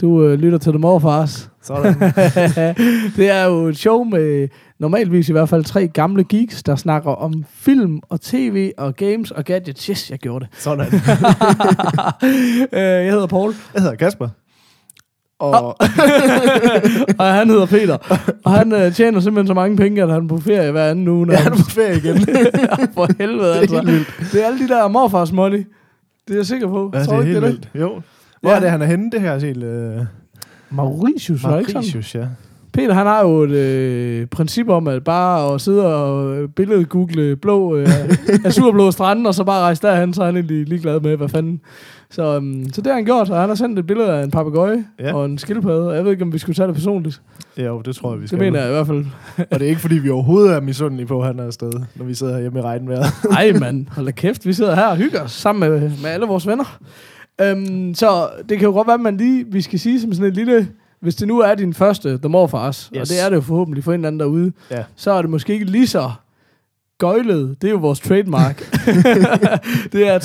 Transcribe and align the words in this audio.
Du 0.00 0.22
øh, 0.24 0.38
lytter 0.38 0.58
til 0.58 0.72
The 0.72 0.78
Morfars. 0.78 1.50
Sådan. 1.62 1.94
det 3.16 3.30
er 3.30 3.44
jo 3.44 3.66
et 3.66 3.76
show 3.78 4.04
med 4.04 4.48
normalvis 4.78 5.28
i 5.28 5.32
hvert 5.32 5.48
fald 5.48 5.64
tre 5.64 5.88
gamle 5.88 6.24
geeks, 6.24 6.62
der 6.62 6.76
snakker 6.76 7.10
om 7.10 7.44
film 7.54 8.00
og 8.08 8.20
tv 8.20 8.70
og 8.78 8.96
games 8.96 9.30
og 9.30 9.44
gadgets. 9.44 9.84
Yes, 9.86 10.10
jeg 10.10 10.18
gjorde 10.18 10.44
det. 10.44 10.60
Sådan. 10.60 10.86
Øh, 12.72 12.80
jeg 12.80 13.10
hedder 13.12 13.26
Paul, 13.26 13.54
Jeg 13.74 13.82
hedder 13.82 13.96
Kasper. 13.96 14.28
Og 15.38 15.52
og 17.18 17.26
han 17.34 17.48
hedder 17.50 17.66
Peter. 17.66 17.96
Og 18.44 18.52
han 18.52 18.72
øh, 18.72 18.92
tjener 18.92 19.20
simpelthen 19.20 19.46
så 19.46 19.54
mange 19.54 19.76
penge, 19.76 20.02
at 20.02 20.10
han 20.10 20.24
er 20.24 20.28
på 20.28 20.38
ferie 20.38 20.70
hver 20.70 20.90
anden 20.90 21.08
uge. 21.08 21.26
jeg 21.32 21.46
er 21.46 21.50
på 21.50 21.56
ferie 21.56 21.96
igen. 21.96 22.16
For 22.94 23.08
helvede, 23.18 23.48
Det 23.48 23.56
er 23.56 23.60
altså. 23.60 23.82
helt. 23.90 24.32
Det 24.32 24.42
er 24.42 24.46
alle 24.46 24.58
de 24.58 24.68
der 24.68 24.88
morfars 24.88 25.32
money. 25.32 25.66
Det 26.28 26.34
er 26.34 26.38
jeg 26.38 26.46
sikker 26.46 26.68
på. 26.68 26.90
ja, 26.94 26.98
det 26.98 27.08
Tror 27.08 27.16
er 27.18 27.22
helt 27.22 27.36
det 27.36 27.42
er 27.44 27.48
det? 27.48 27.50
vildt. 27.50 27.68
Jo. 27.74 28.00
Hvor 28.46 28.50
Ja. 28.52 28.56
er 28.56 28.60
det, 28.60 28.70
han 28.70 28.82
er 28.82 28.86
henne? 28.86 29.10
Det 29.10 29.20
her 29.20 29.30
er 29.32 29.38
helt... 29.40 29.64
Øh, 29.64 29.96
Mauritius, 30.70 31.44
var 31.44 31.52
det 31.52 31.60
ikke? 31.60 31.72
Mauritius, 31.72 32.14
ja. 32.14 32.26
Peter, 32.72 32.94
han 32.94 33.06
har 33.06 33.22
jo 33.22 33.42
et 33.42 33.50
øh, 33.50 34.26
princip 34.26 34.68
om, 34.68 34.88
at 34.88 35.04
bare 35.04 35.54
at 35.54 35.60
sidde 35.60 35.94
og 35.96 36.36
øh, 36.36 36.48
billedgoogle 36.48 37.36
blå, 37.36 37.76
øh, 37.76 37.88
azurblå 38.44 38.90
strande, 38.90 39.28
og 39.28 39.34
så 39.34 39.44
bare 39.44 39.60
rejse 39.60 39.82
derhen, 39.82 40.14
så 40.14 40.22
er 40.22 40.26
han 40.26 40.36
egentlig 40.36 40.68
ligeglad 40.68 41.00
med, 41.00 41.16
hvad 41.16 41.28
fanden. 41.28 41.60
Så, 42.10 42.36
um, 42.36 42.64
så 42.72 42.80
det 42.80 42.86
har 42.86 42.94
han 42.94 43.04
gjort, 43.04 43.30
og 43.30 43.40
han 43.40 43.48
har 43.48 43.56
sendt 43.56 43.78
et 43.78 43.86
billede 43.86 44.08
af 44.12 44.24
en 44.24 44.30
papegøje 44.30 44.84
Ja. 45.00 45.14
og 45.14 45.24
en 45.24 45.38
skildpadde. 45.38 45.90
Jeg 45.90 46.04
ved 46.04 46.10
ikke, 46.12 46.22
om 46.24 46.32
vi 46.32 46.38
skulle 46.38 46.54
tage 46.56 46.66
det 46.66 46.74
personligt. 46.74 47.20
Jo, 47.58 47.80
det 47.80 47.96
tror 47.96 48.10
jeg, 48.10 48.16
vi 48.18 48.22
Det 48.22 48.28
skal. 48.28 48.38
mener 48.40 48.60
jeg 48.60 48.68
i 48.68 48.72
hvert 48.72 48.86
fald. 48.86 49.04
Og 49.52 49.58
det 49.58 49.62
er 49.62 49.68
ikke, 49.68 49.80
fordi 49.80 49.94
vi 49.98 50.10
overhovedet 50.10 50.54
er 50.56 50.60
misundelige 50.60 51.06
på, 51.06 51.20
at 51.20 51.26
han 51.26 51.38
er 51.38 51.44
afsted, 51.44 51.72
når 51.94 52.04
vi 52.04 52.14
sidder 52.14 52.40
hjemme 52.40 52.58
i 52.58 52.62
regnvejret. 52.62 53.06
Ej, 53.30 53.52
mand. 53.60 53.86
Hold 53.90 54.06
da 54.06 54.12
kæft. 54.12 54.46
Vi 54.46 54.52
sidder 54.52 54.74
her 54.74 54.86
og 54.86 54.96
hygger 54.96 55.22
os 55.22 55.32
sammen 55.32 55.70
med, 55.70 55.80
med 55.80 56.10
alle 56.10 56.26
vores 56.26 56.46
venner. 56.46 56.78
Um, 57.42 57.94
så 57.94 58.28
det 58.48 58.58
kan 58.58 58.66
jo 58.66 58.72
godt 58.72 58.86
være, 58.86 58.94
at 58.94 59.00
man 59.00 59.16
lige, 59.16 59.44
vi 59.50 59.60
skal 59.62 59.78
sige 59.80 60.00
som 60.00 60.12
sådan 60.12 60.28
et 60.28 60.34
lille... 60.34 60.68
Hvis 61.00 61.14
det 61.14 61.28
nu 61.28 61.38
er 61.40 61.54
din 61.54 61.74
første 61.74 62.18
The 62.18 62.28
Morfars, 62.28 62.90
yes. 62.96 63.00
og 63.00 63.08
det 63.08 63.24
er 63.24 63.28
det 63.28 63.36
jo 63.36 63.40
forhåbentlig 63.40 63.84
for 63.84 63.92
en 63.92 63.94
eller 64.00 64.06
anden 64.08 64.20
derude, 64.20 64.52
Ja. 64.70 64.82
så 64.96 65.10
er 65.10 65.22
det 65.22 65.30
måske 65.30 65.52
ikke 65.52 65.64
lige 65.64 65.86
så 65.86 66.10
gøjlet. 66.98 67.56
Det 67.62 67.68
er 67.68 67.72
jo 67.72 67.76
vores 67.78 68.00
trademark. 68.00 68.58
det 69.92 70.08
er 70.08 70.18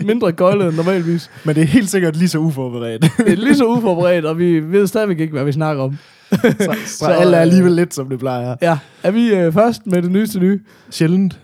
33,33% 0.00 0.04
mindre 0.06 0.32
gøjlet 0.32 0.66
end 0.68 0.76
normalvis. 0.76 1.30
Men 1.44 1.54
det 1.54 1.62
er 1.62 1.66
helt 1.66 1.90
sikkert 1.90 2.16
lige 2.16 2.28
så 2.28 2.38
uforberedt. 2.38 3.02
Det 3.18 3.32
er 3.32 3.36
lige 3.36 3.56
så 3.56 3.66
uforberedt, 3.66 4.24
og 4.24 4.38
vi 4.38 4.60
ved 4.60 4.86
stadigvæk 4.86 5.20
ikke, 5.20 5.32
hvad 5.32 5.44
vi 5.44 5.52
snakker 5.52 5.82
om. 5.82 5.98
så, 6.40 6.76
så 6.86 7.06
alt 7.06 7.34
er 7.34 7.38
alligevel 7.38 7.72
lidt, 7.72 7.94
som 7.94 8.08
det 8.08 8.18
plejer. 8.18 8.56
Ja, 8.62 8.78
er 9.02 9.10
vi 9.10 9.34
øh, 9.34 9.52
først 9.52 9.86
med 9.86 10.02
det 10.02 10.10
nyeste 10.10 10.38
nye? 10.40 10.60
Sjældent. 10.90 11.40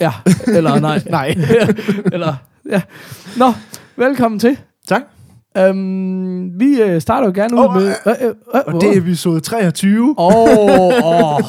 Ja, 0.00 0.12
eller 0.46 0.80
nej. 0.80 1.02
Nej. 1.10 1.34
eller, 2.12 2.34
ja. 2.70 2.82
Nå, 3.36 3.52
velkommen 3.96 4.38
til. 4.40 4.58
Tak. 4.88 5.02
Um, 5.70 6.60
vi 6.60 6.82
øh, 6.82 7.00
starter 7.00 7.26
jo 7.26 7.32
gerne 7.34 7.54
ud 7.54 7.64
Åh, 7.64 7.74
med... 7.74 7.86
øh, 7.86 7.94
Øh, 8.06 8.14
øh, 8.20 8.34
øh, 8.54 8.60
Og 8.66 8.80
det 8.80 8.96
er 8.96 9.00
episode 9.00 9.40
23. 9.40 10.14
Åh, 10.18 10.34
oh, 10.34 11.34
oh, 11.34 11.40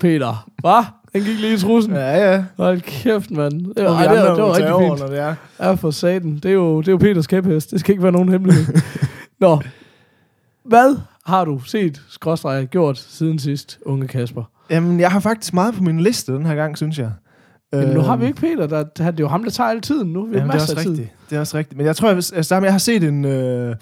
Peter. 0.00 0.48
Hvad? 0.60 0.84
Den 1.12 1.22
gik 1.24 1.40
lige 1.40 1.54
i 1.54 1.58
trussen. 1.58 1.92
Ja, 1.94 2.32
ja. 2.32 2.44
Hold 2.56 2.80
kæft, 2.80 3.30
mand. 3.30 3.74
Det 3.74 3.84
var, 3.84 3.90
ej, 3.94 4.14
det, 4.14 4.22
var, 4.22 4.34
det 4.34 4.42
var 4.42 4.54
rigtig 4.56 4.72
over, 4.72 4.96
fint. 4.96 5.00
når 5.00 5.06
det 5.06 5.18
er. 5.20 5.34
Ja, 5.60 5.72
for 5.74 5.90
satan. 5.90 6.34
Det 6.34 6.44
er 6.44 6.52
jo, 6.52 6.80
det 6.80 6.88
er 6.88 6.92
jo 6.92 6.98
Peters 6.98 7.26
kæphest. 7.26 7.70
Det 7.70 7.80
skal 7.80 7.92
ikke 7.92 8.02
være 8.02 8.12
nogen 8.12 8.28
hemmelighed. 8.28 8.64
Nå. 9.40 9.60
Hvad 10.64 10.96
har 11.26 11.44
du 11.44 11.60
set, 11.64 12.02
skråstreget, 12.08 12.70
gjort 12.70 12.98
siden 12.98 13.38
sidst, 13.38 13.78
unge 13.86 14.08
Kasper? 14.08 14.42
Jamen, 14.70 15.00
jeg 15.00 15.10
har 15.10 15.20
faktisk 15.20 15.54
meget 15.54 15.74
på 15.74 15.82
min 15.82 16.00
liste 16.00 16.32
den 16.32 16.46
her 16.46 16.54
gang, 16.54 16.76
synes 16.76 16.98
jeg. 16.98 17.10
Jamen, 17.72 17.88
nu 17.88 17.94
Øhm, 17.94 18.04
har 18.04 18.16
vi 18.16 18.26
ikke 18.26 18.40
Peter. 18.40 18.66
Der, 18.66 18.82
det 18.82 19.00
er 19.00 19.12
jo 19.20 19.28
ham, 19.28 19.42
der 19.42 19.50
tager 19.50 19.70
al 19.70 19.80
tiden 19.80 20.12
nu. 20.12 20.26
Vi 20.26 20.36
Jamen, 20.36 20.50
det 20.50 20.56
er 20.56 20.60
også 20.62 20.76
rigtigt. 20.78 21.12
Det 21.30 21.36
er 21.36 21.40
også 21.40 21.58
rigtigt. 21.58 21.76
Men 21.76 21.86
jeg 21.86 21.96
tror, 21.96 22.08
jeg, 22.08 22.16
altså, 22.16 22.60
jeg 22.62 22.72
har 22.72 22.78
set 22.78 23.04
en... 23.04 23.24
Øh, 23.24 23.76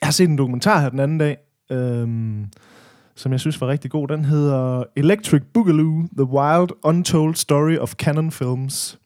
jeg 0.00 0.06
har 0.06 0.12
set 0.12 0.28
en 0.28 0.38
dokumentar 0.38 0.80
her 0.80 0.88
den 0.88 1.00
anden 1.00 1.18
dag, 1.18 1.36
øh, 1.70 2.08
som 3.16 3.32
jeg 3.32 3.40
synes 3.40 3.60
var 3.60 3.68
rigtig 3.68 3.90
god. 3.90 4.08
Den 4.08 4.24
hedder 4.24 4.84
Electric 4.96 5.42
Boogaloo, 5.54 6.04
The 6.16 6.24
Wild 6.24 6.68
Untold 6.82 7.34
Story 7.34 7.76
of 7.76 7.94
Canon 7.94 8.30
Films. 8.30 8.98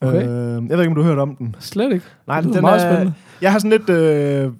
Okay. 0.00 0.28
Øh, 0.28 0.62
jeg 0.68 0.78
ved 0.78 0.80
ikke, 0.80 0.88
om 0.88 0.94
du 0.94 1.02
har 1.02 1.08
hørt 1.08 1.18
om 1.18 1.36
den. 1.36 1.56
Slet 1.58 1.92
ikke. 1.92 2.06
Nej, 2.26 2.40
det 2.40 2.54
den 2.54 2.60
meget 2.60 2.84
er, 2.84 2.90
spændende. 2.92 3.14
Jeg 3.40 3.52
har 3.52 3.58
sådan 3.58 3.70
lidt 3.70 3.90
øh, 3.90 4.52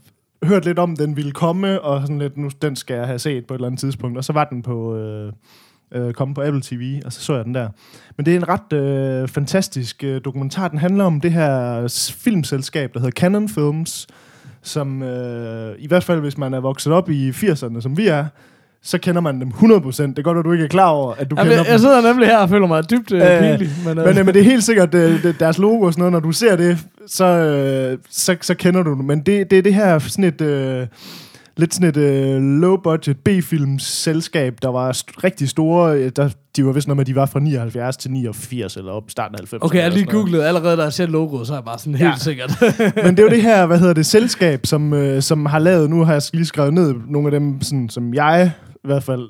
hørt 0.45 0.65
lidt 0.65 0.79
om, 0.79 0.97
den 0.97 1.17
ville 1.17 1.33
komme, 1.33 1.81
og 1.81 2.01
sådan 2.01 2.19
lidt, 2.19 2.37
nu 2.37 2.51
den 2.63 2.77
skal 2.77 2.97
jeg 2.97 3.07
have 3.07 3.19
set 3.19 3.47
på 3.47 3.55
et 3.55 3.59
eller 3.59 3.67
andet 3.67 3.81
tidspunkt. 3.81 4.19
Og 4.19 4.25
så 4.25 4.33
var 4.33 4.45
den 4.45 4.63
på, 4.63 4.97
øh, 4.97 5.33
øh, 5.95 6.13
kommet 6.13 6.35
på 6.35 6.43
Apple 6.43 6.63
TV, 6.63 7.01
og 7.05 7.13
så 7.13 7.21
så 7.21 7.37
jeg 7.37 7.45
den 7.45 7.55
der. 7.55 7.69
Men 8.17 8.27
det 8.27 8.33
er 8.33 8.37
en 8.37 8.49
ret 8.49 8.73
øh, 8.73 9.29
fantastisk 9.29 10.05
øh, 10.05 10.21
dokumentar. 10.25 10.69
Den 10.69 10.79
handler 10.79 11.05
om 11.05 11.21
det 11.21 11.33
her 11.33 11.89
filmselskab, 12.25 12.95
der 12.95 13.01
hedder 13.01 13.21
Canon 13.21 13.49
Films, 13.49 14.07
som 14.63 15.03
øh, 15.03 15.75
i 15.79 15.87
hvert 15.89 16.05
fald, 16.05 16.21
hvis 16.21 16.39
man 16.39 16.55
er 16.55 16.61
vokset 16.61 16.93
op 16.93 17.11
i 17.11 17.31
80'erne, 17.31 17.81
som 17.81 17.97
vi 17.97 18.07
er, 18.07 18.25
så 18.85 18.99
kender 18.99 19.21
man 19.21 19.41
dem 19.41 19.49
100%. 19.49 20.03
Det 20.03 20.19
er 20.19 20.23
godt, 20.23 20.39
at 20.39 20.45
du 20.45 20.53
ikke 20.53 20.65
er 20.65 20.69
klar 20.69 20.89
over, 20.89 21.15
at 21.15 21.31
du 21.31 21.37
Jamen, 21.39 21.51
kender 21.51 21.57
jeg, 21.57 21.65
dem. 21.65 21.73
jeg 21.73 21.81
sidder 21.81 22.03
nemlig 22.03 22.29
her 22.29 22.39
og 22.39 22.49
føler 22.49 22.67
mig 22.67 22.91
dybt 22.91 23.13
øh, 23.13 23.21
Øh, 23.21 23.39
pinlig. 23.39 23.71
Men, 23.85 23.99
øh, 23.99 24.05
Men, 24.07 24.19
øh, 24.19 24.27
men 24.27 24.35
det 24.35 24.41
er 24.41 24.45
helt 24.45 24.65
sikkert 24.65 24.95
øh, 24.95 25.23
det, 25.23 25.41
deres 25.41 25.59
logo 25.59 25.81
og 25.81 25.93
sådan 25.93 26.01
noget. 26.01 26.13
Når 26.13 26.21
du 26.21 26.33
ser 26.33 26.57
det, 26.57 26.79
så, 27.07 27.25
øh, 27.25 27.99
så, 28.11 28.37
så 28.41 28.55
kender 28.55 28.83
du 28.83 28.91
det. 28.97 29.05
Men 29.05 29.21
det, 29.21 29.51
det 29.51 29.59
er 29.59 29.63
det 29.63 29.75
her 29.75 29.99
sådan 29.99 30.25
et... 30.25 30.41
Øh, 30.41 30.87
lidt 31.57 31.75
sådan 31.75 31.89
et 31.89 31.97
øh, 31.97 32.43
low-budget 32.43 33.17
B-filmselskab, 33.19 34.55
der 34.63 34.69
var 34.69 34.93
st- 34.93 35.25
rigtig 35.25 35.49
store. 35.49 36.09
Der, 36.11 36.31
de 36.57 36.67
var 36.67 36.73
vist 36.73 36.87
noget 36.89 36.97
med, 36.97 37.03
at 37.03 37.07
de 37.07 37.15
var 37.15 37.27
fra 37.27 37.41
79 37.41 37.97
til 37.97 38.11
89, 38.11 38.77
eller 38.77 38.93
op 38.93 39.11
starten 39.11 39.37
af 39.41 39.41
90'erne. 39.55 39.59
okay, 39.61 39.79
jeg 39.83 39.91
lige 39.93 40.07
googlet 40.07 40.43
allerede, 40.43 40.77
da 40.77 40.83
jeg 40.83 40.93
ser 40.93 41.07
logoet, 41.07 41.47
så 41.47 41.53
er 41.53 41.57
jeg 41.57 41.65
bare 41.65 41.79
sådan 41.79 41.95
helt 41.95 42.11
Ja. 42.11 42.17
sikkert. 42.19 42.51
Men 43.05 43.17
det 43.17 43.19
er 43.19 43.23
jo 43.23 43.29
det 43.29 43.43
her, 43.43 43.67
hvad 43.67 43.79
hedder 43.79 43.95
det, 43.95 44.07
selskab, 44.07 44.67
som, 44.67 44.93
øh, 44.93 45.23
som 45.23 45.47
har 45.47 45.59
lavet, 45.59 45.91
nu 45.91 46.05
har 46.05 46.13
jeg 46.13 46.23
lige 46.33 46.45
skrevet 46.47 46.75
ned 46.75 46.95
nogle 47.09 47.27
af 47.29 47.41
dem, 47.41 47.61
sådan, 47.61 47.89
som 47.89 48.15
jeg 48.15 48.51
i 48.75 48.87
hvert 48.87 49.03
fald 49.03 49.29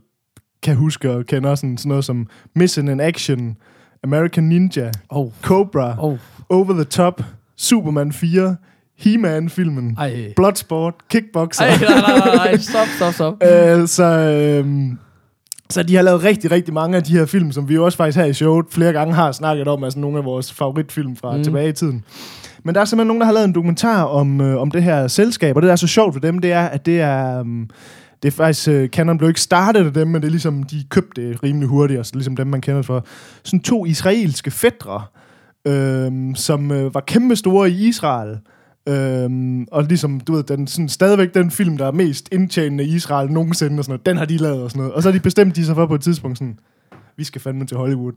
kan 0.63 0.77
huske 0.77 1.11
og 1.11 1.27
kender, 1.27 1.55
sådan, 1.55 1.79
sådan 1.79 1.89
noget 1.89 2.05
som 2.05 2.27
Mission 2.57 2.89
in 2.89 3.01
Action, 3.01 3.57
American 4.05 4.45
Ninja, 4.45 4.91
oh, 5.09 5.33
Cobra, 5.43 5.95
oh, 6.05 6.19
Over 6.51 6.73
the 6.73 6.85
Top, 6.85 7.23
Superman 7.57 8.13
4, 8.13 8.57
He-Man-filmen, 9.03 9.97
ej. 9.99 10.33
Bloodsport, 10.37 10.95
Kickboxer. 11.11 11.65
Ej, 11.65 11.77
nej, 11.81 12.19
nej, 12.19 12.37
nej, 12.37 12.57
stop, 12.57 12.87
stop, 12.97 13.13
stop. 13.13 13.35
Øh, 13.49 13.89
så, 13.89 14.05
øhm, 14.05 14.99
så 15.71 15.83
de 15.83 15.95
har 15.97 16.03
lavet 16.03 16.25
rigtig, 16.25 16.51
rigtig 16.51 16.75
mange 16.75 16.97
af 16.97 17.03
de 17.03 17.13
her 17.13 17.27
film, 17.27 17.53
som 17.53 17.69
vi 17.69 17.75
jo 17.75 17.85
også 17.85 17.97
faktisk 17.99 18.19
her 18.19 18.25
i 18.25 18.33
showet 18.33 18.67
flere 18.71 18.93
gange 18.93 19.15
har 19.15 19.33
snakket 19.33 19.69
om, 19.69 19.85
altså 19.85 19.99
nogle 19.99 20.19
af 20.19 20.25
vores 20.25 20.53
favoritfilm 20.53 21.17
fra 21.17 21.37
Mm. 21.37 21.43
tilbage 21.45 21.69
i 21.69 21.73
tiden. 21.73 22.05
Men 22.65 22.75
der 22.75 22.81
er 22.81 22.85
simpelthen 22.85 23.07
nogen, 23.07 23.21
der 23.21 23.27
har 23.27 23.33
lavet 23.33 23.45
en 23.49 23.55
dokumentar 23.55 24.03
om, 24.05 24.41
øh, 24.41 24.61
om 24.61 24.71
det 24.71 24.83
her 24.83 25.09
selskab, 25.09 25.57
og 25.57 25.63
det, 25.63 25.67
der 25.67 25.73
er 25.73 25.77
så 25.77 25.87
sjovt 25.87 26.15
for 26.15 26.21
dem, 26.21 26.39
det 26.39 26.53
er, 26.53 26.63
at 26.63 26.87
det 26.87 27.01
er... 27.01 27.41
Um, 27.41 27.71
det 28.23 28.29
er 28.29 28.33
faktisk, 28.33 28.69
uh, 28.69 28.87
Canon 28.87 29.19
blev 29.19 29.31
ikke 29.31 29.41
startet 29.41 29.87
af 29.87 29.93
dem, 29.93 30.09
men 30.09 30.23
det 30.23 30.27
er 30.27 30.31
ligesom, 30.31 30.63
de 30.63 30.85
købte 30.91 31.29
det 31.29 31.43
rimelig 31.43 31.69
hurtigt, 31.69 32.01
og 32.01 32.07
så 32.07 32.13
ligesom 32.15 32.37
dem, 32.37 32.47
man 32.47 32.61
kender 32.61 32.83
for. 32.83 33.05
Sådan 33.43 33.61
to 33.61 33.87
israelske 33.87 34.51
fædre, 34.51 35.03
øhm, 35.67 36.35
som 36.35 36.71
øh, 36.73 36.95
var 36.95 37.01
kæmpe 37.01 37.37
store 37.37 37.71
i 37.71 37.89
Israel. 37.89 38.39
Øhm, 38.89 39.67
og 39.71 39.85
ligesom, 39.85 40.21
du 40.21 40.33
ved, 40.33 40.43
den, 40.43 40.67
sådan, 40.67 40.89
stadigvæk 40.89 41.35
den 41.35 41.51
film, 41.51 41.79
der 41.79 41.87
er 41.87 41.93
mest 41.93 42.29
indtjenende 42.33 42.85
i 42.85 42.95
Israel 42.95 43.31
nogensinde, 43.31 43.81
og 43.81 43.85
sådan 43.85 43.93
noget, 43.93 44.07
den 44.07 44.17
har 44.17 44.25
de 44.25 44.37
lavet 44.37 44.63
og 44.63 44.71
sådan 44.71 44.81
noget. 44.81 44.95
Og 44.95 45.03
så 45.03 45.09
har 45.09 45.19
de 45.19 45.23
bestemt 45.23 45.57
de 45.57 45.67
sig 45.67 45.75
for 45.75 45.87
på 45.87 45.95
et 45.95 46.01
tidspunkt 46.01 46.39
sådan, 46.39 46.59
vi 47.17 47.25
skal 47.25 47.41
fandme 47.41 47.67
til 47.67 47.77
Hollywood. 47.77 48.13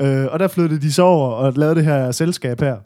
Øh, 0.00 0.26
og 0.30 0.38
der 0.38 0.48
flyttede 0.48 0.80
de 0.80 0.92
så 0.92 1.02
over 1.02 1.30
og 1.30 1.52
lavede 1.56 1.74
det 1.74 1.84
her 1.84 2.10
selskab 2.10 2.60
her. 2.60 2.76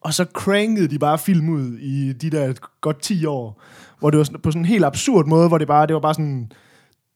Og 0.00 0.14
så 0.14 0.26
crankede 0.32 0.88
de 0.88 0.98
bare 0.98 1.18
film 1.18 1.48
ud 1.48 1.78
i 1.78 2.12
de 2.12 2.30
der 2.30 2.52
godt 2.80 3.02
10 3.02 3.26
år, 3.26 3.62
hvor 3.98 4.10
det 4.10 4.18
var 4.18 4.24
sådan, 4.24 4.40
på 4.40 4.50
sådan 4.50 4.62
en 4.62 4.66
helt 4.66 4.84
absurd 4.84 5.26
måde, 5.26 5.48
hvor 5.48 5.58
det 5.58 5.68
bare, 5.68 5.86
det 5.86 5.94
var 5.94 6.00
bare 6.00 6.14
sådan, 6.14 6.52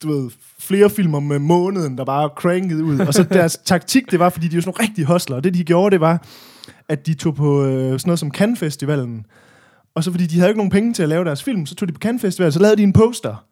du 0.03 0.07
ved, 0.07 0.29
flere 0.59 0.89
film 0.89 1.15
om 1.15 1.31
øh, 1.31 1.41
måneden, 1.41 1.97
der 1.97 2.05
bare 2.05 2.29
crankede 2.35 2.83
ud. 2.83 2.99
Og 2.99 3.13
så 3.13 3.23
deres 3.23 3.57
taktik, 3.65 4.11
det 4.11 4.19
var, 4.19 4.29
fordi 4.29 4.47
de 4.47 4.55
var 4.55 4.61
sådan 4.61 4.73
nogle 4.77 4.89
rigtige 4.89 5.05
hustler. 5.05 5.35
Og 5.35 5.43
det, 5.43 5.53
de 5.53 5.63
gjorde, 5.63 5.91
det 5.91 6.01
var, 6.01 6.25
at 6.91 7.07
de 7.07 7.13
tog 7.13 7.35
på 7.35 7.65
øh, 7.65 7.99
sådan 7.99 7.99
noget 8.05 8.19
som 8.19 8.31
Cannes 8.31 8.59
Festivalen. 8.59 9.25
Og 9.95 10.03
så 10.03 10.11
fordi 10.11 10.25
de 10.25 10.35
havde 10.35 10.49
ikke 10.49 10.59
nogen 10.59 10.71
penge 10.71 10.93
til 10.93 11.03
at 11.03 11.09
lave 11.09 11.25
deres 11.25 11.43
film, 11.43 11.65
så 11.65 11.75
tog 11.75 11.87
de 11.87 11.93
på 11.93 11.99
Cannes 11.99 12.21
Festival, 12.21 12.53
så 12.53 12.59
lavede 12.59 12.77
de 12.77 12.83
en 12.83 12.93
poster. 12.93 13.45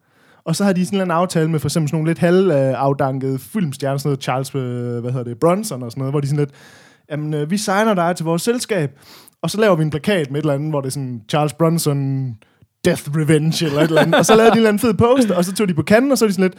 Og 0.44 0.56
så 0.56 0.64
har 0.64 0.72
de 0.72 0.86
sådan 0.86 0.96
en 0.96 1.00
eller 1.00 1.14
anden 1.14 1.22
aftale 1.22 1.50
med 1.50 1.60
for 1.60 1.68
eksempel 1.68 1.88
sådan 1.88 1.96
nogle 1.96 2.10
lidt 2.10 2.18
halvafdankede 2.18 3.38
filmstjerner, 3.38 3.98
sådan 3.98 4.08
noget 4.08 4.22
Charles, 4.22 4.54
øh, 4.54 5.00
hvad 5.00 5.12
hedder 5.12 5.24
det, 5.24 5.40
Bronson 5.40 5.82
og 5.82 5.90
sådan 5.90 6.00
noget, 6.00 6.12
hvor 6.12 6.20
de 6.20 6.26
sådan 6.26 6.38
lidt, 6.38 6.50
jamen 7.10 7.34
øh, 7.34 7.50
vi 7.50 7.56
signer 7.56 7.94
dig 7.94 8.16
til 8.16 8.24
vores 8.24 8.42
selskab, 8.42 8.98
og 9.42 9.50
så 9.50 9.60
laver 9.60 9.76
vi 9.76 9.82
en 9.82 9.90
plakat 9.90 10.30
med 10.30 10.38
et 10.38 10.42
eller 10.42 10.54
andet, 10.54 10.70
hvor 10.70 10.80
det 10.80 10.86
er 10.86 10.92
sådan 10.92 11.22
Charles 11.28 11.52
Bronson 11.52 12.32
Death 12.84 13.02
Revenge 13.16 13.66
eller 13.66 13.80
et 13.80 13.88
eller 13.88 14.00
andet. 14.00 14.14
Og 14.14 14.26
så 14.26 14.36
lavede 14.36 14.50
de 14.50 14.52
en 14.52 14.58
eller 14.58 14.68
anden 14.68 14.80
fed 14.80 14.94
poster, 14.94 15.36
og 15.36 15.44
så 15.44 15.54
tog 15.54 15.68
de 15.68 15.74
på 15.74 15.82
kanden, 15.82 16.12
og 16.12 16.18
så 16.18 16.24
var 16.24 16.28
de 16.28 16.34
sådan 16.34 16.50
lidt, 16.50 16.58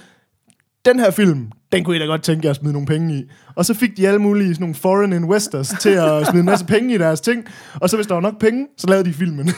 den 0.85 0.99
her 0.99 1.11
film, 1.11 1.51
den 1.71 1.83
kunne 1.83 1.95
I 1.95 1.99
da 1.99 2.05
godt 2.05 2.23
tænke 2.23 2.45
jer 2.45 2.49
at 2.49 2.55
smide 2.55 2.73
nogle 2.73 2.87
penge 2.87 3.15
i. 3.15 3.23
Og 3.55 3.65
så 3.65 3.73
fik 3.73 3.97
de 3.97 4.07
alle 4.07 4.19
mulige 4.19 4.53
sådan 4.53 4.63
nogle 4.63 4.75
foreign 4.75 5.13
investors 5.13 5.67
til 5.81 5.89
at 5.89 6.27
smide 6.27 6.39
en 6.39 6.45
masse 6.45 6.65
penge 6.65 6.95
i 6.95 6.97
deres 6.97 7.21
ting. 7.21 7.45
Og 7.73 7.89
så 7.89 7.97
hvis 7.97 8.07
der 8.07 8.13
var 8.13 8.21
nok 8.21 8.39
penge, 8.39 8.67
så 8.77 8.87
lavede 8.87 9.09
de 9.09 9.13
filmen. 9.13 9.45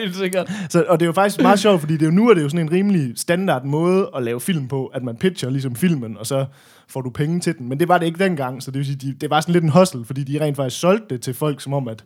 Helt 0.00 0.16
sikkert. 0.16 0.50
så, 0.68 0.84
og 0.88 1.00
det 1.00 1.04
er 1.04 1.08
jo 1.08 1.12
faktisk 1.12 1.42
meget 1.42 1.58
sjovt, 1.58 1.80
fordi 1.80 1.92
det 1.92 2.02
er 2.02 2.06
jo 2.06 2.12
nu 2.12 2.28
er 2.28 2.34
det 2.34 2.42
jo 2.42 2.48
sådan 2.48 2.66
en 2.66 2.72
rimelig 2.72 3.12
standard 3.16 3.64
måde 3.64 4.10
at 4.16 4.22
lave 4.22 4.40
film 4.40 4.68
på, 4.68 4.86
at 4.86 5.02
man 5.02 5.16
pitcher 5.16 5.50
ligesom 5.50 5.76
filmen, 5.76 6.16
og 6.18 6.26
så 6.26 6.46
får 6.88 7.00
du 7.00 7.10
penge 7.10 7.40
til 7.40 7.58
den. 7.58 7.68
Men 7.68 7.80
det 7.80 7.88
var 7.88 7.98
det 7.98 8.06
ikke 8.06 8.24
dengang, 8.24 8.62
så 8.62 8.70
det 8.70 8.78
vil 8.78 8.86
sige, 8.86 8.96
de, 8.96 9.14
det 9.20 9.30
var 9.30 9.40
sådan 9.40 9.52
lidt 9.52 9.64
en 9.64 9.70
hustle, 9.70 10.04
fordi 10.04 10.24
de 10.24 10.40
rent 10.40 10.56
faktisk 10.56 10.80
solgte 10.80 11.14
det 11.14 11.22
til 11.22 11.34
folk, 11.34 11.60
som 11.60 11.72
om, 11.72 11.88
at 11.88 12.04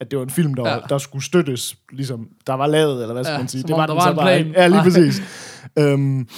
at 0.00 0.10
det 0.10 0.18
var 0.18 0.24
en 0.24 0.30
film, 0.30 0.54
der, 0.54 0.68
Ja. 0.68 0.74
ja. 0.74 0.80
der 0.88 0.98
skulle 0.98 1.24
støttes, 1.24 1.76
ligesom, 1.92 2.28
der 2.46 2.54
var 2.54 2.66
lavet, 2.66 3.02
eller 3.02 3.12
hvad 3.12 3.24
skal 3.24 3.32
Ja, 3.32 3.38
man 3.38 3.48
sige. 3.48 3.62
Det 3.62 3.70
var 3.70 3.76
der 3.76 3.86
den 3.86 3.96
var 3.96 4.02
så 4.02 4.10
en 4.10 4.16
bare 4.16 4.42
plan. 4.42 4.52
Ja, 4.56 4.66
lige 4.66 4.82
præcis. 4.82 5.22
øhm, 5.78 6.28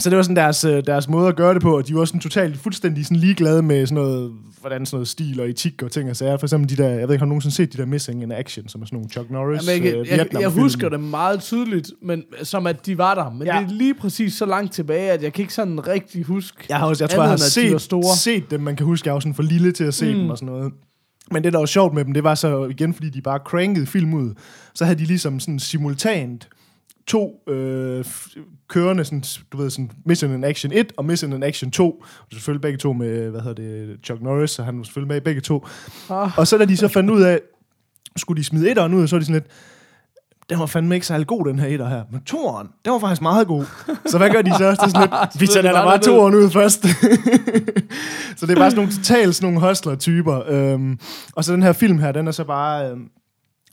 så 0.00 0.10
det 0.10 0.16
var 0.16 0.22
sådan 0.22 0.36
deres, 0.36 0.64
øh, 0.64 0.82
deres 0.86 1.08
måde 1.08 1.28
at 1.28 1.36
gøre 1.36 1.54
det 1.54 1.62
på, 1.62 1.76
og 1.76 1.88
de 1.88 1.94
var 1.94 2.04
sådan 2.04 2.20
totalt 2.20 2.56
fuldstændig 2.56 3.04
sådan 3.04 3.16
ligeglade 3.16 3.62
med 3.62 3.86
sådan 3.86 4.02
noget, 4.04 4.32
hvordan 4.60 4.86
sådan 4.86 4.96
noget 4.96 5.08
stil 5.08 5.40
og 5.40 5.48
etik 5.48 5.82
og 5.82 5.90
ting 5.90 6.10
og 6.10 6.16
sager. 6.16 6.36
For 6.36 6.46
eksempel 6.46 6.76
de 6.76 6.82
der, 6.82 6.88
jeg 6.88 7.08
ved 7.08 7.14
ikke, 7.14 7.18
har 7.18 7.24
du 7.24 7.28
nogensinde 7.28 7.56
set 7.56 7.72
de 7.72 7.78
der 7.78 7.86
Missing 7.86 8.22
in 8.22 8.32
Action, 8.32 8.68
som 8.68 8.82
er 8.82 8.86
sådan 8.86 8.96
nogle 8.96 9.10
Chuck 9.10 9.30
Norris 9.30 9.68
Jamen, 9.68 9.84
jeg, 9.84 9.94
øh, 9.94 10.08
jeg, 10.08 10.26
jeg, 10.40 10.48
husker 10.48 10.88
det 10.88 11.00
meget 11.00 11.40
tydeligt, 11.40 11.90
men 12.02 12.22
som 12.42 12.66
at 12.66 12.86
de 12.86 12.98
var 12.98 13.14
der. 13.14 13.30
Men 13.30 13.46
ja. 13.46 13.58
Det 13.60 13.64
er 13.64 13.72
lige 13.72 13.94
præcis 13.94 14.34
så 14.34 14.46
langt 14.46 14.72
tilbage, 14.72 15.10
at 15.10 15.22
jeg 15.22 15.32
kan 15.32 15.42
ikke 15.42 15.54
sådan 15.54 15.86
rigtig 15.86 16.24
huske. 16.24 16.64
Jeg 16.68 16.78
har 16.78 16.86
også, 16.86 17.04
jeg 17.04 17.10
tror, 17.10 17.22
jeg 17.22 17.30
har 17.30 17.36
var 17.72 17.78
set, 17.78 18.18
set 18.18 18.50
dem. 18.50 18.60
Man 18.60 18.76
kan 18.76 18.86
huske, 18.86 19.06
jeg 19.06 19.14
var 19.14 19.20
sådan 19.20 19.34
for 19.34 19.42
lille 19.42 19.72
til 19.72 19.84
at 19.84 19.94
se 19.94 20.14
mm. 20.14 20.20
dem 20.20 20.30
og 20.30 20.38
sådan 20.38 20.54
noget. 20.54 20.72
Men 21.30 21.44
det, 21.44 21.52
der 21.52 21.58
var 21.58 21.66
sjovt 21.66 21.94
med 21.94 22.04
dem, 22.04 22.14
det 22.14 22.24
var 22.24 22.34
så 22.34 22.64
igen, 22.64 22.94
fordi 22.94 23.10
de 23.10 23.20
bare 23.22 23.38
crankede 23.38 23.86
film 23.86 24.14
ud. 24.14 24.34
Så 24.74 24.84
havde 24.84 24.98
de 24.98 25.04
ligesom 25.04 25.40
sådan 25.40 25.58
simultant 25.58 26.48
to 27.06 27.42
øh, 27.48 28.04
kørende, 28.68 29.04
sådan, 29.04 29.24
du 29.52 29.56
ved, 29.56 29.70
sådan 29.70 29.90
Mission 30.04 30.34
in 30.34 30.44
Action 30.44 30.72
1 30.72 30.92
og 30.96 31.04
Mission 31.04 31.32
in 31.32 31.42
Action 31.42 31.70
2. 31.70 31.90
Og 32.20 32.26
selvfølgelig 32.32 32.60
begge 32.62 32.78
to 32.78 32.92
med, 32.92 33.30
hvad 33.30 33.40
hedder 33.40 33.62
det, 33.62 33.98
Chuck 34.04 34.22
Norris, 34.22 34.50
så 34.50 34.62
han 34.62 34.78
var 34.78 34.84
selvfølgelig 34.84 35.08
med 35.08 35.16
i 35.16 35.20
begge 35.20 35.40
to. 35.40 35.66
Ah, 36.10 36.38
Og 36.38 36.46
så 36.46 36.58
da 36.58 36.64
de 36.64 36.76
så 36.76 36.88
fandt 36.88 37.10
ud 37.10 37.22
af, 37.22 37.40
skulle 38.16 38.38
de 38.38 38.44
smide 38.44 38.70
etteren 38.70 38.94
ud, 38.94 39.06
så 39.06 39.16
var 39.16 39.20
de 39.20 39.26
sådan 39.26 39.42
lidt, 39.42 39.46
den 40.50 40.58
var 40.58 40.66
fandme 40.66 40.94
ikke 40.94 41.06
særlig 41.06 41.26
god, 41.26 41.44
den 41.44 41.58
her 41.58 41.66
etter 41.66 41.88
her. 41.88 42.02
Men 42.10 42.20
toeren, 42.20 42.68
den 42.84 42.92
var 42.92 42.98
faktisk 42.98 43.22
meget 43.22 43.46
god. 43.46 43.64
Så 44.06 44.18
hvad 44.18 44.30
gør 44.30 44.42
de 44.42 44.50
så? 44.50 44.70
Det 44.70 44.78
er 44.78 44.88
sådan 44.88 45.00
lidt, 45.00 45.40
vi 45.40 45.46
de 45.46 45.62
da 45.62 45.72
bare 45.72 45.98
toeren 45.98 46.34
ud 46.34 46.50
først. 46.50 46.82
så 48.38 48.46
det 48.46 48.52
er 48.52 48.56
bare 48.56 48.70
sådan 48.70 48.76
nogle 48.76 48.92
totalt 48.92 49.34
sådan 49.34 49.52
nogle 49.52 49.68
hustler-typer. 49.68 50.42
Øhm, 50.48 50.98
og 51.32 51.44
så 51.44 51.52
den 51.52 51.62
her 51.62 51.72
film 51.72 51.98
her, 51.98 52.12
den 52.12 52.26
er 52.26 52.32
så 52.32 52.44
bare... 52.44 52.90
Øhm, 52.90 53.08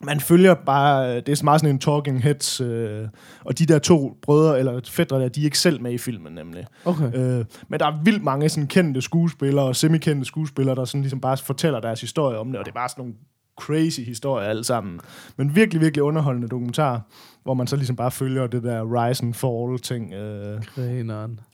man 0.04 0.19
følger 0.19 0.54
bare, 0.54 1.16
det 1.16 1.30
er 1.30 1.44
meget 1.44 1.62
sådan 1.62 1.75
en 1.75 1.80
talking 1.80 2.24
heads, 2.24 2.62
øh, 2.62 3.07
og 3.45 3.60
de 3.60 3.66
der 3.66 3.80
to 3.80 4.18
brødre, 4.22 4.60
eller 4.60 4.81
fædre 4.88 5.22
der, 5.22 5.30
de 5.30 5.42
er 5.42 5.45
ikke 5.45 5.60
selv 5.60 5.81
med 5.81 5.92
i 5.92 5.98
filmen 5.98 6.33
nemlig. 6.33 6.66
okay. 6.86 7.13
Øh, 7.13 7.45
men 7.68 7.80
der 7.80 7.86
er 7.86 8.04
vildt 8.04 8.24
mange 8.24 8.50
sådan 8.50 8.68
kendte 8.68 9.01
skuespillere 9.01 9.66
og 9.66 9.75
semikendte 9.75 10.25
skuespillere, 10.25 10.75
der 10.75 10.86
sådan 10.86 11.01
ligesom 11.01 11.22
bare 11.22 11.38
fortæller 11.38 11.80
deres 11.80 12.01
historie 12.01 12.38
om 12.38 12.48
det, 12.48 12.60
og 12.60 12.66
det 12.66 12.72
er 12.72 12.75
bare 12.75 12.89
sådan 12.89 13.01
nogle 13.01 13.13
crazy 13.57 14.02
historier 14.02 14.48
alle 14.48 14.63
sammen. 14.63 15.00
Men 15.38 15.56
virkelig, 15.56 15.81
virkelig 15.81 16.04
underholdende 16.04 16.48
dokumentar, 16.48 17.02
hvor 17.44 17.54
man 17.54 17.68
så 17.68 17.75
ligesom 17.75 17.96
bare 17.96 18.12
følger 18.12 18.48
det 18.48 18.63
der 18.63 19.04
rise 19.04 19.24
and 19.24 19.34
fall 19.34 19.80
ting 19.80 20.13
øh, 20.13 20.62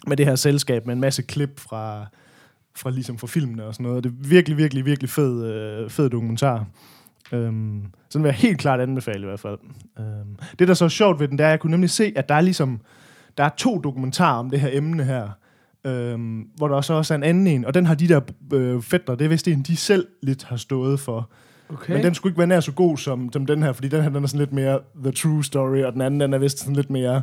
med 0.08 0.18
det 0.18 0.26
her 0.26 0.36
selskab 0.36 0.86
med 0.86 0.94
en 0.94 1.02
masse 1.02 1.22
klip 1.22 1.60
fra, 1.60 2.06
fra 2.76 2.90
ligesom 2.90 3.18
fra 3.18 3.28
filmene 3.28 3.66
og 3.66 3.74
sådan 3.74 3.84
noget. 3.84 4.04
Det 4.04 4.10
er 4.10 4.30
virkelig, 4.30 4.58
virkelig, 4.58 4.86
virkelig 4.86 5.10
fed, 5.10 5.46
øh, 5.46 5.90
fed 5.90 6.10
dokumentar. 6.10 6.66
Øhm, 7.32 7.84
så 8.10 8.18
den 8.18 8.24
vil 8.24 8.30
jeg 8.30 8.36
helt 8.36 8.60
klart 8.60 8.80
anbefale 8.80 9.22
i 9.22 9.26
hvert 9.26 9.40
fald. 9.40 9.58
Øhm, 10.00 10.38
det, 10.60 10.68
der 10.68 10.74
så 10.74 10.86
er 10.86 10.90
sjovt 10.90 11.20
ved 11.20 11.28
den, 11.28 11.38
det 11.38 11.44
er, 11.44 11.48
at 11.48 11.52
jeg 11.52 11.60
kunne 11.60 11.72
nemlig 11.72 11.90
se, 11.90 12.14
at 12.16 12.30
der 12.30 12.36
er 12.36 12.42
ligesom, 12.42 12.82
der 13.38 13.44
er 13.44 13.50
to 13.58 13.80
dokumentarer 13.80 14.40
om 14.40 14.50
det 14.50 14.60
her 14.60 14.70
emne 14.72 15.04
her, 15.04 15.30
øhm, 15.86 16.40
hvor 16.56 16.68
der 16.68 16.82
så 16.82 16.94
også 16.94 17.14
er 17.14 17.16
en 17.16 17.24
anden 17.24 17.48
en, 17.48 17.66
og 17.66 17.74
den 17.74 17.86
har 17.86 17.96
de 17.96 18.08
der 18.08 18.22
øh, 18.54 18.82
fætter, 18.82 19.16
det 19.16 19.26
er 19.26 19.30
vist 19.30 19.48
en, 19.48 19.62
de 19.62 19.76
selv 19.76 20.08
lidt 20.24 20.44
har 20.44 20.58
stået 20.58 21.00
for. 21.00 21.30
Okay. 21.74 21.94
Men 21.94 22.04
den 22.04 22.14
skulle 22.14 22.32
ikke 22.32 22.38
være 22.38 22.48
nær 22.48 22.60
så 22.60 22.72
god 22.72 22.98
som, 22.98 23.32
som 23.34 23.46
den 23.46 23.64
her, 23.64 23.74
fordi 23.74 23.88
den 23.88 24.02
her 24.02 24.10
den 24.10 24.24
er 24.24 24.28
sådan 24.28 24.40
lidt 24.40 24.54
mere 24.54 24.80
the 25.04 25.12
true 25.12 25.44
story, 25.44 25.84
og 25.84 25.94
den 25.94 26.02
anden 26.02 26.20
den 26.20 26.34
er 26.34 26.38
vist 26.38 26.60
sådan 26.60 26.76
lidt 26.76 26.90
mere 26.90 27.22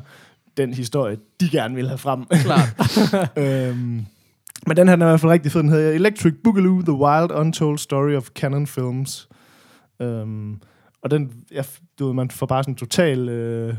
den 0.57 0.75
historie, 0.75 1.17
de 1.41 1.49
gerne 1.51 1.75
vil 1.75 1.89
have 1.89 1.99
frem. 1.99 2.25
Klart. 2.25 2.69
øhm, 3.69 4.07
men 4.67 4.77
den 4.77 4.89
her 4.89 4.97
den 4.97 5.03
er 5.03 5.07
i 5.07 5.11
hvert 5.11 5.21
fald 5.21 5.33
rigtig 5.33 5.53
fed. 5.53 5.63
Den 5.63 5.71
hedder 5.71 5.93
Electric 5.93 6.35
Boogaloo, 6.45 6.83
The 6.83 6.93
Wild 6.93 7.31
Untold 7.33 7.79
Story 7.79 8.15
of 8.15 8.29
Canon 8.29 8.67
Films. 8.67 9.29
Øhm, 10.01 10.61
og 11.03 11.11
den, 11.11 11.33
jeg, 11.51 11.65
du 11.99 12.07
ved, 12.07 12.15
man 12.15 12.31
får 12.31 12.47
bare 12.47 12.63
sådan 12.63 12.75
total... 12.75 13.29
Øh, 13.29 13.75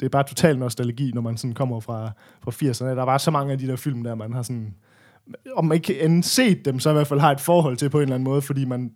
det 0.00 0.06
er 0.06 0.10
bare 0.10 0.24
total 0.24 0.58
nostalgi, 0.58 1.10
når 1.14 1.20
man 1.20 1.36
sådan 1.36 1.54
kommer 1.54 1.80
fra, 1.80 2.10
fra 2.40 2.50
80'erne. 2.50 2.84
Der 2.84 3.00
er 3.00 3.06
bare 3.06 3.18
så 3.18 3.30
mange 3.30 3.52
af 3.52 3.58
de 3.58 3.66
der 3.66 3.76
film, 3.76 4.04
der 4.04 4.14
man 4.14 4.32
har 4.32 4.42
sådan... 4.42 4.74
Om 5.56 5.64
man 5.64 5.74
ikke 5.74 6.02
end 6.02 6.22
set 6.22 6.64
dem, 6.64 6.80
så 6.80 6.90
i 6.90 6.92
hvert 6.92 7.06
fald 7.06 7.20
har 7.20 7.32
et 7.32 7.40
forhold 7.40 7.76
til 7.76 7.90
på 7.90 7.98
en 7.98 8.02
eller 8.02 8.14
anden 8.14 8.24
måde, 8.24 8.42
fordi 8.42 8.64
man 8.64 8.90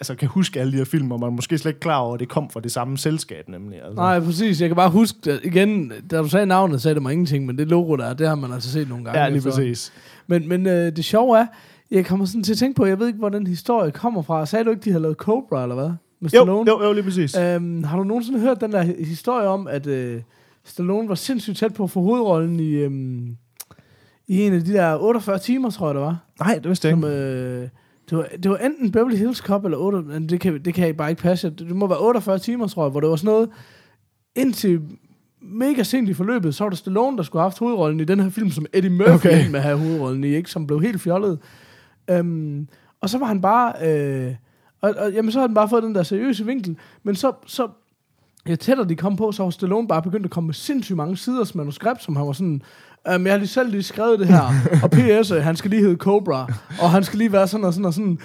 altså, 0.00 0.14
kan 0.14 0.28
huske 0.28 0.60
alle 0.60 0.72
de 0.72 0.76
her 0.76 0.84
film, 0.84 1.12
og 1.12 1.20
man 1.20 1.26
er 1.26 1.30
måske 1.32 1.58
slet 1.58 1.70
ikke 1.70 1.80
klar 1.80 1.98
over, 1.98 2.14
at 2.14 2.20
det 2.20 2.28
kom 2.28 2.50
fra 2.50 2.60
det 2.60 2.72
samme 2.72 2.98
selskab, 2.98 3.48
nemlig. 3.48 3.78
Altså. 3.82 3.94
Nej, 3.94 4.20
præcis. 4.20 4.60
Jeg 4.60 4.68
kan 4.68 4.76
bare 4.76 4.90
huske, 4.90 5.40
igen, 5.44 5.92
da 6.10 6.18
du 6.18 6.28
sagde 6.28 6.46
navnet, 6.46 6.82
sagde 6.82 6.94
det 6.94 7.02
mig 7.02 7.12
ingenting, 7.12 7.46
men 7.46 7.58
det 7.58 7.68
logo 7.68 7.96
der, 7.96 8.04
er, 8.04 8.14
det 8.14 8.28
har 8.28 8.34
man 8.34 8.52
altså 8.52 8.70
set 8.70 8.88
nogle 8.88 9.04
gange. 9.04 9.20
Ja, 9.20 9.28
lige 9.28 9.36
efter. 9.38 9.50
præcis. 9.50 9.92
Men, 10.26 10.48
men 10.48 10.66
øh, 10.66 10.96
det 10.96 11.04
sjove 11.04 11.38
er, 11.38 11.46
jeg 11.90 12.06
kommer 12.06 12.26
sådan 12.26 12.42
til 12.42 12.52
at 12.52 12.58
tænke 12.58 12.76
på, 12.76 12.86
jeg 12.86 12.98
ved 12.98 13.06
ikke, 13.06 13.18
hvor 13.18 13.28
den 13.28 13.46
historie 13.46 13.90
kommer 13.90 14.22
fra. 14.22 14.46
Sagde 14.46 14.64
du 14.64 14.70
ikke, 14.70 14.82
de 14.84 14.92
har 14.92 14.98
lavet 14.98 15.16
Cobra, 15.16 15.62
eller 15.62 15.74
hvad? 15.74 15.88
Med 15.88 15.96
Jo, 16.22 16.28
Stallone? 16.28 16.70
jo, 16.70 16.84
jo, 16.84 16.92
lige 16.92 17.02
præcis. 17.04 17.36
Øhm, 17.38 17.84
har 17.84 17.96
du 17.96 18.04
nogensinde 18.04 18.40
hørt 18.40 18.60
den 18.60 18.72
der 18.72 18.82
hi- 18.84 19.04
historie 19.04 19.48
om, 19.48 19.66
at 19.68 19.86
øh, 19.86 20.20
Stallone 20.64 21.08
var 21.08 21.14
sindssygt 21.14 21.56
tæt 21.58 21.74
på 21.74 21.84
at 21.84 21.90
få 21.90 22.00
hovedrollen 22.02 22.60
i, 22.60 22.70
øhm, 22.72 23.36
i 24.28 24.42
en 24.42 24.52
af 24.52 24.60
de 24.64 24.72
der 24.72 24.96
48 24.96 25.38
timer, 25.38 25.70
tror 25.70 25.86
jeg 25.88 25.94
det 25.94 26.02
var? 26.02 26.18
Nej, 26.40 26.54
det 26.54 26.68
vidste 26.68 26.88
jeg 26.88 26.92
Som, 26.92 27.04
ikke. 27.04 27.16
øh, 27.16 27.68
det, 28.10 28.18
var, 28.18 28.28
det 28.42 28.50
var 28.50 28.56
enten 28.56 28.92
Beverly 28.92 29.16
Hills 29.16 29.38
Cop 29.38 29.64
eller 29.64 29.78
8, 29.78 30.02
men 30.02 30.28
det 30.28 30.40
kan, 30.40 30.64
det 30.64 30.74
kan 30.74 30.86
jeg 30.86 30.96
bare 30.96 31.10
ikke 31.10 31.22
passe. 31.22 31.50
Det, 31.50 31.76
må 31.76 31.86
være 31.86 31.98
48 31.98 32.38
timer, 32.38 32.66
tror 32.66 32.84
jeg, 32.84 32.90
hvor 32.90 33.00
det 33.00 33.10
var 33.10 33.16
sådan 33.16 33.26
noget, 33.26 33.50
indtil 34.34 34.82
mega 35.40 35.82
sent 35.82 36.08
i 36.08 36.14
forløbet, 36.14 36.54
så 36.54 36.64
var 36.64 36.68
det 36.68 36.78
Stallone, 36.78 37.16
der 37.16 37.22
skulle 37.22 37.40
have 37.40 37.50
haft 37.50 37.58
hovedrollen 37.58 38.00
i 38.00 38.04
den 38.04 38.20
her 38.20 38.30
film, 38.30 38.50
som 38.50 38.66
Eddie 38.72 38.90
Murphy 38.90 39.12
Okay. 39.14 39.50
med 39.50 39.54
at 39.60 39.62
have 39.62 39.78
hovedrollen 39.78 40.24
i, 40.24 40.34
ikke? 40.34 40.50
som 40.50 40.66
blev 40.66 40.80
helt 40.80 41.00
fjollet. 41.00 41.38
Øhm, 42.10 42.68
og 43.00 43.10
så 43.10 43.18
var 43.18 43.26
han 43.26 43.40
bare... 43.40 43.72
Øh, 43.88 44.34
og, 44.80 44.94
og 44.98 45.12
jamen, 45.12 45.32
så 45.32 45.38
havde 45.38 45.48
den 45.48 45.54
bare 45.54 45.68
fået 45.68 45.82
den 45.82 45.94
der 45.94 46.02
seriøse 46.02 46.46
vinkel. 46.46 46.76
Men 47.02 47.14
så, 47.14 47.32
så 47.46 47.68
ja, 48.48 48.54
tættere 48.54 48.88
de 48.88 48.96
kom 48.96 49.16
på, 49.16 49.32
så 49.32 49.42
var 49.42 49.50
Stallone 49.50 49.88
bare 49.88 50.02
begyndt 50.02 50.26
at 50.26 50.30
komme 50.30 50.46
med 50.46 50.54
sindssygt 50.54 50.96
mange 50.96 51.16
siders 51.16 51.54
manuskript, 51.54 52.02
som 52.02 52.16
han 52.16 52.26
var 52.26 52.32
sådan, 52.32 52.62
øhm, 53.14 53.24
jeg 53.26 53.32
har 53.32 53.38
lige 53.38 53.48
selv 53.48 53.70
lige 53.70 53.82
skrevet 53.82 54.18
det 54.18 54.26
her, 54.26 54.42
og 54.82 54.90
P.S. 54.90 55.30
øh, 55.30 55.42
han 55.42 55.56
skal 55.56 55.70
lige 55.70 55.82
hedde 55.82 55.96
Cobra, 55.96 56.52
og 56.82 56.90
han 56.90 57.04
skal 57.04 57.18
lige 57.18 57.32
være 57.32 57.48
sådan 57.48 57.64
og 57.64 57.72
sådan 57.74 57.84
og 57.84 57.94
sådan. 57.94 58.18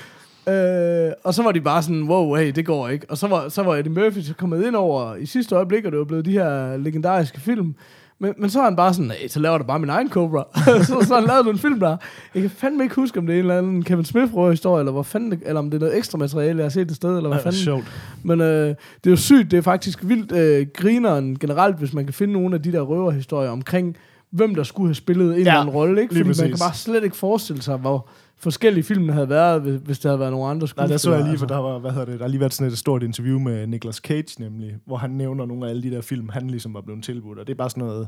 Øh, 0.49 1.11
og 1.23 1.33
så 1.33 1.43
var 1.43 1.51
de 1.51 1.61
bare 1.61 1.83
sådan, 1.83 2.03
wow, 2.03 2.35
hey, 2.35 2.51
det 2.51 2.65
går 2.65 2.89
ikke. 2.89 3.05
Og 3.09 3.17
så 3.17 3.27
var, 3.27 3.49
så 3.49 3.63
var 3.63 3.75
Eddie 3.75 3.91
Murphy 3.91 4.21
så 4.21 4.33
kommet 4.33 4.65
ind 4.65 4.75
over 4.75 5.15
i 5.15 5.25
sidste 5.25 5.55
øjeblik, 5.55 5.85
og 5.85 5.91
det 5.91 5.99
var 5.99 6.05
blevet 6.05 6.25
de 6.25 6.31
her 6.31 6.77
legendariske 6.77 7.39
film. 7.39 7.75
Men, 8.19 8.33
men 8.37 8.49
så 8.49 8.59
er 8.59 8.63
han 8.63 8.75
bare 8.75 8.93
sådan, 8.93 9.11
så 9.27 9.39
laver 9.39 9.57
da 9.57 9.63
bare 9.63 9.79
min 9.79 9.89
egen 9.89 10.09
Cobra. 10.09 10.47
så, 10.83 11.05
så 11.07 11.15
han 11.15 11.23
lavet 11.23 11.47
en 11.47 11.57
film 11.57 11.79
der. 11.79 11.97
Jeg 12.35 12.41
kan 12.41 12.51
fandme 12.51 12.83
ikke 12.83 12.95
huske, 12.95 13.19
om 13.19 13.25
det 13.25 13.33
er 13.33 13.39
en 13.39 13.45
eller 13.45 13.57
anden 13.57 13.83
Kevin 13.83 14.05
smith 14.05 14.49
historie 14.49 14.81
eller, 14.81 14.91
hvor 14.91 15.03
fanden 15.03 15.31
det, 15.31 15.39
eller 15.45 15.59
om 15.59 15.69
det 15.69 15.77
er 15.77 15.79
noget 15.79 15.97
ekstra 15.97 16.17
materiale, 16.17 16.57
jeg 16.57 16.65
har 16.65 16.69
set 16.69 16.87
det 16.87 16.95
sted, 16.95 17.17
eller 17.17 17.29
hvad 17.29 17.37
Ja, 17.39 17.43
fanden. 17.45 17.59
sjovt. 17.61 17.83
Men 18.23 18.41
øh, 18.41 18.67
det 18.67 18.75
er 19.05 19.09
jo 19.09 19.15
sygt, 19.15 19.51
det 19.51 19.57
er 19.57 19.61
faktisk 19.61 19.99
vildt 20.03 20.31
øh, 20.31 20.67
grineren 20.73 21.39
generelt, 21.39 21.77
hvis 21.77 21.93
man 21.93 22.05
kan 22.05 22.13
finde 22.13 22.33
nogle 22.33 22.55
af 22.55 22.61
de 22.61 22.71
der 22.71 22.81
røverhistorier 22.81 23.49
omkring, 23.49 23.97
hvem 24.31 24.55
der 24.55 24.63
skulle 24.63 24.87
have 24.87 24.95
spillet 24.95 25.25
en 25.25 25.31
Ja, 25.33 25.37
eller 25.37 25.53
anden 25.59 25.75
rolle, 25.75 26.01
ikke? 26.01 26.15
Fordi 26.15 26.27
man 26.27 26.49
kan 26.49 26.57
bare 26.59 26.73
slet 26.73 27.03
ikke 27.03 27.15
forestille 27.15 27.61
sig, 27.61 27.77
hvor 27.77 28.09
forskellige 28.37 28.83
filmene 28.83 29.13
havde 29.13 29.29
været, 29.29 29.61
hvis, 29.61 29.99
der 29.99 30.09
havde 30.09 30.19
været 30.19 30.31
nogle 30.31 30.47
andre 30.47 30.59
Nej, 30.63 30.67
skuespillere. 30.67 30.91
der 30.91 30.97
så 30.97 31.11
jeg 31.11 31.19
lige, 31.19 31.29
altså. 31.31 31.47
for 31.47 31.55
der 31.55 31.57
var, 31.61 31.79
hvad 31.79 31.91
hedder 31.91 32.05
det, 32.05 32.19
der 32.19 32.25
har 32.25 32.29
lige 32.29 32.39
været 32.39 32.53
sådan 32.53 32.71
et 32.71 32.77
stort 32.77 33.03
interview 33.03 33.39
med 33.39 33.67
Nicolas 33.67 33.95
Cage 33.95 34.35
nemlig, 34.39 34.75
hvor 34.85 34.97
han 34.97 35.09
nævner 35.09 35.45
nogle 35.45 35.65
af 35.65 35.69
alle 35.69 35.83
de 35.83 35.91
der 35.91 36.01
film, 36.01 36.29
han 36.29 36.47
ligesom 36.49 36.73
var 36.73 36.81
blevet 36.81 37.03
tilbudt, 37.03 37.39
og 37.39 37.47
det 37.47 37.53
er 37.53 37.57
bare 37.57 37.69
sådan 37.69 37.83
noget, 37.83 38.07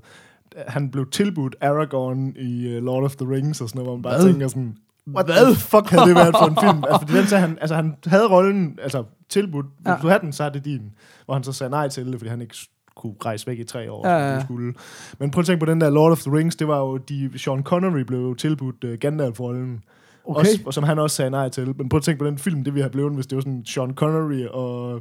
han 0.68 0.90
blev 0.92 1.10
tilbudt 1.10 1.56
Aragorn 1.62 2.34
i 2.40 2.78
uh, 2.78 2.84
Lord 2.84 3.04
of 3.04 3.16
the 3.16 3.32
Rings 3.32 3.62
og 3.62 3.70
sådan 3.70 3.80
noget, 3.80 3.88
hvor 3.88 3.96
man 3.96 4.02
bare 4.02 4.16
Hvad? 4.22 4.32
tænker 4.32 4.48
sådan, 4.48 4.76
what 5.16 5.26
Hvad? 5.26 5.46
the 5.46 5.56
fuck 5.56 5.90
havde 5.90 6.08
det 6.08 6.16
været 6.16 6.36
for 6.40 6.46
en 6.48 6.58
film? 6.64 6.84
Altså, 6.92 7.00
fordi 7.08 7.20
den 7.20 7.28
sagde 7.28 7.42
han, 7.42 7.58
altså 7.62 7.76
han 7.76 7.96
havde 8.06 8.28
rollen, 8.30 8.80
altså 8.82 9.04
tilbudt, 9.30 9.66
hvis 9.66 9.88
Ja. 9.92 9.98
du 10.02 10.08
havde 10.08 10.20
den, 10.22 10.34
så 10.34 10.44
er 10.44 10.50
det 10.50 10.66
din, 10.66 10.82
hvor 11.26 11.34
han 11.34 11.44
så 11.44 11.52
sagde 11.54 11.70
nej 11.70 11.88
til 11.88 12.06
det, 12.06 12.20
fordi 12.20 12.30
han 12.30 12.42
ikke 12.42 12.56
kunne 12.96 13.14
rejse 13.26 13.48
væk 13.48 13.60
i 13.60 13.64
tre 13.64 13.92
år, 13.92 14.08
Ja, 14.08 14.14
ja, 14.18 14.28
ja. 14.28 14.34
ja. 14.34 14.44
skulle. 14.44 14.74
Men 15.20 15.32
prøv 15.32 15.40
at 15.40 15.46
tænke 15.46 15.66
på 15.66 15.72
den 15.72 15.82
der 15.82 15.90
Lord 15.90 16.12
of 16.12 16.20
the 16.22 16.32
Rings, 16.38 16.56
det 16.56 16.68
var 16.68 16.80
jo, 16.80 16.98
de, 16.98 17.30
Sean 17.40 17.64
Connery 17.64 18.00
blev 18.00 18.20
jo 18.20 18.34
tilbudt 18.34 18.84
uh, 18.84 18.94
Gandalf-rollen. 18.94 19.84
Okay. 20.26 20.40
Også, 20.40 20.60
og 20.66 20.74
som 20.74 20.84
han 20.84 21.00
også 21.00 21.16
sagde 21.16 21.32
nej 21.32 21.50
til. 21.50 21.74
Men 21.78 21.90
prøv 21.90 21.98
at 21.98 22.04
tænke 22.04 22.20
på 22.20 22.26
den 22.26 22.38
film, 22.38 22.64
det 22.64 22.76
vi 22.76 22.82
har 22.82 22.90
blevet, 22.90 23.14
hvis 23.14 23.28
det 23.28 23.36
var 23.36 23.42
sådan 23.42 23.64
Sean 23.66 23.94
Connery 23.96 24.46
og, 24.46 24.92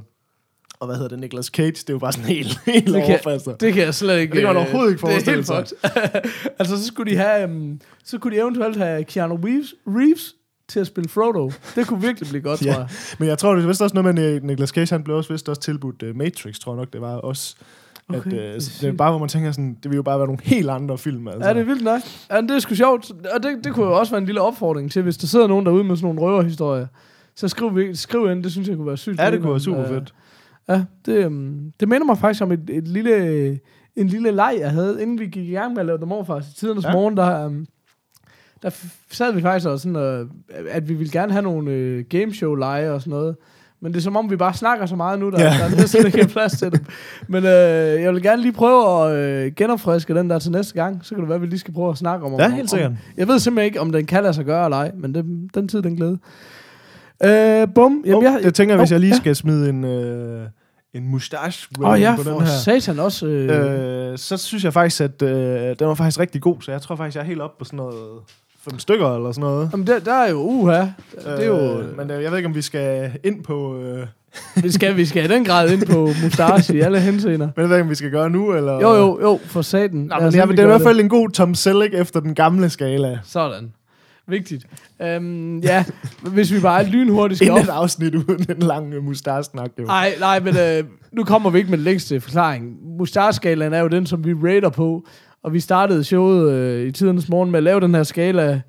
og 0.81 0.87
hvad 0.87 0.97
hedder 0.97 1.09
det, 1.09 1.19
Nicolas 1.19 1.47
Cage, 1.47 1.71
det 1.73 1.89
er 1.91 1.93
jo 1.93 1.99
bare 1.99 2.13
sådan 2.13 2.29
helt, 2.29 2.61
helt 2.67 2.87
Det 2.87 2.95
kan- 2.95 3.05
overfastet. 3.05 3.61
Det 3.61 3.73
kan 3.75 3.83
jeg 3.85 3.95
slet 3.95 4.21
ikke... 4.21 4.33
Det 4.33 4.41
kan 4.41 4.55
man 4.55 4.57
øh, 4.57 4.63
overhovedet 4.63 4.91
ikke 4.93 5.01
Det 5.01 5.07
er 5.09 5.11
forestille 5.13 5.37
helt 5.37 5.47
sig. 5.47 5.79
altså, 6.59 6.77
så 6.79 6.85
skulle 6.87 7.11
de 7.13 7.17
have... 7.17 7.45
Um, 7.51 7.81
så 8.05 8.19
kunne 8.19 8.37
de 8.37 8.41
eventuelt 8.41 8.77
have 8.77 9.05
Keanu 9.05 9.35
Reeves, 9.45 9.75
Reeves 9.87 10.35
til 10.69 10.81
at 10.81 10.87
spille 10.87 11.09
Frodo. 11.09 11.51
Det 11.75 11.87
kunne 11.87 12.01
virkelig 12.03 12.29
blive 12.29 12.43
godt, 12.43 12.63
Ja. 12.67 12.73
tror 12.73 12.81
jeg. 12.81 12.89
Men 13.19 13.29
jeg 13.29 13.39
tror, 13.39 13.55
det 13.55 13.63
er 13.65 13.67
vist 13.69 13.83
også 13.83 13.95
noget 14.03 14.15
med, 14.15 14.41
Nicolas 14.41 14.69
Cage, 14.71 14.95
han 14.95 15.05
blev 15.05 15.17
også 15.17 15.33
vist 15.33 15.49
også 15.49 15.61
tilbudt 15.63 16.03
uh, 16.03 16.17
Matrix, 16.17 16.59
tror 16.59 16.73
jeg 16.73 16.77
nok, 16.79 16.93
det 16.93 17.01
var 17.01 17.15
også. 17.17 17.57
Okay, 18.19 18.31
at, 18.31 18.33
det 18.37 18.49
er 18.51 18.55
uh, 18.55 18.61
det 18.81 18.89
er 18.89 18.93
bare, 18.93 19.11
hvor 19.11 19.19
man 19.19 19.29
tænker 19.29 19.53
sådan, 19.53 19.77
det 19.83 19.91
vil 19.91 19.97
jo 19.97 20.03
bare 20.03 20.19
være 20.19 20.27
nogle 20.27 20.43
helt 20.43 20.71
andre 20.71 20.99
film. 20.99 21.29
Altså. 21.29 21.49
Ja, 21.49 21.55
det 21.55 21.61
er 21.61 21.65
vildt 21.65 21.85
nok. 21.85 22.01
Ja, 22.31 22.41
det 22.41 22.51
er 22.51 22.59
sgu 22.59 22.75
sjovt. 22.75 23.11
Og 23.11 23.43
det, 23.43 23.65
det 23.65 23.73
kunne 23.75 23.87
jo 23.87 23.99
også 23.99 24.13
være 24.13 24.21
en 24.21 24.27
lille 24.27 24.41
opfordring 24.41 24.91
til, 24.93 25.03
hvis 25.03 25.17
der 25.17 25.27
sidder 25.27 25.47
nogen 25.47 25.67
derude 25.67 25.85
med 25.85 25.97
sådan 25.97 26.15
nogle 26.15 26.21
røverhistorier, 26.21 26.87
så 27.35 27.49
skriv, 27.49 27.77
vi- 27.77 27.95
skriv 27.95 28.31
ind. 28.31 28.43
Det 28.43 28.53
synes 28.53 28.69
jeg 28.69 28.77
kunne 28.77 28.87
være 28.87 28.97
sygt. 28.97 29.19
ja, 29.21 29.31
det 29.31 29.41
kunne 29.41 29.51
være 29.51 29.61
super 29.61 29.83
Øh, 29.83 29.89
fedt. 29.89 30.15
Ja, 30.69 30.85
det, 31.07 31.27
um, 31.27 31.73
det 31.81 31.89
minder 31.89 32.05
mig 32.07 32.19
faktisk 32.19 32.43
om 32.43 32.53
et, 32.53 32.71
et 32.73 32.89
lille, 32.89 33.61
en 33.97 34.07
lille 34.07 34.31
leg, 34.31 34.57
jeg 34.59 34.71
havde, 34.71 35.03
inden 35.03 35.21
vi 35.21 35.27
gik 35.27 35.49
i 35.49 35.53
gang 35.53 35.73
med 35.73 35.81
at 35.81 35.87
lave 35.87 35.99
The 35.99 36.07
Morfars 36.07 36.49
i 36.49 36.55
tidernes 36.55 36.85
Ja. 36.85 36.93
morgen, 36.93 37.17
der, 37.17 37.47
um, 37.47 37.67
der 38.63 38.71
sad 39.11 39.33
vi 39.33 39.41
faktisk 39.43 39.69
også 39.69 39.83
sådan, 39.93 40.21
uh, 40.23 40.29
at 40.71 40.89
vi 40.89 40.95
ville 40.95 41.13
gerne 41.13 41.33
have 41.33 41.43
nogle 41.43 41.71
uh, 41.71 42.05
gameshow-lege 42.15 42.91
og 42.91 43.01
sådan 43.01 43.11
noget. 43.11 43.37
Men 43.83 43.93
det 43.93 43.99
er 43.99 44.03
som 44.03 44.17
om, 44.17 44.31
vi 44.31 44.37
bare 44.37 44.55
snakker 44.55 44.87
så 44.87 44.97
meget 44.97 45.19
nu, 45.19 45.31
der, 45.31 45.43
Ja. 45.43 45.49
der 45.71 45.77
næsten 45.77 46.07
ikke 46.07 46.21
er 46.21 46.27
plads 46.27 46.53
til 46.53 46.73
det. 46.73 46.81
Men 47.29 47.45
uh, 47.45 47.51
jeg 48.03 48.13
vil 48.15 48.23
gerne 48.23 48.43
lige 48.43 48.53
prøve 48.53 49.11
at 49.11 49.47
uh, 49.47 49.53
genopfriske 49.57 50.15
den 50.15 50.31
der 50.31 50.39
til 50.39 50.51
næste 50.51 50.75
gang. 50.75 51.01
Så 51.03 51.15
kan 51.15 51.21
det 51.21 51.29
være, 51.29 51.37
at 51.37 51.43
vi 51.43 51.47
lige 51.47 51.59
skal 51.59 51.75
prøve 51.75 51.91
at 51.91 51.99
snakke 51.99 52.27
om. 52.27 52.33
Ja, 52.39 52.47
om, 52.47 52.53
helt 52.53 52.71
sikkert. 52.71 52.91
Om, 52.91 52.97
jeg 53.17 53.29
ved 53.29 53.39
simpelthen 53.39 53.67
ikke, 53.67 53.81
om 53.81 53.93
den 53.93 54.07
kan 54.07 54.23
lade 54.23 54.35
sig 54.35 54.45
gøre 54.45 54.65
eller 54.65 54.77
ej, 54.77 54.91
men 54.95 55.15
det, 55.15 55.25
den 55.55 55.69
tid, 55.69 55.83
den 55.83 55.97
glæde. 55.97 56.19
Uh, 57.25 57.75
bum. 57.75 58.03
Jamen, 58.07 58.17
oh, 58.17 58.25
jeg, 58.25 58.41
jeg 58.43 58.55
tænker, 58.55 58.77
hvis 58.77 58.91
oh, 58.91 58.93
jeg 58.93 59.01
lige 59.01 59.11
ja. 59.15 59.17
skal 59.17 59.37
smide 59.37 59.69
en, 59.69 59.85
uh, 59.85 60.43
en 60.95 61.09
mustache 61.09 61.69
Åh 61.81 61.89
oh, 61.91 62.01
ja, 62.01 62.17
på 62.17 62.23
den 62.23 62.41
her. 62.41 62.47
satan 62.47 62.99
også. 62.99 63.27
Øh, 63.27 64.11
Øh, 64.13 64.19
så 64.19 64.37
synes 64.37 64.65
jeg 64.65 64.73
faktisk, 64.73 65.01
at 65.01 65.23
øh, 65.23 65.77
den 65.79 65.87
var 65.89 65.95
faktisk 65.95 66.21
rigtig 66.21 66.41
god, 66.43 66.57
så 66.61 66.71
jeg 66.73 66.83
tror 66.83 66.97
faktisk, 66.97 67.17
jeg 67.17 67.23
er 67.23 67.27
helt 67.27 67.41
oppe 67.41 67.59
på 67.59 67.65
sådan 67.65 67.77
noget 67.77 67.95
fem 68.71 68.79
stykker 68.79 69.17
eller 69.17 69.33
sådan 69.33 69.41
noget. 69.41 69.69
Jamen, 69.73 69.87
der, 69.87 69.99
der 69.99 70.13
er 70.13 70.31
jo 70.31 70.43
uha. 70.43 70.81
Det 70.81 70.91
er 71.27 71.47
jo... 71.47 71.81
Øh, 71.81 71.97
men 71.97 72.11
øh, 72.11 72.23
jeg 72.23 72.31
ved 72.31 72.39
ikke, 72.39 72.49
om 72.49 72.55
vi 72.55 72.63
skal 72.63 73.11
ind 73.25 73.45
på... 73.45 73.83
Øh, 73.83 74.07
vi, 74.63 74.71
skal, 74.71 74.97
vi 74.97 75.07
skal 75.07 75.25
i 75.25 75.29
den 75.35 75.45
grad 75.45 75.71
ind 75.71 75.87
på 75.87 76.11
mustache 76.25 76.77
i 76.77 76.81
alle 76.81 77.01
henseender. 77.01 77.49
men 77.57 77.63
jeg 77.63 77.69
ved 77.69 77.77
ikke, 77.77 77.85
om 77.85 77.91
vi 77.91 77.95
skal 77.95 78.11
gøre 78.11 78.31
nu, 78.31 78.55
eller... 78.55 78.73
Jo, 78.81 78.95
jo, 78.95 79.21
jo, 79.23 79.41
for 79.45 79.63
satan. 79.63 79.99
Nå, 79.99 80.17
men 80.21 80.35
ja, 80.35 80.47
det 80.47 80.59
er 80.59 80.63
i 80.63 80.67
hvert 80.67 80.83
fald 80.83 81.01
en 81.01 81.09
god 81.09 81.31
Tom 81.31 81.55
Selleck 81.55 81.95
efter 81.95 82.21
den 82.21 82.35
gamle 82.35 82.71
skala. 82.71 83.19
Sådan. 83.25 83.73
Vigtigt. 84.29 84.67
Øhm, 85.03 85.59
ja, 85.59 85.85
hvis 86.23 86.53
vi 86.53 86.61
bare 86.61 86.85
lynhurtigt 86.85 87.39
skal 87.39 87.47
Inden 87.49 87.61
op... 87.61 87.65
et 87.65 87.79
afsnit 87.79 88.15
uden 88.15 88.47
en 88.49 88.59
lang 88.59 88.95
øh, 88.95 89.05
mustache-snak, 89.05 89.71
jo. 89.79 89.85
Nej, 89.85 90.15
nej, 90.21 90.41
men 90.41 90.57
øh, 90.57 90.85
nu 91.13 91.25
kommer 91.25 91.51
vi 91.51 91.59
ikke 91.59 91.71
med 91.71 91.79
den 91.79 91.85
længste 91.85 92.21
forklaring. 92.21 92.77
Mustache-skalaen 92.99 93.73
er 93.73 93.81
jo 93.81 93.89
den, 93.89 94.07
som 94.07 94.25
vi 94.25 94.35
rater 94.35 94.69
på, 94.69 95.07
og 95.45 95.53
vi 95.53 95.61
startede 95.61 96.05
showet 96.05 96.53
øh, 96.53 96.87
i 96.87 96.93
tidernes 96.93 97.29
morgen 97.29 97.51
med 97.51 97.59
at 97.59 97.63
lave 97.63 97.81
den 97.81 97.95
her 97.95 98.03
skala 98.03 98.61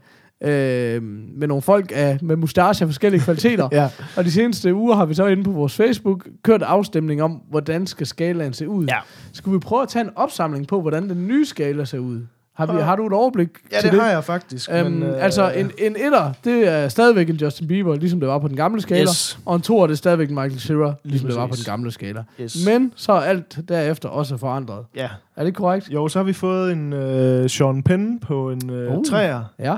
øh, 0.44 1.04
med 1.38 1.48
nogle 1.48 1.62
folk 1.62 1.92
af, 1.96 2.18
med 2.22 2.36
mustache 2.36 2.84
af 2.84 2.88
forskellige 2.88 3.22
kvaliteter. 3.22 3.70
Ja, 3.82 3.90
Og 4.18 4.26
de 4.26 4.32
seneste 4.32 4.74
uger 4.76 4.96
har 4.96 5.06
vi 5.06 5.14
så 5.14 5.26
inde 5.26 5.44
på 5.44 5.52
vores 5.52 5.76
Facebook 5.76 6.28
kørt 6.44 6.62
afstemning 6.62 7.24
om, 7.24 7.32
hvordan 7.50 7.88
skal 7.88 8.08
skalaen 8.08 8.54
se 8.54 8.70
ud. 8.70 8.86
Ja. 8.86 8.98
Skulle 9.34 9.54
vi 9.54 9.60
prøve 9.60 9.82
at 9.82 9.88
tage 9.90 10.06
en 10.06 10.12
opsamling 10.16 10.68
på, 10.68 10.82
hvordan 10.82 11.10
den 11.10 11.28
nye 11.28 11.46
skala 11.46 11.86
ser 11.86 12.00
ud? 12.00 12.22
Har, 12.56 12.66
vi, 12.66 12.74
Ja. 12.78 12.84
har 12.84 12.96
du 12.96 13.08
et 13.08 13.14
overblik 13.14 13.50
ja 13.72 13.82
til 13.82 13.92
det 13.92 14.02
har 14.02 14.10
jeg 14.10 14.24
faktisk. 14.24 14.70
Øhm, 14.74 14.92
men, 14.92 15.04
øh, 15.04 15.24
Altså, 15.24 15.52
en, 15.52 15.72
en 15.78 15.96
etter, 15.96 16.34
det 16.44 16.68
er 16.68 16.88
stadigvæk 16.88 17.30
en 17.30 17.36
Justin 17.36 17.68
Bieber, 17.68 17.96
ligesom 17.96 18.20
det 18.20 18.30
var 18.30 18.40
på 18.40 18.48
den 18.48 18.56
gamle 18.58 18.82
skala. 18.82 19.02
Yes. 19.02 19.40
Og 19.46 19.56
en 19.56 19.62
toer, 19.62 19.88
det 19.88 19.94
er 19.94 19.98
stadigvæk 19.98 20.30
en 20.30 20.36
Michael 20.36 20.60
Cera, 20.60 20.94
ligesom 21.04 21.30
det 21.30 21.38
var 21.38 21.48
på 21.48 21.56
den 21.56 21.64
gamle 21.66 21.92
skala. 21.92 22.24
Yes. 22.42 22.58
Men 22.68 22.94
så 22.96 23.12
er 23.14 23.20
alt 23.22 23.60
derefter 23.70 24.10
også 24.10 24.38
forandret. 24.38 24.86
Ja. 24.96 25.10
Er 25.36 25.44
det 25.44 25.56
korrekt? 25.56 25.90
Jo, 25.90 26.08
så 26.08 26.20
har 26.20 26.24
vi 26.24 26.34
fået 26.34 26.72
en 26.72 26.94
øh, 26.94 27.50
Sean 27.50 27.84
Penn 27.84 28.20
på 28.20 28.52
en 28.52 28.70
øh, 28.70 28.98
Uh. 28.98 29.04
træer. 29.10 29.44
Ja. 29.60 29.76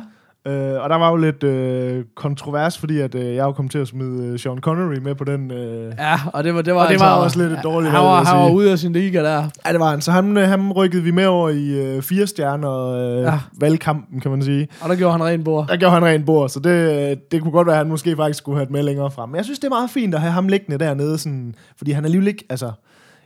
Øh, 0.48 0.84
og 0.84 0.90
der 0.90 0.96
var 0.96 1.10
jo 1.10 1.16
lidt 1.16 1.44
øh, 1.44 2.04
kontrovers, 2.16 2.78
fordi 2.78 3.00
at, 3.00 3.16
øh, 3.16 3.36
jeg 3.36 3.44
jo 3.44 3.52
kom 3.52 3.70
til 3.70 3.78
at 3.80 3.88
smide 3.88 4.26
øh, 4.28 4.40
Sean 4.40 4.58
Connery 4.60 4.98
med 5.02 5.16
på 5.16 5.24
den. 5.24 5.52
Øh, 5.52 5.94
Ja, 6.00 6.16
og 6.34 6.44
det 6.44 6.56
var, 6.56 6.62
det 6.62 6.74
var, 6.76 6.80
Og 6.82 6.86
det 6.88 6.92
altså, 6.92 7.06
var 7.06 7.14
også 7.16 7.40
lidt 7.40 7.52
et 7.52 7.60
dårligt 7.64 7.92
Han 7.92 8.04
valg, 8.04 8.28
han 8.28 8.38
var 8.40 8.50
ude 8.50 8.72
af 8.72 8.80
sin 8.80 8.94
liga 8.94 9.24
der. 9.24 9.44
Ja, 9.66 9.72
det 9.72 9.80
var 9.80 9.90
han. 9.90 10.02
Så 10.02 10.12
ham, 10.12 10.38
øh, 10.38 10.48
ham 10.48 10.72
rykkede 10.72 11.04
vi 11.04 11.12
med 11.12 11.26
over 11.26 11.50
i 11.50 11.70
øh, 11.70 12.02
fire 12.02 12.28
stjerner 12.28 12.88
øh, 13.18 13.22
Ja. 13.24 13.40
valgkampen, 13.60 14.20
kan 14.20 14.32
man 14.32 14.42
sige. 14.44 14.68
Og 14.82 14.90
der 14.90 14.96
gjorde 14.96 15.12
han 15.12 15.24
ren 15.24 15.44
bord. 15.44 15.68
Der 15.68 15.78
gjorde 15.78 15.94
han 15.94 16.06
rent 16.06 16.26
bord, 16.26 16.50
så 16.50 16.60
det, 16.60 17.10
øh, 17.12 17.18
det 17.32 17.42
kunne 17.42 17.52
godt 17.52 17.68
være, 17.68 17.76
at 17.76 17.80
han 17.80 17.88
måske 17.90 18.16
faktisk 18.16 18.38
skulle 18.40 18.58
have 18.58 18.64
et 18.64 18.72
med 18.72 18.84
længere 18.84 19.12
frem. 19.12 19.30
Men 19.30 19.36
jeg 19.36 19.46
synes, 19.46 19.60
det 19.60 19.66
er 19.66 19.70
meget 19.70 19.90
fint 19.90 20.16
at 20.16 20.22
have 20.22 20.32
ham 20.34 20.48
liggende 20.48 20.78
dernede, 20.86 21.18
sådan, 21.18 21.56
fordi 21.78 21.92
han 21.92 22.04
er 22.04 22.08
alligevel 22.08 22.28
ikke, 22.28 22.46
altså, 22.50 22.72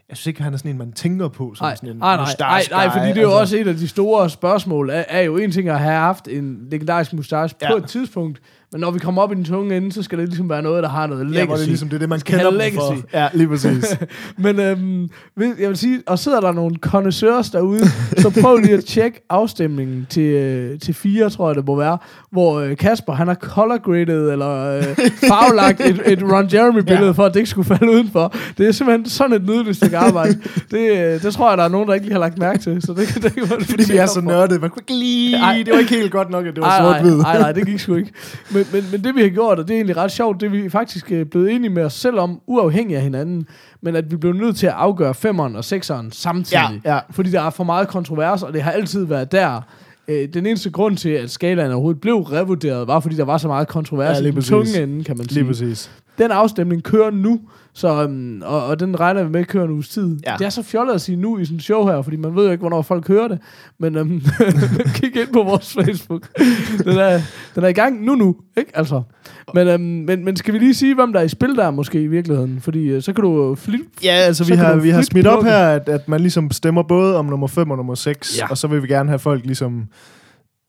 jeg 0.10 0.18
synes 0.18 0.28
ikke, 0.28 0.44
han 0.44 0.54
er 0.54 0.58
sådan 0.58 0.72
en, 0.72 0.78
man 0.78 0.92
tænker 0.92 1.28
på 1.28 1.56
som 1.56 1.66
Nej, 1.66 1.76
sådan 1.76 1.90
en 1.90 1.98
nej, 1.98 2.16
nej, 2.16 2.26
nej, 2.40 2.64
nej, 2.72 2.90
fordi 2.90 3.08
det 3.08 3.18
er 3.18 3.22
jo 3.22 3.28
altså. 3.28 3.40
også 3.40 3.58
et 3.58 3.68
af 3.68 3.76
de 3.76 3.88
store 3.88 4.30
spørgsmål, 4.30 4.90
er, 4.90 5.04
er 5.08 5.22
jo 5.22 5.38
en 5.38 5.52
ting 5.52 5.70
at 5.70 5.80
have 5.80 5.96
haft 5.96 6.28
en 6.28 6.68
legendarisk 6.72 7.14
mustache. 7.14 7.58
Ja. 7.62 7.72
på 7.72 7.78
et 7.78 7.86
tidspunkt, 7.88 8.42
men 8.72 8.82
når 8.82 8.92
vi 8.92 9.00
kommer 9.00 9.22
op 9.22 9.32
i 9.32 9.36
den 9.36 9.44
tunge 9.44 9.78
ende, 9.78 9.92
så 9.92 10.04
skal 10.04 10.20
det 10.20 10.28
ligesom 10.28 10.50
være 10.50 10.62
noget, 10.62 10.84
der 10.84 10.90
har 10.90 11.08
noget 11.08 11.26
legacy. 11.26 11.50
Ja, 11.50 11.56
det 11.56 11.62
er 11.62 11.68
ligesom 11.68 11.90
det, 11.90 11.96
er 11.96 12.00
det 12.00 12.10
man 12.10 12.20
kender 12.20 12.52
dem 12.52 12.60
for. 12.60 12.92
legacy. 12.92 13.06
Ja, 13.14 13.28
lige 13.34 13.48
præcis. 13.48 13.98
Men 14.38 14.60
øhm, 14.60 15.10
jeg 15.38 15.70
vil 15.70 15.78
sige, 15.78 16.02
og 16.06 16.20
sidder 16.20 16.40
der 16.40 16.52
nogle 16.52 16.76
connoisseurs 16.82 17.50
derude, 17.50 17.82
så 18.18 18.40
prøv 18.42 18.58
lige 18.58 18.74
at 18.74 18.86
tjekke 18.86 19.22
afstemningen 19.30 20.08
til, 20.10 20.24
øh, 20.24 20.80
til 20.80 20.94
fire, 20.94 21.30
tror 21.30 21.50
jeg 21.50 21.56
det 21.56 21.66
må 21.66 21.76
være, 21.76 21.98
hvor 22.32 22.60
øh, 22.60 22.78
Kasper, 22.78 23.14
han 23.14 23.28
har 23.28 23.36
color 23.36 23.78
graded, 23.78 24.32
eller 24.32 24.78
øh, 24.78 24.84
farvelagt 25.30 25.82
et, 25.82 26.02
et 26.06 26.24
Ron 26.24 26.50
Jeremy-billede, 26.54 27.06
ja. 27.06 27.12
For 27.12 27.26
at 27.26 27.34
det 27.34 27.40
ikke 27.40 27.50
skulle 27.50 27.68
falde 27.68 27.92
udenfor. 27.92 28.36
Det 28.58 28.68
er 28.68 28.72
simpelthen 28.72 29.10
sådan 29.10 29.36
et 29.36 29.48
nydeligt 29.50 29.78
stykke 29.78 29.98
arbejde. 29.98 30.40
det, 30.72 30.92
øh, 30.92 31.22
det 31.22 31.34
tror 31.34 31.50
jeg, 31.50 31.58
der 31.58 31.64
er 31.64 31.70
nogen, 31.70 31.88
der 31.88 31.94
ikke 31.94 32.06
lige 32.06 32.14
har 32.14 32.20
lagt 32.20 32.38
mærke 32.38 32.60
til, 32.60 32.82
så 32.82 32.94
det, 32.94 33.24
det 33.24 33.36
lige 33.36 33.48
fordi 33.48 33.92
vi 33.92 33.98
er 33.98 34.06
så 34.06 34.22
nørdede. 34.22 34.60
Man 34.60 34.70
kunne 34.70 34.82
ikke 34.82 34.94
lige... 34.94 35.38
Ej. 35.38 35.64
Det 35.66 35.74
var 35.74 35.80
ikke 35.80 35.96
helt 35.96 36.12
godt 36.12 36.30
nok, 36.30 36.46
at 36.46 36.56
det 36.56 36.64
var 36.64 36.94
sort-hvid. 36.94 37.18
Nej, 37.18 37.40
nej, 37.40 37.52
det 37.52 37.66
gik 37.66 37.80
sgu 37.80 37.96
ikke. 37.96 38.12
Men, 38.52 38.59
men, 38.74 38.84
men 38.92 39.04
det 39.04 39.16
vi 39.16 39.22
har 39.22 39.30
gjort, 39.30 39.60
og 39.60 39.68
det 39.68 39.74
er 39.74 39.78
egentlig 39.78 39.98
ret 39.98 40.12
sjovt, 40.12 40.42
det 40.42 40.46
er 40.46 40.50
vi 40.50 40.70
faktisk 40.70 41.12
øh, 41.12 41.26
blevet 41.26 41.52
enige 41.52 41.70
med 41.70 41.84
os 41.84 41.94
selv 41.94 42.20
om, 42.20 42.42
uafhængig 42.48 42.96
af 42.96 43.02
hinanden, 43.02 43.48
men 43.82 43.96
at 43.96 44.12
vi 44.12 44.16
blev 44.18 44.34
nødt 44.34 44.56
til 44.58 44.68
at 44.68 44.74
afgøre 44.74 45.14
femeren 45.14 45.56
og 45.56 45.64
sekseren 45.66 46.12
samtidig. 46.12 46.82
Ja, 46.86 46.94
ja. 46.94 47.00
Fordi 47.12 47.32
der 47.32 47.42
er 47.42 47.50
for 47.50 47.64
meget 47.64 47.88
kontrovers, 47.88 48.44
og 48.44 48.54
det 48.54 48.62
har 48.62 48.72
altid 48.72 49.06
været 49.06 49.32
der. 49.32 49.62
Øh, 50.08 50.28
den 50.34 50.46
eneste 50.46 50.70
grund 50.70 50.98
til, 50.98 51.10
at 51.10 51.32
skalaen 51.32 51.72
overhovedet 51.72 52.02
blev 52.02 52.16
revurderet, 52.16 52.88
var 52.88 53.00
fordi 53.00 53.16
der 53.16 53.26
var 53.26 53.38
så 53.38 53.48
meget 53.48 53.68
kontrovers 53.68 54.18
Ja, 54.18 54.22
i 54.22 54.26
den 54.26 54.34
præcis. 54.34 54.50
tunge 54.50 54.84
ende, 54.84 55.04
kan 55.04 55.18
man 55.18 55.30
sige. 55.30 55.34
Lige 55.34 55.46
præcis. 55.48 55.92
Den 56.18 56.32
afstemning 56.32 56.84
kører 56.84 57.12
nu, 57.12 57.40
så, 57.74 58.04
um, 58.06 58.42
og, 58.46 58.66
og 58.66 58.80
den 58.80 59.00
regner 59.00 59.24
vi 59.24 59.30
med 59.30 59.40
at 59.40 59.48
køre 59.48 59.64
en 59.66 59.72
uges 59.72 59.90
tid. 59.90 60.20
Ja. 60.26 60.36
Det 60.40 60.46
er 60.46 60.50
så 60.50 60.64
fjollet 60.64 60.94
at 60.94 61.02
sige 61.02 61.16
nu 61.16 61.38
i 61.38 61.46
sådan 61.46 61.56
en 61.58 61.62
show 61.62 61.88
her, 61.88 62.02
fordi 62.02 62.18
man 62.18 62.36
ved 62.36 62.46
jo 62.46 62.52
ikke, 62.52 62.62
hvornår 62.62 62.82
folk 62.82 63.08
hører 63.08 63.28
det. 63.28 63.40
Men 63.80 63.98
um, 63.98 64.22
kig 64.96 65.16
ind 65.16 65.34
på 65.34 65.44
vores 65.44 65.74
Facebook. 65.74 66.28
Den 66.84 66.98
er, 66.98 67.22
den 67.56 67.64
er 67.64 67.68
i 67.68 67.74
gang 67.74 68.06
nu 68.06 68.16
nu, 68.16 68.36
ikke? 68.58 68.78
Altså. 68.78 69.02
Men, 69.54 69.68
um, 69.68 69.82
men, 69.82 70.26
men 70.26 70.36
skal 70.36 70.54
vi 70.54 70.60
lige 70.60 70.74
sige, 70.74 70.96
hvem 70.96 71.14
der 71.14 71.20
er 71.20 71.24
i 71.24 71.30
spil 71.30 71.56
der 71.56 71.72
måske 71.72 72.02
i 72.02 72.08
virkeligheden? 72.08 72.62
Fordi 72.62 72.96
uh, 72.96 73.02
så 73.02 73.14
kan 73.14 73.24
du 73.24 73.56
flip... 73.56 73.82
Ja, 74.04 74.12
altså 74.12 74.44
Så 74.46 74.52
vi 74.52 74.58
har, 74.58 74.76
vi 74.76 74.90
har 74.90 75.02
smidt 75.02 75.28
op 75.28 75.44
her, 75.44 75.58
at, 75.68 75.90
at 75.90 76.08
man 76.10 76.20
ligesom 76.22 76.52
stemmer 76.52 76.84
både 76.84 77.18
om 77.18 77.26
nummer 77.26 77.48
5 77.48 77.72
og 77.72 77.78
nummer 77.78 77.96
6, 77.96 78.40
Ja. 78.40 78.48
og 78.50 78.58
så 78.58 78.68
vil 78.68 78.82
vi 78.84 78.88
gerne 78.88 79.10
have 79.10 79.20
folk 79.20 79.46
ligesom 79.46 79.86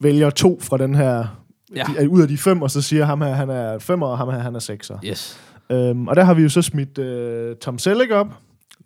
vælger 0.00 0.30
to 0.30 0.58
fra 0.62 0.76
den 0.78 0.94
her, 0.94 1.24
ja. 1.76 1.84
de, 2.00 2.10
ud 2.10 2.22
af 2.22 2.28
de 2.28 2.38
fem, 2.38 2.62
og 2.62 2.70
så 2.70 2.82
siger 2.82 3.04
ham 3.04 3.20
her, 3.20 3.34
han 3.34 3.50
er 3.50 3.78
femmer, 3.78 4.06
og 4.06 4.18
ham 4.18 4.30
her, 4.30 4.38
han 4.38 4.54
er 4.54 4.58
sekser. 4.58 4.98
Yes. 5.04 5.40
Øhm, 5.72 6.08
og 6.08 6.16
der 6.16 6.24
har 6.24 6.34
vi 6.34 6.42
jo 6.42 6.48
så 6.48 6.62
smidt 6.62 6.98
øh, 6.98 7.56
Tom 7.56 7.78
Selleck 7.78 8.12
op, 8.12 8.26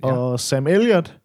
Ja. 0.05 0.13
og 0.17 0.41
Sam 0.41 0.67
Elliott, 0.67 1.17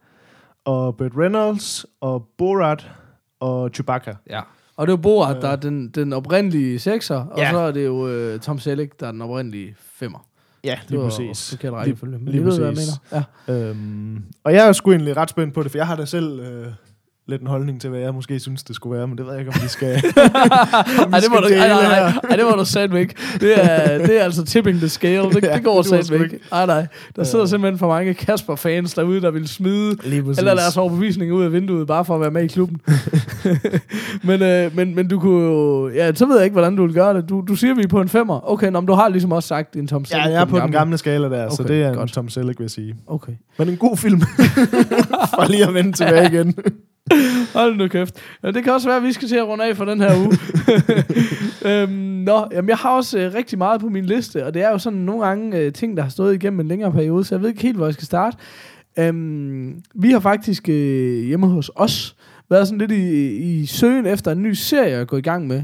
og 0.66 0.98
Burt 0.98 1.12
Reynolds, 1.18 1.86
og 2.02 2.28
Borat, 2.38 2.92
og 3.40 3.70
Chewbacca. 3.74 4.16
Ja. 4.30 4.42
Og 4.76 4.88
det 4.88 4.94
er 4.94 4.98
jo 4.98 5.02
Borat, 5.02 5.42
der 5.42 5.48
er 5.48 5.56
den, 5.56 5.88
den 5.90 6.14
oprindelige 6.14 6.80
sekser, 6.80 7.16
og 7.26 7.38
Ja. 7.40 7.52
så 7.52 7.58
er 7.58 7.72
det 7.72 7.86
jo 7.86 8.34
uh, 8.34 8.40
Tom 8.40 8.60
Selleck, 8.60 9.00
der 9.00 9.08
er 9.08 9.12
den 9.12 9.22
oprindelige 9.22 9.76
femmer. 9.80 10.26
Ja, 10.64 10.78
Det 10.82 10.90
lige 10.90 11.00
var 11.02 11.06
præcis. 11.10 11.50
Forkert 11.50 11.72
Lige, 11.72 11.80
rækkefølge. 11.80 12.18
Men 12.18 12.28
lige 12.28 12.42
I 12.42 12.46
ved, 12.46 12.58
hvad 12.58 12.68
jeg 12.68 12.76
præcis. 12.76 12.94
mener. 13.12 13.24
Ja. 13.48 13.70
øhm, 13.70 14.24
og 14.44 14.54
jeg 14.54 14.68
er 14.68 14.72
sgu 14.72 14.92
egentlig 14.92 15.18
ret 15.18 15.30
spændt 15.30 15.54
på 15.54 15.64
det, 15.64 15.72
for 15.72 15.78
jeg 15.78 15.88
har 15.88 15.96
da 15.96 16.06
selv 16.06 16.40
øh, 16.40 16.68
lidt 17.30 17.42
en 17.42 17.48
holdning 17.48 17.82
til, 17.82 17.90
hvad 17.90 18.00
jeg 18.00 18.14
måske 18.14 18.40
synes, 18.40 18.64
det 18.64 18.76
skulle 18.76 18.98
være, 18.98 19.08
men 19.08 19.18
det 19.18 19.26
ved 19.26 19.34
jeg 19.34 19.40
ikke, 19.40 19.52
om 19.56 19.62
vi 19.64 19.68
skal... 19.68 19.88
Ej, 19.94 20.00
det 20.00 21.30
må 21.30 21.38
skal 21.38 21.58
du, 21.58 21.62
ej, 21.62 21.68
nej, 21.68 21.84
nej, 21.84 22.14
ej, 22.30 22.36
det 22.36 22.46
må 22.46 22.52
du 22.52 22.66
satme 22.66 23.00
ikke. 23.00 23.16
Det 23.40 23.64
er, 23.64 23.98
det 23.98 24.20
er 24.20 24.24
altså 24.24 24.46
tipping 24.46 24.78
the 24.78 24.90
scale. 24.90 25.30
Det, 25.30 25.44
Ja, 25.44 25.56
det 25.56 25.64
går 25.64 25.82
satme 25.82 26.24
ikke. 26.24 26.40
Ej, 26.52 26.66
nej. 26.66 26.88
Der 27.16 27.24
sidder 27.24 27.46
simpelthen 27.46 27.80
for 27.80 27.88
mange 27.88 28.14
Kasper-fans 28.14 28.94
derude, 28.94 29.22
der 29.22 29.32
vil 29.32 29.48
smide 29.48 29.98
eller 30.38 30.56
deres 30.56 30.78
overbevisning 30.78 31.34
ud 31.34 31.44
af 31.44 31.54
vinduet, 31.54 31.88
bare 31.88 32.06
for 32.06 32.16
at 32.16 32.22
være 32.22 32.32
med 32.32 32.44
i 32.44 32.48
klubben. 32.48 32.82
men, 34.24 34.42
øh, 34.42 34.76
men, 34.76 34.96
men 34.96 35.08
du 35.08 35.20
kunne 35.20 35.46
jo... 35.46 35.90
Ja, 35.90 36.14
så 36.14 36.26
ved 36.26 36.36
jeg 36.36 36.44
ikke, 36.44 36.54
hvordan 36.54 36.76
du 36.76 36.86
vil 36.86 36.94
gøre 36.94 37.14
det. 37.14 37.30
Du, 37.30 37.44
du 37.48 37.56
siger, 37.56 37.76
vi 37.76 37.82
er 37.82 37.88
på 37.88 38.02
en 38.02 38.10
femmer. 38.10 38.52
Okay, 38.52 38.72
nå, 38.72 38.80
men 38.80 38.88
du 38.88 38.94
har 38.94 39.10
ligesom 39.10 39.32
også 39.32 39.48
sagt 39.48 39.76
en 39.76 39.88
Tom 39.88 40.06
Selleck. 40.06 40.28
Ja, 40.28 40.32
jeg 40.32 40.42
er 40.42 40.46
på 40.46 40.60
den 40.60 40.72
gamle 40.72 40.98
skala 40.98 41.30
der, 41.30 41.46
okay, 41.46 41.56
så 41.56 41.64
det 41.64 41.84
er 41.84 41.90
en 41.90 41.96
godt. 41.96 42.12
Tom 42.12 42.30
Selleck, 42.30 42.60
vil 42.60 42.64
jeg 42.64 42.72
sige. 42.72 42.96
Okay. 43.08 43.34
Men 43.58 43.70
en 43.70 43.78
god 43.78 43.98
film. 43.98 44.22
For 45.36 45.50
lige 45.50 45.68
at 45.68 45.74
vende 45.74 45.92
tilbage 45.92 46.30
igen. 46.34 46.56
Hold 47.54 47.78
nu 47.78 47.88
kæft. 47.88 48.16
Ja, 48.44 48.52
det 48.52 48.64
kan 48.64 48.74
også 48.74 48.88
være, 48.88 48.98
at 48.98 49.04
vi 49.04 49.14
skal 49.14 49.28
til 49.28 49.36
at 49.36 49.48
runde 49.48 49.66
af 49.66 49.78
for 49.78 49.86
den 49.86 50.02
her 50.02 50.18
uge. 50.18 50.38
øhm, 51.82 51.92
nå, 52.26 52.48
jamen, 52.52 52.70
jeg 52.70 52.78
har 52.78 52.90
også 52.90 53.20
øh, 53.20 53.34
rigtig 53.34 53.58
meget 53.58 53.82
på 53.82 53.90
min 53.90 54.06
liste, 54.06 54.46
og 54.46 54.54
det 54.54 54.62
er 54.62 54.70
jo 54.70 54.78
sådan 54.78 55.00
nogle 55.00 55.26
gange 55.26 55.58
øh, 55.58 55.74
ting, 55.74 55.98
der 55.98 56.04
har 56.04 56.10
stået 56.10 56.36
igennem 56.36 56.60
en 56.60 56.68
længere 56.68 56.92
periode, 56.92 57.24
så 57.24 57.36
jeg 57.36 57.42
ved 57.42 57.50
ikke 57.50 57.62
helt, 57.62 57.78
hvor 57.78 57.86
jeg 57.86 57.94
skal 57.94 58.06
starte. 58.06 58.38
Øhm, 59.00 59.82
vi 59.96 60.12
har 60.12 60.20
faktisk 60.20 60.70
øh, 60.70 61.24
hjemme 61.26 61.48
hos 61.48 61.72
os 61.76 62.16
været 62.50 62.68
sådan 62.68 62.80
lidt 62.80 62.92
i, 62.92 63.28
i 63.38 63.66
søgen 63.66 64.06
efter 64.06 64.32
en 64.32 64.44
ny 64.44 64.54
serie 64.54 64.96
at 64.96 65.08
gå 65.08 65.18
i 65.18 65.22
gang 65.22 65.48
med. 65.48 65.64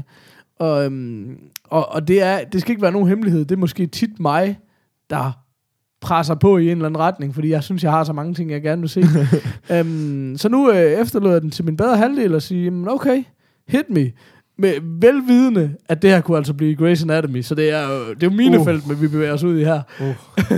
Og, 0.58 0.84
øhm, 0.84 1.38
og, 1.64 1.92
og 1.92 2.08
det, 2.08 2.22
er, 2.22 2.44
det 2.44 2.60
skal 2.60 2.70
ikke 2.70 2.82
være 2.82 2.92
nogen 2.92 3.08
hemmelighed. 3.08 3.44
Det 3.44 3.52
er 3.52 3.60
måske 3.60 3.86
tit 3.86 4.20
mig, 4.20 4.58
der 5.10 5.45
presser 6.06 6.34
på 6.34 6.58
i 6.58 6.64
en 6.64 6.70
eller 6.70 6.86
anden 6.86 7.00
retning, 7.00 7.34
fordi 7.34 7.50
jeg 7.50 7.62
synes, 7.62 7.84
jeg 7.84 7.90
har 7.90 8.04
så 8.04 8.12
mange 8.12 8.34
ting, 8.34 8.50
jeg 8.50 8.62
gerne 8.62 8.82
vil 8.82 8.88
se. 8.90 9.04
øhm, 9.72 10.34
så 10.36 10.48
nu 10.48 10.70
øh, 10.70 10.76
efterlod 10.76 11.32
jeg 11.32 11.42
den 11.42 11.50
til 11.50 11.64
min 11.64 11.76
bedre 11.76 11.96
halvdel 11.96 12.34
og 12.34 12.42
sige, 12.42 12.72
okay, 12.88 13.24
hit 13.68 13.90
me. 13.90 14.12
Med 14.58 14.72
velvidende, 15.00 15.74
at 15.88 16.02
det 16.02 16.10
her 16.10 16.20
kunne 16.20 16.36
altså 16.36 16.54
blive 16.54 16.76
Grey's 16.92 17.02
Anatomy, 17.02 17.42
så 17.42 17.54
det 17.54 17.70
er 17.70 17.88
jo, 17.88 18.14
det 18.14 18.22
er 18.22 18.26
jo 18.30 18.36
mine 18.36 18.58
Uh. 18.58 18.64
felt, 18.64 18.86
men 18.86 19.00
vi 19.00 19.08
bevæger 19.08 19.32
os 19.32 19.44
ud 19.44 19.58
i 19.58 19.64
her. 19.64 19.82
Uh. 20.00 20.14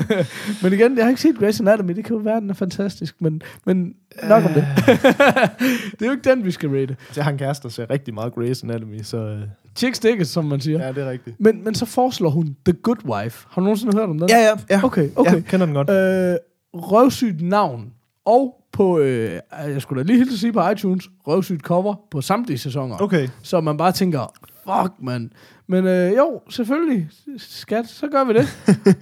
men 0.62 0.72
igen, 0.72 0.96
jeg 0.96 1.04
har 1.04 1.08
ikke 1.08 1.20
set 1.20 1.34
Grey's 1.34 1.60
Anatomy, 1.60 1.92
det 1.96 2.04
kan 2.04 2.16
jo 2.16 2.22
være, 2.22 2.40
den 2.40 2.50
er 2.50 2.54
fantastisk, 2.54 3.14
men, 3.20 3.42
men 3.66 3.94
nok 4.28 4.44
om 4.44 4.52
det. 4.52 4.66
det 5.92 6.02
er 6.02 6.06
jo 6.06 6.10
ikke 6.10 6.30
den, 6.30 6.44
vi 6.44 6.50
skal 6.50 6.70
rate. 6.70 6.96
Jeg 7.16 7.24
har 7.24 7.32
en 7.32 7.38
kæreste, 7.38 7.62
der 7.62 7.68
ser 7.68 7.90
rigtig 7.90 8.14
meget 8.14 8.32
Grey's 8.32 8.64
Anatomy, 8.64 9.00
så 9.02 9.36
Chicks 9.78 9.98
Dickens, 9.98 10.28
som 10.28 10.44
man 10.44 10.60
siger. 10.60 10.86
ja, 10.86 10.92
det 10.92 10.98
er 11.04 11.10
rigtigt. 11.10 11.36
Men, 11.40 11.64
men 11.64 11.74
så 11.74 11.86
foreslår 11.86 12.30
hun 12.30 12.56
The 12.64 12.72
Good 12.82 13.04
Wife. 13.04 13.46
Har 13.50 13.60
du 13.60 13.64
nogensinde 13.64 13.96
hørt 13.96 14.08
om 14.08 14.18
den? 14.18 14.28
Ja, 14.28 14.38
ja, 14.38 14.50
ja. 14.70 14.84
Okay, 14.84 15.10
okay. 15.16 15.34
Ja, 15.34 15.40
kender 15.40 15.66
den 15.66 15.74
godt. 15.74 15.90
Øh, 15.90 16.36
røvsygt 16.74 17.42
navn. 17.42 17.92
Og 18.24 18.54
på, 18.72 18.98
øh, 18.98 19.40
jeg 19.66 19.82
skulle 19.82 20.02
da 20.02 20.06
lige 20.06 20.18
hilse 20.18 20.38
sige 20.38 20.52
på 20.52 20.68
iTunes, 20.68 21.08
røvsygt 21.26 21.62
cover 21.62 21.94
på 22.10 22.20
samtlige 22.20 22.58
sæsoner. 22.58 22.96
Okay. 23.02 23.28
Så 23.42 23.60
man 23.60 23.76
bare 23.76 23.92
tænker, 23.92 24.32
fuck 24.64 24.92
mand. 25.02 25.30
Men 25.66 25.86
øh, 25.86 26.16
jo, 26.16 26.40
selvfølgelig, 26.50 27.08
skat, 27.36 27.88
så 27.88 28.08
gør 28.08 28.24
vi 28.24 28.32
det. 28.32 28.46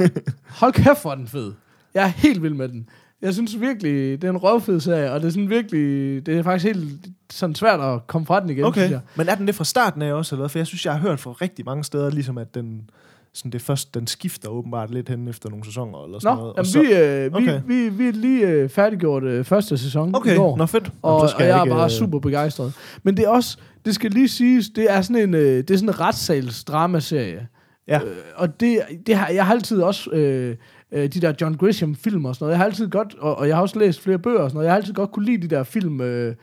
Hold 0.60 0.72
kæft, 0.72 1.02
hvor 1.02 1.14
den 1.14 1.26
fed. 1.28 1.52
Jeg 1.94 2.02
er 2.04 2.06
helt 2.08 2.42
vild 2.42 2.54
med 2.54 2.68
den. 2.68 2.88
Jeg 3.22 3.34
synes 3.34 3.60
virkelig, 3.60 4.22
det 4.22 4.28
er 4.28 4.32
en 4.32 4.36
røvfed 4.36 4.80
serie, 4.80 5.12
og 5.12 5.20
det 5.20 5.26
er 5.26 5.30
sådan 5.30 5.50
virkelig, 5.50 6.26
det 6.26 6.38
er 6.38 6.42
faktisk 6.42 6.74
helt 6.74 7.06
sådan 7.32 7.54
svært 7.54 7.80
at 7.80 8.06
komme 8.06 8.26
fra 8.26 8.40
den 8.40 8.50
igen, 8.50 8.64
synes 8.72 8.76
Okay. 8.86 8.90
jeg. 8.90 9.00
Men 9.16 9.28
er 9.28 9.34
den 9.34 9.46
det 9.46 9.54
fra 9.54 9.64
starten 9.64 10.02
af 10.02 10.12
også, 10.12 10.34
eller 10.34 10.42
hvad? 10.42 10.48
For 10.48 10.58
jeg 10.58 10.66
synes, 10.66 10.84
jeg 10.86 10.92
har 10.92 11.00
hørt 11.00 11.20
fra 11.20 11.32
rigtig 11.32 11.64
mange 11.64 11.84
steder, 11.84 12.10
ligesom 12.10 12.38
at 12.38 12.54
den, 12.54 12.90
sådan 13.34 13.50
det 13.52 13.62
først, 13.62 13.94
den 13.94 14.06
skifter 14.06 14.48
åbenbart 14.48 14.90
lidt 14.90 15.08
hen 15.08 15.28
efter 15.28 15.50
nogle 15.50 15.64
sæsoner, 15.64 16.04
eller 16.04 16.18
sådan 16.18 16.36
Nå, 16.36 16.40
noget. 16.42 16.54
jamen, 16.56 16.66
så, 16.66 16.80
vi, 16.80 16.92
øh, 16.92 17.32
okay. 17.34 17.60
vi, 17.66 17.74
vi, 17.74 17.88
vi 17.88 18.08
er 18.08 18.12
lige 18.12 18.46
øh, 18.48 18.68
færdiggjort 18.68 19.22
øh, 19.22 19.44
første 19.44 19.78
sæson 19.78 20.08
i 20.10 20.12
okay, 20.14 20.36
går. 20.36 20.56
nå 20.56 20.66
fedt. 20.66 20.92
Og, 21.02 21.20
Jamen, 21.20 21.34
og 21.36 21.42
jeg 21.42 21.58
er 21.58 21.64
ikke, 21.64 21.74
bare 21.74 21.84
øh, 21.84 21.90
super 21.90 22.18
begejstret. 22.18 22.72
Men 23.02 23.16
det 23.16 23.24
er 23.24 23.28
også, 23.28 23.58
det 23.84 23.94
skal 23.94 24.10
lige 24.10 24.28
siges, 24.28 24.68
det 24.76 24.92
er 24.92 25.00
sådan 25.02 25.22
en, 25.22 25.34
øh, 25.34 25.40
det 25.58 25.70
er 25.70 25.76
sådan 25.76 25.88
en 25.88 26.00
retssals 26.00 26.64
dramaserie. 26.64 27.46
Ja. 27.88 28.00
Øh, 28.04 28.16
og 28.36 28.60
det, 28.60 28.78
det 29.06 29.16
har, 29.16 29.28
jeg 29.28 29.46
har 29.46 29.54
altid 29.54 29.82
også, 29.82 30.10
øh, 30.10 30.56
øh, 30.92 31.02
de 31.02 31.20
der 31.20 31.32
John 31.40 31.54
Grisham 31.54 31.94
film 31.94 32.24
og 32.24 32.34
sådan 32.34 32.44
noget, 32.44 32.52
jeg 32.52 32.58
har 32.58 32.64
altid 32.64 32.88
godt, 32.88 33.14
og, 33.18 33.38
og 33.38 33.48
jeg 33.48 33.56
har 33.56 33.62
også 33.62 33.78
læst 33.78 34.00
flere 34.02 34.18
bøger 34.18 34.40
og 34.40 34.50
sådan 34.50 34.54
noget, 34.56 34.64
jeg 34.66 34.72
har 34.72 34.76
altid 34.76 34.94
godt 34.94 35.12
kunne 35.12 35.24
lide 35.26 35.48
de 35.48 35.54
der 35.56 35.62
film, 35.62 36.00
øh, 36.00 36.34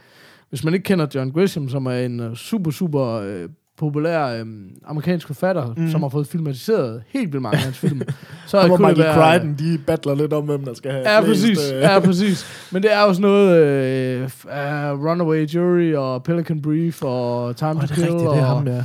hvis 0.50 0.64
man 0.64 0.74
ikke 0.74 0.84
kender 0.84 1.08
John 1.16 1.32
Grisham, 1.32 1.70
som 1.70 1.86
er 1.86 1.92
en 1.98 2.20
øh, 2.20 2.36
super, 2.36 2.72
super 2.72 3.06
øh, 3.08 3.50
populær 3.78 4.26
øh, 4.28 4.46
amerikansk 4.86 5.28
forfatter, 5.28 5.74
mm. 5.78 5.90
som 5.92 6.02
har 6.02 6.10
fået 6.10 6.28
filmatiseret 6.28 7.04
helt 7.08 7.28
vildt 7.34 7.42
mange 7.42 7.58
af 7.58 7.64
hans 7.64 7.78
film. 7.78 8.02
Så 8.48 8.62
Ham 8.62 8.72
og 8.72 8.78
det 8.80 8.88
Michael 8.88 9.08
være- 9.18 9.32
Crichton, 9.32 9.56
de 9.60 9.78
battler 9.88 10.16
lidt 10.16 10.34
om, 10.34 10.44
hvem 10.46 10.66
der 10.66 10.74
skal 10.74 10.92
have 10.92 11.10
Ja, 11.10 11.20
flest, 11.20 11.42
præcis. 11.42 11.72
øh, 11.72 11.80
Ja, 11.82 12.00
præcis. 12.00 12.70
Men 12.72 12.84
det 12.84 12.94
er 12.94 13.02
jo 13.02 13.14
sådan 13.14 13.22
noget 13.22 13.58
øh, 13.58 14.24
uh, 14.24 15.06
Runaway 15.06 15.46
Jury 15.48 15.94
og 15.94 16.24
Pelican 16.24 16.62
Brief 16.62 17.04
og 17.04 17.56
Time 17.56 17.70
Åh, 17.70 17.76
to 17.76 17.82
det 17.82 17.90
Kill. 17.90 18.02
rigtigt, 18.04 18.20
det 18.22 18.28
og, 18.30 18.38
er 18.38 18.42
ham, 18.46 18.68
ja. 18.68 18.84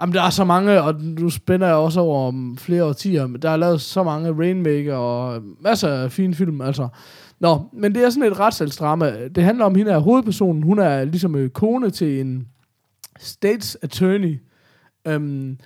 Jamen, 0.00 0.14
der 0.14 0.22
er 0.22 0.30
så 0.30 0.44
mange, 0.44 0.82
og 0.82 0.94
nu 1.00 1.30
spænder 1.30 1.66
jeg 1.66 1.76
også 1.76 2.00
over 2.00 2.28
om 2.28 2.56
flere 2.56 2.84
årtier. 2.84 3.26
men 3.26 3.42
Der 3.42 3.50
er 3.50 3.56
lavet 3.56 3.80
så 3.80 4.02
mange 4.02 4.32
Rainmaker 4.38 4.94
og 4.94 5.42
masser 5.60 5.88
af 5.88 6.12
fine 6.12 6.34
film, 6.34 6.60
altså. 6.60 6.88
Nå, 7.40 7.60
men 7.72 7.94
det 7.94 8.04
er 8.04 8.10
sådan 8.10 8.32
et 8.32 8.40
retssalsdrama. 8.40 9.28
Det 9.28 9.44
handler 9.44 9.64
om 9.64 9.74
hende 9.74 9.92
er 9.92 9.98
hovedpersonen. 9.98 10.62
Hun 10.62 10.78
er 10.78 11.04
ligesom 11.04 11.34
øh, 11.34 11.50
kone 11.50 11.90
til 11.90 12.20
en 12.20 12.48
states 13.18 13.78
attorney. 13.82 14.40
Um, 15.08 15.56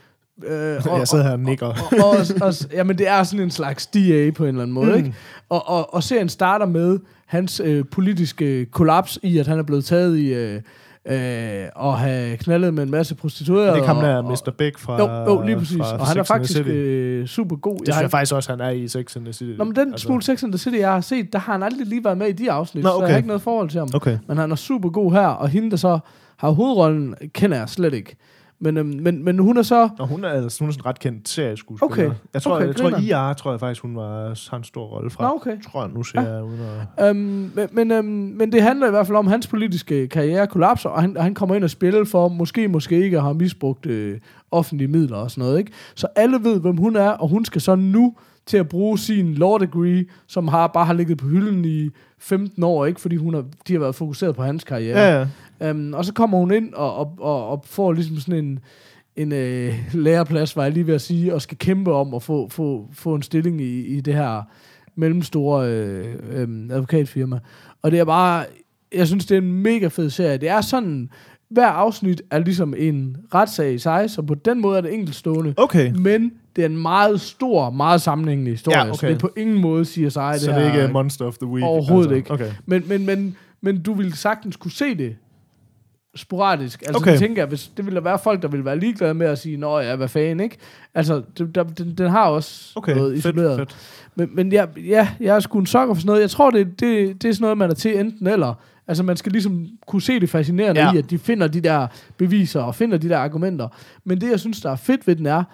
øh, 0.44 0.52
Jeg 0.98 1.08
sidder 1.08 1.24
her 1.24 1.32
og 1.32 1.40
nikker. 1.40 1.66
og, 1.66 1.74
og, 1.92 2.10
og, 2.10 2.46
og, 2.46 2.54
jamen, 2.72 2.98
det 2.98 3.08
er 3.08 3.22
sådan 3.22 3.44
en 3.44 3.50
slags 3.50 3.86
DA 3.86 4.30
på 4.30 4.44
en 4.44 4.48
eller 4.48 4.62
anden 4.62 4.74
måde, 4.74 4.90
mm. 4.90 4.96
ikke? 4.96 5.14
Og, 5.48 5.68
og, 5.68 5.94
og 5.94 6.02
serien 6.02 6.28
starter 6.28 6.66
med 6.66 6.98
hans 7.26 7.60
øh, 7.64 7.84
politiske 7.90 8.66
kollaps 8.66 9.18
i, 9.22 9.38
at 9.38 9.46
han 9.46 9.58
er 9.58 9.62
blevet 9.62 9.84
taget 9.84 10.18
i 10.18 10.34
øh, 10.34 10.60
øh, 11.08 11.88
at 11.88 11.98
have 11.98 12.36
knaldet 12.36 12.74
med 12.74 12.82
en 12.82 12.90
masse 12.90 13.14
prostituerede. 13.14 13.68
Er 13.68 13.74
det 13.74 13.82
og, 13.82 14.02
der, 14.02 14.16
og, 14.16 14.24
Mr. 14.24 14.52
Big 14.58 14.72
fra 14.78 14.98
Jo, 14.98 15.34
jo, 15.34 15.42
lige 15.46 15.58
præcis. 15.58 15.80
Og 15.80 16.06
han 16.06 16.18
er 16.18 16.22
faktisk 16.22 16.60
øh, 16.66 17.26
super 17.26 17.56
god. 17.56 17.78
Det 17.78 17.80
synes 17.86 17.94
har 17.94 18.02
jeg 18.02 18.10
faktisk 18.10 18.34
også, 18.34 18.52
han 18.52 18.60
er 18.60 18.70
i 18.70 18.88
Sex 18.88 19.16
and 19.16 19.24
the 19.24 19.32
City. 19.32 19.58
Nå, 19.58 19.64
men 19.64 19.76
den 19.76 19.92
altså. 19.92 20.06
smule 20.06 20.22
Sex 20.22 20.42
and 20.42 20.52
the 20.52 20.58
City, 20.58 20.78
jeg 20.78 20.92
har 20.92 21.00
set, 21.00 21.32
der 21.32 21.38
har 21.38 21.52
han 21.52 21.62
aldrig 21.62 21.86
lige 21.86 22.04
været 22.04 22.18
med 22.18 22.28
i 22.28 22.32
de 22.32 22.50
afsnit, 22.50 22.84
Nå, 22.84 22.88
så 22.88 22.94
jeg 22.94 23.02
okay. 23.02 23.10
har 23.10 23.16
ikke 23.16 23.26
noget 23.26 23.42
forhold 23.42 23.68
til 23.68 23.78
ham. 23.78 23.88
Okay. 23.94 24.18
Men 24.28 24.38
han 24.38 24.52
er 24.52 24.56
super 24.56 24.88
god 24.88 25.12
her, 25.12 25.26
og 25.26 25.48
hende, 25.48 25.70
der 25.70 25.76
så 25.76 25.98
har 26.36 26.50
hovedrollen, 26.50 27.14
kender 27.34 27.58
jeg 27.58 27.68
slet 27.68 27.94
ikke. 27.94 28.16
Men, 28.58 28.76
øhm, 28.76 28.98
men, 29.02 29.24
men 29.24 29.38
hun 29.38 29.56
er 29.56 29.62
så... 29.62 29.88
Og 29.98 30.06
hun 30.08 30.24
er, 30.24 30.28
altså, 30.28 30.60
hun 30.60 30.68
er 30.68 30.72
sådan 30.72 30.82
en 30.82 30.86
ret 30.86 30.98
kendt 30.98 31.28
serieskuespiller. 31.28 31.92
Okay. 31.92 32.10
Jeg 32.34 32.42
tror, 32.42 32.54
Okay, 32.54 32.66
jeg 32.66 32.76
tror 32.76 32.90
grineren. 32.90 33.30
IR, 33.30 33.32
tror 33.32 33.50
jeg 33.50 33.60
faktisk, 33.60 33.82
hun 33.82 33.96
var, 33.96 34.48
har 34.50 34.56
en 34.56 34.64
stor 34.64 34.86
rolle 34.86 35.10
fra. 35.10 35.28
Nå, 35.28 35.34
okay. 35.34 35.62
Tror 35.62 35.82
jeg, 35.82 35.90
nu 35.94 36.02
ser 36.02 36.20
jeg 36.20 36.44
uden 36.44 36.60
at... 36.96 37.08
Øhm, 37.08 37.16
men, 37.54 37.68
men, 37.72 37.90
øhm, 37.90 38.06
men 38.06 38.52
det 38.52 38.62
handler 38.62 38.86
i 38.86 38.90
hvert 38.90 39.06
fald 39.06 39.16
om 39.16 39.26
hans 39.26 39.46
politiske 39.46 40.08
karriere 40.08 40.46
kollapser, 40.46 40.88
og 40.88 41.00
han, 41.00 41.16
og 41.16 41.22
han 41.22 41.34
kommer 41.34 41.54
ind 41.54 41.64
og 41.64 41.70
spiller 41.70 42.04
for 42.04 42.28
måske, 42.28 42.68
måske 42.68 43.04
ikke 43.04 43.16
at 43.16 43.22
have 43.22 43.34
misbrugt 43.34 43.86
øh, 43.86 44.18
offentlige 44.50 44.88
midler 44.88 45.16
og 45.16 45.30
sådan 45.30 45.44
noget. 45.44 45.58
Ikke? 45.58 45.72
Så 45.94 46.06
alle 46.16 46.38
ved, 46.42 46.60
hvem 46.60 46.76
hun 46.76 46.96
er, 46.96 47.10
og 47.10 47.28
hun 47.28 47.44
skal 47.44 47.60
så 47.60 47.74
nu 47.74 48.14
til 48.46 48.56
at 48.56 48.68
bruge 48.68 48.98
sin 48.98 49.34
law 49.34 49.58
degree, 49.58 50.04
som 50.26 50.48
har 50.48 50.66
bare 50.66 50.86
har 50.86 50.92
ligget 50.92 51.18
på 51.18 51.26
hylden 51.26 51.64
i 51.64 51.90
15 52.18 52.62
år, 52.62 52.86
ikke? 52.86 53.00
fordi 53.00 53.16
hun 53.16 53.34
har, 53.34 53.44
de 53.68 53.72
har 53.72 53.80
været 53.80 53.94
fokuseret 53.94 54.36
på 54.36 54.42
hans 54.42 54.64
karriere. 54.64 54.98
Ja, 54.98 55.26
ja. 55.60 55.68
Øhm, 55.68 55.94
og 55.94 56.04
så 56.04 56.12
kommer 56.12 56.38
hun 56.38 56.52
ind 56.52 56.74
og, 56.74 56.96
og, 56.96 57.14
og, 57.18 57.48
og 57.48 57.64
får 57.66 57.92
ligesom 57.92 58.16
sådan 58.16 58.44
en, 58.44 58.58
en 59.16 59.32
øh, 59.32 59.74
læreplads, 59.92 60.56
var 60.56 60.62
jeg 60.62 60.72
lige 60.72 60.86
ved 60.86 60.94
at 60.94 61.00
sige, 61.00 61.34
og 61.34 61.42
skal 61.42 61.58
kæmpe 61.58 61.92
om 61.92 62.14
at 62.14 62.22
få, 62.22 62.48
få, 62.48 62.88
få 62.92 63.14
en 63.14 63.22
stilling 63.22 63.60
i, 63.60 63.80
i 63.80 64.00
det 64.00 64.14
her 64.14 64.42
mellemstore 64.94 65.68
øh, 65.68 66.14
øh, 66.30 66.48
advokatfirma. 66.70 67.38
Og 67.82 67.90
det 67.90 67.98
er 67.98 68.04
bare, 68.04 68.44
jeg 68.94 69.06
synes, 69.06 69.26
det 69.26 69.34
er 69.34 69.40
en 69.40 69.62
mega 69.62 69.86
fed 69.88 70.10
serie. 70.10 70.38
Det 70.38 70.48
er 70.48 70.60
sådan, 70.60 71.10
hver 71.50 71.66
afsnit 71.66 72.22
er 72.30 72.38
ligesom 72.38 72.74
en 72.78 73.16
retssag 73.34 73.74
i 73.74 73.78
sig, 73.78 74.10
så 74.10 74.22
på 74.22 74.34
den 74.34 74.60
måde 74.60 74.76
er 74.76 74.80
det 74.80 74.94
enkeltstående. 74.94 75.54
Okay. 75.56 75.92
Men 75.92 76.32
det 76.56 76.62
er 76.62 76.68
en 76.68 76.76
meget 76.82 77.20
stor, 77.20 77.70
meget 77.70 78.02
sammenhængende 78.02 78.50
historie, 78.50 78.78
Ja, 78.78 78.84
okay. 78.84 78.94
så 78.98 79.06
det 79.06 79.14
er 79.14 79.18
på 79.18 79.30
ingen 79.36 79.60
måde 79.60 79.84
CSI. 79.84 80.00
Det 80.00 80.12
Så 80.12 80.20
her, 80.20 80.58
det 80.58 80.66
er 80.68 80.82
ikke 80.82 80.92
Monster 80.92 81.24
of 81.26 81.36
the 81.38 81.46
Week? 81.46 81.64
Overhovedet 81.64 82.16
ikke. 82.16 82.30
Okay. 82.30 82.50
Men, 82.66 82.84
men, 82.88 83.06
men, 83.06 83.36
men 83.60 83.82
du 83.82 83.94
ville 83.94 84.16
sagtens 84.16 84.56
kunne 84.56 84.70
se 84.70 84.94
det 84.94 85.16
sporadisk. 86.16 86.82
Altså, 86.82 86.96
Okay. 86.96 87.10
okay. 87.10 87.18
tænker 87.18 87.42
jeg, 87.42 87.48
hvis, 87.48 87.70
det 87.76 87.84
ville 87.84 87.96
der 87.96 88.02
være 88.02 88.18
folk, 88.18 88.42
der 88.42 88.48
ville 88.48 88.64
være 88.64 88.78
ligeglade 88.78 89.14
med 89.14 89.26
at 89.26 89.38
sige, 89.38 89.56
nå 89.56 89.78
ja, 89.78 89.96
hvad 89.96 90.08
fanden, 90.08 90.40
ikke? 90.40 90.56
Altså, 90.94 91.22
det, 91.38 91.54
der, 91.54 91.62
den, 91.62 91.94
den 91.98 92.10
har 92.10 92.24
også 92.28 92.72
Okay, 92.76 92.94
noget 92.96 93.12
fedt, 93.22 93.34
isoleret. 93.36 93.58
fedt. 93.58 93.76
Men, 94.14 94.28
men 94.34 94.52
ja, 94.52 94.66
ja, 94.86 95.08
jeg 95.20 95.36
er 95.36 95.40
sgu 95.40 95.58
en 95.58 95.66
sokker 95.66 95.94
for 95.94 96.00
sådan 96.00 96.06
noget. 96.06 96.20
Jeg 96.20 96.30
tror, 96.30 96.50
det, 96.50 96.80
det, 96.80 97.22
det 97.22 97.28
er 97.28 97.32
sådan 97.32 97.42
noget, 97.44 97.58
man 97.58 97.70
er 97.70 97.74
til 97.74 98.00
enten 98.00 98.26
eller. 98.26 98.54
Altså, 98.88 99.02
man 99.02 99.16
skal 99.16 99.32
ligesom 99.32 99.66
kunne 99.86 100.02
se 100.02 100.20
det 100.20 100.30
fascinerende 100.30 100.80
Ja. 100.80 100.92
i, 100.92 100.98
at 100.98 101.10
de 101.10 101.18
finder 101.18 101.48
de 101.48 101.60
der 101.60 101.86
beviser 102.16 102.62
og 102.62 102.74
finder 102.74 102.98
de 102.98 103.08
der 103.08 103.18
argumenter. 103.18 103.68
Men 104.04 104.20
det, 104.20 104.30
jeg 104.30 104.40
synes, 104.40 104.60
der 104.60 104.70
er 104.70 104.76
fedt 104.76 105.06
ved 105.06 105.16
den, 105.16 105.26
er, 105.26 105.44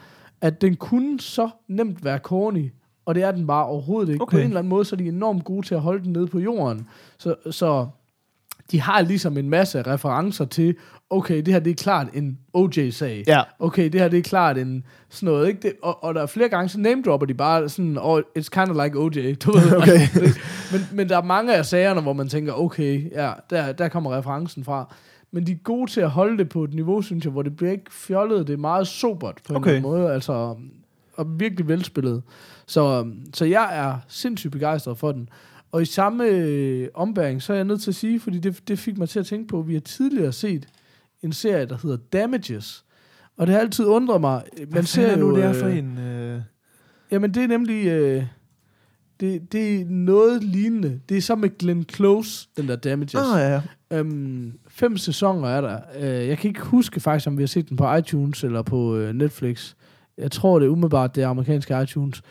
at 0.40 0.60
den 0.60 0.76
kunne 0.76 1.20
så 1.20 1.50
nemt 1.68 2.04
være 2.04 2.18
corny, 2.18 2.72
og 3.06 3.14
det 3.14 3.22
er 3.22 3.30
den 3.32 3.46
bare 3.46 3.66
overhovedet 3.66 4.12
ikke. 4.12 4.22
Okay. 4.22 4.36
På 4.36 4.40
en 4.40 4.44
eller 4.46 4.58
anden 4.58 4.68
måde, 4.68 4.84
så 4.84 4.94
er 4.94 4.98
de 4.98 5.08
enormt 5.08 5.44
gode 5.44 5.66
til 5.66 5.74
at 5.74 5.80
holde 5.80 6.04
den 6.04 6.12
nede 6.12 6.26
på 6.26 6.38
jorden. 6.38 6.86
Så, 7.18 7.34
så 7.50 7.86
de 8.70 8.80
har 8.80 9.00
ligesom 9.02 9.38
en 9.38 9.48
masse 9.50 9.82
referencer 9.82 10.44
til, 10.44 10.74
okay, 11.12 11.36
det 11.36 11.48
her 11.48 11.60
det 11.60 11.70
er 11.70 11.74
klart 11.74 12.06
en 12.14 12.38
OJ-sag. 12.52 13.24
Ja. 13.26 13.42
Okay, 13.58 13.84
det 13.92 14.00
her 14.00 14.08
det 14.08 14.18
er 14.18 14.22
klart 14.22 14.58
en 14.58 14.84
sådan 15.08 15.26
noget, 15.26 15.48
ikke? 15.48 15.60
Det, 15.62 15.72
og, 15.82 16.04
og 16.04 16.14
der 16.14 16.22
er 16.22 16.26
flere 16.26 16.48
gange, 16.48 16.68
så 16.68 16.80
name 16.80 17.02
dropper 17.02 17.26
de 17.26 17.34
bare 17.34 17.68
sådan, 17.68 17.98
oh, 18.00 18.20
it's 18.38 18.48
kind 18.52 18.70
of 18.70 18.84
like 18.84 18.98
OJ, 18.98 19.34
du 19.34 19.52
ved. 19.52 19.72
Okay. 19.82 19.92
Altså, 19.92 20.40
men, 20.72 20.80
men 20.92 21.08
der 21.08 21.16
er 21.16 21.22
mange 21.22 21.54
af 21.56 21.66
sagerne, 21.66 22.00
hvor 22.00 22.12
man 22.12 22.28
tænker, 22.28 22.52
okay, 22.52 23.12
ja, 23.12 23.32
der, 23.50 23.72
der 23.72 23.88
kommer 23.88 24.16
referencen 24.16 24.64
fra. 24.64 24.94
Men 25.32 25.46
de 25.46 25.52
er 25.52 25.56
gode 25.64 25.90
til 25.90 26.00
at 26.00 26.10
holde 26.10 26.38
det 26.38 26.48
på 26.48 26.64
et 26.64 26.74
niveau, 26.74 27.02
synes 27.02 27.24
jeg, 27.24 27.32
hvor 27.32 27.42
det 27.42 27.56
bliver 27.56 27.72
ikke 27.72 27.94
fjollet, 27.94 28.46
det 28.46 28.52
er 28.52 28.56
meget 28.56 28.86
sobert 28.86 29.38
på 29.46 29.52
en 29.52 29.56
Okay. 29.56 29.70
eller 29.70 29.78
anden 29.88 29.90
måde, 30.02 30.12
altså, 30.12 30.56
og 31.16 31.26
virkelig 31.40 31.68
velspillet. 31.68 32.22
Så, 32.66 33.06
så 33.34 33.44
jeg 33.44 33.78
er 33.78 33.96
sindssygt 34.08 34.52
begejstret 34.52 34.98
for 34.98 35.12
den. 35.12 35.28
Og 35.72 35.82
i 35.82 35.84
samme 35.84 36.24
øh, 36.24 36.88
ombæring, 36.94 37.42
så 37.42 37.52
er 37.52 37.56
jeg 37.56 37.64
nødt 37.64 37.82
til 37.82 37.90
at 37.90 37.94
sige, 37.94 38.20
fordi 38.20 38.38
det, 38.38 38.68
det 38.68 38.78
fik 38.78 38.98
mig 38.98 39.08
til 39.08 39.18
at 39.20 39.26
tænke 39.26 39.48
på, 39.48 39.58
at 39.58 39.68
vi 39.68 39.72
har 39.72 39.80
tidligere 39.80 40.32
set 40.32 40.68
en 41.22 41.32
serie, 41.32 41.66
der 41.66 41.76
hedder 41.82 41.96
Damages. 41.96 42.84
Og 43.36 43.46
det 43.46 43.54
har 43.54 43.60
altid 43.60 43.84
undret 43.84 44.20
mig. 44.20 44.42
Man 44.70 44.84
ser 44.84 45.06
er 45.06 45.18
jo, 45.18 45.26
nu, 45.26 45.36
det 45.36 45.44
er 45.44 45.52
for 45.52 45.66
øh, 45.66 45.78
en... 45.78 45.98
Øh... 45.98 46.40
Jamen, 47.10 47.34
det 47.34 47.42
er 47.42 47.48
nemlig... 47.48 47.86
Øh, 47.86 48.24
det, 49.20 49.52
det 49.52 49.80
er 49.80 49.84
noget 49.88 50.44
lignende. 50.44 51.00
Det 51.08 51.16
er 51.16 51.20
så 51.20 51.34
med 51.34 51.58
Glenn 51.58 51.84
Close, 51.94 52.48
den 52.56 52.68
der 52.68 52.76
Damages. 52.76 53.14
Ah, 53.14 53.40
ja. 53.40 53.62
Øhm, 53.98 54.52
fem 54.68 54.96
sæsoner 54.96 55.48
er 55.48 55.60
der. 55.60 55.78
Øh, 55.98 56.28
jeg 56.28 56.38
kan 56.38 56.48
ikke 56.48 56.60
huske 56.60 57.00
faktisk, 57.00 57.26
om 57.26 57.38
vi 57.38 57.42
har 57.42 57.46
set 57.46 57.68
den 57.68 57.76
på 57.76 57.94
iTunes 57.94 58.44
eller 58.44 58.62
på 58.62 58.96
øh, 58.96 59.14
Netflix. 59.14 59.74
Jeg 60.18 60.30
tror, 60.30 60.58
det 60.58 60.66
er 60.66 60.70
umiddelbart 60.70 61.14
det 61.14 61.22
er 61.22 61.28
amerikanske 61.28 61.82
iTunes. 61.82 62.22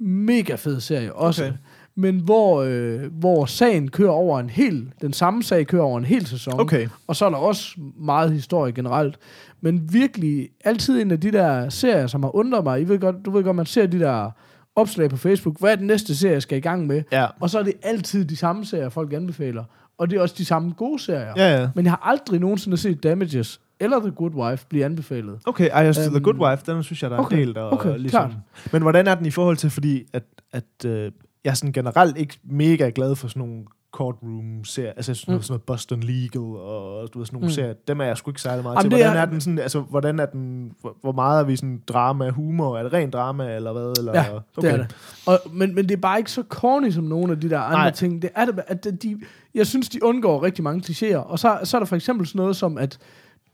Mega 0.00 0.54
fed 0.54 0.80
serie 0.80 1.12
også. 1.12 1.44
Okay. 1.44 1.56
Men 2.00 2.18
hvor, 2.18 2.62
øh, 2.62 3.00
hvor 3.12 3.46
sagen 3.46 3.88
kører 3.88 4.10
over 4.10 4.40
en 4.40 4.50
hel, 4.50 4.92
den 5.00 5.12
samme 5.12 5.42
sag 5.42 5.66
kører 5.66 5.82
over 5.82 5.98
en 5.98 6.04
hel 6.04 6.26
sæson. 6.26 6.60
Okay. 6.60 6.88
Og 7.06 7.16
så 7.16 7.26
er 7.26 7.30
der 7.30 7.36
også 7.36 7.80
meget 7.96 8.32
historie 8.32 8.72
generelt. 8.72 9.18
Men 9.60 9.92
virkelig 9.92 10.48
altid 10.64 11.00
en 11.00 11.10
af 11.10 11.20
de 11.20 11.32
der 11.32 11.68
serier, 11.68 12.06
som 12.06 12.22
har 12.22 12.36
undret 12.36 12.64
mig. 12.64 12.80
I 12.80 12.84
ved 12.84 12.98
godt, 12.98 13.16
du 13.24 13.30
ved 13.30 13.44
godt, 13.44 13.56
man 13.56 13.66
ser 13.66 13.86
de 13.86 13.98
der 13.98 14.30
opslag 14.76 15.10
på 15.10 15.16
Facebook. 15.16 15.60
Hvad 15.60 15.72
er 15.72 15.76
den 15.76 15.86
næste 15.86 16.16
serie, 16.16 16.32
jeg 16.34 16.42
skal 16.42 16.58
i 16.58 16.60
gang 16.60 16.86
med? 16.86 17.02
Ja. 17.12 17.26
Og 17.40 17.50
så 17.50 17.58
er 17.58 17.62
det 17.62 17.72
altid 17.82 18.24
de 18.24 18.36
samme 18.36 18.64
serier, 18.64 18.88
folk 18.88 19.12
anbefaler. 19.12 19.64
Og 19.98 20.10
det 20.10 20.16
er 20.16 20.22
også 20.22 20.34
de 20.38 20.44
samme 20.44 20.72
gode 20.76 21.02
serier. 21.02 21.32
Ja, 21.36 21.60
ja. 21.60 21.68
Men 21.74 21.84
jeg 21.84 21.92
har 21.92 22.02
aldrig 22.02 22.40
nogensinde 22.40 22.76
set 22.76 23.02
Damages 23.02 23.60
eller 23.80 24.00
The 24.00 24.10
Good 24.10 24.34
Wife 24.34 24.66
blive 24.68 24.84
anbefalet. 24.84 25.38
Okay, 25.46 25.68
ej, 25.72 25.82
jeg 25.82 25.94
synes, 25.94 26.08
The 26.08 26.16
Øhm, 26.16 26.24
Good 26.24 26.38
Wife, 26.38 26.72
den 26.72 26.82
synes 26.82 27.02
jeg, 27.02 27.10
der 27.10 27.16
er 27.16 27.20
okay, 27.20 27.36
en 27.36 27.46
del, 27.46 27.54
der 27.54 27.62
okay, 27.62 27.98
ligesom... 27.98 28.10
klart. 28.10 28.32
Men 28.72 28.82
hvordan 28.82 29.06
er 29.06 29.14
den 29.14 29.26
i 29.26 29.30
forhold 29.30 29.56
til, 29.56 29.70
fordi 29.70 30.04
at, 30.12 30.22
at 30.52 30.84
øh, 30.86 31.12
jeg 31.44 31.50
er 31.50 31.54
sådan 31.54 31.72
generelt 31.72 32.16
ikke 32.16 32.38
mega 32.44 32.90
glad 32.94 33.14
for 33.16 33.28
sådan 33.28 33.40
nogle 33.48 33.64
courtroom-serier, 33.92 34.92
altså 34.96 35.14
sådan, 35.14 35.32
noget, 35.32 35.38
Mm. 35.38 35.42
sådan 35.42 35.52
noget 35.52 35.62
Boston 35.62 36.00
Legal 36.00 36.40
og 36.42 37.08
du 37.14 37.18
ved, 37.18 37.26
sådan 37.26 37.36
nogle 37.36 37.46
Mm. 37.46 37.50
serier, 37.52 37.72
dem 37.88 38.00
er 38.00 38.04
jeg 38.04 38.16
sgu 38.16 38.30
ikke 38.30 38.40
særlig 38.42 38.62
meget 38.62 38.76
Jamen, 38.76 38.90
til. 38.90 38.98
Hvordan 38.98 39.16
er- 39.16 39.20
er, 39.20 39.26
den 39.26 39.40
sådan, 39.40 39.58
altså 39.58 39.80
hvordan 39.80 40.20
er 40.20 40.26
den, 40.26 40.72
hvor, 41.00 41.12
meget 41.12 41.40
er 41.40 41.44
vi 41.44 41.56
sådan 41.56 41.82
drama, 41.88 42.30
humor, 42.30 42.78
er 42.78 42.82
det 42.82 42.92
rent 42.92 43.12
drama, 43.12 43.56
eller 43.56 43.72
hvad? 43.72 43.92
Eller, 43.98 44.12
Ja, 44.14 44.24
det 44.62 44.70
er 44.72 44.76
det. 44.76 44.96
Og, 45.26 45.38
men, 45.52 45.74
men 45.74 45.84
det 45.88 45.92
er 45.96 46.00
bare 46.00 46.18
ikke 46.18 46.30
så 46.30 46.42
corny 46.48 46.90
som 46.90 47.04
nogle 47.04 47.32
af 47.32 47.40
de 47.40 47.50
der 47.50 47.58
andre 47.60 47.78
Nej. 47.78 47.90
ting. 47.90 48.22
Det 48.22 48.30
er 48.34 48.44
det, 48.44 48.60
at 48.66 48.86
de, 49.02 49.20
jeg 49.54 49.66
synes, 49.66 49.88
de 49.88 50.04
undgår 50.04 50.42
rigtig 50.42 50.64
mange 50.64 50.82
klichéer. 50.86 51.16
Og 51.16 51.38
så, 51.38 51.58
så 51.64 51.76
er 51.76 51.78
der 51.78 51.86
for 51.86 51.96
eksempel 51.96 52.26
sådan 52.26 52.38
noget 52.38 52.56
som, 52.56 52.78
at 52.78 52.98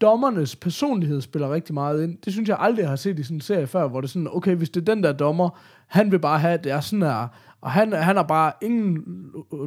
dommernes 0.01 0.57
personlighed 0.57 1.21
spiller 1.21 1.53
rigtig 1.55 1.75
meget 1.75 2.03
ind. 2.03 2.19
Det 2.25 2.33
synes 2.33 2.49
jeg 2.49 2.57
aldrig, 2.61 2.83
jeg 2.83 2.89
har 2.89 2.97
set 2.97 3.19
i 3.19 3.23
sådan 3.23 3.37
en 3.37 3.41
serie 3.41 3.67
før, 3.67 3.89
hvor 3.89 4.01
det 4.01 4.09
er 4.09 4.13
sådan, 4.13 4.29
okay, 4.33 4.55
hvis 4.55 4.71
det 4.71 4.89
er 4.89 4.95
den 4.95 5.03
der 5.05 5.13
dommer, 5.13 5.49
han 5.87 6.11
vil 6.11 6.19
bare 6.19 6.39
have, 6.39 6.55
at 6.55 6.65
det 6.65 6.73
er 6.73 6.81
sådan 6.81 7.03
her, 7.03 7.29
og 7.65 7.71
han, 7.71 7.93
han 7.93 8.17
har 8.17 8.23
bare 8.23 8.53
ingen 8.63 9.03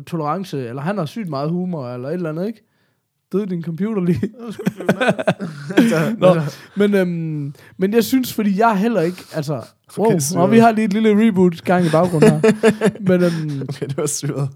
tolerance, 0.08 0.68
eller 0.68 0.82
han 0.82 0.98
har 0.98 1.06
sygt 1.06 1.30
meget 1.30 1.50
humor, 1.50 1.90
eller 1.90 2.10
et 2.10 2.14
eller 2.14 2.30
andet, 2.30 2.48
ikke? 2.48 2.64
Døde 3.32 3.46
din 3.46 3.64
computer 3.64 4.02
lige? 4.02 4.22
Nå, 6.20 6.36
men, 6.76 6.94
øhm, 6.94 7.54
men 7.78 7.94
jeg 7.94 8.04
synes, 8.04 8.34
fordi 8.34 8.60
jeg 8.60 8.72
er 8.72 8.76
heller 8.76 9.02
ikke, 9.02 9.24
altså, 9.34 9.62
wow, 9.98 10.08
Okay, 10.08 10.20
og 10.36 10.52
vi 10.52 10.60
har 10.60 10.72
lige 10.72 10.86
et 10.86 10.94
lille 10.94 11.28
reboot 11.28 11.62
gang 11.62 11.86
i 11.86 11.90
baggrunden 11.90 12.30
her. 12.30 12.42
men, 13.10 13.24
øhm, 13.24 13.62
Okay, 13.70 13.86
det 13.88 13.98
var 13.98 14.06
syret. 14.06 14.50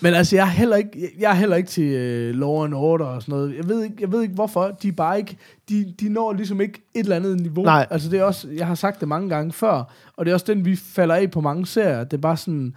Men 0.00 0.14
altså, 0.14 0.36
jeg 0.36 0.42
er 0.42 0.50
heller 0.50 0.76
ikke, 0.76 1.10
jeg- 1.18 1.30
er 1.30 1.34
heller 1.34 1.56
ikke 1.56 1.68
til 1.68 1.84
øh, 1.84 2.34
Law 2.34 2.64
and 2.64 2.74
Order 2.74 3.04
og 3.04 3.22
sådan 3.22 3.32
noget. 3.32 3.56
Jeg 3.56 3.68
ved 3.68 3.82
ikke, 3.84 3.96
jeg 4.00 4.12
ved 4.12 4.22
ikke 4.22 4.34
hvorfor. 4.34 4.76
De 4.82 4.88
er 4.88 4.92
bare 4.92 5.18
ikke, 5.18 5.36
de, 5.68 5.94
de 6.00 6.08
når 6.08 6.32
ligesom 6.32 6.60
ikke 6.60 6.82
et 6.94 7.00
eller 7.00 7.16
andet 7.16 7.40
niveau. 7.40 7.64
Nej. 7.64 7.86
Altså, 7.90 8.10
det 8.10 8.18
er 8.18 8.24
også, 8.24 8.48
jeg 8.56 8.66
har 8.66 8.74
sagt 8.74 9.00
det 9.00 9.08
mange 9.08 9.28
gange 9.28 9.52
før, 9.52 9.92
og 10.16 10.24
det 10.24 10.30
er 10.30 10.34
også 10.34 10.46
den, 10.48 10.64
vi 10.64 10.76
falder 10.76 11.14
af 11.14 11.30
på 11.30 11.40
mange 11.40 11.66
serier. 11.66 12.04
Det 12.04 12.12
er 12.16 12.20
bare 12.20 12.36
sådan, 12.36 12.74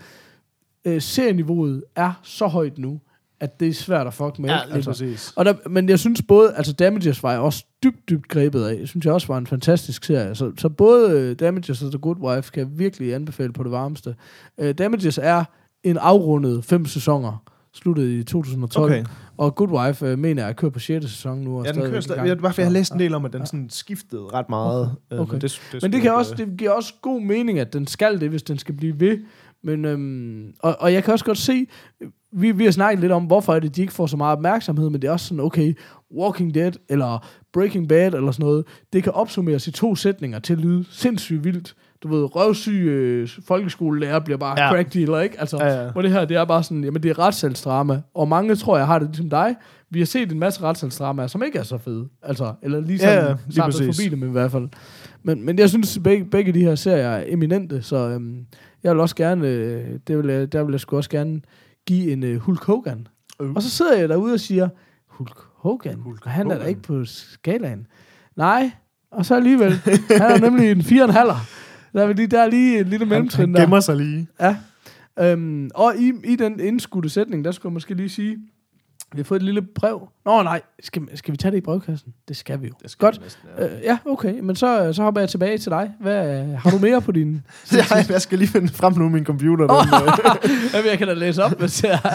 øh, 0.86 1.01
serieniveauet 1.01 1.84
er 1.95 2.19
så 2.23 2.47
højt 2.47 2.77
nu, 2.77 2.99
at 3.39 3.60
det 3.60 3.67
er 3.67 3.73
svært 3.73 4.08
at 4.08 4.13
fuck 4.13 4.39
med. 4.39 4.49
Ja, 4.49 4.60
lige 4.73 4.84
præcis. 4.84 5.34
Og 5.36 5.45
der, 5.45 5.53
men 5.69 5.89
jeg 5.89 5.99
synes 5.99 6.21
både, 6.21 6.53
altså 6.56 6.73
Damages 6.73 7.23
var 7.23 7.32
jeg 7.32 7.39
også 7.41 7.65
dybt, 7.84 8.10
dybt 8.10 8.27
grebet 8.27 8.63
af. 8.65 8.75
Jeg 8.80 8.88
synes 8.88 9.06
jeg 9.06 9.13
også 9.13 9.27
var 9.27 9.38
en 9.38 9.47
fantastisk 9.47 10.03
serie. 10.03 10.36
Så, 10.36 10.51
så 10.58 10.69
både 10.69 11.12
øh, 11.19 11.36
Damages 11.39 11.82
og 11.84 11.91
The 11.91 11.99
Good 11.99 12.17
Wife 12.19 12.51
kan 12.51 12.60
jeg 12.63 12.80
virkelig 12.80 13.13
anbefale 13.13 13.53
på 13.53 13.63
det 13.63 13.71
varmeste. 13.71 14.15
Uh, 14.58 14.69
Damages 14.69 15.19
er 15.23 15.43
en 15.89 15.97
afrundet 15.97 16.65
fem 16.65 16.86
sæsoner, 16.86 17.43
sluttet 17.73 18.10
i 18.10 18.23
2012. 18.23 18.86
Okay. 18.91 19.04
Og 19.38 19.56
Good 19.56 19.69
Wife 19.69 20.06
øh, 20.08 20.19
mener 20.19 20.45
jeg 20.45 20.56
kører 20.56 20.71
på 20.71 20.80
6. 20.80 21.06
sæson 21.06 21.38
nu. 21.38 21.60
Og 21.60 21.65
Ja, 21.65 21.71
den 21.71 21.82
kører 21.82 22.02
stadig. 22.02 22.41
var, 22.41 22.52
for 22.52 22.62
jeg 22.62 22.67
har 22.67 22.73
læst 22.73 22.93
en 22.93 23.00
del 23.00 23.13
om, 23.13 23.26
at 23.26 23.34
den 23.34 23.45
sådan 23.45 23.69
skiftede 23.69 24.21
ret 24.34 24.50
meget. 24.50 24.91
Øh, 25.13 25.19
Okay. 25.19 25.32
Men 25.32 25.41
det, 25.41 25.62
det, 25.71 25.82
Men 25.82 25.93
det, 25.93 26.02
kan 26.02 26.13
også, 26.13 26.36
det 26.36 26.47
giver 26.58 26.71
også 26.71 26.93
god 27.02 27.21
mening, 27.21 27.60
at 27.60 27.73
den 27.73 27.88
skal 27.88 28.19
det, 28.21 28.30
hvis 28.30 28.43
den 28.43 28.58
skal 28.58 28.76
blive 28.76 29.00
ved. 29.00 29.17
Men, 29.63 29.86
øhm, 29.86 30.54
og, 30.60 30.76
og 30.80 30.93
jeg 30.93 31.04
kan 31.04 31.13
også 31.13 31.26
godt 31.26 31.38
se, 31.38 31.67
vi, 32.32 32.52
vi 32.52 32.63
har 32.63 32.71
snakket 32.71 33.00
lidt 33.02 33.12
om, 33.12 33.23
hvorfor 33.23 33.54
er 33.56 33.60
det, 33.60 33.76
de 33.76 33.82
ikke 33.82 33.93
får 33.93 34.06
så 34.08 34.17
meget 34.17 34.38
opmærksomhed, 34.38 34.89
men 34.89 35.02
det 35.02 35.08
er 35.08 35.12
også 35.12 35.26
sådan, 35.26 35.43
okay, 35.43 35.78
Walking 36.17 36.54
Dead 36.54 36.71
eller 36.89 37.26
Breaking 37.54 37.89
Bad 37.89 38.13
eller 38.13 38.32
sådan 38.32 38.45
noget, 38.45 38.65
det 38.93 39.04
kan 39.04 39.12
opsummeres 39.13 39.67
i 39.67 39.71
to 39.71 39.95
sætninger 39.95 40.39
til 40.39 40.54
at 40.54 40.60
lyde 40.60 40.86
sindssygt 40.89 41.43
vildt. 41.43 41.76
Du 42.03 42.07
ved, 42.07 42.36
røvsyg 42.36 42.71
øh, 42.88 43.29
folkeskolelærer 43.47 44.19
bliver 44.19 44.38
bare 44.38 44.63
ja. 44.63 44.69
Crack 44.71 44.93
dealer, 44.93 45.19
ikke? 45.19 45.39
Altså, 45.39 45.57
Ja, 45.57 45.83
ja. 45.83 45.91
hvor 45.91 46.01
det 46.01 46.12
her, 46.12 46.25
det 46.25 46.38
er 46.38 46.45
bare 46.45 46.63
sådan, 46.63 46.83
jamen 46.83 47.03
det 47.03 47.10
er 47.12 47.19
retssalgsdrama, 47.19 48.01
og 48.13 48.27
mange 48.27 48.55
tror, 48.55 48.77
jeg 48.77 48.88
har 48.88 48.99
det 48.99 49.07
ligesom 49.07 49.29
dig. 49.29 49.55
Vi 49.89 49.99
har 49.99 50.05
set 50.05 50.31
en 50.31 50.39
masse 50.39 50.62
retssalgsdramaer, 50.63 51.27
som 51.27 51.43
ikke 51.43 51.60
er 51.60 51.63
så 51.63 51.77
fede. 51.77 52.07
Altså, 52.23 52.53
eller 52.62 52.81
lige 52.81 52.99
sådan, 52.99 53.23
ja, 53.23 53.36
ja, 53.55 53.67
lige 53.67 53.93
forbi 53.93 54.10
dem 54.10 54.29
i 54.29 54.31
hvert 54.31 54.51
fald. 54.51 54.69
Men, 55.23 55.45
men 55.45 55.60
jeg 55.60 55.69
synes, 55.69 55.99
begge, 56.03 56.25
begge 56.25 56.51
de 56.53 56.60
her 56.62 56.75
serier 56.75 57.07
er 57.07 57.23
eminente, 57.27 57.81
så 57.81 57.95
øhm, 57.97 58.45
jeg 58.83 58.91
vil 58.91 58.99
også 58.99 59.15
gerne, 59.15 59.47
øh, 59.47 59.86
det 60.07 60.17
vil 60.17 60.27
jeg, 60.27 60.51
der 60.51 60.63
vil 60.63 60.71
jeg 60.71 60.79
sgu 60.79 60.97
også 60.97 61.10
gerne 61.10 61.41
give 61.88 62.12
en 62.12 62.23
øh, 62.23 62.38
Hulk 62.39 62.63
Hogan. 62.63 63.07
Øh. 63.41 63.51
Og 63.51 63.62
så 63.62 63.69
sidder 63.69 63.97
jeg 63.97 64.10
derude 64.10 64.33
og 64.33 64.39
siger, 64.39 64.69
Hulk 65.10 65.38
Hogan, 65.55 65.99
Hulk 65.99 66.25
han 66.25 66.51
er 66.51 66.57
da 66.57 66.63
ikke 66.65 66.81
på 66.81 67.05
skalaen. 67.05 67.88
Nej, 68.36 68.71
og 69.12 69.25
så 69.25 69.36
alligevel, 69.36 69.71
han 70.10 70.21
er 70.31 70.39
nemlig 70.39 70.71
en 70.71 70.79
4,5'er. 70.81 71.36
Der 71.93 72.04
er, 72.08 72.13
lige, 72.13 72.28
der 72.28 72.41
er 72.41 72.50
lige 72.50 72.80
en 72.80 72.86
lille 72.88 73.06
Han, 73.06 73.08
mellemtrin 73.10 73.39
han 73.45 73.54
der. 73.54 73.62
gemmer 73.62 73.80
sig 73.80 73.95
lige. 73.95 74.28
Ja. 74.39 74.56
Øhm, 75.19 75.69
og 75.76 75.93
i, 75.97 76.12
i 76.23 76.36
den 76.36 76.60
indskudte 76.60 77.10
sætning, 77.10 77.45
der 77.45 77.52
skulle 77.52 77.69
jeg 77.71 77.73
måske 77.73 77.93
lige 77.93 78.10
sige, 78.10 78.38
vi 79.13 79.17
har 79.19 79.23
fået 79.23 79.39
et 79.39 79.43
lille 79.45 79.62
brev. 79.62 80.08
Nå 80.26 80.43
nej, 80.43 80.62
skal, 80.80 81.02
skal 81.13 81.32
vi 81.32 81.38
tage 81.38 81.52
det 81.52 81.58
i 81.58 81.62
brevkassen? 81.62 82.13
Det 82.28 82.38
skal 82.38 82.62
vi 82.62 82.67
jo. 82.67 82.73
Det 82.84 82.91
skal 82.91 83.06
Godt. 83.06 83.21
næsten, 83.21 83.50
ja. 83.58 83.65
Øh, 83.65 83.84
ja, 83.84 83.97
okay. 84.06 84.39
Men 84.39 84.56
så, 84.56 84.93
så 84.93 85.04
hopper 85.04 85.21
jeg 85.21 85.30
tilbage 85.30 85.58
til 85.58 85.71
dig. 85.71 85.91
Hvad, 86.00 86.45
har 86.56 86.69
du 86.69 86.78
mere 86.78 87.02
på 87.02 87.12
din... 87.12 87.41
Ja, 87.73 87.84
jeg 88.10 88.21
skal 88.21 88.38
lige 88.39 88.47
finde 88.50 88.67
frem 88.67 88.93
nu 88.93 89.10
min 89.10 89.26
computer. 89.26 89.67
Den, 89.67 90.80
øh, 90.80 90.86
jeg 90.89 90.97
kan 90.97 91.08
da 91.08 91.13
læse 91.13 91.43
op, 91.43 91.60
hvis 91.60 91.84
jeg... 91.84 92.00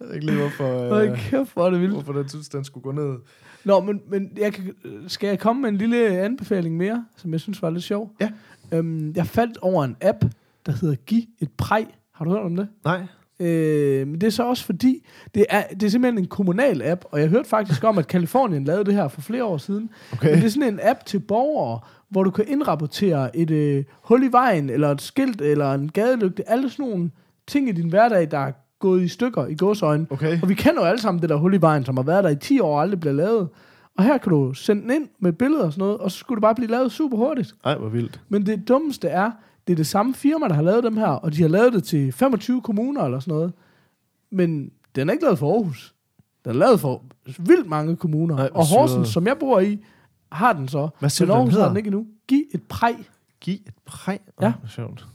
jeg 0.00 0.08
ved 0.08 0.14
ikke 0.14 0.26
lige, 0.26 0.38
hvorfor, 0.38 0.88
Hold 0.88 1.08
øh, 1.10 1.18
kæft, 1.18 1.52
hvor 1.54 1.66
er 1.66 1.70
det 1.70 1.80
vildt. 1.80 1.92
hvorfor 1.94 2.12
den 2.12 2.28
synes, 2.28 2.48
den 2.48 2.64
skulle 2.64 2.84
gå 2.84 2.92
ned. 2.92 3.16
Nå, 3.64 3.80
men, 3.80 4.00
men 4.10 4.30
jeg 4.36 4.52
kan, 4.52 4.72
skal 5.08 5.26
jeg 5.28 5.38
komme 5.38 5.62
med 5.62 5.68
en 5.68 5.76
lille 5.76 6.08
anbefaling 6.08 6.76
mere, 6.76 7.04
som 7.16 7.32
jeg 7.32 7.40
synes 7.40 7.62
var 7.62 7.70
lidt 7.70 7.84
sjov? 7.84 8.10
Ja. 8.20 8.28
Øhm, 8.72 9.12
jeg 9.16 9.26
faldt 9.26 9.58
over 9.58 9.84
en 9.84 9.96
app, 10.00 10.24
der 10.66 10.72
hedder 10.72 10.94
Giv 10.94 11.22
et 11.40 11.50
præg. 11.56 11.86
Har 12.14 12.24
du 12.24 12.30
hørt 12.30 12.42
om 12.42 12.56
det? 12.56 12.68
Nej. 12.84 13.02
Øh, 13.40 14.08
men 14.08 14.20
det 14.20 14.26
er 14.26 14.30
så 14.30 14.42
også 14.42 14.64
fordi, 14.64 15.06
det 15.34 15.46
er, 15.50 15.62
det 15.62 15.82
er 15.82 15.90
simpelthen 15.90 16.18
en 16.18 16.28
kommunal 16.28 16.82
app, 16.82 17.04
og 17.10 17.20
jeg 17.20 17.28
hørte 17.28 17.48
faktisk 17.48 17.84
om, 17.84 17.98
at 17.98 18.06
Kalifornien 18.06 18.64
lavede 18.64 18.84
det 18.84 18.94
her 18.94 19.08
for 19.08 19.20
flere 19.20 19.44
år 19.44 19.58
siden. 19.58 19.90
Okay. 20.12 20.30
Men 20.30 20.38
det 20.38 20.44
er 20.44 20.48
sådan 20.48 20.74
en 20.74 20.80
app 20.82 21.06
til 21.06 21.20
borgere, 21.20 21.80
hvor 22.08 22.24
du 22.24 22.30
kan 22.30 22.44
indrapportere 22.48 23.36
et 23.36 23.50
øh, 23.50 23.84
hul 24.02 24.22
i 24.24 24.32
vejen, 24.32 24.70
eller 24.70 24.90
et 24.90 25.00
skilt, 25.00 25.40
eller 25.40 25.72
en 25.72 25.88
gadelygte, 25.88 26.50
alle 26.50 26.70
sådan 26.70 26.86
nogle 26.86 27.10
ting 27.46 27.68
i 27.68 27.72
din 27.72 27.88
hverdag, 27.88 28.30
der 28.30 28.38
er 28.38 28.52
gået 28.78 29.02
i 29.02 29.08
stykker 29.08 29.46
i 29.46 29.54
gåsøjne. 29.54 30.06
Okay. 30.10 30.42
Og 30.42 30.48
vi 30.48 30.54
kender 30.54 30.82
jo 30.82 30.88
alle 30.88 31.00
sammen 31.00 31.22
det 31.22 31.28
der 31.28 31.36
hul 31.36 31.54
i 31.54 31.60
vejen, 31.60 31.84
som 31.84 31.96
har 31.96 32.04
været 32.04 32.24
der 32.24 32.30
i 32.30 32.36
10 32.36 32.60
år 32.60 32.74
og 32.76 32.82
aldrig 32.82 33.00
bliver 33.00 33.14
lavet. 33.14 33.48
Og 33.98 34.04
her 34.04 34.18
kan 34.18 34.30
du 34.32 34.54
sende 34.54 34.82
den 34.82 34.90
ind 34.90 35.08
med 35.18 35.32
billeder 35.32 35.64
og 35.64 35.72
sådan 35.72 35.82
noget, 35.82 35.98
og 35.98 36.10
så 36.10 36.18
skulle 36.18 36.36
det 36.36 36.42
bare 36.42 36.54
blive 36.54 36.70
lavet 36.70 36.92
super 36.92 37.16
hurtigt. 37.16 37.54
Ej, 37.64 37.78
hvor 37.78 37.88
vildt. 37.88 38.20
Men 38.28 38.46
det 38.46 38.68
dummeste 38.68 39.08
er, 39.08 39.30
det 39.66 39.72
er 39.72 39.76
det 39.76 39.86
samme 39.86 40.14
firma, 40.14 40.48
der 40.48 40.54
har 40.54 40.62
lavet 40.62 40.84
dem 40.84 40.96
her, 40.96 41.06
og 41.06 41.32
de 41.32 41.42
har 41.42 41.48
lavet 41.48 41.72
det 41.72 41.84
til 41.84 42.12
25 42.12 42.60
kommuner 42.60 43.02
eller 43.04 43.20
sådan 43.20 43.34
noget. 43.34 43.52
Men 44.30 44.70
den 44.94 45.08
er 45.08 45.12
ikke 45.12 45.24
lavet 45.24 45.38
for 45.38 45.52
Aarhus. 45.52 45.94
Den 46.44 46.50
er 46.52 46.56
lavet 46.56 46.80
for 46.80 47.04
vildt 47.38 47.68
mange 47.68 47.96
kommuner. 47.96 48.36
Ej, 48.36 48.48
og 48.54 48.66
Horsens, 48.66 49.08
som 49.08 49.26
jeg 49.26 49.38
bor 49.38 49.60
i, 49.60 49.78
har 50.32 50.52
den 50.52 50.68
så. 50.68 50.88
Hvad 50.98 51.10
siger 51.10 51.28
Men 51.28 51.36
Aarhus 51.36 51.54
har 51.54 51.68
den 51.68 51.76
ikke 51.76 51.86
endnu. 51.86 52.06
Giv 52.28 52.42
et 52.54 52.62
præg. 52.62 52.96
Giv 53.40 53.54
et 53.54 53.74
præg. 53.84 54.20
Ja. 54.40 54.46
Oh, 54.62 54.68
sjovt. 54.68 55.06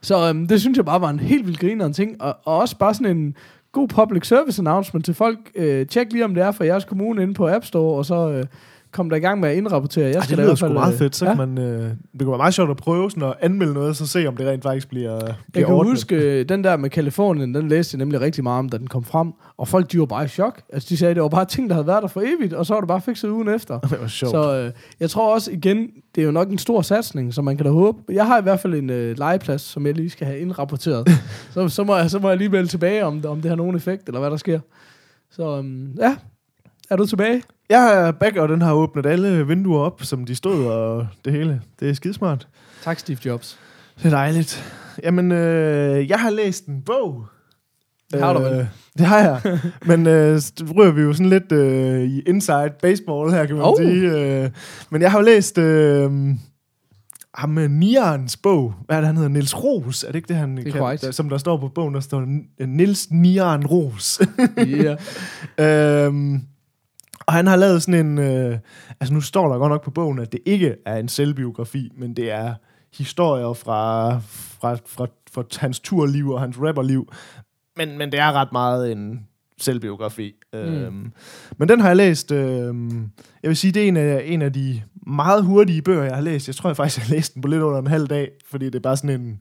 Så 0.00 0.28
øhm, 0.28 0.46
det 0.46 0.60
synes 0.60 0.76
jeg 0.76 0.84
bare 0.84 1.00
var 1.00 1.10
en 1.10 1.20
helt 1.20 1.46
vildt 1.46 1.60
grinerende 1.60 1.96
ting, 1.96 2.22
og, 2.22 2.36
og 2.44 2.56
også 2.56 2.78
bare 2.78 2.94
sådan 2.94 3.16
en 3.16 3.36
god 3.78 3.88
public 3.88 4.26
service 4.26 4.62
announcement 4.62 5.04
til 5.04 5.14
folk. 5.14 5.38
Øh, 5.54 5.86
tjek 5.86 6.12
lige, 6.12 6.24
om 6.24 6.34
det 6.34 6.42
er 6.42 6.52
for 6.52 6.64
jeres 6.64 6.84
kommune 6.84 7.22
inde 7.22 7.34
på 7.34 7.48
App 7.48 7.64
Store, 7.64 7.98
og 7.98 8.04
så 8.04 8.30
øh, 8.30 8.44
kom 8.92 9.10
der 9.10 9.16
i 9.16 9.20
gang 9.20 9.40
med 9.40 9.48
at 9.48 9.56
indrapportere. 9.56 10.06
Jeg 10.06 10.14
Ej, 10.14 10.20
skal 10.22 10.36
det 10.36 10.42
da 10.42 10.46
lyder 10.46 10.54
sgu 10.54 10.68
meget 10.68 10.92
øh, 10.92 10.98
fedt. 10.98 11.16
Så 11.16 11.26
ja. 11.26 11.34
kan 11.34 11.48
man, 11.54 11.64
øh, 11.64 11.80
det 11.82 12.20
kunne 12.20 12.28
være 12.28 12.36
meget 12.36 12.54
sjovt 12.54 12.70
at 12.70 12.76
prøve 12.76 13.10
sådan 13.10 13.22
at 13.28 13.34
anmelde 13.40 13.74
noget, 13.74 13.96
så 13.96 14.06
se, 14.06 14.26
om 14.26 14.36
det 14.36 14.46
rent 14.46 14.62
faktisk 14.62 14.88
bliver, 14.88 15.12
Jeg 15.12 15.34
bliver 15.52 15.66
kan 15.66 15.74
ordnet. 15.74 15.92
huske, 15.92 16.16
øh, 16.16 16.48
den 16.48 16.64
der 16.64 16.76
med 16.76 16.90
Kalifornien, 16.90 17.54
den 17.54 17.68
læste 17.68 17.94
jeg 17.94 17.98
nemlig 17.98 18.20
rigtig 18.20 18.42
meget 18.44 18.58
om, 18.58 18.68
da 18.68 18.78
den 18.78 18.86
kom 18.86 19.04
frem. 19.04 19.32
Og 19.56 19.68
folk, 19.68 19.92
de 19.92 19.98
var 19.98 20.06
bare 20.06 20.24
i 20.24 20.28
chok. 20.28 20.60
Altså, 20.72 20.86
de 20.90 20.96
sagde, 20.96 21.14
det 21.14 21.22
var 21.22 21.28
bare 21.28 21.44
ting, 21.44 21.68
der 21.68 21.74
havde 21.74 21.86
været 21.86 22.02
der 22.02 22.08
for 22.08 22.20
evigt, 22.20 22.52
og 22.52 22.66
så 22.66 22.74
var 22.74 22.80
det 22.80 22.88
bare 22.88 23.00
fikset 23.00 23.28
ugen 23.28 23.48
efter. 23.48 23.78
Det 23.90 24.00
var 24.00 24.06
sjovt. 24.06 24.30
Så 24.30 24.56
øh, 24.56 24.70
jeg 25.00 25.10
tror 25.10 25.34
også, 25.34 25.50
igen, 25.50 25.88
det 26.14 26.20
er 26.20 26.24
jo 26.26 26.32
nok 26.32 26.50
en 26.50 26.58
stor 26.58 26.82
satsning, 26.82 27.34
som 27.34 27.44
man 27.44 27.56
kan 27.56 27.66
da 27.66 27.72
håbe. 27.72 27.98
Jeg 28.12 28.26
har 28.26 28.38
i 28.38 28.42
hvert 28.42 28.60
fald 28.60 28.74
en 28.74 28.90
øh, 28.90 29.18
legeplads, 29.18 29.62
som 29.62 29.86
jeg 29.86 29.94
lige 29.94 30.10
skal 30.10 30.26
have 30.26 30.38
indrapporteret. 30.38 31.08
så, 31.54 31.68
så, 31.68 31.84
må 31.84 31.96
jeg, 31.96 32.10
så 32.10 32.18
må 32.18 32.28
jeg 32.28 32.38
lige 32.38 32.48
melde 32.48 32.68
tilbage, 32.68 33.04
om, 33.04 33.24
om 33.26 33.40
det 33.40 33.48
har 33.48 33.56
nogen 33.56 33.76
effekt, 33.76 34.06
eller 34.08 34.20
hvad 34.20 34.30
der 34.30 34.36
sker. 34.36 34.60
Så 35.30 35.56
øhm, 35.58 35.92
ja, 35.98 36.16
er 36.90 36.96
du 36.96 37.06
tilbage? 37.06 37.42
Jeg 37.70 38.06
er 38.08 38.10
back, 38.12 38.36
og 38.36 38.48
den 38.48 38.62
har 38.62 38.72
åbnet 38.72 39.06
alle 39.06 39.46
vinduer 39.46 39.80
op, 39.80 40.02
som 40.02 40.24
de 40.24 40.34
stod, 40.34 40.66
og 40.66 41.06
det 41.24 41.32
hele. 41.32 41.60
Det 41.80 41.90
er 41.90 41.94
skidesmart. 41.94 42.48
Tak, 42.84 42.98
Steve 42.98 43.18
Jobs. 43.24 43.58
Det 43.98 44.04
er 44.06 44.10
dejligt. 44.10 44.74
Jamen, 45.02 45.32
øh, 45.32 46.08
jeg 46.08 46.18
har 46.20 46.30
læst 46.30 46.66
en 46.66 46.82
bog. 46.82 47.24
Det 48.12 48.20
har 48.20 48.32
du 48.32 48.40
vel? 48.40 48.52
Øh, 48.60 48.66
Det 48.98 49.06
har 49.06 49.18
jeg. 49.18 49.58
Men 49.86 50.06
øh, 50.06 50.40
ryger 50.76 50.92
vi 50.92 51.02
jo 51.02 51.12
sådan 51.12 51.30
lidt 51.30 51.52
øh, 51.52 52.02
i 52.02 52.20
inside 52.20 52.72
baseball 52.82 53.30
her, 53.30 53.46
kan 53.46 53.56
man 53.56 53.64
Oh. 53.64 53.76
sige. 53.78 54.10
Øh, 54.44 54.50
men 54.90 55.02
jeg 55.02 55.10
har 55.10 55.18
jo 55.18 55.24
læst... 55.24 55.58
Øh, 55.58 56.10
ham 57.34 57.50
med 57.50 57.68
Niarens 57.68 58.36
bog. 58.36 58.74
Hvad 58.86 58.96
er 58.96 59.00
det, 59.00 59.06
han 59.06 59.16
hedder? 59.16 59.30
Niels 59.30 59.64
Ros. 59.64 60.02
Er 60.04 60.06
det 60.08 60.14
ikke 60.14 60.28
det, 60.28 60.36
han 60.36 60.56
Det 60.56 60.72
kan, 60.72 60.82
der, 61.02 61.10
som 61.10 61.28
der 61.28 61.38
står 61.38 61.56
på 61.56 61.68
bogen? 61.68 61.94
Der 61.94 62.00
står 62.00 62.20
N- 62.20 62.66
Niels 62.66 63.10
Niaren 63.10 63.66
Ros. 63.66 64.20
Ja. 64.56 64.96
øhm, 66.06 66.40
og 67.28 67.34
han 67.34 67.46
har 67.46 67.56
lavet 67.56 67.82
sådan 67.82 68.06
en... 68.06 68.18
Øh, 68.18 68.58
altså 69.00 69.14
nu 69.14 69.20
står 69.20 69.48
der 69.48 69.58
godt 69.58 69.70
nok 69.70 69.84
på 69.84 69.90
bogen, 69.90 70.18
at 70.18 70.32
det 70.32 70.40
ikke 70.46 70.76
er 70.86 70.96
en 70.96 71.08
selvbiografi, 71.08 71.90
men 71.96 72.14
det 72.14 72.30
er 72.30 72.54
historier 72.98 73.52
fra, 73.52 74.10
fra, 74.18 74.76
fra, 74.86 75.06
fra 75.32 75.44
hans 75.56 75.80
turliv 75.80 76.30
og 76.30 76.40
hans 76.40 76.56
rapperliv. 76.60 77.12
Men, 77.76 77.98
men 77.98 78.12
det 78.12 78.20
er 78.20 78.32
ret 78.32 78.52
meget 78.52 78.92
en 78.92 79.26
selvbiografi. 79.60 80.34
Mm. 80.52 80.58
Øhm, 80.58 81.12
men 81.58 81.68
den 81.68 81.80
har 81.80 81.88
jeg 81.88 81.96
læst... 81.96 82.32
Øhm, 82.32 83.10
jeg 83.42 83.48
vil 83.48 83.56
sige, 83.56 83.72
det 83.72 83.84
er 83.84 83.88
en 83.88 83.96
af, 83.96 84.22
en 84.24 84.42
af 84.42 84.52
de 84.52 84.82
meget 85.06 85.44
hurtige 85.44 85.82
bøger, 85.82 86.02
jeg 86.02 86.14
har 86.14 86.22
læst. 86.22 86.46
Jeg 86.46 86.54
tror 86.54 86.70
jeg 86.70 86.76
faktisk, 86.76 86.98
jeg 86.98 87.06
har 87.06 87.14
læst 87.14 87.34
den 87.34 87.42
på 87.42 87.48
lidt 87.48 87.62
under 87.62 87.80
en 87.80 87.86
halv 87.86 88.06
dag, 88.06 88.30
fordi 88.50 88.66
det 88.66 88.74
er 88.74 88.80
bare 88.80 88.96
sådan 88.96 89.20
en... 89.20 89.40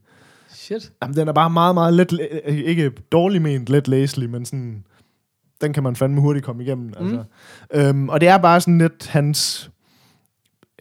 Shit. 0.50 0.92
Jamen, 1.02 1.16
den 1.16 1.28
er 1.28 1.34
bare 1.34 1.50
meget, 1.50 1.74
meget 1.74 1.94
let... 1.94 2.20
Ikke 2.46 2.90
dårligt 2.90 3.44
ment 3.44 3.70
let 3.70 3.88
læselig, 3.88 4.30
men 4.30 4.46
sådan... 4.46 4.84
Den 5.62 5.74
kan 5.74 5.84
man 5.84 5.96
fandme 5.96 6.22
hurtigt 6.22 6.46
komme 6.46 6.64
igennem. 6.64 6.94
Altså. 6.98 7.24
Øhm, 7.74 8.10
og 8.10 8.22
det 8.22 8.30
er 8.30 8.38
bare 8.38 8.62
sådan 8.62 8.78
lidt 8.78 9.08
hans... 9.08 9.72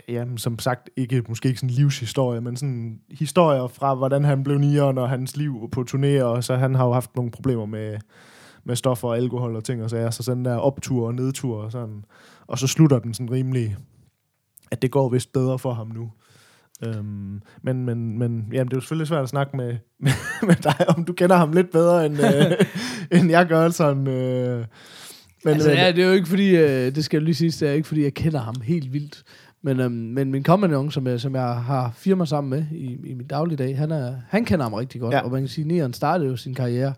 Jamen, 0.09 0.39
som 0.39 0.59
sagt, 0.59 0.91
ikke, 0.97 1.23
måske 1.29 1.49
ikke 1.49 1.61
sådan 1.61 1.75
livshistorie, 1.75 2.41
men 2.41 2.57
sådan 2.57 3.01
historier 3.11 3.67
fra, 3.67 3.95
hvordan 3.95 4.25
han 4.25 4.45
blev 4.45 4.59
nieren 4.59 4.99
og 4.99 5.09
hans 5.09 5.37
liv 5.37 5.69
på 5.73 5.85
turnéer, 5.91 6.23
og 6.23 6.45
så 6.45 6.57
han 6.57 6.75
har 6.75 6.87
jo 6.87 6.93
haft 6.93 7.17
nogle 7.17 7.31
problemer 7.31 7.67
med, 7.67 7.99
med 8.65 8.77
stoffer 8.77 9.09
og 9.09 9.17
alkohol 9.17 9.57
og 9.57 9.65
ting 9.65 9.83
og 9.83 9.91
sager, 9.91 10.11
så 10.11 10.23
sådan 10.23 10.45
der 10.45 10.57
optur 10.57 11.07
og 11.07 11.15
nedtur 11.15 11.62
og 11.62 11.73
sådan. 11.73 12.05
Og 12.47 12.59
så 12.59 12.67
slutter 12.67 12.99
den 12.99 13.15
sådan 13.15 13.31
rimelig, 13.31 13.77
at 14.71 14.83
det 14.83 14.91
går 14.91 15.09
vist 15.09 15.33
bedre 15.33 15.59
for 15.59 15.73
ham 15.73 15.89
nu. 15.89 16.11
Øhm, 16.85 17.43
men, 17.62 17.85
men, 17.85 18.19
men 18.19 18.49
jamen, 18.53 18.69
det 18.69 18.73
er 18.73 18.77
jo 18.77 18.81
selvfølgelig 18.81 19.09
svært 19.09 19.23
at 19.23 19.29
snakke 19.29 19.57
med, 19.57 19.67
med, 20.01 20.12
med 20.43 20.55
dig, 20.55 20.89
om 20.97 21.05
du 21.05 21.12
kender 21.12 21.37
ham 21.37 21.53
lidt 21.53 21.71
bedre, 21.71 22.07
end, 22.07 22.19
øh, 22.21 22.67
end 23.21 23.31
jeg 23.31 23.47
gør. 23.47 23.69
Sådan, 23.69 24.09
øh, 24.09 24.65
men, 25.45 25.55
altså, 25.55 25.69
men, 25.69 25.79
ja, 25.79 25.93
det 25.93 26.05
er 26.05 26.07
jo 26.07 26.12
ikke 26.12 26.29
fordi, 26.29 26.57
øh, 26.57 26.95
det 26.95 27.05
skal 27.05 27.19
jeg 27.19 27.25
lige 27.25 27.35
sige, 27.35 27.51
det 27.51 27.69
er 27.69 27.73
ikke 27.73 27.89
fordi, 27.89 28.03
jeg 28.03 28.15
kender 28.15 28.41
ham 28.41 28.55
helt 28.65 28.93
vildt. 28.93 29.23
Men, 29.62 29.81
øhm, 29.81 29.93
men 29.93 30.31
min 30.31 30.43
kompagnon, 30.43 30.91
som 30.91 31.07
jeg, 31.07 31.21
som 31.21 31.35
jeg 31.35 31.55
har 31.55 31.93
firma 31.97 32.25
sammen 32.25 32.51
med 32.51 32.65
i, 32.73 32.99
i 33.05 33.15
min 33.15 33.27
dagligdag, 33.27 33.79
han, 33.79 33.91
er, 33.91 34.15
han 34.29 34.45
kender 34.45 34.65
ham 34.65 34.75
rigtig 34.75 35.01
godt. 35.01 35.15
Ja. 35.15 35.21
Og 35.21 35.31
man 35.31 35.41
kan 35.41 35.49
sige, 35.49 35.62
at 35.62 35.67
Nieren 35.67 35.93
startede 35.93 36.31
jo 36.31 36.37
sin 36.37 36.55
karriere 36.55 36.95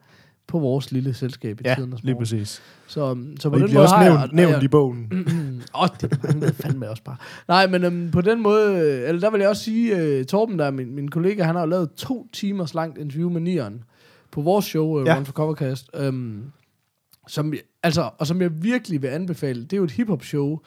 på 0.48 0.58
vores 0.58 0.92
lille 0.92 1.14
selskab 1.14 1.60
i 1.60 1.62
ja, 1.64 1.74
tiden 1.74 1.92
og 1.92 1.98
lige 2.02 2.16
præcis. 2.16 2.62
Så, 2.86 3.10
øhm, 3.10 3.36
så 3.40 3.50
på 3.50 3.54
Og 3.54 3.60
den 3.60 3.74
måde 3.74 3.84
også 3.84 3.94
har 3.94 4.04
nævnt, 4.04 4.20
jeg, 4.20 4.28
nævnt 4.32 4.54
jeg, 4.54 4.64
i 4.64 4.68
bogen. 4.68 5.12
Åh, 5.74 5.82
oh, 5.82 5.88
det 6.00 6.22
manglede 6.22 6.54
fandme 6.54 6.90
også 6.90 7.02
bare. 7.02 7.16
Nej, 7.48 7.66
men 7.66 7.84
øhm, 7.84 8.10
på 8.10 8.20
den 8.20 8.42
måde, 8.42 8.72
øh, 8.72 9.08
eller 9.08 9.20
der 9.20 9.30
vil 9.30 9.40
jeg 9.40 9.48
også 9.48 9.62
sige, 9.64 9.96
øh, 9.98 10.24
Torben, 10.24 10.58
der 10.58 10.64
er 10.64 10.70
min, 10.70 10.94
min 10.94 11.08
kollega, 11.10 11.42
han 11.42 11.54
har 11.56 11.66
lavet 11.66 11.90
to 11.96 12.28
timers 12.32 12.74
langt 12.74 12.98
interview 12.98 13.30
med 13.30 13.40
Nieren 13.40 13.84
på 14.30 14.40
vores 14.42 14.64
show, 14.64 15.00
øh, 15.00 15.06
Ja. 15.06 15.12
ja. 15.12 15.18
Run 15.18 15.26
for 15.26 15.32
Covercast, 15.32 15.90
øhm, 15.94 16.42
som, 17.28 17.52
altså, 17.82 18.10
og 18.18 18.26
som 18.26 18.42
jeg 18.42 18.62
virkelig 18.62 19.02
vil 19.02 19.08
anbefale. 19.08 19.62
Det 19.62 19.72
er 19.72 19.76
jo 19.76 19.84
et 19.84 19.90
hiphop 19.90 20.24
show, 20.24 20.58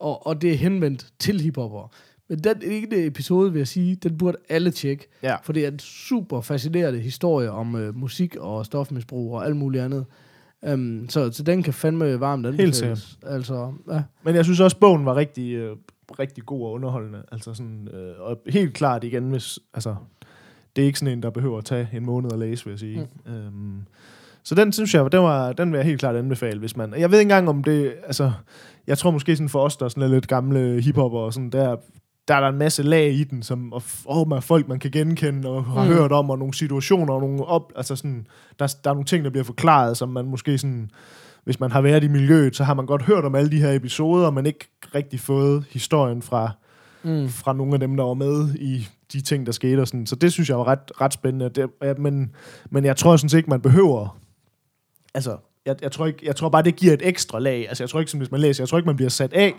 og, 0.00 0.26
og 0.26 0.42
det 0.42 0.50
er 0.52 0.56
henvendt 0.56 1.06
til 1.18 1.40
hiphopper. 1.40 1.92
Men 2.30 2.38
den 2.38 2.62
ene 2.62 3.06
episode, 3.06 3.52
vil 3.52 3.60
jeg 3.60 3.68
sige, 3.68 3.94
den 3.94 4.18
burde 4.18 4.36
alle 4.48 4.70
tjekke. 4.70 5.08
Ja. 5.22 5.36
For 5.42 5.52
det 5.52 5.64
er 5.64 5.68
en 5.68 5.78
super 5.78 6.40
fascinerende 6.40 7.00
historie 7.00 7.50
om 7.50 7.76
øh, 7.76 7.96
musik 7.96 8.36
og 8.36 8.66
stofmisbrug 8.66 9.34
og 9.34 9.46
alt 9.46 9.56
muligt 9.56 9.84
andet. 9.84 10.04
Um, 10.72 11.06
så, 11.08 11.32
så 11.32 11.42
den 11.42 11.62
kan 11.62 11.72
fandme 11.72 12.20
varmt 12.20 12.46
anbefales. 12.46 12.76
sikkert. 12.76 13.16
Altså, 13.26 13.72
ja. 13.90 14.02
Men 14.22 14.34
jeg 14.34 14.44
synes 14.44 14.60
også, 14.60 14.78
bogen 14.78 15.04
var 15.04 15.16
rigtig, 15.16 15.52
øh, 15.52 15.76
rigtig 16.18 16.46
god 16.46 16.66
og 16.66 16.72
underholdende. 16.72 17.22
Altså 17.32 17.54
sådan, 17.54 17.88
øh, 17.92 18.20
og 18.20 18.40
helt 18.48 18.74
klart 18.74 19.04
igen, 19.04 19.30
hvis, 19.30 19.58
altså, 19.74 19.94
det 20.76 20.82
er 20.82 20.86
ikke 20.86 20.98
sådan 20.98 21.12
en, 21.12 21.22
der 21.22 21.30
behøver 21.30 21.58
at 21.58 21.64
tage 21.64 21.88
en 21.92 22.06
måned 22.06 22.32
at 22.32 22.38
læse, 22.38 22.64
vil 22.64 22.72
jeg 22.72 22.78
sige. 22.78 23.08
Mm. 23.26 23.32
Øhm, 23.32 23.82
så 24.42 24.54
den 24.54 24.72
synes 24.72 24.94
jeg, 24.94 25.12
den, 25.12 25.20
var, 25.20 25.52
den 25.52 25.72
vil 25.72 25.78
jeg 25.78 25.86
helt 25.86 26.00
klart 26.00 26.16
anbefale, 26.16 26.58
hvis 26.58 26.76
man... 26.76 26.94
Jeg 26.98 27.10
ved 27.10 27.18
ikke 27.18 27.32
engang, 27.32 27.48
om 27.48 27.64
det... 27.64 27.94
Altså, 28.04 28.32
jeg 28.86 28.98
tror 28.98 29.10
måske 29.10 29.36
sådan 29.36 29.48
for 29.48 29.60
os, 29.60 29.76
der 29.76 29.84
er 29.84 29.88
sådan 29.88 30.10
lidt 30.10 30.28
gamle 30.28 30.80
hiphopper 30.80 31.18
og 31.18 31.34
sådan, 31.34 31.50
der, 31.50 31.76
der 32.30 32.36
er 32.36 32.40
der 32.40 32.48
en 32.48 32.58
masse 32.58 32.82
lag 32.82 33.12
i 33.12 33.24
den, 33.24 33.42
som 33.42 33.72
og, 33.72 33.82
oh, 34.04 34.28
man, 34.28 34.42
folk, 34.42 34.68
man 34.68 34.78
kan 34.78 34.90
genkende 34.90 35.48
og 35.48 35.64
har 35.64 35.84
mm. 35.84 35.90
Hørt 35.92 36.12
om, 36.12 36.30
og 36.30 36.38
nogle 36.38 36.54
situationer 36.54 37.14
og 37.14 37.20
nogle 37.20 37.44
op... 37.44 37.72
Altså 37.76 37.96
sådan, 37.96 38.26
der, 38.58 38.74
der 38.84 38.90
er 38.90 38.94
nogle 38.94 39.06
ting, 39.06 39.24
der 39.24 39.30
bliver 39.30 39.44
forklaret, 39.44 39.96
som 39.96 40.08
man 40.08 40.24
måske 40.24 40.58
sådan... 40.58 40.90
Hvis 41.44 41.60
man 41.60 41.70
har 41.70 41.80
været 41.80 42.04
i 42.04 42.08
miljøet, 42.08 42.56
så 42.56 42.64
har 42.64 42.74
man 42.74 42.86
godt 42.86 43.02
hørt 43.02 43.24
om 43.24 43.34
alle 43.34 43.50
de 43.50 43.60
her 43.60 43.72
episoder, 43.72 44.30
men 44.30 44.46
ikke 44.46 44.68
rigtig 44.94 45.20
fået 45.20 45.64
historien 45.70 46.22
fra, 46.22 46.50
Mm. 47.02 47.28
fra 47.28 47.52
nogle 47.52 47.74
af 47.74 47.80
dem, 47.80 47.96
der 47.96 48.04
var 48.04 48.14
med 48.14 48.54
i 48.54 48.88
de 49.12 49.20
ting, 49.20 49.46
der 49.46 49.52
skete. 49.52 49.80
Og 49.80 49.88
sådan. 49.88 50.06
Så 50.06 50.16
det 50.16 50.32
synes 50.32 50.48
jeg 50.48 50.58
var 50.58 50.66
ret, 50.68 51.00
ret 51.00 51.12
spændende. 51.12 51.48
Det, 51.48 51.70
ja, 51.82 51.94
men, 51.98 52.34
men 52.70 52.84
jeg 52.84 52.96
tror 52.96 53.16
sådan 53.16 53.38
ikke, 53.38 53.50
man 53.50 53.60
behøver... 53.60 54.18
Altså, 55.14 55.36
jeg, 55.66 55.76
jeg, 55.82 55.92
tror 55.92 56.06
ikke, 56.06 56.26
jeg 56.26 56.36
tror 56.36 56.48
bare, 56.48 56.62
det 56.62 56.76
giver 56.76 56.92
et 56.92 57.00
ekstra 57.08 57.38
lag. 57.38 57.68
Altså, 57.68 57.82
jeg 57.84 57.90
tror 57.90 58.00
ikke, 58.00 58.10
som 58.10 58.20
hvis 58.20 58.30
man 58.30 58.40
læser, 58.40 58.62
jeg 58.62 58.68
tror 58.68 58.78
ikke, 58.78 58.86
man 58.86 58.96
bliver 58.96 59.08
sat 59.08 59.32
af. 59.32 59.54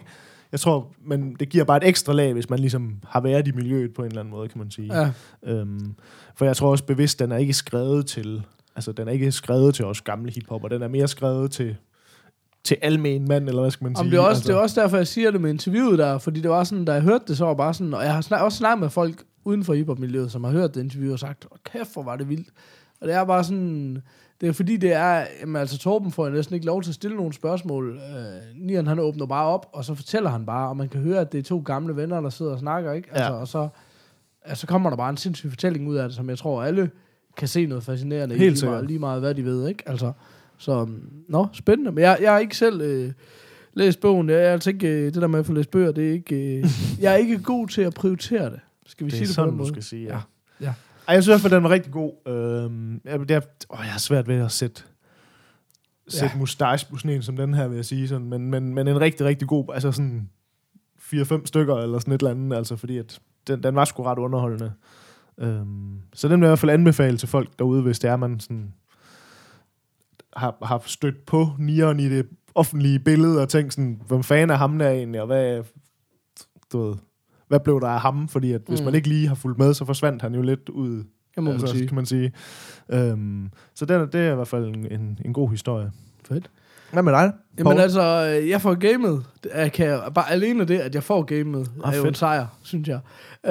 Jeg 0.51 0.59
tror, 0.59 0.91
men 1.05 1.35
det 1.39 1.49
giver 1.49 1.63
bare 1.63 1.77
et 1.77 1.87
ekstra 1.87 2.13
lag, 2.13 2.33
hvis 2.33 2.49
man 2.49 2.59
ligesom 2.59 2.95
har 3.07 3.21
været 3.21 3.47
i 3.47 3.51
miljøet 3.51 3.93
på 3.93 4.01
en 4.01 4.07
eller 4.07 4.19
anden 4.19 4.31
måde, 4.31 4.47
kan 4.47 4.59
man 4.59 4.71
sige. 4.71 4.99
Ja. 5.01 5.11
Øhm, 5.43 5.95
for 6.35 6.45
jeg 6.45 6.55
tror 6.57 6.71
også 6.71 6.83
bevidst, 6.83 7.19
den 7.19 7.31
er 7.31 7.37
ikke 7.37 7.53
skrevet 7.53 8.05
til... 8.05 8.43
Altså, 8.75 8.91
den 8.91 9.07
er 9.07 9.11
ikke 9.11 9.31
skrevet 9.31 9.75
til 9.75 9.85
os 9.85 10.01
gamle 10.01 10.31
hiphopper. 10.31 10.67
Den 10.67 10.81
er 10.81 10.87
mere 10.87 11.07
skrevet 11.07 11.51
til 11.51 11.75
til 12.63 12.77
almen 12.81 13.27
mand, 13.27 13.47
eller 13.47 13.61
hvad 13.61 13.71
skal 13.71 13.85
man 13.85 13.95
sige? 13.95 14.05
Om 14.05 14.09
det, 14.09 14.17
er 14.17 14.21
også, 14.21 14.29
altså, 14.29 14.47
det 14.47 14.57
er 14.57 14.61
også 14.61 14.81
derfor, 14.81 14.97
jeg 14.97 15.07
siger 15.07 15.31
det 15.31 15.41
med 15.41 15.49
interviewet 15.49 15.99
der, 15.99 16.17
fordi 16.17 16.41
det 16.41 16.49
var 16.49 16.63
sådan, 16.63 16.85
da 16.85 16.93
jeg 16.93 17.01
hørte 17.01 17.23
det, 17.27 17.37
så 17.37 17.45
var 17.45 17.53
bare 17.53 17.73
sådan, 17.73 17.93
og 17.93 18.03
jeg 18.03 18.13
har 18.13 18.21
snak, 18.21 18.41
også 18.41 18.57
snakket 18.57 18.79
med 18.79 18.89
folk 18.89 19.23
uden 19.43 19.63
for 19.63 19.73
hiphop-miljøet, 19.73 20.31
som 20.31 20.43
har 20.43 20.51
hørt 20.51 20.75
det 20.75 20.81
interview 20.83 21.13
og 21.13 21.19
sagt, 21.19 21.45
"Åh, 21.51 21.57
kæft, 21.63 21.93
hvor 21.93 22.03
var 22.03 22.15
det 22.15 22.29
vildt. 22.29 22.47
Og 23.01 23.07
det 23.07 23.15
er 23.15 23.25
bare 23.25 23.43
sådan, 23.43 24.01
det 24.41 24.49
er 24.49 24.53
fordi, 24.53 24.77
det 24.77 24.93
er, 24.93 25.25
jamen 25.41 25.55
altså 25.55 25.77
Torben 25.77 26.11
får 26.11 26.29
næsten 26.29 26.53
ikke 26.55 26.65
lov 26.65 26.81
til 26.83 26.91
at 26.91 26.95
stille 26.95 27.17
nogle 27.17 27.33
spørgsmål. 27.33 27.89
Øh, 27.97 28.61
Nian, 28.65 28.87
han 28.87 28.99
åbner 28.99 29.25
bare 29.25 29.45
op, 29.45 29.69
og 29.73 29.85
så 29.85 29.95
fortæller 29.95 30.29
han 30.29 30.45
bare, 30.45 30.69
og 30.69 30.77
man 30.77 30.89
kan 30.89 31.01
høre, 31.01 31.19
at 31.19 31.31
det 31.31 31.37
er 31.39 31.43
to 31.43 31.61
gamle 31.65 31.95
venner, 31.95 32.21
der 32.21 32.29
sidder 32.29 32.51
og 32.51 32.59
snakker, 32.59 32.93
ikke? 32.93 33.09
Altså, 33.11 33.23
Ja. 33.33 33.39
og 33.39 33.47
så, 33.47 33.67
altså, 34.45 34.61
så 34.61 34.67
kommer 34.67 34.89
der 34.89 34.97
bare 34.97 35.09
en 35.09 35.17
sindssyg 35.17 35.49
fortælling 35.49 35.87
ud 35.87 35.95
af 35.95 36.07
det, 36.09 36.15
som 36.15 36.29
jeg 36.29 36.37
tror, 36.37 36.63
alle 36.63 36.89
kan 37.37 37.47
se 37.47 37.65
noget 37.65 37.83
fascinerende 37.83 38.35
Helt 38.35 38.57
i, 38.57 38.61
lige 38.61 38.69
meget, 38.71 38.87
lige 38.87 38.99
meget, 38.99 39.19
hvad 39.21 39.35
de 39.35 39.45
ved, 39.45 39.67
ikke? 39.67 39.83
Altså, 39.89 40.11
så, 40.57 40.85
mm, 40.85 41.09
nå, 41.29 41.47
spændende. 41.53 41.91
Men 41.91 42.01
jeg, 42.03 42.17
jeg 42.21 42.31
har 42.31 42.39
ikke 42.39 42.57
selv 42.57 42.81
øh, 42.81 43.11
læst 43.73 43.99
bogen. 43.99 44.29
Jeg 44.29 44.37
er 44.45 44.51
altså 44.53 44.69
ikke, 44.69 44.87
øh, 44.87 45.05
det 45.05 45.21
der 45.21 45.27
med 45.27 45.39
at 45.39 45.45
få 45.45 45.53
læst 45.53 45.71
bøger, 45.71 45.91
det 45.91 46.07
er 46.09 46.11
ikke, 46.13 46.57
øh, 46.57 46.65
jeg 47.01 47.13
er 47.13 47.17
ikke 47.17 47.39
god 47.43 47.67
til 47.67 47.81
at 47.81 47.93
prioritere 47.93 48.45
det. 48.49 48.59
Skal 48.85 49.05
vi 49.05 49.09
det 49.11 49.17
sige 49.17 49.23
er 49.23 49.27
det 49.27 49.29
på 49.29 49.33
sådan, 49.33 49.49
den 49.49 49.57
du 49.57 49.63
måde? 49.63 49.69
skal 49.69 49.83
sige, 49.83 50.03
ja. 50.07 50.13
Ja. 50.15 50.19
Ej, 51.07 51.13
jeg 51.13 51.23
synes 51.23 51.27
i 51.27 51.31
hvert 51.31 51.41
fald, 51.41 51.53
den 51.53 51.63
var 51.63 51.69
rigtig 51.69 51.91
god. 51.91 52.27
Øhm, 52.27 53.01
jeg, 53.05 53.19
det 53.19 53.31
er, 53.31 53.41
åh, 53.69 53.79
jeg 53.79 53.91
har 53.91 53.99
svært 53.99 54.27
ved 54.27 54.35
at 54.35 54.51
sætte, 54.51 54.83
sætte 56.07 56.35
Ja. 56.35 56.39
mustache 56.39 56.87
på 56.91 56.97
sådan 56.97 57.11
en 57.11 57.21
som 57.21 57.37
den 57.37 57.53
her, 57.53 57.67
vil 57.67 57.75
jeg 57.75 57.85
sige. 57.85 58.07
Sådan. 58.07 58.27
Men, 58.29 58.49
men, 58.51 58.73
men 58.73 58.87
en 58.87 59.01
rigtig, 59.01 59.25
rigtig 59.25 59.47
god, 59.47 59.65
altså 59.73 59.91
sådan 59.91 60.29
4-5 60.99 61.45
stykker 61.45 61.75
eller 61.75 61.99
sådan 61.99 62.13
et 62.13 62.19
eller 62.21 62.31
andet, 62.31 62.57
altså 62.57 62.75
fordi 62.75 62.97
at 62.97 63.19
den, 63.47 63.63
den 63.63 63.75
var 63.75 63.85
sgu 63.85 64.03
ret 64.03 64.19
underholdende. 64.19 64.73
Øhm, 65.37 65.97
så 66.13 66.27
den 66.27 66.39
vil 66.41 66.45
jeg 66.45 66.49
i 66.49 66.51
hvert 66.51 66.59
fald 66.59 66.71
anbefale 66.71 67.17
til 67.17 67.27
folk 67.29 67.49
derude, 67.59 67.81
hvis 67.81 67.99
det 67.99 68.09
er, 68.09 68.15
man 68.15 68.39
sådan 68.39 68.73
har, 70.37 70.57
har 70.63 70.83
stødt 70.85 71.25
på 71.25 71.47
nieren 71.59 71.99
i 71.99 72.09
det 72.09 72.27
offentlige 72.55 72.99
billede 72.99 73.41
og 73.41 73.49
tænkt 73.49 73.73
sådan, 73.73 74.01
hvem 74.07 74.23
fanden 74.23 74.49
er 74.49 74.55
ham 74.55 74.79
der 74.79 74.89
egentlig, 74.89 75.21
og 75.21 75.27
hvad, 75.27 75.63
du 76.73 76.81
ved, 76.87 76.95
hvad 77.51 77.59
blev 77.59 77.81
der 77.81 77.87
af 77.87 77.99
ham? 78.01 78.27
Fordi 78.27 78.51
at 78.53 78.61
hvis 78.67 78.79
Mm. 78.79 78.85
man 78.85 78.95
ikke 78.95 79.07
lige 79.07 79.27
har 79.27 79.35
fulgt 79.35 79.57
med, 79.59 79.73
så 79.73 79.85
forsvandt 79.85 80.21
han 80.21 80.35
jo 80.35 80.41
lidt 80.41 80.69
ud, 80.69 80.91
Det 80.97 81.03
må 81.37 81.41
man 81.41 81.51
altså, 81.53 81.67
sige. 81.67 81.87
kan 81.87 81.95
man 81.95 82.05
sige. 82.05 82.31
Øhm, 82.89 83.49
så 83.75 83.85
er- 83.89 84.05
det 84.05 84.21
er 84.21 84.31
i 84.31 84.35
hvert 84.35 84.47
fald 84.47 84.65
en, 84.65 84.87
en, 84.91 85.19
en 85.25 85.33
god 85.33 85.49
historie. 85.49 85.91
Fedt. 86.27 86.49
Hvad 86.91 87.03
med 87.03 87.11
dig? 87.13 87.31
Jamen 87.57 87.71
Poul? 87.71 87.79
altså, 87.81 88.01
jeg 88.49 88.61
får 88.61 88.73
gamet. 88.73 89.23
Jeg 89.55 89.71
kan, 89.71 89.99
bare 90.15 90.31
alene 90.31 90.65
det, 90.65 90.79
at 90.79 90.95
jeg 90.95 91.03
får 91.03 91.21
gamet, 91.23 91.71
Ah, 91.83 91.93
er 91.93 91.97
jo 91.97 92.01
en 92.01 92.07
fedt. 92.07 92.17
sejr, 92.17 92.45
synes 92.63 92.87
jeg. 92.87 92.99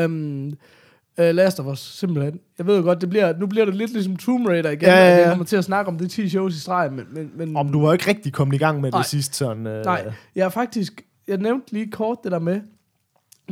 Um, 0.05 0.47
uh, 0.47 1.25
Last 1.25 1.61
of 1.61 1.67
Us, 1.67 1.79
simpelthen. 1.99 2.41
Jeg 2.59 2.67
ved 2.67 2.77
jo 2.77 2.83
godt, 2.83 3.01
det 3.01 3.11
bliver, 3.11 3.39
nu 3.39 3.47
bliver 3.47 3.65
det 3.65 3.75
lidt 3.75 3.93
ligesom 3.93 4.17
Tomb 4.17 4.47
Raider 4.47 4.71
igen, 4.71 4.83
Ja, 4.89 4.95
ja, 4.95 5.07
at 5.11 5.13
jeg 5.17 5.23
ja. 5.25 5.29
kommer 5.29 5.45
til 5.45 5.57
at 5.57 5.65
snakke 5.65 5.91
om 5.91 5.99
det 5.99 6.11
10 6.11 6.29
shows 6.29 6.57
i 6.57 6.61
streg, 6.61 6.93
men, 6.93 7.05
men, 7.13 7.31
men 7.37 7.57
Om 7.57 7.73
du 7.73 7.81
var 7.83 7.93
ikke 7.93 8.09
rigtig 8.09 8.33
kommet 8.33 8.55
i 8.55 8.59
gang 8.59 8.81
med 8.81 8.91
Nej. 8.91 9.01
det 9.01 9.07
sidste 9.11 9.37
sådan... 9.37 9.67
Øh, 9.67 9.85
Nej, 9.85 10.13
jeg 10.37 10.45
er 10.45 10.49
faktisk, 10.49 11.03
jeg 11.29 11.37
nævnte 11.39 11.73
lige 11.73 11.91
kort 11.91 12.19
det 12.25 12.33
der 12.33 12.39
med, 12.39 12.61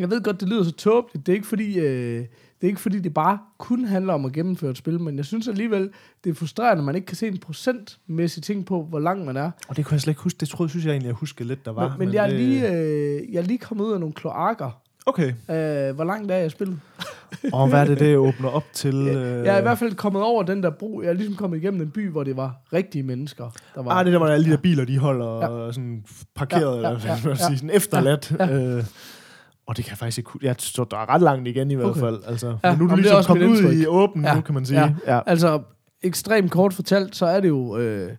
jeg 0.01 0.11
ved 0.11 0.23
godt, 0.23 0.41
det 0.41 0.49
lyder 0.49 0.65
så 0.65 0.73
tåbeligt, 0.73 1.27
det 1.27 1.33
er 1.33 1.37
ikke 1.37 1.47
fordi, 1.47 1.79
øh, 1.79 2.19
det 2.61 2.67
er 2.67 2.67
ikke 2.67 2.81
fordi, 2.81 2.99
det 2.99 3.15
bare 3.15 3.39
kun 3.59 3.85
handler 3.85 4.13
om 4.15 4.25
at 4.25 4.33
gennemføre 4.33 4.71
et 4.71 4.79
spil, 4.79 5.01
men 5.01 5.17
jeg 5.17 5.25
synes 5.25 5.49
alligevel, 5.49 5.91
det 6.25 6.31
er 6.31 6.35
frustrerende, 6.35 6.81
at 6.81 6.85
man 6.85 6.95
ikke 6.95 7.07
kan 7.07 7.17
se 7.17 7.29
en 7.29 7.39
procentmæssig 7.39 8.43
ting 8.43 8.67
på, 8.67 8.83
hvor 8.83 8.99
lang 8.99 9.25
man 9.25 9.37
er. 9.37 9.51
Og 9.69 9.77
det 9.77 9.85
kunne 9.85 9.95
jeg 9.95 10.01
slet 10.01 10.11
ikke 10.11 10.23
huske. 10.23 10.37
Det 10.41 10.49
troede, 10.49 10.71
synes 10.71 10.85
jeg 10.87 10.93
egentlig, 10.93 11.07
jeg 11.09 11.15
huskede 11.15 11.49
lidt, 11.49 11.65
der 11.65 11.73
var. 11.73 11.89
men, 11.89 11.99
men, 11.99 12.15
jeg, 12.15 12.25
er 12.25 12.31
lige, 12.31 12.73
øh, 12.73 13.33
jeg 13.33 13.39
er 13.39 13.45
lige 13.47 13.59
kommet 13.59 13.85
ud 13.85 13.93
af 13.93 14.01
nogle 14.01 14.13
kloakker. 14.15 14.81
Okay. 15.07 15.29
Øh, 15.29 15.95
hvor 15.95 16.05
langt 16.05 16.31
er 16.33 16.37
jeg 16.37 16.51
spillet? 16.51 16.81
Og 17.53 17.69
hvad 17.69 17.81
er 17.81 17.85
det, 17.85 18.01
det 18.01 18.17
åbner 18.17 18.49
op 18.49 18.65
til? 18.73 18.95
Jeg, 18.97 19.17
øh... 19.17 19.45
jeg 19.47 19.55
er 19.55 19.59
i 19.59 19.63
hvert 19.63 19.79
fald 19.79 19.95
kommet 19.95 20.23
over 20.23 20.43
den 20.43 20.63
der 20.63 20.71
bro. 20.71 21.03
Jeg 21.03 21.09
er 21.09 21.13
ligesom 21.13 21.35
kommet 21.35 21.57
igennem 21.59 21.81
en 21.81 21.91
by, 21.91 22.11
hvor 22.11 22.25
det 22.25 22.37
var 22.37 22.55
rigtige 22.73 23.03
mennesker. 23.03 23.51
Der 23.75 23.83
var, 23.83 23.91
Ah, 23.91 24.05
det 24.05 24.13
der, 24.13 24.19
hvor 24.19 24.27
alle 24.27 24.47
de 24.47 24.51
der 24.51 24.57
biler, 24.57 24.85
de 24.85 24.99
holder 24.99 25.65
Ja. 25.67 25.73
sådan 25.73 26.05
parkeret, 26.37 26.61
Ja, 26.83 26.89
ja, 26.89 26.95
eller 26.95 27.01
hvad 27.01 27.17
man 27.25 27.37
ja. 27.37 27.47
sige, 27.47 27.57
sådan 27.59 27.71
efterladt. 27.71 28.33
Ja, 28.39 28.47
Ja. 28.47 28.77
Øh, 28.77 28.85
Og 29.69 29.77
det 29.77 29.85
kan 29.85 29.91
jeg 29.91 29.99
faktisk 29.99 30.19
ikke... 30.19 30.31
Jeg 30.43 30.59
tror, 30.59 30.85
der 30.85 30.97
er 30.97 31.09
ret 31.15 31.23
langt 31.23 31.49
igen 31.49 31.71
i 31.71 31.75
hvert 31.75 31.87
Okay. 31.89 32.01
fald. 32.01 32.21
Altså, 32.27 32.57
Ja, 32.65 32.71
men 32.71 32.79
nu 32.79 32.85
er 32.85 32.89
du 32.89 32.93
er 32.93 32.97
ligesom 32.97 33.17
også 33.17 33.27
kommet 33.29 33.47
ud 33.47 33.73
i 33.73 33.87
åben 33.87 34.25
Ja, 34.25 34.35
nu, 34.35 34.41
kan 34.41 34.55
man 34.55 34.67
sige. 34.67 34.81
ja. 34.81 34.93
Ja. 35.07 35.21
Altså, 35.27 35.61
ekstremt 36.03 36.51
kort 36.51 36.75
fortalt, 36.75 37.17
så 37.17 37.27
er 37.27 37.41
det 37.41 37.49
jo 37.49 37.77
øh, 37.79 38.11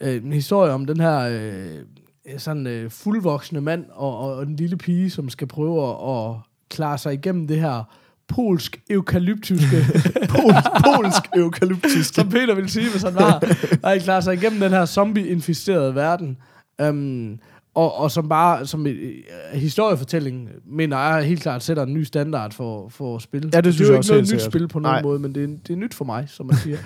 øh, 0.00 0.14
en 0.24 0.32
historie 0.32 0.72
om 0.72 0.86
den 0.86 1.00
her 1.00 1.18
øh, 1.20 2.38
sådan 2.38 2.66
øh, 2.66 2.90
fuldvoksne 2.90 3.60
mand 3.60 3.84
og, 3.92 4.18
og 4.18 4.42
en 4.42 4.56
lille 4.56 4.76
pige, 4.76 5.10
som 5.10 5.28
skal 5.28 5.46
prøve 5.46 5.88
at, 5.88 6.24
at 6.30 6.36
klare 6.70 6.98
sig 6.98 7.14
igennem 7.14 7.46
det 7.46 7.60
her 7.60 7.94
polsk 8.28 8.80
eukalyptiske, 8.90 9.76
Polsk, 10.34 10.68
polsk 10.84 11.22
eukalyptisk. 11.36 12.14
som 12.14 12.28
Peter 12.28 12.54
ville 12.54 12.70
sige, 12.70 12.90
hvis 12.90 13.02
han 13.02 13.14
var. 13.14 13.42
Og 13.82 13.96
klare 14.00 14.22
sig 14.22 14.34
igennem 14.34 14.60
den 14.60 14.70
her 14.70 14.84
zombie-inficerede 14.84 15.94
verden. 15.94 16.36
Um, 16.82 17.38
og, 17.74 17.94
og 17.94 18.10
som 18.10 18.28
bare, 18.28 18.66
som 18.66 18.86
øh, 18.86 19.14
historiefortælling, 19.52 20.48
mener 20.66 20.98
jeg 20.98 21.24
helt 21.24 21.42
klart 21.42 21.62
sætter 21.62 21.82
en 21.82 21.94
ny 21.94 22.02
standard 22.02 22.52
for, 22.52 22.88
for 22.88 23.18
spil. 23.18 23.50
Ja, 23.54 23.60
det 23.60 23.74
synes 23.74 23.88
er 23.88 23.92
jo 23.92 23.92
jeg 23.92 23.94
ikke 23.94 24.00
også 24.00 24.12
noget 24.12 24.22
nyt 24.22 24.28
sikkert. 24.28 24.52
spil 24.52 24.68
på 24.68 24.78
nogen 24.78 24.94
Nej. 24.94 25.02
måde, 25.02 25.18
men 25.18 25.34
det 25.34 25.42
er, 25.44 25.46
det 25.46 25.70
er 25.70 25.76
nyt 25.76 25.94
for 25.94 26.04
mig, 26.04 26.24
som 26.28 26.46
man 26.46 26.56
siger. 26.56 26.78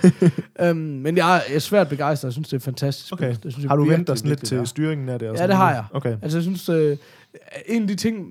um, 0.70 0.76
men 1.04 1.16
jeg 1.16 1.42
er 1.48 1.58
svært 1.58 1.88
begejstret. 1.88 2.26
Jeg 2.28 2.32
synes, 2.32 2.48
det 2.48 2.56
er 2.56 2.60
fantastisk. 2.60 3.12
Okay. 3.12 3.36
Det 3.42 3.52
synes 3.52 3.66
Har 3.68 3.76
du 3.76 3.84
vendt 3.84 4.08
dig 4.08 4.18
sådan 4.18 4.28
lidt 4.28 4.44
til 4.44 4.58
det 4.58 4.68
styringen 4.68 5.08
af 5.08 5.18
det? 5.18 5.26
Ja, 5.26 5.46
det 5.46 5.56
har 5.56 5.70
jeg. 5.72 5.84
Okay. 5.92 6.16
Altså, 6.22 6.38
jeg 6.38 6.42
synes, 6.42 6.68
øh, 6.68 6.96
en 7.66 7.82
af 7.82 7.88
de 7.88 7.94
ting, 7.94 8.26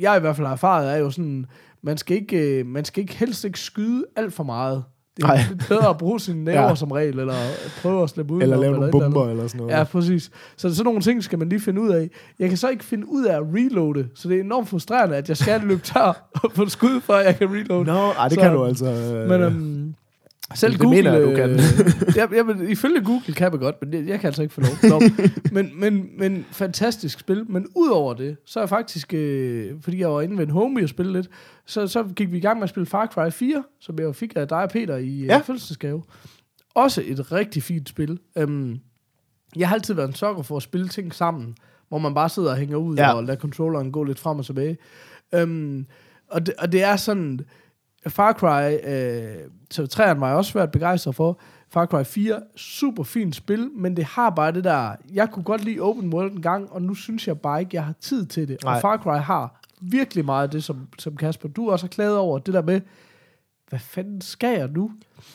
jeg 0.00 0.16
i 0.16 0.20
hvert 0.20 0.36
fald 0.36 0.46
har 0.46 0.54
erfaret, 0.54 0.92
er 0.92 0.96
jo 0.96 1.10
sådan, 1.10 1.46
man 1.82 1.96
skal 1.96 2.16
ikke, 2.16 2.58
øh, 2.58 2.66
man 2.66 2.84
skal 2.84 3.00
ikke 3.00 3.14
helst 3.14 3.44
ikke 3.44 3.60
skyde 3.60 4.04
alt 4.16 4.32
for 4.34 4.44
meget. 4.44 4.84
Det 5.20 5.28
er 5.30 5.34
Nej. 5.34 5.66
bedre 5.68 5.88
at 5.88 5.98
bruge 5.98 6.20
sine 6.20 6.44
næver 6.44 6.62
Ja. 6.68 6.74
som 6.74 6.90
regel, 6.92 7.18
eller 7.18 7.34
prøve 7.82 8.02
at 8.02 8.10
slippe 8.10 8.34
ud. 8.34 8.42
Eller 8.42 8.56
lave 8.60 8.72
nogle 8.72 8.88
et 8.88 8.94
eller 8.94 9.00
bomber 9.10 9.28
eller 9.30 9.46
sådan 9.46 9.58
noget. 9.60 9.72
Ja, 9.78 9.84
præcis. 9.84 10.30
Så 10.56 10.74
sådan 10.74 10.84
nogle 10.84 11.00
ting 11.00 11.24
skal 11.24 11.38
man 11.38 11.48
lige 11.48 11.60
finde 11.60 11.80
ud 11.80 11.88
af. 11.90 12.10
Jeg 12.38 12.48
kan 12.48 12.58
så 12.58 12.68
ikke 12.68 12.84
finde 12.84 13.04
ud 13.08 13.24
af 13.24 13.36
at 13.36 13.42
reloade, 13.54 14.08
så 14.14 14.28
det 14.28 14.36
er 14.36 14.40
enormt 14.40 14.68
frustrerende, 14.68 15.16
at 15.16 15.28
jeg 15.28 15.36
skal 15.36 15.60
løbe 15.60 15.80
tør 15.82 16.28
og 16.44 16.50
få 16.54 16.68
skud, 16.68 17.00
før 17.00 17.18
jeg 17.18 17.36
kan 17.36 17.48
reloade. 17.52 17.84
Nå, 17.84 17.92
ej, 18.10 18.28
det 18.28 18.34
Så- 18.34 18.40
kan 18.40 18.52
du 18.52 18.64
altså. 18.64 18.86
øh, 18.86 19.28
Men 19.28 19.40
øhm, 19.40 19.94
selv 20.54 20.72
det 20.72 20.80
Google... 20.80 20.96
mener 20.96 21.12
jeg, 21.12 21.22
du 21.22 21.34
kan. 21.34 21.50
øh, 21.50 21.58
jeg, 22.16 22.28
jeg, 22.36 22.46
vil- 22.46 22.70
ifølge 22.70 23.04
Google 23.04 23.34
kan 23.34 23.52
jeg 23.52 23.60
godt, 23.60 23.76
men 23.82 23.94
jeg, 23.94 24.06
jeg 24.08 24.20
kan 24.20 24.26
altså 24.26 24.42
ikke 24.42 24.54
få 24.54 24.60
lov. 24.60 24.70
Nå, 25.00 25.00
men, 25.52 25.70
men, 25.80 26.10
men 26.18 26.46
fantastisk 26.52 27.20
spil. 27.20 27.44
Men 27.48 27.66
udover 27.76 28.14
det, 28.14 28.36
så 28.44 28.58
er 28.60 28.62
jeg 28.62 28.68
faktisk... 28.68 29.14
Øh, 29.14 29.72
fordi 29.80 29.98
jeg 30.00 30.10
var 30.10 30.20
inde 30.20 30.38
ved 30.38 30.44
en 30.46 30.50
homie 30.50 30.84
og 30.84 30.88
spille 30.88 31.12
lidt, 31.12 31.28
så, 31.66 31.86
så 31.86 32.04
gik 32.16 32.32
vi 32.32 32.36
i 32.36 32.40
gang 32.40 32.58
med 32.58 32.62
at 32.64 32.68
spille 32.70 32.86
Far 32.86 33.06
Cry 33.06 33.30
4, 33.30 33.64
som 33.80 33.98
jeg 33.98 34.14
fik 34.16 34.32
af 34.36 34.48
dig 34.48 34.62
og 34.62 34.68
Peter 34.70 34.96
i 34.96 35.06
Ja. 35.08 35.34
ja. 35.34 35.38
fødselsdagsgave. 35.38 36.02
Også 36.74 37.02
et 37.06 37.32
rigtig 37.32 37.62
fint 37.62 37.88
spil. 37.88 38.18
Øhm, 38.38 38.78
jeg 39.56 39.68
har 39.68 39.74
altid 39.74 39.94
været 39.94 40.08
en 40.08 40.14
sokker 40.14 40.42
for 40.42 40.56
at 40.56 40.62
spille 40.62 40.88
ting 40.88 41.14
sammen, 41.14 41.54
hvor 41.88 41.98
man 41.98 42.14
bare 42.14 42.28
sidder 42.28 42.50
og 42.50 42.56
hænger 42.56 42.76
ud 42.76 42.96
Ja. 42.96 43.02
ja. 43.08 43.14
og 43.14 43.24
lader 43.24 43.38
controlleren 43.40 43.92
gå 43.92 44.04
lidt 44.04 44.18
frem 44.18 44.38
og 44.38 44.44
tilbage. 44.46 44.78
Øhm, 45.34 45.86
og, 46.30 46.46
det, 46.46 46.54
og 46.58 46.72
det 46.72 46.82
er 46.82 46.96
sådan... 46.96 47.40
Far 48.08 48.32
Cry, 48.32 48.88
øh, 48.92 49.34
så 49.70 49.86
træerne 49.86 50.20
var 50.20 50.28
jeg 50.28 50.36
også 50.36 50.50
svært 50.50 50.70
begejstret 50.70 51.14
for. 51.14 51.40
Far 51.72 51.86
Cry 51.86 52.04
4, 52.04 52.40
super 52.56 53.02
fint 53.02 53.36
spil, 53.36 53.70
men 53.76 53.96
det 53.96 54.04
har 54.04 54.30
bare 54.30 54.52
det 54.52 54.64
der, 54.64 54.92
jeg 55.12 55.30
kunne 55.30 55.42
godt 55.42 55.64
lide 55.64 55.80
open 55.80 56.12
world 56.14 56.32
en 56.32 56.42
gang, 56.42 56.72
og 56.72 56.82
nu 56.82 56.94
synes 56.94 57.28
jeg 57.28 57.40
bare 57.40 57.60
ikke, 57.60 57.70
jeg 57.72 57.84
har 57.84 57.94
tid 58.00 58.26
til 58.26 58.48
det. 58.48 58.56
Nej. 58.64 58.74
Og 58.74 58.80
Far 58.80 58.96
Cry 58.96 59.18
har 59.18 59.60
virkelig 59.80 60.24
meget 60.24 60.42
af 60.42 60.50
det, 60.50 60.64
som, 60.64 60.88
som 60.98 61.16
Kasper, 61.16 61.48
du 61.48 61.70
også 61.70 61.86
har 61.86 61.88
klaget 61.88 62.16
over, 62.16 62.38
det 62.38 62.54
der 62.54 62.62
med, 62.62 62.80
hvad 63.68 63.78
fanden 63.78 64.20
skal 64.20 64.58
jeg 64.58 64.68
nu? 64.68 64.90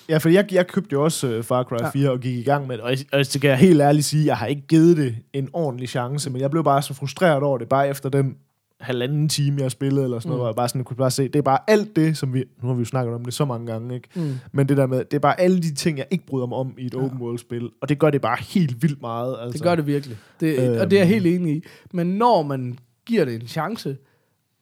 Ja, 0.10 0.18
for 0.18 0.30
jeg, 0.30 0.54
jeg 0.54 0.68
købte 0.68 0.94
jo 0.94 1.04
også 1.04 1.38
uh, 1.38 1.44
Far 1.44 1.64
Cry 1.64 1.76
Ja. 1.82 1.90
4 1.90 2.12
og 2.12 2.20
gik 2.20 2.38
i 2.38 2.44
gang 2.44 2.68
med 2.68 2.78
det. 2.78 2.84
Og, 2.84 2.92
jeg, 2.92 3.00
og 3.12 3.26
så 3.26 3.40
kan 3.40 3.50
jeg 3.50 3.58
helt 3.58 3.82
ærligt 3.82 4.06
sige, 4.06 4.26
jeg 4.26 4.38
har 4.38 4.46
ikke 4.46 4.68
givet 4.68 4.98
det 4.98 5.16
en 5.34 5.50
ordentlig 5.54 5.90
chance, 5.90 6.30
men 6.30 6.42
jeg 6.42 6.52
blev 6.52 6.64
bare 6.64 6.82
så 6.82 6.94
frustreret 6.94 7.44
over 7.44 7.58
det, 7.58 7.70
bare 7.70 7.90
efter 7.90 8.10
den 8.10 8.38
halvanden 8.80 9.30
time, 9.30 9.62
jeg 9.62 9.72
spillede, 9.72 10.04
eller 10.04 10.20
sådan 10.20 10.30
noget, 10.30 10.38
Mm. 10.40 10.42
hvor 10.42 10.48
jeg 10.48 10.56
bare 10.56 10.70
sådan 10.70 10.84
kunne 10.84 10.98
bare 10.98 11.12
se, 11.12 11.24
det 11.24 11.36
er 11.36 11.42
bare 11.42 11.60
alt 11.68 11.96
det, 11.96 12.18
som 12.18 12.34
vi, 12.34 12.44
nu 12.62 12.68
har 12.68 12.76
vi 12.76 12.80
jo 12.80 12.86
snakket 12.86 13.16
om 13.16 13.26
det 13.26 13.34
så 13.34 13.46
mange 13.46 13.68
gange, 13.72 13.96
ikke? 13.96 14.10
Mm. 14.16 14.34
Men 14.52 14.70
det 14.70 14.78
der 14.78 14.88
med, 14.88 14.98
det 15.06 15.14
er 15.14 15.20
bare 15.20 15.40
alle 15.40 15.62
de 15.62 15.74
ting, 15.74 15.98
jeg 15.98 16.06
ikke 16.12 16.26
bryder 16.26 16.46
mig 16.48 16.58
om 16.58 16.74
i 16.78 16.86
et 16.86 16.94
Ja. 16.94 17.00
open 17.00 17.20
world 17.22 17.38
spil, 17.38 17.70
og 17.82 17.90
det 17.90 18.00
gør 18.00 18.10
det 18.10 18.22
bare 18.22 18.38
helt 18.50 18.82
vildt 18.84 19.02
meget. 19.02 19.38
Altså. 19.42 19.54
Det 19.54 19.62
gør 19.64 19.76
det 19.76 19.88
virkelig. 19.88 20.18
Det, 20.40 20.60
Øhm. 20.60 20.72
øhm. 20.72 20.82
Og 20.82 20.92
det 20.92 20.98
er 20.98 21.02
jeg 21.02 21.08
helt 21.10 21.28
enig 21.28 21.56
i. 21.56 21.64
Men 21.94 22.08
når 22.08 22.44
man 22.44 22.78
giver 23.06 23.26
det 23.26 23.36
en 23.42 23.48
chance, 23.48 23.98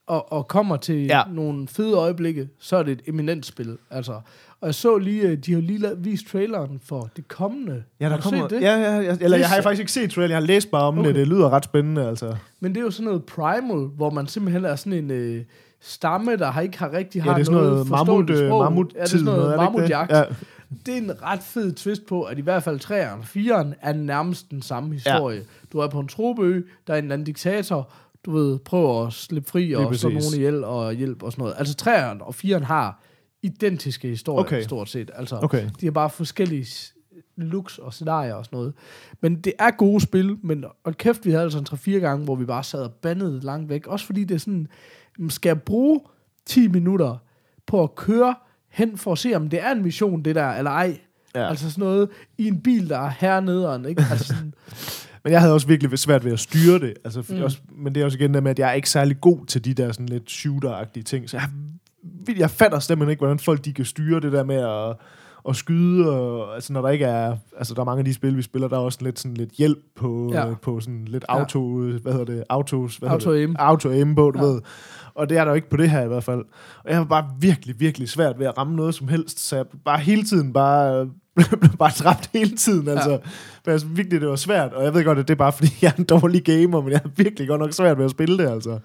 og, 0.08 0.32
og 0.32 0.48
kommer 0.48 0.78
til 0.78 1.06
ja. 1.06 1.22
nogle 1.32 1.68
fede 1.68 1.94
øjeblikke, 1.98 2.50
så 2.60 2.76
er 2.78 2.84
det 2.84 2.92
et 2.92 3.02
eminent 3.08 3.46
spil. 3.46 3.78
Altså, 3.90 4.22
og 4.64 4.68
jeg 4.68 4.76
så 4.76 4.98
lige, 4.98 5.22
øh, 5.22 5.38
de 5.38 5.54
har 5.54 5.62
lige 5.62 5.90
vist 5.98 6.28
traileren 6.28 6.80
for 6.84 7.10
det 7.16 7.28
kommende. 7.28 7.84
Ja, 8.00 8.10
der 8.10 8.22
kommer, 8.22 8.48
det? 8.48 8.62
Ja, 8.62 8.76
ja, 8.76 9.00
ja, 9.00 9.16
eller 9.22 9.38
jeg 9.38 9.50
har 9.50 9.62
faktisk 9.62 9.80
ikke 9.80 9.92
set 9.92 10.12
trailer, 10.12 10.30
jeg 10.30 10.42
har 10.42 10.48
læst 10.48 10.72
bare 10.72 10.84
om 10.84 11.00
okay. 11.00 11.08
Det, 11.08 11.16
det 11.16 11.28
lyder 11.28 11.50
ret 11.50 11.64
spændende, 11.64 12.08
altså. 12.08 12.36
Men 12.60 12.76
det 12.76 12.80
er 12.80 12.84
jo 12.84 12.92
sådan 12.92 13.06
noget 13.06 13.24
primal, 13.24 13.88
hvor 13.96 14.10
man 14.10 14.28
simpelthen 14.28 14.66
er 14.66 14.76
sådan 14.76 14.94
en 14.94 15.12
øh, 15.12 15.44
stamme, 15.82 16.36
der 16.36 16.52
har 16.52 16.62
ikke 16.62 16.80
har 16.80 16.94
rigtig 16.94 17.24
har 17.24 17.32
Ja, 17.32 17.36
det 17.36 17.42
er 17.42 17.46
sådan 17.46 17.62
noget 17.62 17.90
mammut, 17.90 18.08
forståeligt 18.08 18.40
øh, 18.40 18.50
mammut 18.50 18.94
ja, 18.94 19.00
det 19.00 19.04
er 19.04 19.10
sådan 19.10 19.26
noget, 19.26 19.44
det 19.46 19.54
ikke 19.54 19.64
mammutjagt. 19.64 20.12
det? 20.12 20.18
Ja. 20.18 20.24
det 20.86 20.94
er 20.94 20.98
en 20.98 21.22
ret 21.24 21.44
fed 21.44 21.74
twist 21.74 22.06
på, 22.06 22.24
at 22.24 22.38
i 22.38 22.42
hvert 22.42 22.64
fald 22.64 22.80
3'eren 22.80 23.18
og 23.18 23.24
4'eren 23.36 23.74
er 23.82 23.94
nærmest 23.94 24.52
den 24.52 24.62
samme 24.62 24.94
historie. 24.94 25.38
Ja. 25.38 25.44
Du 25.74 25.80
er 25.80 25.88
på 25.88 26.00
en 26.00 26.08
trobeø, 26.08 26.62
der 26.88 26.94
er 26.94 26.98
en 26.98 27.04
eller 27.04 27.14
anden 27.14 27.26
diktator, 27.26 27.90
du 28.26 28.32
ved, 28.32 28.60
prøver 28.60 29.08
at 29.08 29.14
slippe 29.14 29.50
fri 29.50 29.74
og 29.74 29.96
slå 29.96 30.10
nogen 30.10 30.34
ihjel 30.36 30.64
og 30.64 30.94
hjælp 30.94 31.24
og 31.24 31.32
sådan 31.32 31.42
noget. 31.42 31.56
Altså 31.58 31.76
3'eren 31.82 32.24
og 32.24 32.36
4'eren 32.44 32.64
har 32.64 33.00
identiske 33.44 34.08
historier, 34.08 34.46
Okay. 34.46 34.62
stort 34.62 34.90
set. 34.90 35.12
Altså, 35.16 35.40
Okay. 35.44 35.70
de 35.82 35.86
har 35.86 35.92
bare 35.92 36.10
forskellige 36.10 36.68
looks 37.38 37.78
og 37.78 37.94
scenarier 37.94 38.34
og 38.34 38.46
sådan 38.46 38.58
noget. 38.58 38.74
Men 39.22 39.36
det 39.36 39.54
er 39.60 39.72
gode 39.72 40.02
spil, 40.02 40.38
men 40.44 40.66
og 40.84 40.98
kæft, 40.98 41.26
vi 41.26 41.32
havde 41.32 41.44
altså 41.44 41.60
en 41.60 41.66
3-4 41.66 42.00
gange, 42.00 42.26
hvor 42.26 42.36
vi 42.36 42.46
bare 42.46 42.64
sad 42.64 42.80
og 42.84 42.92
bandede 42.94 43.40
langt 43.40 43.70
væk. 43.70 43.88
Også 43.88 44.06
fordi 44.06 44.24
det 44.24 44.36
er 44.36 44.40
sådan, 44.40 44.68
jamen, 45.18 45.30
skal 45.30 45.50
jeg 45.50 45.62
bruge 45.62 46.00
10 46.46 46.68
minutter 46.68 47.18
på 47.68 47.84
at 47.84 47.96
køre 47.96 48.36
hen 48.70 48.98
for 48.98 49.12
at 49.12 49.18
se, 49.18 49.34
om 49.36 49.50
det 49.50 49.62
er 49.64 49.72
en 49.72 49.84
mission, 49.84 50.22
det 50.22 50.36
der, 50.36 50.48
eller 50.50 50.72
ej. 50.72 50.98
Ja. 51.36 51.50
Altså 51.50 51.72
sådan 51.72 51.84
noget 51.84 52.10
i 52.38 52.48
en 52.48 52.62
bil, 52.62 52.90
der 52.90 52.98
er 52.98 53.12
hernederen, 53.20 53.86
ikke? 53.86 54.04
Altså 54.12 54.28
sådan, 54.28 54.54
Men 55.24 55.34
jeg 55.34 55.42
havde 55.42 55.54
også 55.54 55.68
virkelig 55.68 56.00
svært 56.00 56.26
ved 56.26 56.32
at 56.34 56.40
styre 56.40 56.80
det. 56.80 56.94
Altså, 57.04 57.26
mm. 57.30 57.36
Mm. 57.36 57.44
også, 57.44 57.58
men 57.76 57.96
det 57.96 58.02
er 58.02 58.06
også 58.06 58.18
igen 58.18 58.34
det 58.34 58.44
med, 58.44 58.52
at 58.52 58.60
jeg 58.60 58.70
er 58.70 58.74
ikke 58.74 58.90
særlig 58.90 59.22
god 59.22 59.46
til 59.46 59.66
de 59.66 59.74
der 59.74 59.92
sådan 59.92 60.10
lidt 60.10 60.30
shooter-agtige 60.32 61.04
ting. 61.04 61.30
Så 61.30 61.38
jeg, 61.38 61.50
jeg 62.38 62.50
fatter 62.50 62.80
simpelthen 62.80 63.12
ikke, 63.12 63.20
hvordan 63.20 63.40
folk 63.40 63.66
de 63.66 63.74
kan 63.74 63.86
styre 63.86 64.20
det 64.20 64.32
der 64.32 64.44
med 64.44 64.56
at, 64.56 64.96
at 65.50 65.56
skyde. 65.56 66.10
Og, 66.20 66.56
altså, 66.56 66.74
når 66.74 66.82
der 66.82 66.90
ikke 66.90 67.06
er... 67.06 67.36
Altså, 67.58 67.74
der 67.74 67.82
er 67.82 67.86
mange 67.86 68.00
af 68.00 68.06
de 68.06 68.14
spil, 68.14 68.38
vi 68.38 68.42
spiller, 68.42 68.68
der 68.68 68.76
er 68.76 68.82
også 68.82 69.00
lidt, 69.02 69.20
sådan 69.20 69.38
lidt 69.38 69.52
hjælp 69.52 69.80
på, 69.96 70.30
ja. 70.34 70.40
Ja. 70.46 70.50
øh, 70.50 70.56
på 70.62 70.80
sådan 70.80 71.06
lidt 71.06 71.26
Ja. 71.30 71.40
auto... 71.40 71.78
Hvad 71.78 72.12
hedder 72.12 72.26
det? 72.26 72.44
Autos... 72.50 72.98
Hvad 72.98 73.10
hedder 73.10 73.26
Auto-aim. 73.32 73.50
det? 73.50 73.58
Auto-aim 73.60 74.16
på, 74.16 74.32
du 74.32 74.40
ja. 74.40 74.46
Ja. 74.46 74.52
ved. 74.52 74.62
Og 75.16 75.30
det 75.30 75.38
er 75.38 75.44
der 75.44 75.52
jo 75.52 75.56
ikke 75.56 75.70
på 75.70 75.78
det 75.78 75.90
her 75.90 76.02
i 76.02 76.08
hvert 76.08 76.24
fald. 76.24 76.40
Og 76.84 76.90
jeg 76.90 76.98
har 76.98 77.04
bare 77.04 77.26
virkelig, 77.40 77.80
virkelig 77.80 78.10
svært 78.10 78.40
ved 78.40 78.46
at 78.46 78.58
ramme 78.58 78.76
noget 78.76 78.96
som 78.96 79.08
helst. 79.08 79.40
Så 79.48 79.56
jeg 79.56 79.66
bare 79.86 80.00
hele 80.00 80.24
tiden 80.24 80.54
bare... 80.54 81.10
blev 81.62 81.72
bare 81.80 81.92
dræbt 82.04 82.30
hele 82.34 82.56
tiden, 82.58 82.88
altså. 82.88 83.12
Ja. 83.12 83.18
Men 83.66 83.72
altså, 83.72 83.88
virkelig, 83.88 84.22
det 84.22 84.30
var 84.30 84.36
svært. 84.36 84.74
Og 84.74 84.84
jeg 84.84 84.94
ved 84.94 85.04
godt, 85.04 85.20
at 85.20 85.28
det 85.28 85.34
er 85.34 85.38
bare, 85.38 85.52
fordi 85.52 85.70
jeg 85.82 85.88
er 85.88 86.00
en 86.00 86.04
dårlig 86.04 86.44
gamer, 86.44 86.82
men 86.82 86.92
jeg 86.92 87.00
har 87.00 87.10
virkelig 87.16 87.48
godt 87.48 87.62
nok 87.62 87.74
svært 87.74 87.98
ved 87.98 88.06
at 88.06 88.12
spille 88.12 88.38
det, 88.38 88.50
altså. 88.50 88.80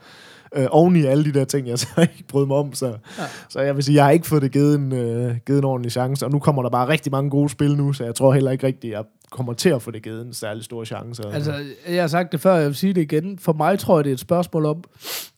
Øh, 0.57 0.67
oven 0.71 0.97
i 0.97 1.05
alle 1.05 1.25
de 1.25 1.33
der 1.33 1.45
ting, 1.45 1.69
jeg 1.69 1.79
så 1.89 1.89
ikke 2.01 2.25
brød 2.29 2.47
mig 2.47 2.57
om. 2.57 2.75
Så, 2.75 2.87
ja. 2.87 3.25
Så 3.49 3.61
jeg 3.61 3.77
vil 3.77 3.85
sige, 3.85 3.97
jeg 3.97 4.05
har 4.05 4.11
ikke 4.11 4.27
fået 4.27 4.43
det 4.43 4.53
givet 4.53 4.75
en, 4.75 4.93
øh, 4.93 5.37
givet 5.47 5.59
en 5.59 5.65
ordentlig 5.65 5.93
chance. 5.93 6.27
Og 6.27 6.31
nu 6.31 6.39
kommer 6.39 6.63
der 6.63 6.71
bare 6.71 6.89
rigtig 6.89 7.13
mange 7.13 7.31
gode 7.31 7.49
spil 7.49 7.77
nu, 7.77 7.93
så 7.93 8.05
jeg 8.05 8.15
tror 8.15 8.33
heller 8.33 8.51
ikke 8.51 8.67
rigtigt, 8.67 8.93
jeg 8.93 9.05
kommer 9.31 9.53
til 9.53 9.69
at 9.69 9.83
få 9.83 9.91
det 9.91 10.03
givet 10.03 10.27
en 10.27 10.33
særlig 10.33 10.65
stor 10.65 10.85
chance. 10.85 11.23
altså, 11.33 11.65
jeg 11.89 12.03
har 12.03 12.09
sagt 12.09 12.33
det 12.33 12.41
før, 12.41 12.55
jeg 12.55 12.67
vil 12.67 12.75
sige 12.75 12.93
det 12.93 13.01
igen. 13.01 13.39
For 13.39 13.53
mig 13.53 13.79
tror 13.79 13.99
jeg, 13.99 14.05
det 14.05 14.11
er 14.11 14.15
et 14.15 14.21
spørgsmål 14.21 14.67
om, 14.67 14.85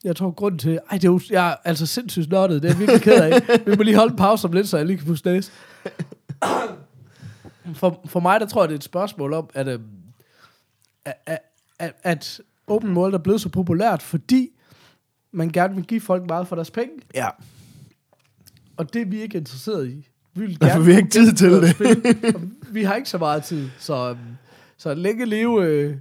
jeg 0.03 0.15
tror 0.15 0.31
grund 0.31 0.59
til, 0.59 0.79
ej, 0.91 0.97
det 0.97 1.03
er 1.03 1.11
jo, 1.11 1.19
jeg 1.29 1.49
er 1.49 1.55
altså 1.63 1.85
sindssygt 1.85 2.29
nørdet, 2.29 2.63
det 2.63 2.69
er 2.69 2.73
jeg 2.73 2.79
virkelig 2.79 3.01
ked 3.01 3.21
af. 3.21 3.41
Vi 3.65 3.75
må 3.77 3.83
lige 3.83 3.97
holde 3.97 4.11
en 4.11 4.17
pause 4.17 4.47
om 4.47 4.53
lidt, 4.53 4.67
så 4.67 4.77
jeg 4.77 4.85
lige 4.85 4.97
kan 4.97 5.07
puste 5.07 5.31
næse. 5.31 5.51
For, 7.73 8.01
for 8.05 8.19
mig, 8.19 8.39
der 8.39 8.45
tror 8.45 8.61
jeg, 8.61 8.69
det 8.69 8.75
er 8.75 8.79
et 8.79 8.83
spørgsmål 8.83 9.33
om, 9.33 9.49
at, 9.53 9.67
at, 9.67 9.79
at, 11.05 11.39
at, 11.79 11.93
at 12.03 12.41
open 12.67 12.97
world 12.97 13.13
er 13.13 13.17
blevet 13.17 13.41
så 13.41 13.49
populært, 13.49 14.01
fordi 14.01 14.49
man 15.31 15.49
gerne 15.49 15.75
vil 15.75 15.83
give 15.85 16.01
folk 16.01 16.23
meget 16.27 16.47
for 16.47 16.55
deres 16.55 16.71
penge. 16.71 16.93
ja. 17.15 17.27
Og 18.77 18.93
det 18.93 19.01
er 19.01 19.05
vi 19.05 19.21
ikke 19.21 19.37
interesseret 19.37 19.87
i. 19.87 20.07
Vi 20.33 20.45
vil 20.45 20.57
Ja, 20.61 20.67
gerne 20.67 20.79
for 20.79 20.85
vi 20.85 20.91
har 20.91 20.97
ikke 20.99 21.09
tid 21.09 21.33
til 21.33 21.51
det. 21.51 21.75
Vi 22.71 22.83
har 22.83 22.95
ikke 22.95 23.09
så 23.09 23.17
meget 23.17 23.43
tid, 23.43 23.69
så, 23.79 24.11
um, 24.11 24.17
så 24.77 24.93
længe 24.93 25.25
leve 25.25 25.65
øh, 25.65 25.95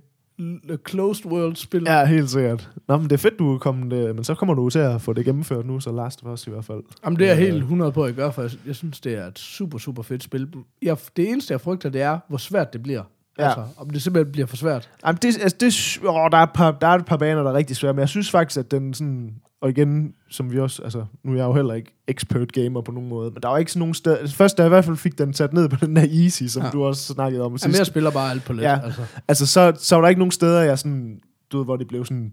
closed 0.88 1.26
world 1.26 1.56
spil. 1.56 1.82
Ja, 1.86 2.04
helt 2.04 2.30
sikkert. 2.30 2.70
Nå, 2.88 2.96
men 2.96 3.04
det 3.04 3.12
er 3.12 3.16
fedt, 3.18 3.38
du 3.38 3.54
er 3.54 3.58
kommet, 3.58 3.92
øh, 4.08 4.14
men 4.14 4.24
så 4.24 4.34
kommer 4.34 4.54
du 4.54 4.68
til 4.70 4.78
at 4.78 5.02
få 5.02 5.12
det 5.12 5.24
gennemført 5.24 5.66
nu, 5.66 5.80
så 5.80 5.92
Last 5.92 6.22
of 6.24 6.32
Us 6.32 6.46
i 6.46 6.50
hvert 6.50 6.64
fald. 6.64 6.82
Jamen, 7.04 7.18
det 7.18 7.24
er 7.30 7.34
jeg 7.34 7.42
Øh, 7.42 7.46
helt 7.52 7.62
100 7.62 7.92
på 7.92 8.04
at 8.04 8.16
gøre, 8.16 8.32
for 8.32 8.42
jeg, 8.42 8.50
jeg 8.66 8.74
synes, 8.76 9.00
det 9.00 9.14
er 9.14 9.26
et 9.26 9.38
super, 9.38 9.78
super 9.78 10.02
fedt 10.02 10.22
spil. 10.22 10.48
Jeg, 10.83 10.96
det 11.16 11.28
eneste, 11.28 11.52
jeg 11.52 11.60
frygter, 11.60 11.88
det 11.88 12.00
er, 12.02 12.18
hvor 12.28 12.38
svært 12.38 12.72
det 12.72 12.83
bliver. 12.83 13.02
Ja. 13.40 13.46
Altså, 13.46 13.64
om 13.76 13.90
det 13.90 14.02
simpelthen 14.02 14.32
bliver 14.32 14.46
for 14.46 14.56
svært. 14.56 14.90
Jamen, 15.06 15.18
det, 15.22 15.38
altså, 15.42 15.56
det, 15.60 16.08
åh, 16.08 16.30
der, 16.30 16.38
er 16.38 16.42
et 16.42 16.50
par, 16.54 16.70
der 16.70 16.86
er 16.86 16.94
et 16.94 17.04
par 17.04 17.16
baner, 17.16 17.42
der 17.42 17.50
er 17.50 17.54
rigtig 17.54 17.76
svære, 17.76 17.92
men 17.92 18.00
jeg 18.00 18.08
synes 18.08 18.30
faktisk, 18.30 18.58
at 18.58 18.70
den 18.70 18.94
sådan... 18.94 19.34
Og 19.62 19.70
igen, 19.70 20.14
som 20.30 20.52
vi 20.52 20.58
også... 20.60 20.82
Altså, 20.82 21.04
nu 21.24 21.32
er 21.32 21.36
jeg 21.36 21.44
jo 21.44 21.54
heller 21.54 21.74
ikke 21.74 21.96
expert 22.08 22.52
gamer 22.52 22.80
på 22.80 22.92
nogen 22.92 23.08
måde, 23.08 23.30
men 23.30 23.42
der 23.42 23.48
var 23.48 23.58
ikke 23.58 23.72
sådan 23.72 23.80
nogen 23.80 23.94
steder... 23.94 24.16
Altså, 24.16 24.36
først, 24.36 24.58
da 24.58 24.62
jeg 24.62 24.68
i 24.68 24.74
hvert 24.74 24.84
fald 24.84 24.96
fik 24.96 25.18
den 25.18 25.34
sat 25.34 25.52
ned 25.52 25.68
på 25.68 25.76
den 25.86 25.96
der 25.96 26.06
easy, 26.22 26.42
som 26.42 26.62
ja. 26.62 26.70
Du 26.70 26.84
også 26.84 27.14
snakkede 27.14 27.42
om 27.42 27.50
Jamen, 27.50 27.58
sidst. 27.58 27.78
jeg 27.78 27.86
spiller 27.86 28.10
bare 28.10 28.30
alt 28.30 28.44
på 28.44 28.52
let. 28.52 28.62
Ja. 28.62 28.80
Altså. 28.84 29.02
Altså, 29.28 29.46
så, 29.46 29.72
så 29.78 29.94
var 29.94 30.02
der 30.02 30.08
ikke 30.08 30.18
nogen 30.18 30.32
steder, 30.32 30.60
jeg 30.60 30.78
sådan... 30.78 31.20
Du 31.52 31.58
ved, 31.58 31.64
hvor 31.64 31.76
det 31.76 31.88
blev 31.88 32.04
sådan 32.04 32.32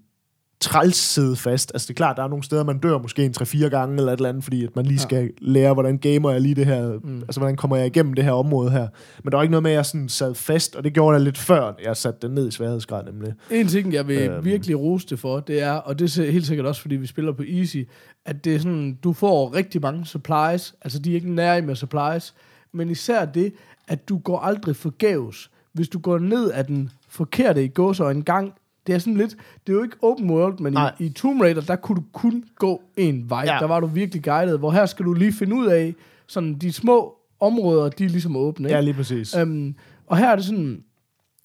træls 0.60 0.96
sidde 0.96 1.36
fast. 1.36 1.72
Altså 1.74 1.86
det 1.86 1.94
er 1.94 1.96
klart, 1.96 2.18
der 2.18 2.24
er 2.24 2.28
nogle 2.28 2.44
steder, 2.44 2.64
man 2.64 2.78
dør 2.78 2.98
måske 2.98 3.26
en 3.26 3.34
3-4 3.42 3.68
gange 3.70 3.98
eller 3.98 4.14
et 4.14 4.18
eller 4.18 4.30
andet, 4.30 4.44
fordi 4.44 4.64
at 4.64 4.76
man 4.76 4.86
lige 4.86 5.00
skal 5.00 5.24
ja. 5.24 5.28
lære, 5.42 5.74
hvordan 5.74 5.98
gamer 5.98 6.32
jeg 6.32 6.42
lige 6.42 6.56
det 6.56 6.66
her, 6.66 7.00
mm. 7.04 7.16
altså 7.22 7.40
hvordan 7.40 7.56
kommer 7.56 7.78
jeg 7.78 7.86
igennem 7.86 8.14
det 8.14 8.24
her 8.24 8.32
område 8.32 8.72
her. 8.72 8.88
Men 9.24 9.32
der 9.32 9.38
var 9.38 9.44
ikke 9.44 9.52
noget 9.52 9.64
med, 9.64 9.72
at 9.72 9.76
jeg 9.76 9.86
sådan 9.86 10.10
sad 10.10 10.36
fast, 10.36 10.76
og 10.76 10.84
det 10.84 10.94
gjorde 10.94 11.14
jeg 11.14 11.22
lidt 11.22 11.38
før, 11.38 11.74
jeg 11.84 11.98
satte 11.98 12.28
den 12.28 12.36
ned 12.36 12.48
i 12.48 12.52
sværhedsgrad 12.52 13.04
nemlig. 13.06 13.34
En 13.52 13.68
ting, 13.68 13.94
jeg 13.94 14.08
vil 14.08 14.30
øhm. 14.30 14.46
virkelig 14.46 14.80
rose 14.80 15.08
det 15.08 15.20
for, 15.20 15.40
det 15.40 15.62
er, 15.62 15.72
og 15.72 16.00
det 16.00 16.18
er 16.18 16.32
helt 16.32 16.48
sikkert 16.48 16.66
også, 16.66 16.82
fordi 16.82 16.96
vi 16.96 17.08
spiller 17.08 17.32
på 17.32 17.44
Easy, 17.48 17.78
at 18.26 18.46
det 18.46 18.56
er 18.56 18.60
sådan, 18.60 18.98
du 19.04 19.14
får 19.14 19.56
rigtig 19.56 19.82
mange 19.82 20.06
supplies, 20.06 20.76
altså 20.82 21.00
de 21.00 21.12
er 21.12 21.16
ikke 21.16 21.32
nær 21.32 21.62
med 21.62 21.76
supplies, 21.76 22.34
men 22.72 22.90
især 22.90 23.26
det, 23.26 23.54
at 23.88 24.10
du 24.10 24.18
går 24.18 24.40
aldrig 24.40 24.76
forgæves. 24.76 25.52
Hvis 25.74 25.90
du 25.90 26.00
går 26.00 26.20
ned 26.20 26.52
af 26.52 26.66
den 26.66 26.90
forkerte 27.10 27.64
i 27.64 27.68
gåsøj 27.68 28.12
en 28.12 28.24
gang, 28.24 28.54
det 28.88 28.96
er 28.96 29.00
sådan 29.00 29.18
lidt, 29.18 29.36
det 29.68 29.74
er 29.74 29.78
jo 29.78 29.84
ikke 29.84 29.98
open 30.02 30.30
world, 30.30 30.60
men 30.60 30.78
i, 31.00 31.06
i 31.06 31.10
Tomb 31.10 31.42
Raider, 31.42 31.62
der 31.62 31.76
kunne 31.76 31.96
du 31.96 32.04
kun 32.14 32.44
gå 32.56 32.82
en 32.98 33.30
vej. 33.30 33.44
Ja. 33.48 33.58
Der 33.60 33.68
var 33.68 33.80
du 33.80 33.88
virkelig 33.88 34.24
guidet, 34.24 34.60
hvor 34.60 34.72
her 34.72 34.86
skal 34.86 35.06
du 35.06 35.14
lige 35.14 35.34
finde 35.34 35.56
ud 35.56 35.66
af, 35.66 35.96
sådan 36.28 36.54
de 36.54 36.74
små 36.74 37.16
områder, 37.40 37.90
de 37.90 38.06
er 38.06 38.10
ligesom 38.10 38.36
åbne. 38.36 38.68
Ikke? 38.68 38.76
Ja, 38.76 38.82
lige 38.82 38.94
præcis. 38.94 39.36
Øhm, 39.36 39.76
og 40.08 40.18
her 40.18 40.30
er 40.30 40.36
det 40.36 40.46
sådan, 40.46 40.84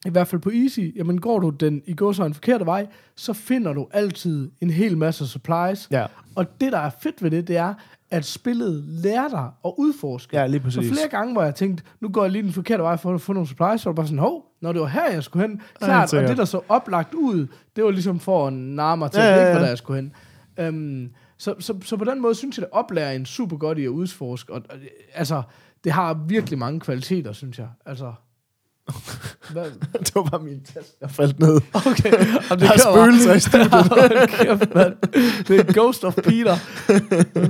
i 0.06 0.10
hvert 0.10 0.28
fald 0.28 0.40
på 0.40 0.50
Easy, 0.54 0.96
jamen 0.96 1.20
går 1.20 1.38
du 1.38 1.50
den 1.50 1.82
i 1.86 1.94
går 1.94 2.12
så 2.12 2.24
en 2.24 2.34
forkerte 2.34 2.66
vej, 2.66 2.86
så 3.16 3.32
finder 3.32 3.72
du 3.72 3.88
altid 3.90 4.50
en 4.60 4.70
hel 4.70 4.98
masse 4.98 5.26
supplies. 5.26 5.88
Ja. 5.90 6.06
Og 6.34 6.60
det, 6.60 6.72
der 6.72 6.78
er 6.78 6.90
fedt 7.00 7.22
ved 7.22 7.30
det, 7.30 7.48
det 7.48 7.56
er, 7.56 7.74
at 8.12 8.24
spillet 8.24 8.84
lærer 8.86 9.28
dig 9.28 9.50
at 9.64 9.72
udforske. 9.78 10.38
Ja, 10.38 10.46
lige 10.46 10.60
præcis. 10.60 10.88
Så 10.88 10.94
flere 10.94 11.08
gange, 11.08 11.32
hvor 11.32 11.42
jeg 11.42 11.54
tænkte, 11.54 11.84
nu 12.00 12.08
går 12.08 12.22
jeg 12.22 12.32
lige 12.32 12.42
den 12.42 12.52
forkerte 12.52 12.82
vej 12.82 12.96
for 12.96 13.14
at 13.14 13.20
få 13.20 13.32
nogle 13.32 13.48
supplies, 13.48 13.80
så 13.80 13.88
var 13.88 13.94
bare 13.94 14.06
sådan, 14.06 14.18
hov, 14.18 14.44
når 14.60 14.72
det 14.72 14.80
var 14.80 14.86
her, 14.86 15.10
jeg 15.12 15.22
skulle 15.22 15.48
hen. 15.48 15.60
Klart, 15.78 16.14
og 16.14 16.28
det, 16.28 16.36
der 16.36 16.44
så 16.44 16.60
oplagt 16.68 17.14
ud, 17.14 17.46
det 17.76 17.84
var 17.84 17.90
ligesom 17.90 18.20
for 18.20 18.46
at 18.46 18.52
narre 18.52 18.96
mig 18.96 19.10
til, 19.10 19.20
ja, 19.20 19.32
at 19.32 19.40
det 19.40 19.48
ikke 19.48 19.60
der, 19.60 19.68
jeg 19.68 19.78
skulle 19.78 20.00
hen. 20.00 20.12
Um, 20.68 21.10
så, 21.38 21.54
så, 21.58 21.74
så 21.84 21.96
på 21.96 22.04
den 22.04 22.20
måde 22.22 22.34
synes 22.34 22.58
jeg, 22.58 22.62
det 22.62 22.70
oplærer 22.72 23.12
en 23.12 23.26
super 23.26 23.56
godt 23.56 23.78
i 23.78 23.84
at 23.84 23.88
udforske. 23.88 24.52
Og, 24.52 24.62
og, 24.70 24.76
altså, 25.14 25.42
det 25.84 25.92
har 25.92 26.14
virkelig 26.14 26.58
mange 26.58 26.80
kvaliteter, 26.80 27.32
synes 27.32 27.58
jeg. 27.58 27.68
Altså, 27.86 28.12
hvad? 29.52 29.70
det 30.04 30.14
var 30.14 30.22
bare 30.22 30.42
min 30.42 30.60
taske, 30.64 30.96
der 31.00 31.08
faldt 31.08 31.38
ned. 31.40 31.60
Okay. 31.74 32.12
Og 32.50 32.60
det 32.60 32.68
der 32.68 32.72
er 32.72 32.78
spøgelser 32.78 33.34
i 33.34 33.40
studiet. 33.40 33.70
Det 35.48 35.60
er 35.60 35.72
Ghost 35.72 36.04
of 36.04 36.14
Peter. 36.14 36.56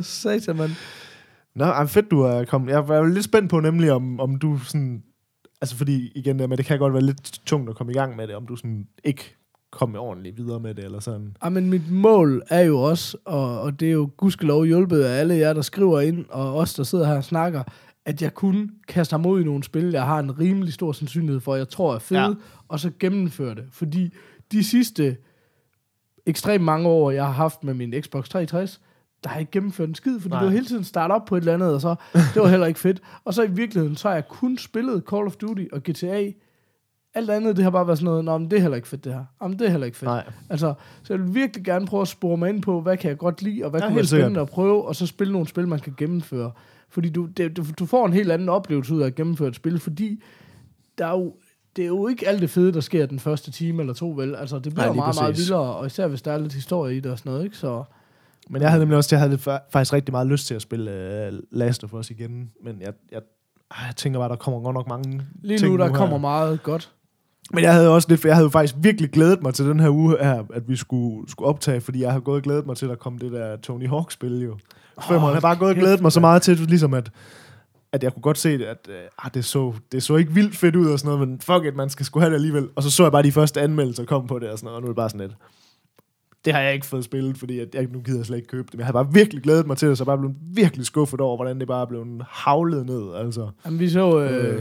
Satan, 0.03 0.57
mand. 0.57 0.71
Nå, 1.55 1.65
er 1.65 1.87
fedt, 1.87 2.11
du 2.11 2.21
er 2.21 2.45
kommet. 2.45 2.73
Jeg 2.73 2.89
var 2.89 3.07
lidt 3.07 3.25
spændt 3.25 3.51
på 3.51 3.61
nemlig, 3.61 3.93
om, 3.93 4.21
om 4.21 4.39
du 4.39 4.59
sådan... 4.59 5.03
Altså 5.61 5.77
fordi, 5.77 6.13
igen, 6.15 6.37
men 6.37 6.51
det 6.51 6.67
kan 6.67 6.79
godt 6.79 6.93
være 6.93 7.03
lidt 7.03 7.41
tungt 7.47 7.71
at 7.71 7.77
komme 7.77 7.93
i 7.93 7.97
gang 7.97 8.17
med 8.17 8.29
det, 8.29 8.35
om 8.37 8.47
du 8.47 8.57
sådan 8.57 8.87
ikke 9.05 9.37
komme 9.73 9.99
ordentligt 9.99 10.37
videre 10.37 10.61
med 10.61 10.75
det, 10.75 10.85
eller 10.85 11.01
sådan. 11.01 11.37
Ja, 11.45 11.49
men 11.49 11.71
mit 11.71 11.91
mål 11.91 12.43
er 12.51 12.61
jo 12.61 12.79
også, 12.79 13.17
og, 13.25 13.61
og 13.61 13.81
det 13.81 13.89
er 13.89 13.93
jo 13.93 14.11
gudskelov 14.17 14.65
hjulpet 14.65 15.03
af 15.03 15.21
alle 15.21 15.35
jer, 15.35 15.53
der 15.53 15.63
skriver 15.63 16.01
ind, 16.01 16.25
og 16.29 16.57
os, 16.57 16.75
der 16.75 16.83
sidder 16.83 17.07
her 17.07 17.17
og 17.17 17.25
snakker, 17.25 17.63
at 18.05 18.23
jeg 18.23 18.35
kun 18.35 18.71
kaster 18.89 19.17
mig 19.17 19.31
ud 19.31 19.41
i 19.41 19.45
nogle 19.45 19.65
spil, 19.65 19.91
jeg 19.91 20.07
har 20.07 20.19
en 20.19 20.39
rimelig 20.39 20.73
stor 20.73 20.93
sandsynlighed 20.93 21.41
for, 21.41 21.57
jeg 21.57 21.69
tror 21.69 21.95
er 21.95 21.99
fede, 21.99 22.21
ja. 22.21 22.33
og 22.69 22.81
så 22.81 22.91
gennemføre 22.99 23.55
det. 23.55 23.65
Fordi 23.71 24.15
de 24.53 24.65
sidste 24.65 25.17
ekstremt 26.27 26.65
mange 26.65 26.89
år, 26.89 27.11
jeg 27.11 27.25
har 27.25 27.33
haft 27.33 27.65
med 27.65 27.75
min 27.75 28.03
Xbox 28.03 28.29
360, 28.29 28.81
der 29.25 29.29
har 29.29 29.37
jeg 29.37 29.41
ikke 29.41 29.51
gennemført 29.51 29.89
en 29.89 29.95
skid, 29.95 30.21
fordi 30.21 30.33
Nej. 30.33 30.41
det 30.41 30.47
var 30.47 30.53
hele 30.53 30.67
tiden 30.67 30.85
starte 30.85 31.13
op 31.13 31.25
på 31.25 31.37
et 31.37 31.41
eller 31.41 31.55
andet, 31.55 31.75
og 31.75 31.81
så, 31.81 31.95
det 32.13 32.43
var 32.43 32.49
heller 32.49 32.67
ikke 32.67 32.81
fedt. 32.81 33.03
Og 33.25 33.35
så 33.35 33.43
i 33.43 33.51
virkeligheden, 33.51 33.97
så 33.97 34.09
har 34.09 34.15
jeg 34.15 34.29
kun 34.29 34.59
spillet 34.59 35.05
Call 35.11 35.27
of 35.27 35.37
Duty 35.37 35.65
og 35.73 35.83
GTA. 35.83 36.31
Alt 37.15 37.31
andet, 37.31 37.57
det 37.57 37.65
har 37.65 37.71
bare 37.71 37.87
været 37.87 37.99
sådan 37.99 38.05
noget, 38.05 38.25
Nå, 38.25 38.39
men 38.39 38.51
det 38.51 38.57
er 38.57 38.61
heller 38.61 38.77
ikke 38.77 38.89
fedt 38.89 39.05
det 39.05 39.13
her. 39.13 39.25
Jamen, 39.43 39.59
det 39.59 39.67
er 39.67 39.71
heller 39.71 39.87
ikke 39.87 39.99
fedt. 39.99 40.09
Nej. 40.09 40.25
Altså, 40.51 40.75
så 41.03 41.13
jeg 41.13 41.23
vil 41.23 41.35
virkelig 41.35 41.65
gerne 41.65 41.87
prøve 41.87 42.01
at 42.01 42.09
spore 42.09 42.37
mig 42.37 42.49
ind 42.49 42.63
på, 42.63 42.81
hvad 42.81 42.97
kan 42.97 43.09
jeg 43.09 43.19
godt 43.19 43.43
lide, 43.43 43.65
og 43.65 43.71
hvad 43.71 43.81
ja, 43.81 43.87
kunne 43.87 43.97
være 43.97 44.07
spændende 44.07 44.41
at 44.41 44.49
prøve, 44.49 44.85
og 44.85 44.97
så 44.97 45.07
spille 45.07 45.33
nogle 45.33 45.49
spil, 45.49 45.69
man 45.69 45.79
kan 45.79 45.95
gennemføre. 45.97 46.53
Fordi 46.93 47.11
du, 47.11 47.27
det, 47.27 47.57
du, 47.79 47.87
får 47.87 48.07
en 48.07 48.13
helt 48.13 48.33
anden 48.33 48.49
oplevelse 48.49 48.95
ud 48.95 49.03
af 49.03 49.07
at 49.07 49.15
gennemføre 49.15 49.49
et 49.49 49.57
spil, 49.57 49.79
fordi 49.79 50.23
der 50.99 51.07
er 51.07 51.11
jo, 51.11 51.35
det 51.77 51.83
er 51.83 51.87
jo 51.87 52.09
ikke 52.09 52.29
alt 52.29 52.41
det 52.41 52.51
fede, 52.51 52.73
der 52.73 52.81
sker 52.81 53.07
den 53.07 53.19
første 53.19 53.51
time 53.51 53.83
eller 53.83 53.95
to, 53.95 54.11
vel? 54.11 54.35
Altså, 54.35 54.59
det 54.59 54.75
bliver 54.75 54.87
Nej, 54.87 54.95
meget, 54.95 55.07
præcis. 55.07 55.21
meget 55.21 55.37
vildere, 55.37 55.75
og 55.77 55.87
især 55.87 56.07
hvis 56.07 56.23
der 56.23 56.33
er 56.33 56.39
lidt 56.39 56.53
historie 56.53 56.97
i 56.97 57.01
det 57.01 57.13
og 57.13 57.19
sådan 57.19 57.33
noget, 57.33 57.45
ikke? 57.45 57.57
Så, 57.57 57.85
men 58.51 58.63
jeg 58.63 58.71
havde 58.71 58.81
nemlig 58.81 58.97
også, 58.97 59.17
jeg 59.17 59.21
havde 59.21 59.39
faktisk 59.73 59.93
rigtig 59.93 60.13
meget 60.13 60.27
lyst 60.27 60.47
til 60.47 60.55
at 60.55 60.63
spille 60.63 60.91
uh, 61.33 61.39
Last 61.59 61.85
of 61.85 61.95
Us 61.95 62.11
igen, 62.11 62.51
men 62.65 62.81
jeg, 62.81 62.93
jeg, 63.13 63.21
jeg 63.71 63.97
tænker 63.97 64.21
bare, 64.21 64.29
der 64.29 64.37
kommer 64.37 64.61
godt 64.61 64.75
nok 64.75 64.89
mange 64.89 65.23
Lige 65.43 65.59
ting 65.59 65.73
nu, 65.73 65.79
der 65.79 65.89
nu 65.89 65.95
kommer 65.95 66.19
meget 66.19 66.63
godt. 66.63 66.93
Men 67.51 67.65
jeg 67.65 67.75
havde 67.75 67.95
også 67.95 68.09
lidt, 68.09 68.21
for 68.21 68.29
jeg 68.29 68.37
havde 68.37 68.51
faktisk 68.51 68.75
virkelig 68.79 69.11
glædet 69.11 69.43
mig 69.43 69.55
til 69.55 69.65
den 69.65 69.81
her 69.81 69.91
uge 69.91 70.17
her, 70.21 70.45
at 70.55 70.69
vi 70.69 70.77
skulle, 70.77 71.31
skulle 71.31 71.49
optage, 71.49 71.81
fordi 71.81 72.01
jeg 72.01 72.13
har 72.13 72.21
gået 72.21 72.37
og 72.37 72.43
glædet 72.43 72.67
mig 72.67 72.77
til, 72.77 72.87
at 72.87 72.91
der 72.91 72.97
kom 72.97 73.19
det 73.19 73.33
der 73.33 73.57
Tony 73.57 73.89
Hawk-spil 73.89 74.43
jo. 74.43 74.59
Oh, 74.97 75.05
jeg 75.11 75.21
har 75.21 75.41
bare 75.41 75.57
gået 75.57 75.71
og 75.71 75.77
glædet 75.77 76.01
mig 76.01 76.13
så 76.13 76.21
meget 76.21 76.43
til, 76.43 76.57
ligesom 76.57 76.95
at, 76.95 77.11
at 77.93 78.03
jeg 78.03 78.13
kunne 78.13 78.23
godt 78.23 78.39
se 78.39 78.49
at 78.49 78.89
uh, 78.89 79.31
det, 79.35 79.45
så, 79.45 79.73
det 79.93 80.03
så 80.03 80.17
ikke 80.17 80.35
vildt 80.35 80.57
fedt 80.57 80.77
ud 80.77 80.87
og 80.87 80.99
sådan 80.99 81.13
noget, 81.13 81.29
men 81.29 81.41
fuck 81.41 81.65
it, 81.65 81.77
man 81.77 81.91
skal 81.91 82.07
sgu 82.07 82.21
have 82.21 82.31
det 82.31 82.35
alligevel. 82.35 82.69
Og 82.77 82.83
så 82.83 82.91
så 82.91 83.03
jeg 83.03 83.13
bare 83.13 83.23
de 83.23 83.33
første 83.33 83.61
anmeldelser 83.61 84.05
komme 84.05 84.29
på 84.29 84.39
det 84.39 84.51
og 84.51 84.59
sådan 84.59 84.67
noget, 84.67 84.77
og 84.77 84.83
nu 84.83 84.87
er 84.87 84.91
det 84.91 84.97
bare 84.97 85.11
sådan 85.11 85.21
lidt. 85.21 85.37
Det 86.45 86.53
har 86.53 86.61
jeg 86.61 86.75
ikke 86.75 86.87
fået 86.87 87.05
spillet, 87.05 87.39
fordi 87.39 87.59
jeg, 87.59 87.67
jeg 87.75 87.87
nu 87.93 88.01
gider 88.01 88.19
jeg 88.19 88.27
slet 88.27 88.37
ikke 88.37 88.49
købe 88.49 88.67
det. 88.67 88.75
Men 88.75 88.79
jeg 88.79 88.87
har 88.87 88.93
bare 88.93 89.13
virkelig 89.13 89.43
glædet 89.43 89.67
mig 89.67 89.77
til 89.77 89.89
det, 89.89 89.99
så 89.99 90.05
jeg 90.05 90.07
bare 90.07 90.19
blevet 90.19 90.37
virkelig 90.41 90.87
skuffet 90.87 91.21
over, 91.21 91.37
hvordan 91.37 91.61
det 91.61 91.69
bare 91.69 91.87
blev 91.87 92.07
havlet 92.29 92.87
ned. 92.87 93.15
Altså. 93.15 93.49
Jamen, 93.65 93.81
vi 93.81 93.89
så, 93.89 94.21
øh, 94.21 94.55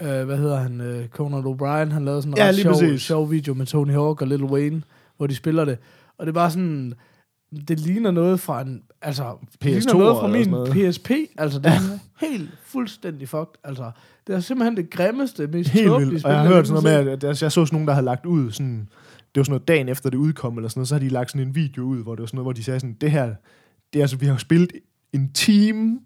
øh, 0.00 0.18
øh, 0.20 0.26
hvad 0.26 0.36
hedder 0.36 0.56
han, 0.56 0.80
øh, 0.80 1.08
Conan 1.08 1.44
O'Brien, 1.44 1.92
han 1.92 2.04
lavede 2.04 2.22
sådan 2.22 2.32
en 2.32 2.38
ja, 2.38 2.52
sjov, 2.52 2.98
sjov 2.98 3.30
video 3.30 3.54
med 3.54 3.66
Tony 3.66 3.92
Hawk 3.92 4.22
og 4.22 4.28
Little 4.28 4.46
Wayne, 4.46 4.82
hvor 5.16 5.26
de 5.26 5.34
spiller 5.34 5.64
det. 5.64 5.78
Og 6.18 6.26
det 6.26 6.30
er 6.30 6.34
bare 6.34 6.50
sådan, 6.50 6.94
det 7.68 7.80
ligner 7.80 8.10
noget 8.10 8.40
fra 8.40 8.60
en, 8.62 8.82
altså, 9.02 9.32
PS2 9.64 9.68
ligner 9.68 9.94
noget 9.94 10.16
fra 10.20 10.26
min 10.28 10.48
noget. 10.48 10.92
PSP, 10.92 11.10
altså 11.38 11.58
det 11.58 11.66
er 11.66 11.98
helt 12.26 12.50
fuldstændig 12.64 13.28
fucked, 13.28 13.54
altså. 13.64 13.90
Det 14.26 14.34
er 14.34 14.40
simpelthen 14.40 14.76
det 14.76 14.90
grimmeste, 14.90 15.46
mest 15.46 15.70
helt 15.70 15.90
vildt. 15.90 16.20
spil. 16.20 16.26
Og 16.26 16.32
jeg 16.32 16.40
har 16.40 16.48
hørt 16.48 16.66
sådan 16.66 16.82
noget 16.82 17.06
med, 17.06 17.12
at 17.12 17.24
jeg 17.24 17.36
så 17.36 17.50
sådan 17.50 17.68
nogen, 17.72 17.88
der 17.88 17.94
havde 17.94 18.04
lagt 18.04 18.26
ud 18.26 18.50
sådan, 18.50 18.88
det 19.34 19.40
var 19.40 19.42
sådan 19.42 19.52
noget 19.52 19.68
dagen 19.68 19.88
efter 19.88 20.10
det 20.10 20.18
udkom, 20.18 20.56
eller 20.56 20.68
sådan 20.68 20.78
noget, 20.78 20.88
så 20.88 20.94
har 20.94 21.00
de 21.00 21.08
lagt 21.08 21.30
sådan 21.30 21.46
en 21.48 21.54
video 21.54 21.82
ud, 21.82 22.02
hvor 22.02 22.14
det 22.14 22.20
var 22.20 22.26
sådan 22.26 22.36
noget, 22.36 22.44
hvor 22.44 22.52
de 22.52 22.64
sagde 22.64 22.80
sådan, 22.80 22.96
det 23.00 23.10
her, 23.10 23.34
det 23.92 23.98
er 23.98 24.02
altså, 24.02 24.16
vi 24.16 24.26
har 24.26 24.36
spillet 24.36 24.72
en 25.12 25.32
time 25.32 26.00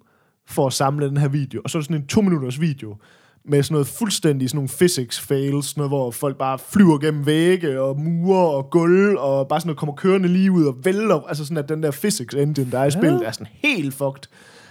for 0.47 0.67
at 0.67 0.73
samle 0.73 1.09
den 1.09 1.17
her 1.17 1.29
video, 1.29 1.61
og 1.65 1.71
så 1.71 1.79
er 1.79 1.81
det 1.81 1.87
sådan 1.87 2.03
en 2.03 2.07
to 2.07 2.21
minutters 2.21 2.61
video, 2.61 2.97
med 3.49 3.63
sådan 3.63 3.75
noget 3.75 3.87
fuldstændig 3.87 4.51
sådan 4.51 4.57
nogle 4.57 4.69
physics 4.69 5.21
fails, 5.21 5.67
sådan 5.67 5.81
noget, 5.81 5.91
hvor 5.91 6.11
folk 6.11 6.39
bare 6.39 6.59
flyver 6.59 6.99
gennem 6.99 7.27
vægge 7.27 7.81
og 7.81 8.01
mure 8.01 8.57
og 8.57 8.71
gulv, 8.71 9.17
og 9.19 9.49
bare 9.49 9.61
sådan 9.61 9.69
noget 9.69 9.79
kommer 9.79 9.95
kørende 9.95 10.29
lige 10.29 10.53
ud 10.53 10.65
og 10.65 10.77
vælter, 10.85 11.21
altså 11.21 11.45
sådan 11.45 11.57
at 11.57 11.69
den 11.69 11.83
der 11.83 11.91
physics 11.91 12.35
engine, 12.35 12.71
der 12.71 12.79
er 12.79 12.83
i 12.83 12.85
ja. 12.85 12.91
spillet, 12.91 13.27
er 13.27 13.33
sådan 13.33 13.47
helt 13.53 13.95
fucked. 13.95 14.23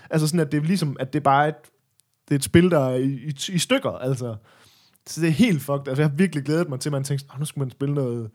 Altså 0.10 0.28
sådan, 0.28 0.40
at 0.40 0.52
det 0.52 0.58
er 0.58 0.62
ligesom, 0.62 0.98
at 1.00 1.14
det 1.14 1.20
er 1.20 1.24
bare 1.24 1.48
et, 1.48 1.56
det 2.30 2.36
er 2.36 2.36
et 2.36 2.44
spil, 2.44 2.72
der 2.72 2.80
er 2.80 2.96
i, 2.96 3.06
i, 3.06 3.34
i 3.50 3.58
stykker, 3.58 3.92
altså. 3.92 4.36
Så 5.08 5.22
det 5.22 5.28
er 5.28 5.32
helt 5.32 5.62
fucked. 5.62 5.88
Altså, 5.88 6.02
jeg 6.02 6.10
har 6.10 6.16
virkelig 6.16 6.44
glædet 6.44 6.70
mig 6.70 6.80
til, 6.80 6.90
at 6.90 6.94
man 6.94 7.04
tænkte, 7.04 7.26
nu 7.40 7.46
skal 7.46 7.60
man 7.60 7.72
spille 7.72 7.96
noget 7.96 8.30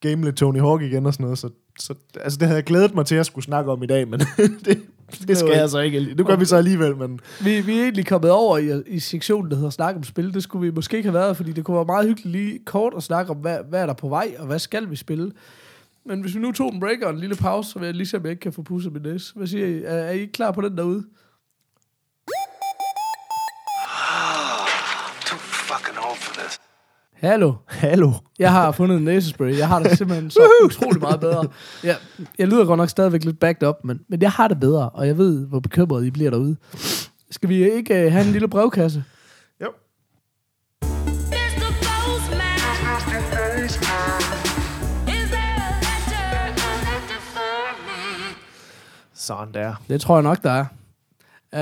game 0.00 0.24
lidt 0.24 0.36
Tony 0.36 0.60
Hawk 0.60 0.82
igen 0.82 1.06
og 1.06 1.12
sådan 1.12 1.24
noget. 1.24 1.38
Så, 1.38 1.50
så 1.78 1.94
altså, 2.20 2.38
det 2.38 2.48
havde 2.48 2.56
jeg 2.56 2.64
glædet 2.64 2.94
mig 2.94 3.06
til, 3.06 3.14
at 3.14 3.16
jeg 3.16 3.26
skulle 3.26 3.44
snakke 3.44 3.72
om 3.72 3.82
i 3.82 3.86
dag, 3.86 4.08
men 4.08 4.20
det, 4.64 4.82
det 5.28 5.38
skal 5.38 5.52
jeg 5.52 5.70
så 5.70 5.78
ikke. 5.78 6.14
Det 6.14 6.26
gør 6.26 6.36
vi 6.36 6.44
så 6.44 6.56
alligevel, 6.56 6.96
men... 6.96 7.20
Vi, 7.44 7.60
vi 7.60 7.78
er 7.78 7.82
egentlig 7.82 8.06
kommet 8.06 8.30
over 8.30 8.58
i, 8.58 8.82
i 8.86 8.98
sektionen, 8.98 9.50
der 9.50 9.56
hedder 9.56 9.70
Snak 9.70 9.96
om 9.96 10.02
spil. 10.02 10.34
Det 10.34 10.42
skulle 10.42 10.66
vi 10.66 10.74
måske 10.74 10.96
ikke 10.96 11.08
have 11.08 11.20
været, 11.20 11.36
fordi 11.36 11.52
det 11.52 11.64
kunne 11.64 11.76
være 11.76 11.84
meget 11.84 12.06
hyggeligt 12.06 12.32
lige 12.32 12.58
kort 12.64 12.92
at 12.96 13.02
snakke 13.02 13.30
om, 13.30 13.36
hvad, 13.36 13.58
hvad 13.68 13.82
er 13.82 13.86
der 13.86 13.92
på 13.92 14.08
vej, 14.08 14.34
og 14.38 14.46
hvad 14.46 14.58
skal 14.58 14.90
vi 14.90 14.96
spille. 14.96 15.32
Men 16.04 16.20
hvis 16.20 16.34
vi 16.34 16.40
nu 16.40 16.52
tog 16.52 16.72
en 16.72 16.80
break 16.80 16.98
og 17.02 17.10
en 17.10 17.18
lille 17.18 17.36
pause, 17.36 17.70
så 17.70 17.78
vil 17.78 17.86
jeg 17.86 17.94
lige 17.94 18.06
se, 18.06 18.16
om 18.16 18.22
jeg 18.22 18.30
ikke 18.30 18.40
kan 18.40 18.52
få 18.52 18.62
pusset 18.62 18.92
min 18.92 19.02
næse. 19.02 19.34
Hvad 19.34 19.46
siger 19.46 19.66
I? 19.66 19.82
Er, 19.82 19.94
er 19.94 20.10
I 20.10 20.24
klar 20.24 20.52
på 20.52 20.60
den 20.60 20.76
derude? 20.76 21.04
Hallo. 27.22 27.54
Hallo. 27.66 28.12
Jeg 28.38 28.52
har 28.52 28.72
fundet 28.72 28.96
en 28.96 29.04
næsespray. 29.04 29.58
Jeg 29.58 29.68
har 29.68 29.82
det 29.82 29.96
simpelthen 29.98 30.30
så 30.30 30.40
utrolig 30.64 31.00
meget 31.00 31.20
bedre. 31.20 31.48
Jeg, 31.84 31.96
jeg 32.38 32.48
lyder 32.48 32.64
godt 32.64 32.78
nok 32.78 32.88
stadigvæk 32.88 33.24
lidt 33.24 33.38
backed 33.38 33.68
up, 33.68 33.74
men, 33.84 34.00
men 34.08 34.22
jeg 34.22 34.30
har 34.30 34.48
det 34.48 34.60
bedre, 34.60 34.88
og 34.88 35.06
jeg 35.06 35.18
ved, 35.18 35.46
hvor 35.46 35.60
bekymret 35.60 36.06
I 36.06 36.10
bliver 36.10 36.30
derude. 36.30 36.56
Skal 37.30 37.48
vi 37.48 37.72
ikke 37.72 38.06
uh, 38.06 38.12
have 38.12 38.26
en 38.26 38.32
lille 38.32 38.48
brevkasse? 38.48 39.04
Jo. 39.60 39.66
Sådan 49.14 49.54
der. 49.54 49.82
Det 49.88 50.00
tror 50.00 50.16
jeg 50.16 50.22
nok, 50.22 50.42
der 50.42 50.50
er. 50.50 50.64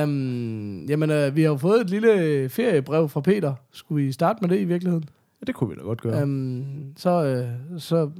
Um, 0.03 0.85
jamen, 0.85 1.11
uh, 1.11 1.37
vi 1.37 1.43
har 1.43 1.49
jo 1.49 1.57
fået 1.57 1.81
et 1.81 1.91
lille 1.91 2.49
feriebrev 2.49 3.09
fra 3.09 3.21
Peter. 3.21 3.55
Skulle 3.73 4.05
vi 4.05 4.13
starte 4.13 4.39
med 4.41 4.49
det 4.49 4.61
i 4.61 4.65
virkeligheden? 4.65 5.09
Ja, 5.41 5.45
det 5.47 5.55
kunne 5.55 5.71
vi 5.71 5.77
da 5.77 5.83
godt 5.83 6.01
gøre. 6.01 6.23
Um, 6.23 6.93
så, 6.97 7.11
øh, 7.11 7.81
så 7.81 8.11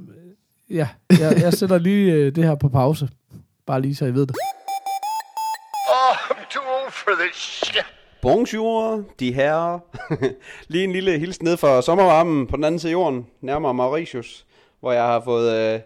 ja, 0.69 0.89
jeg, 1.09 1.37
jeg 1.41 1.53
sætter 1.53 1.77
lige 1.77 2.13
øh, 2.13 2.35
det 2.35 2.43
her 2.43 2.55
på 2.55 2.69
pause. 2.69 3.09
Bare 3.65 3.81
lige 3.81 3.95
så 3.95 4.05
I 4.05 4.13
ved 4.13 4.27
det. 4.27 4.35
Oh, 5.89 6.15
I'm 6.15 6.53
too 6.53 6.63
old 6.63 6.91
for 6.91 7.11
this 7.19 7.35
shit. 7.35 7.85
Bonjour, 8.21 9.03
de 9.19 9.33
her. 9.33 9.79
lige 10.71 10.83
en 10.83 10.91
lille 10.91 11.19
hilsen 11.19 11.45
ned 11.45 11.57
fra 11.57 11.81
sommervarmen 11.81 12.47
på 12.47 12.55
den 12.55 12.63
anden 12.63 12.79
side 12.79 12.91
af 12.91 12.93
jorden, 12.93 13.27
nærmere 13.41 13.73
Mauritius, 13.73 14.45
hvor 14.79 14.91
jeg 14.91 15.03
har 15.03 15.21
fået 15.21 15.73
øh, 15.73 15.79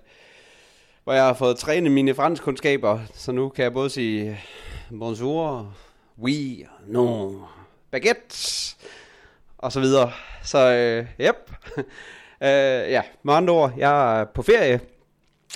hvor 1.04 1.14
jeg 1.14 1.24
har 1.24 1.34
fået 1.34 1.58
trænet 1.58 1.92
mine 1.92 2.14
franskkundskaber, 2.14 3.00
så 3.14 3.32
nu 3.32 3.50
kan 3.50 3.64
jeg 3.64 3.74
både 3.74 3.90
sige 3.90 4.40
bonjour, 5.00 5.74
oui, 6.20 6.66
non, 6.88 7.42
baguette, 7.92 8.76
og 9.58 9.72
så 9.72 9.80
videre. 9.80 10.12
Så, 10.44 10.74
øh, 10.74 11.06
yep. 11.28 11.52
øh, 12.44 12.92
ja, 12.92 13.02
med 13.24 13.34
andre 13.34 13.54
ord, 13.54 13.74
jeg 13.78 14.20
er 14.20 14.26
på 14.26 14.42
ferie 14.42 14.80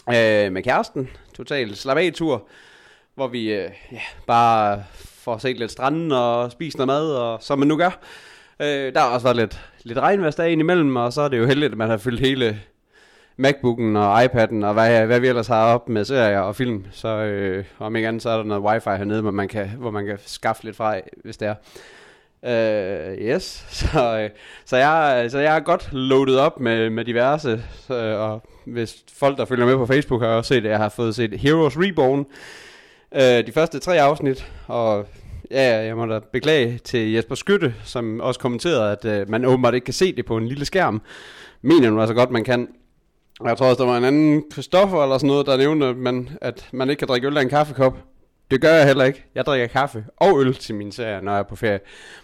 øh, 0.09 0.51
med 0.51 0.63
kæresten, 0.63 1.09
total 1.35 1.75
slap 1.75 1.97
af 1.97 2.11
tur, 2.13 2.47
hvor 3.15 3.27
vi 3.27 3.53
øh, 3.53 3.71
ja, 3.91 4.01
bare 4.27 4.83
får 4.95 5.37
set 5.37 5.59
lidt 5.59 5.71
stranden 5.71 6.11
og 6.11 6.51
spist 6.51 6.77
noget 6.77 6.87
mad, 6.87 7.11
og 7.11 7.43
som 7.43 7.59
man 7.59 7.67
nu 7.67 7.77
gør. 7.77 7.99
Øh, 8.59 8.93
der 8.93 8.99
har 8.99 9.09
også 9.09 9.23
været 9.23 9.37
lidt, 9.37 9.61
lidt 9.83 9.99
regnværsdag 9.99 10.51
imellem, 10.51 10.95
og 10.95 11.13
så 11.13 11.21
er 11.21 11.27
det 11.27 11.37
jo 11.37 11.45
heldigt, 11.45 11.71
at 11.71 11.77
man 11.77 11.89
har 11.89 11.97
fyldt 11.97 12.19
hele 12.19 12.59
Macbooken 13.37 13.95
og 13.95 14.23
iPad'en 14.23 14.65
og 14.65 14.73
hvad, 14.73 15.05
hvad 15.05 15.19
vi 15.19 15.27
ellers 15.27 15.47
har 15.47 15.73
op 15.73 15.89
med 15.89 16.05
serier 16.05 16.39
og 16.39 16.55
film. 16.55 16.85
Så 16.91 17.07
øh, 17.07 17.65
om 17.79 17.95
ikke 17.95 18.07
andet, 18.07 18.21
så 18.21 18.29
er 18.29 18.37
der 18.37 18.43
noget 18.43 18.63
wifi 18.63 18.89
hernede, 18.89 19.21
hvor 19.21 19.31
man 19.31 19.47
kan, 19.47 19.69
hvor 19.69 19.91
man 19.91 20.05
kan 20.05 20.17
skaffe 20.25 20.63
lidt 20.63 20.75
fra, 20.75 20.95
hvis 21.23 21.37
det 21.37 21.47
er. 21.47 21.55
Øh, 22.45 23.17
yes, 23.17 23.65
så, 23.79 24.19
øh, 24.19 24.29
så, 24.65 24.77
jeg, 24.77 25.31
så 25.31 25.39
jeg 25.39 25.55
er 25.55 25.59
godt 25.59 25.89
loaded 25.91 26.35
op 26.37 26.59
med, 26.59 26.89
med 26.89 27.05
diverse, 27.05 27.63
så, 27.87 27.93
og 28.19 28.49
hvis 28.65 28.95
folk, 29.13 29.37
der 29.37 29.45
følger 29.45 29.65
med 29.65 29.75
på 29.75 29.85
Facebook, 29.85 30.21
har 30.21 30.27
også 30.27 30.47
set, 30.47 30.65
at 30.65 30.71
jeg 30.71 30.77
har 30.77 30.89
fået 30.89 31.15
set 31.15 31.39
Heroes 31.39 31.77
Reborn, 31.77 32.25
øh, 33.15 33.47
de 33.47 33.51
første 33.51 33.79
tre 33.79 34.01
afsnit, 34.01 34.51
og 34.67 35.05
ja, 35.51 35.85
jeg 35.85 35.97
må 35.97 36.05
da 36.05 36.19
beklage 36.33 36.77
til 36.77 37.11
Jesper 37.11 37.35
Skytte, 37.35 37.75
som 37.83 38.19
også 38.19 38.39
kommenterede, 38.39 38.91
at 38.91 39.05
øh, 39.05 39.29
man 39.29 39.45
åbenbart 39.45 39.73
ikke 39.73 39.85
kan 39.85 39.93
se 39.93 40.15
det 40.15 40.25
på 40.25 40.37
en 40.37 40.47
lille 40.47 40.65
skærm. 40.65 41.01
Mener 41.61 41.89
nu 41.89 42.01
altså 42.01 42.13
godt, 42.13 42.31
man 42.31 42.43
kan. 42.43 42.67
Og 43.39 43.49
Jeg 43.49 43.57
tror 43.57 43.65
også, 43.65 43.83
der 43.83 43.89
var 43.89 43.97
en 43.97 44.03
anden 44.03 44.43
Christoffer 44.51 45.03
eller 45.03 45.17
sådan 45.17 45.27
noget, 45.27 45.45
der 45.45 45.57
nævnte, 45.57 45.85
at 45.85 45.97
man, 45.97 46.29
at 46.41 46.69
man 46.73 46.89
ikke 46.89 46.99
kan 46.99 47.07
drikke 47.07 47.27
øl 47.27 47.37
af 47.37 47.41
en 47.41 47.49
kaffekop. 47.49 47.97
Det 48.51 48.61
gør 48.61 48.73
jeg 48.73 48.85
heller 48.85 49.05
ikke. 49.05 49.25
Jeg 49.35 49.45
drikker 49.45 49.67
kaffe 49.67 50.05
og 50.17 50.39
øl 50.41 50.55
til 50.55 50.75
min 50.75 50.91
serie, 50.91 51.21
når 51.21 51.31
jeg 51.31 51.39
er 51.39 51.43
på 51.43 51.55
ferie. 51.55 51.79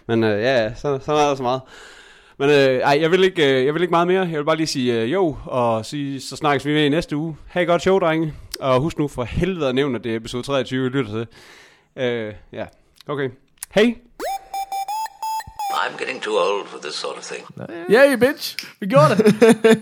Men 0.06 0.24
øh, 0.24 0.42
ja, 0.42 0.74
så, 0.74 0.98
så 1.04 1.12
er 1.12 1.28
der 1.28 1.34
så 1.34 1.42
meget. 1.42 1.60
Men 2.38 2.50
øh, 2.50 2.80
ej, 2.80 2.98
jeg 3.00 3.10
vil, 3.10 3.24
ikke, 3.24 3.58
øh, 3.58 3.66
jeg 3.66 3.74
vil 3.74 3.82
ikke 3.82 3.90
meget 3.90 4.06
mere. 4.06 4.20
Jeg 4.20 4.38
vil 4.38 4.44
bare 4.44 4.56
lige 4.56 4.66
sige 4.66 5.00
øh, 5.00 5.12
jo, 5.12 5.36
og 5.44 5.86
sige, 5.86 6.20
så 6.20 6.36
snakkes 6.36 6.66
vi 6.66 6.72
med 6.72 6.84
i 6.84 6.88
næste 6.88 7.16
uge. 7.16 7.36
Ha' 7.48 7.62
et 7.62 7.66
godt 7.66 7.82
show, 7.82 7.98
drenge. 7.98 8.34
Og 8.60 8.80
husk 8.80 8.98
nu 8.98 9.08
for 9.08 9.24
helvede 9.24 9.68
at 9.68 9.74
nævne, 9.74 9.98
at 9.98 10.04
det 10.04 10.12
er 10.12 10.16
episode 10.16 10.42
23, 10.42 10.82
vi 10.82 10.88
lytter 10.88 11.12
til. 11.12 11.26
Øh, 12.04 12.34
ja, 12.52 12.66
okay. 13.06 13.30
Hej! 13.70 13.94
I'm 15.70 15.98
getting 15.98 16.22
too 16.22 16.34
old 16.38 16.66
for 16.66 16.78
this 16.78 16.94
sort 16.94 17.16
of 17.16 17.24
thing. 17.24 17.46
Yay, 17.90 18.16
bitch! 18.16 18.56
Vi 18.80 18.86
gjorde 18.86 19.16
det. 19.16 19.36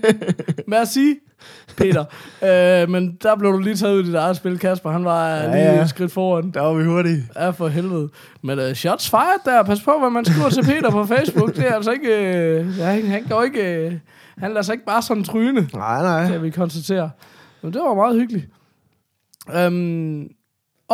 Merci, 0.74 1.20
Peter. 1.76 2.04
Øh, 2.42 2.90
men 2.90 3.18
der 3.22 3.36
blev 3.36 3.52
du 3.52 3.58
lige 3.58 3.76
taget 3.76 3.94
ud 3.94 4.02
i 4.02 4.06
dit 4.06 4.14
eget 4.14 4.36
spil, 4.36 4.58
Kasper. 4.58 4.90
Han 4.90 5.04
var 5.04 5.28
ja, 5.28 5.46
lige 5.46 5.72
ja. 5.72 5.82
et 5.82 5.88
skridt 5.88 6.12
foran. 6.12 6.50
Der 6.50 6.60
var 6.60 6.74
vi 6.74 6.84
hurtige. 6.84 7.22
Ja, 7.36 7.50
for 7.50 7.68
helvede. 7.68 8.08
Men 8.42 8.58
uh, 8.58 8.72
shots 8.72 9.10
fired 9.10 9.44
der. 9.44 9.62
Pas 9.62 9.82
på, 9.82 9.96
hvad 10.00 10.10
man 10.10 10.24
skriver 10.24 10.48
til 10.48 10.62
Peter 10.62 10.90
på 10.90 11.06
Facebook. 11.14 11.56
Det 11.56 11.68
er 11.68 11.74
altså 11.74 11.90
ikke... 11.90 12.08
Uh, 12.60 12.78
ja, 12.78 12.84
han, 12.84 13.06
han 13.06 13.24
går 13.28 13.42
ikke... 13.42 13.86
Uh, 13.86 13.92
han 14.38 14.50
lader 14.50 14.62
sig 14.62 14.72
ikke 14.72 14.84
bare 14.84 15.02
sådan 15.02 15.24
tryne, 15.24 15.68
Nej, 15.74 16.02
nej. 16.02 16.30
kan 16.30 16.42
vi 16.42 16.50
konstatere. 16.50 17.10
Men 17.62 17.72
det 17.72 17.80
var 17.80 17.94
meget 17.94 18.20
hyggeligt. 18.20 18.46
Um, 19.66 20.28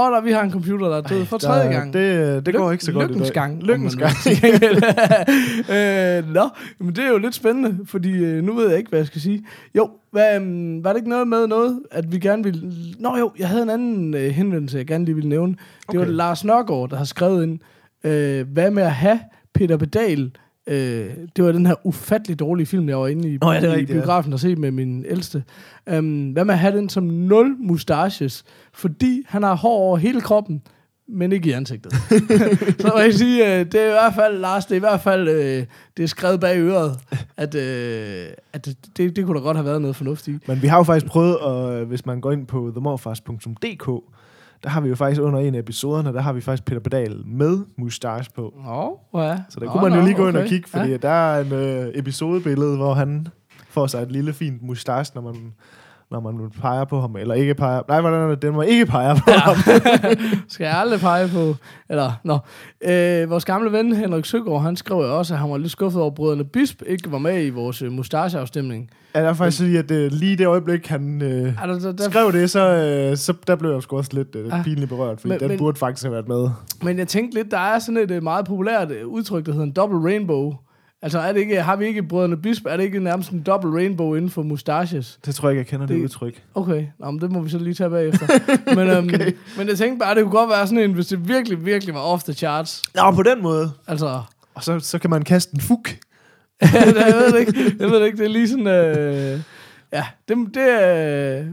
og 0.07 0.13
der 0.13 0.21
vi 0.21 0.33
har 0.33 0.43
en 0.43 0.51
computer, 0.53 0.89
der 0.89 0.97
er 0.97 1.01
død 1.01 1.25
for 1.25 1.39
tredje 1.39 1.65
Der- 1.65 1.73
gang. 1.73 1.93
Det, 1.93 2.47
det 2.47 2.55
går 2.55 2.73
ikke 2.73 2.85
så 2.85 2.93
godt 2.93 3.09
lykkens 3.11 3.29
i 3.29 3.33
dag. 3.33 3.35
gang. 3.35 3.63
Lykkens 3.63 3.97
gang. 3.97 4.13
øh, 5.77 6.35
nå, 6.35 6.49
men 6.79 6.97
det 6.97 7.05
er 7.05 7.09
jo 7.09 7.19
lidt 7.19 7.35
spændende, 7.35 7.79
fordi 7.87 8.13
øh, 8.25 8.45
nu 8.45 8.53
ved 8.55 8.69
jeg 8.69 8.79
ikke, 8.79 8.89
hvad 8.89 8.99
jeg 8.99 9.07
skal 9.07 9.21
sige. 9.21 9.45
Jo, 9.77 9.91
hvad, 10.11 10.37
um, 10.41 10.85
var 10.85 10.93
det 10.93 10.99
ikke 10.99 11.09
noget 11.11 11.29
med 11.29 11.47
noget, 11.47 11.81
at 11.91 12.13
vi 12.13 12.19
gerne 12.19 12.43
ville... 12.45 12.73
Nå 12.99 13.17
jo, 13.17 13.31
jeg 13.39 13.49
havde 13.49 13.63
en 13.63 13.71
anden 13.71 14.15
øh, 14.15 14.31
henvendelse, 14.31 14.79
jeg 14.79 14.87
gerne 14.87 15.05
lige 15.05 15.15
ville 15.15 15.29
nævne. 15.29 15.57
Det 15.91 15.99
var 15.99 16.05
Okay. 16.05 16.13
Lars 16.15 16.45
Nørgaard, 16.45 16.91
der 16.91 16.97
har 16.97 17.05
skrevet 17.05 17.43
ind, 17.43 17.59
øh, 18.05 18.47
hvad 18.53 18.71
med 18.71 18.83
at 18.83 18.93
have 18.93 19.21
Peter 19.55 19.77
Pedal... 19.77 20.31
Øh, 20.71 21.11
det 21.37 21.45
var 21.45 21.53
den 21.53 21.67
her 21.67 21.75
ufattelig 21.87 22.39
dårlige 22.39 22.67
film, 22.67 22.89
jeg 22.89 22.99
var 22.99 23.09
inde 23.09 23.35
i, 23.35 23.39
Nå 23.41 23.53
ja, 23.53 23.61
det 23.61 23.67
i 23.67 23.71
rigtigt, 23.71 23.91
ja. 23.91 23.95
biografen 23.95 24.33
og 24.33 24.41
se 24.41 24.57
med 24.57 24.71
min 24.71 25.05
ældste. 25.09 25.45
Um, 25.99 26.31
hvad 26.31 26.45
med 26.45 26.55
at 26.55 26.61
have 26.61 26.77
den 26.77 26.89
som 26.89 27.05
nul 27.05 27.57
mustaches? 27.59 28.45
Fordi 28.73 29.23
han 29.27 29.43
har 29.43 29.55
hår 29.55 29.77
over 29.77 29.97
hele 29.97 30.21
kroppen, 30.21 30.63
men 31.09 31.33
ikke 31.33 31.49
i 31.49 31.53
ansigtet. 31.53 31.93
så 32.81 32.91
må 32.95 33.01
jeg 33.01 33.15
sige, 33.15 33.59
øh, 33.59 33.67
det 33.67 33.75
er 33.75 33.87
i 33.87 33.91
hvert 33.91 34.15
fald, 34.15 34.39
Lars, 34.39 34.67
det 34.67 34.73
er 34.73 34.77
i 34.77 34.79
hvert 34.79 35.01
fald, 35.01 35.29
øh, 35.29 35.65
det 35.97 36.03
er 36.03 36.07
skrevet 36.07 36.41
bag 36.41 36.59
øret, 36.59 36.99
at, 37.37 37.55
øh, 37.55 38.27
at 38.53 38.65
det, 38.65 38.77
det, 38.97 39.17
det 39.17 39.27
kunne 39.27 39.39
da 39.39 39.43
godt 39.43 39.57
have 39.57 39.67
været 39.67 39.81
noget 39.81 39.97
fornuftigt. 39.97 40.49
Men 40.49 40.63
vi 40.63 40.67
har 40.67 40.77
jo 40.77 40.83
faktisk 40.83 41.07
prøvet, 41.07 41.37
at, 41.47 41.87
hvis 41.87 42.07
man 42.07 42.21
går 42.21 42.33
ind 42.33 42.47
på 42.47 42.71
themorfars.dk, 42.75 43.89
der 44.63 44.69
har 44.69 44.81
vi 44.81 44.89
jo 44.89 44.95
faktisk 44.95 45.21
under 45.21 45.41
en 45.41 45.55
af 45.55 45.59
episoderne, 45.59 46.13
der 46.13 46.21
har 46.21 46.33
vi 46.33 46.41
faktisk 46.41 46.65
Peter 46.65 46.81
Pedal 46.81 47.23
med 47.27 47.59
mustache 47.79 48.31
på. 48.35 48.55
Nå, 48.65 49.01
ja. 49.23 49.39
Så 49.49 49.61
der 49.61 49.67
kunne 49.67 49.83
man 49.83 49.99
jo 49.99 50.05
lige 50.05 50.15
gå 50.15 50.29
ind 50.29 50.37
og 50.37 50.43
okay. 50.43 50.49
kigge, 50.49 50.69
fordi 50.69 50.91
ja. 50.91 50.97
der 50.97 51.09
er 51.09 51.41
en 51.41 51.53
øh, 51.53 51.93
episodebillede, 51.95 52.77
hvor 52.77 52.95
han 52.95 53.29
får 53.69 53.87
sig 53.87 54.03
et 54.03 54.13
lille 54.13 54.33
fint 54.33 54.63
mustache, 54.63 55.13
når 55.15 55.23
man, 55.23 55.53
når 56.11 56.21
man 56.21 56.35
nu 56.35 56.49
peger 56.61 56.85
på 56.85 57.01
ham, 57.01 57.17
eller 57.17 57.35
ikke 57.35 57.55
peger. 57.55 57.83
Nej, 57.89 58.01
hvordan 58.01 58.21
er 58.21 58.29
det? 58.29 58.43
Den 58.43 58.53
må 58.55 58.63
ikke 58.63 58.87
peger 58.87 59.15
på 59.15 59.21
ja. 59.27 59.39
ham. 59.39 59.57
Skal 60.49 60.65
jeg 60.65 60.75
aldrig 60.79 61.01
pege 61.01 61.29
på... 61.29 61.55
Eller, 61.89 62.13
nå. 62.25 62.39
Øh, 62.85 63.31
vores 63.31 63.45
gamle 63.45 63.73
ven 63.73 63.97
Henrik 63.97 64.25
Søgaard, 64.25 64.63
han 64.63 64.77
skrev 64.77 64.97
jo 64.99 65.19
også, 65.19 65.35
at 65.35 65.41
han 65.41 65.51
var 65.51 65.59
lidt 65.59 65.73
skuffet 65.73 66.01
over, 66.03 66.11
at 66.11 66.15
brødrene 66.15 66.45
Bisp 66.45 66.83
ikke 66.87 67.13
var 67.13 67.19
med 67.19 67.45
i 67.47 67.51
vores 67.51 67.83
øh, 67.83 67.93
mustacheafstemning. 67.93 68.91
Ja, 69.15 69.23
der 69.23 69.29
er 69.29 69.35
faktisk 69.35 69.59
sige, 69.59 69.79
at 69.79 69.91
øh, 69.91 70.13
lige 70.13 70.37
det 70.37 70.47
øjeblik, 70.47 70.87
han 70.87 71.23
øh, 71.23 71.55
Er 71.63 71.67
der, 71.67 71.79
der, 71.79 71.93
der, 71.93 72.11
skrev 72.11 72.33
det, 72.33 72.51
så, 72.51 72.61
øh, 73.11 73.17
så 73.17 73.35
der 73.47 73.57
blev 73.57 73.71
jeg 73.73 73.83
sgu 73.83 73.97
også 73.97 74.11
lidt 74.15 74.37
øh, 74.37 74.47
Ja. 74.47 74.63
pinligt 74.63 74.89
berørt, 74.89 75.21
fordi 75.21 75.29
Men- 75.29 75.35
men, 75.35 75.41
den 75.41 75.49
men- 75.49 75.59
burde 75.59 75.79
faktisk 75.79 76.05
have 76.05 76.13
været 76.13 76.29
med. 76.29 76.49
Men 76.83 76.99
jeg 76.99 77.09
tænkte 77.09 77.39
lidt, 77.39 77.51
der 77.51 77.59
er 77.59 77.79
sådan 77.79 77.97
et 77.97 78.11
øh, 78.11 78.23
meget 78.23 78.47
populært 78.47 78.91
øh, 78.91 79.07
udtryk, 79.07 79.47
der 79.47 79.53
hedder 79.53 79.67
en 79.67 79.73
double 79.73 79.99
rainbow. 80.11 80.55
Altså, 81.03 81.19
er 81.19 81.33
det 81.33 81.41
ikke, 81.41 81.63
har 81.63 81.77
vi 81.77 81.87
ikke 81.87 82.03
Brødrene 82.03 82.37
Bisp, 82.37 82.67
er 82.69 82.77
det 82.77 82.85
ikke 82.85 83.01
nærmest 83.01 83.31
en 83.31 83.43
double 83.43 83.71
rainbow 83.75 84.15
inden 84.15 84.31
for 84.31 84.43
mustaches? 84.43 85.19
Det 85.27 85.35
tror 85.35 85.49
jeg 85.49 85.53
ikke, 85.53 85.59
jeg 85.59 85.67
kender 85.67 85.87
det, 85.87 85.97
Det- 85.97 86.03
udtryk. 86.05 86.43
Okay, 86.55 86.87
Nå, 86.99 87.11
men 87.11 87.21
det 87.21 87.33
må 87.33 87.41
vi 87.41 87.51
så 87.51 87.59
lige 87.59 87.75
tage 87.75 87.91
bagefter. 87.91 88.27
men, 88.77 88.89
øhm, 88.89 89.09
okay. 89.15 89.33
men 89.59 89.69
jeg 89.69 89.79
tænkte 89.79 89.99
bare, 90.05 90.15
det 90.15 90.23
kunne 90.23 90.33
godt 90.33 90.51
være 90.51 90.67
sådan 90.67 90.85
en, 90.85 90.93
hvis 90.93 91.07
det 91.07 91.29
virkelig, 91.29 91.65
virkelig 91.67 91.95
var 91.95 92.01
off 92.01 92.23
the 92.25 92.33
charts. 92.33 92.83
Nå, 92.95 93.11
på 93.11 93.23
den 93.23 93.43
måde. 93.43 93.71
Altså, 93.87 94.23
Og 94.55 94.65
så, 94.65 94.79
så 94.81 94.99
kan 94.99 95.11
man 95.11 95.23
kaste 95.23 95.55
en 95.55 95.61
fuk. 95.61 95.89
jeg 96.63 97.15
ved 97.15 97.33
det 97.33 97.39
ikke. 97.41 97.75
Jeg 97.79 97.91
ved 97.91 98.01
det 98.01 98.07
ikke, 98.07 98.19
det 98.19 98.25
er 98.25 98.29
lige 98.29 98.49
sådan... 98.49 98.67
Øh, 98.67 99.41
ja, 99.93 100.05
det, 100.29 100.37
det 100.55 100.69
øh, 101.41 101.47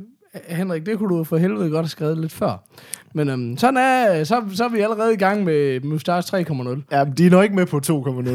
Henrik, 0.57 0.85
det 0.85 0.97
kunne 0.97 1.17
du 1.17 1.23
for 1.23 1.37
helvede 1.37 1.69
godt 1.69 1.83
have 1.85 1.89
skrevet 1.89 2.17
lidt 2.17 2.31
før. 2.31 2.63
Men 3.17 3.29
øhm, 3.29 3.57
sådan 3.57 3.77
er, 3.77 4.23
så, 4.23 4.43
så 4.53 4.63
er 4.63 4.69
vi 4.69 4.79
allerede 4.79 5.13
i 5.13 5.17
gang 5.17 5.43
med 5.43 5.79
Mustache 5.79 6.41
3.0. 6.41 6.81
Ja, 6.91 7.05
de 7.17 7.25
er 7.25 7.29
nok 7.29 7.43
ikke 7.43 7.55
med 7.55 7.65
på 7.65 7.81
2,0. 7.85 8.11
men, 8.11 8.27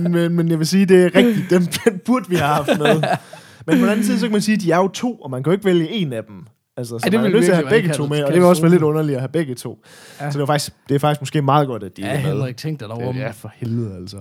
men, 0.02 0.12
men, 0.12 0.36
men 0.36 0.48
jeg 0.48 0.58
vil 0.58 0.66
sige, 0.66 0.86
det 0.86 1.04
er 1.04 1.14
rigtigt. 1.14 1.50
Den, 1.50 1.62
den 1.62 2.00
burde 2.06 2.28
vi 2.28 2.36
have 2.36 2.48
haft 2.48 2.78
med. 2.78 3.02
Men 3.66 3.78
på 3.78 3.82
den 3.82 3.88
anden 3.88 4.04
side, 4.04 4.18
så 4.18 4.26
kan 4.26 4.32
man 4.32 4.40
sige, 4.40 4.54
at 4.54 4.60
de 4.60 4.72
er 4.72 4.76
jo 4.76 4.88
to, 4.88 5.14
og 5.14 5.30
man 5.30 5.42
kan 5.42 5.50
jo 5.50 5.52
ikke 5.52 5.64
vælge 5.64 5.90
en 5.90 6.12
af 6.12 6.24
dem. 6.24 6.46
Altså, 6.76 6.98
så 6.98 7.04
det 7.04 7.12
ja, 7.12 7.18
man 7.18 7.26
er 7.26 7.32
nødt 7.32 7.44
til 7.44 7.50
at 7.50 7.56
have 7.56 7.68
begge 7.68 7.92
to 7.92 8.06
med, 8.06 8.22
og 8.22 8.32
det 8.32 8.40
vil 8.40 8.48
også 8.48 8.62
være 8.62 8.70
lidt 8.70 8.82
underligt 8.82 9.14
at 9.16 9.20
have 9.20 9.28
begge 9.28 9.54
to. 9.54 9.84
Ja. 10.20 10.30
Så 10.30 10.38
det, 10.38 10.40
var 10.40 10.46
faktisk, 10.46 10.72
det 10.88 10.94
er 10.94 10.98
faktisk 10.98 11.20
måske 11.20 11.42
meget 11.42 11.66
godt, 11.66 11.82
at 11.82 11.96
de 11.96 12.02
Ja, 12.02 12.08
er 12.08 12.12
med. 12.12 12.20
Henrik, 12.20 12.56
tænk 12.56 12.80
dig 12.80 12.88
dog 12.88 13.02
om. 13.02 13.16
Ja, 13.16 13.30
for 13.30 13.52
helvede 13.54 13.96
altså. 13.96 14.16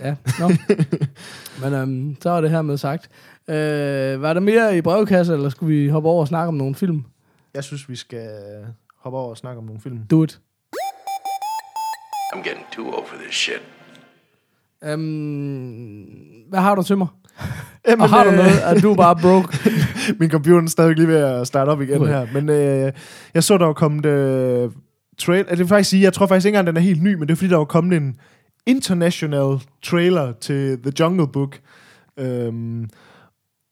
Ja, 0.00 0.14
no. 0.40 0.48
Men 1.62 1.74
øhm, 1.74 2.16
så 2.22 2.30
var 2.30 2.40
det 2.40 2.50
her 2.50 2.62
med 2.62 2.76
sagt. 2.76 3.08
Øh, 3.48 4.22
var 4.22 4.32
der 4.32 4.40
mere 4.40 4.76
i 4.76 4.80
brevkasse, 4.80 5.32
eller 5.32 5.48
skulle 5.48 5.76
vi 5.76 5.88
hoppe 5.88 6.08
over 6.08 6.20
og 6.20 6.28
snakke 6.28 6.48
om 6.48 6.54
nogle 6.54 6.74
film? 6.74 7.04
Jeg 7.54 7.64
synes, 7.64 7.88
vi 7.88 7.96
skal 7.96 8.28
hoppe 9.04 9.18
over 9.18 9.30
og 9.30 9.36
snakke 9.36 9.58
om 9.58 9.64
nogle 9.64 9.80
film. 9.80 9.98
Do 10.10 10.24
it. 10.24 10.40
I'm 12.34 12.42
getting 12.48 12.66
too 12.72 12.86
old 12.86 13.06
for 13.06 13.16
this 13.16 13.34
shit. 13.34 13.62
Øhm, 14.84 16.04
hvad 16.48 16.60
har 16.60 16.74
du 16.74 16.82
til 16.82 16.98
mig? 16.98 17.06
Jamen, 17.88 18.02
Og 18.02 18.08
har 18.08 18.24
du 18.24 18.30
øh, 18.30 18.36
noget, 18.36 18.58
at 18.58 18.82
du 18.82 18.92
er 18.92 18.96
bare 18.96 19.16
broke? 19.16 19.58
Min 20.20 20.30
computer 20.30 20.62
er 20.62 20.66
stadig 20.66 20.96
lige 20.96 21.08
ved 21.08 21.16
at 21.16 21.46
starte 21.46 21.68
op 21.68 21.82
igen 21.82 22.00
Okay. 22.02 22.12
her. 22.12 22.26
Men 22.32 22.48
øh, 22.48 22.92
jeg 23.34 23.44
så, 23.44 23.58
der 23.58 23.66
var 23.66 23.72
kommet... 23.72 24.06
Øh, 24.06 24.70
trail, 25.18 25.38
altså, 25.38 25.50
det 25.50 25.58
vil 25.58 25.68
faktisk 25.68 25.90
sige, 25.90 26.02
jeg 26.02 26.12
tror 26.12 26.26
faktisk 26.26 26.46
ikke 26.46 26.58
engang, 26.58 26.66
den 26.66 26.76
er 26.76 26.80
helt 26.86 27.02
ny, 27.02 27.14
men 27.14 27.28
det 27.28 27.30
er 27.30 27.36
fordi, 27.36 27.50
der 27.50 27.56
var 27.56 27.64
kommet 27.64 27.96
en 27.96 28.16
international 28.66 29.60
trailer 29.82 30.32
til 30.32 30.78
The 30.82 30.92
Jungle 31.00 31.28
Book. 31.28 31.60
Øhm, 32.18 32.88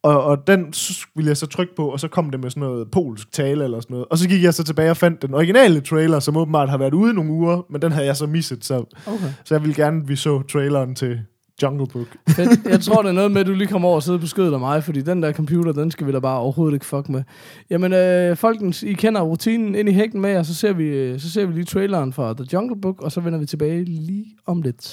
og, 0.03 0.23
og 0.25 0.47
den 0.47 0.73
ville 1.15 1.29
jeg 1.29 1.37
så 1.37 1.47
trykke 1.47 1.75
på, 1.77 1.89
og 1.89 2.01
så 2.01 2.09
kom 2.09 2.31
det 2.31 2.41
med 2.41 2.51
sådan 2.51 2.61
noget 2.61 2.91
polsk 2.91 3.33
tale 3.33 3.65
eller 3.65 3.81
sådan 3.81 3.95
noget. 3.95 4.07
Og 4.11 4.19
så 4.19 4.29
gik 4.29 4.43
jeg 4.43 4.55
så 4.55 4.65
tilbage 4.65 4.91
og 4.91 4.97
fandt 4.97 5.23
den 5.23 5.35
originale 5.35 5.81
trailer, 5.81 6.21
som 6.21 6.37
åbenbart 6.37 6.71
har 6.71 6.79
været 6.79 6.95
ude 6.95 7.11
i 7.11 7.15
nogle 7.15 7.31
uger, 7.31 7.63
men 7.71 7.83
den 7.83 7.93
havde 7.93 8.07
jeg 8.07 8.17
så 8.17 8.27
misset, 8.27 8.65
så, 8.65 8.75
Okay. 9.07 9.33
så 9.45 9.55
jeg 9.55 9.63
ville 9.63 9.75
gerne, 9.75 10.01
at 10.03 10.09
vi 10.09 10.17
så 10.17 10.43
traileren 10.43 10.95
til 10.95 11.21
Jungle 11.63 11.87
Book. 11.87 12.07
Fedt. 12.37 12.67
Jeg 12.67 12.81
tror, 12.81 13.03
det 13.03 13.09
er 13.09 13.13
noget 13.13 13.31
med, 13.33 13.41
at 13.41 13.47
du 13.47 13.53
lige 13.53 13.69
kommer 13.69 13.89
over 13.89 13.97
og 13.97 14.03
sidder 14.03 14.19
på 14.19 14.27
skødet 14.27 14.53
af 14.53 14.59
mig, 14.61 14.85
fordi 14.85 15.01
den 15.03 15.23
der 15.23 15.33
computer, 15.33 15.73
den 15.73 15.91
skal 15.91 16.07
vi 16.07 16.13
da 16.13 16.19
bare 16.19 16.39
overhovedet 16.39 16.75
ikke 16.75 16.87
fuck 16.87 17.09
med. 17.09 17.23
Jamen, 17.71 17.93
øh, 17.93 18.37
folkens, 18.37 18.83
I 18.83 18.93
kender 18.93 19.21
rutinen 19.21 19.75
ind 19.75 19.89
i 19.89 19.93
hækken 19.93 20.21
med, 20.21 20.37
og 20.37 20.47
så 20.47 20.55
ser, 20.55 20.73
vi, 20.73 20.85
øh, 20.85 21.21
så 21.21 21.31
ser 21.31 21.47
vi 21.47 21.53
lige 21.53 21.65
traileren 21.65 22.13
fra 22.13 22.33
The 22.35 22.47
Jungle 22.53 22.81
Book, 22.81 23.03
og 23.03 23.13
så 23.13 23.21
vender 23.21 23.39
vi 23.39 23.47
tilbage 23.47 23.85
lige 23.85 24.27
om 24.47 24.63
lidt. 24.63 24.93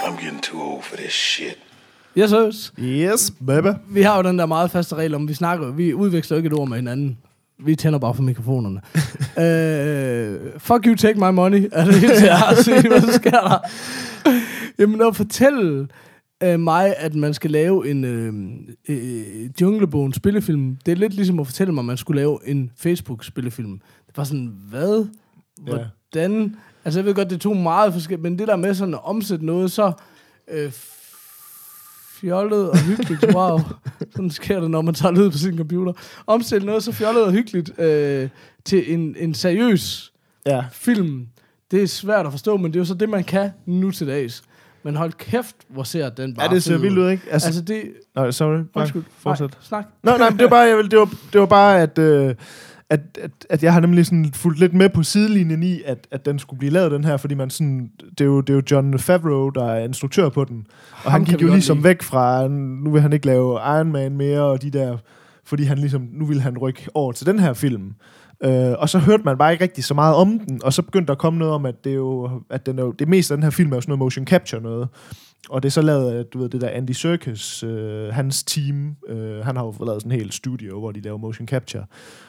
I'm 0.00 0.24
getting 0.24 0.42
too 0.42 0.60
old 0.60 0.82
for 0.82 0.96
this 0.96 1.12
shit. 1.12 1.58
Yes, 2.18 2.30
yes. 2.30 2.72
Yes, 2.78 3.32
baby. 3.46 3.68
Vi 3.88 4.02
har 4.02 4.16
jo 4.16 4.22
den 4.22 4.38
der 4.38 4.46
meget 4.46 4.70
faste 4.70 4.94
regel 4.94 5.14
om, 5.14 5.28
vi 5.28 5.34
snakker, 5.34 5.70
vi 5.70 5.94
udveksler 5.94 6.36
ikke 6.36 6.46
et 6.46 6.52
ord 6.52 6.68
med 6.68 6.76
hinanden. 6.76 7.18
Vi 7.58 7.76
tænder 7.76 7.98
bare 7.98 8.14
for 8.14 8.22
mikrofonerne. 8.22 8.80
uh, 9.36 10.60
fuck 10.68 10.86
you, 10.86 10.94
take 10.94 11.18
my 11.18 11.30
money. 11.34 11.68
Er 11.72 11.84
det 11.84 11.94
helt 11.94 12.18
til 12.18 12.26
at 12.50 12.64
sige, 12.64 12.88
hvad 12.88 13.12
sker 13.12 13.30
der? 13.30 13.58
Jamen, 14.78 15.02
at 15.02 15.16
fortælle 15.16 15.88
uh, 16.44 16.60
mig, 16.60 16.94
at 16.96 17.14
man 17.14 17.34
skal 17.34 17.50
lave 17.50 17.90
en 17.90 18.04
uh, 18.04 18.34
uh, 18.96 19.60
Junglebogen 19.60 20.12
spillefilm, 20.12 20.76
det 20.86 20.92
er 20.92 20.96
lidt 20.96 21.14
ligesom 21.14 21.40
at 21.40 21.46
fortælle 21.46 21.74
mig, 21.74 21.80
at 21.80 21.86
man 21.86 21.96
skulle 21.96 22.20
lave 22.20 22.38
en 22.44 22.70
Facebook-spillefilm. 22.76 23.80
Det 24.06 24.16
var 24.16 24.24
sådan, 24.24 24.52
hvad? 24.68 25.06
Ja. 25.66 25.72
Hvordan? 25.72 26.56
Altså, 26.84 27.00
jeg 27.00 27.04
ved 27.06 27.14
godt, 27.14 27.30
det 27.30 27.36
er 27.36 27.40
to 27.40 27.54
meget 27.54 27.92
forskellige, 27.92 28.22
men 28.22 28.38
det 28.38 28.48
der 28.48 28.56
med 28.56 28.74
sådan 28.74 28.94
at 28.94 29.04
omsætte 29.04 29.46
noget 29.46 29.70
så 29.70 29.92
øh, 30.50 30.72
fjollet 32.20 32.70
og 32.70 32.78
hyggeligt, 32.78 33.34
wow, 33.34 33.58
sådan 34.14 34.30
sker 34.30 34.60
det, 34.60 34.70
når 34.70 34.82
man 34.82 34.94
tager 34.94 35.12
lyd 35.14 35.30
på 35.30 35.38
sin 35.38 35.56
computer. 35.56 35.92
Omsætte 36.26 36.66
noget 36.66 36.82
så 36.82 36.92
fjollet 36.92 37.24
og 37.24 37.32
hyggeligt 37.32 37.78
øh, 37.80 38.28
til 38.64 38.94
en, 38.94 39.16
en 39.18 39.34
seriøs 39.34 40.12
Ja. 40.46 40.64
film, 40.72 41.26
det 41.70 41.82
er 41.82 41.86
svært 41.86 42.26
at 42.26 42.32
forstå, 42.32 42.56
men 42.56 42.64
det 42.72 42.76
er 42.76 42.80
jo 42.80 42.84
så 42.84 42.94
det, 42.94 43.08
man 43.08 43.24
kan 43.24 43.50
nu 43.66 43.90
til 43.90 44.06
dags. 44.06 44.42
Men 44.82 44.96
hold 44.96 45.12
kæft, 45.12 45.56
hvor 45.68 45.82
ser 45.82 46.08
den 46.08 46.34
bare 46.34 46.48
Ja, 46.48 46.54
det 46.54 46.62
ser 46.62 46.78
vildt 46.78 46.98
ud, 46.98 47.10
ikke? 47.10 47.22
Altså, 47.30 47.48
Altså, 47.48 47.62
det... 47.62 47.82
nej, 48.14 48.30
sorry. 48.30 48.58
Undskyld. 48.74 49.02
Fortsæt. 49.18 49.50
Nej, 49.50 49.58
snak. 49.62 49.84
Nå, 50.02 50.16
nej, 50.16 50.28
det 50.28 50.40
var 50.42 50.48
bare, 50.48 50.60
jeg, 50.60 50.76
vil- 50.76 50.90
det 50.90 50.98
var, 50.98 51.10
det 51.32 51.40
var 51.40 51.46
bare 51.46 51.80
at, 51.82 51.98
øh, 51.98 52.34
at, 52.90 53.00
at, 53.22 53.30
at 53.50 53.62
jeg 53.62 53.72
har 53.72 53.80
nemlig 53.80 54.06
sådan 54.06 54.30
fulgt 54.34 54.58
lidt 54.58 54.74
med 54.74 54.88
på 54.88 55.02
sidelinjen 55.02 55.62
i, 55.62 55.82
at, 55.82 56.06
at 56.10 56.26
den 56.26 56.38
skulle 56.38 56.58
blive 56.58 56.72
lavet, 56.72 56.90
den 56.90 57.04
her, 57.04 57.16
fordi 57.16 57.34
man 57.34 57.50
sådan, 57.50 57.90
det 58.10 58.20
er 58.20 58.24
jo, 58.24 58.40
det 58.40 58.50
er 58.50 58.54
jo 58.54 58.62
John 58.70 58.98
Favreau, 58.98 59.48
der 59.48 59.64
er 59.64 59.84
instruktør 59.84 60.28
på 60.28 60.44
den. 60.44 60.66
Og 61.04 61.12
Ham 61.12 61.12
han 61.12 61.24
gik 61.24 61.42
jo 61.42 61.48
ligesom 61.48 61.76
lide. 61.76 61.84
væk 61.84 62.02
fra, 62.02 62.48
nu 62.48 62.90
vil 62.90 63.00
han 63.00 63.12
ikke 63.12 63.26
lave 63.26 63.54
Iron 63.54 63.92
Man 63.92 64.16
mere, 64.16 64.42
og 64.42 64.62
de 64.62 64.70
der, 64.70 64.96
fordi 65.44 65.62
han 65.62 65.78
ligesom, 65.78 66.08
nu 66.12 66.24
vil 66.26 66.40
han 66.40 66.58
rykke 66.58 66.86
over 66.94 67.12
til 67.12 67.26
den 67.26 67.38
her 67.38 67.52
film. 67.52 67.92
Øh, 68.44 68.74
og 68.78 68.88
så 68.88 68.98
hørte 68.98 69.22
man 69.24 69.38
bare 69.38 69.52
ikke 69.52 69.64
rigtig 69.64 69.84
så 69.84 69.94
meget 69.94 70.14
om 70.14 70.38
den, 70.38 70.60
og 70.64 70.72
så 70.72 70.82
begyndte 70.82 71.06
der 71.06 71.12
at 71.12 71.18
komme 71.18 71.38
noget 71.38 71.54
om, 71.54 71.66
at 71.66 71.84
det 71.84 71.90
er 71.90 71.96
jo, 71.96 72.42
at 72.50 72.66
den 72.66 72.78
er 72.78 72.82
jo, 72.82 72.90
det 72.90 73.08
meste 73.08 73.34
af 73.34 73.36
den 73.36 73.42
her 73.42 73.50
film 73.50 73.72
er 73.72 73.76
jo 73.76 73.80
sådan 73.80 73.90
noget 73.90 73.98
motion 73.98 74.26
capture 74.26 74.60
noget. 74.60 74.88
Og 75.48 75.62
det 75.62 75.68
er 75.68 75.70
så 75.70 75.82
lavet 75.82 76.12
af, 76.12 76.24
du 76.24 76.38
ved, 76.38 76.48
det 76.48 76.60
der 76.60 76.68
Andy 76.68 76.90
Serkis, 76.90 77.62
øh, 77.62 78.08
hans 78.08 78.42
team, 78.42 78.96
øh, 79.08 79.44
han 79.44 79.56
har 79.56 79.64
jo 79.64 79.74
lavet 79.84 80.02
sådan 80.02 80.12
en 80.12 80.20
hel 80.20 80.32
studio, 80.32 80.78
hvor 80.78 80.92
de 80.92 81.00
laver 81.00 81.18
motion 81.18 81.48
capture. 81.48 81.84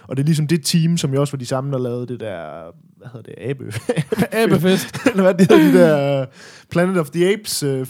Og 0.07 0.17
det 0.17 0.23
er 0.23 0.25
ligesom 0.25 0.47
det 0.47 0.65
team, 0.65 0.97
som 0.97 1.13
jo 1.13 1.21
også 1.21 1.33
var 1.33 1.37
de 1.37 1.45
samme, 1.45 1.71
der 1.71 1.77
lavede 1.77 2.07
det 2.07 2.19
der, 2.19 2.63
hvad 2.97 3.07
hedder 3.13 3.31
det, 3.31 3.49
Abe? 3.49 3.73
Abefest. 4.43 4.97
Eller 5.11 5.23
hvad 5.23 5.33
det 5.33 5.51
hedder, 5.51 5.71
de 5.71 5.77
der 5.77 6.21
øh, 6.21 6.27
Planet 6.71 6.99
of 6.99 7.09
the 7.09 7.33
Apes 7.33 7.63
øh. 7.63 7.87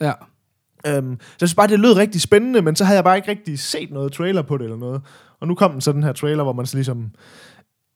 Ja. 0.00 0.12
Um, 0.98 1.18
så 1.20 1.36
jeg 1.40 1.48
synes 1.48 1.54
bare, 1.54 1.68
det 1.68 1.80
lød 1.80 1.96
rigtig 1.96 2.20
spændende, 2.20 2.62
men 2.62 2.76
så 2.76 2.84
havde 2.84 2.96
jeg 2.96 3.04
bare 3.04 3.16
ikke 3.16 3.30
rigtig 3.30 3.58
set 3.58 3.90
noget 3.90 4.12
trailer 4.12 4.42
på 4.42 4.56
det 4.56 4.64
eller 4.64 4.76
noget. 4.76 5.02
Og 5.40 5.48
nu 5.48 5.54
kom 5.54 5.72
den 5.72 5.80
så 5.80 5.92
den 5.92 6.02
her 6.02 6.12
trailer, 6.12 6.42
hvor 6.42 6.52
man 6.52 6.66
så 6.66 6.76
ligesom... 6.76 7.10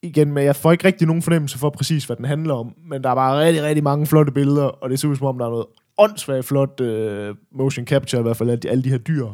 Igen, 0.03 0.33
men 0.33 0.45
jeg 0.45 0.57
får 0.57 0.73
ikke 0.73 0.85
rigtig 0.85 1.07
nogen 1.07 1.23
fornemmelse 1.23 1.59
for 1.59 1.71
præcis, 1.71 2.05
hvad 2.05 2.17
den 2.17 2.25
handler 2.25 2.55
om. 2.55 2.73
Men 2.91 3.05
der 3.05 3.11
er 3.11 3.15
bare 3.15 3.45
rigtig, 3.45 3.63
rigtig 3.63 3.85
mange 3.85 4.07
flotte 4.07 4.33
billeder, 4.33 4.65
og 4.65 4.91
det 4.91 5.01
ser 5.01 5.09
ud 5.09 5.17
som 5.17 5.27
om, 5.27 5.39
der 5.39 5.47
er 5.47 5.51
noget 5.51 5.67
åndssvagt 5.99 6.45
flot 6.45 6.81
uh, 6.81 7.37
motion 7.59 7.87
capture, 7.87 8.21
i 8.21 8.23
hvert 8.23 8.37
fald 8.37 8.51
alle 8.51 8.61
de, 8.63 8.71
alle 8.71 8.85
de 8.85 8.91
her 8.91 8.99
dyr. 8.99 9.27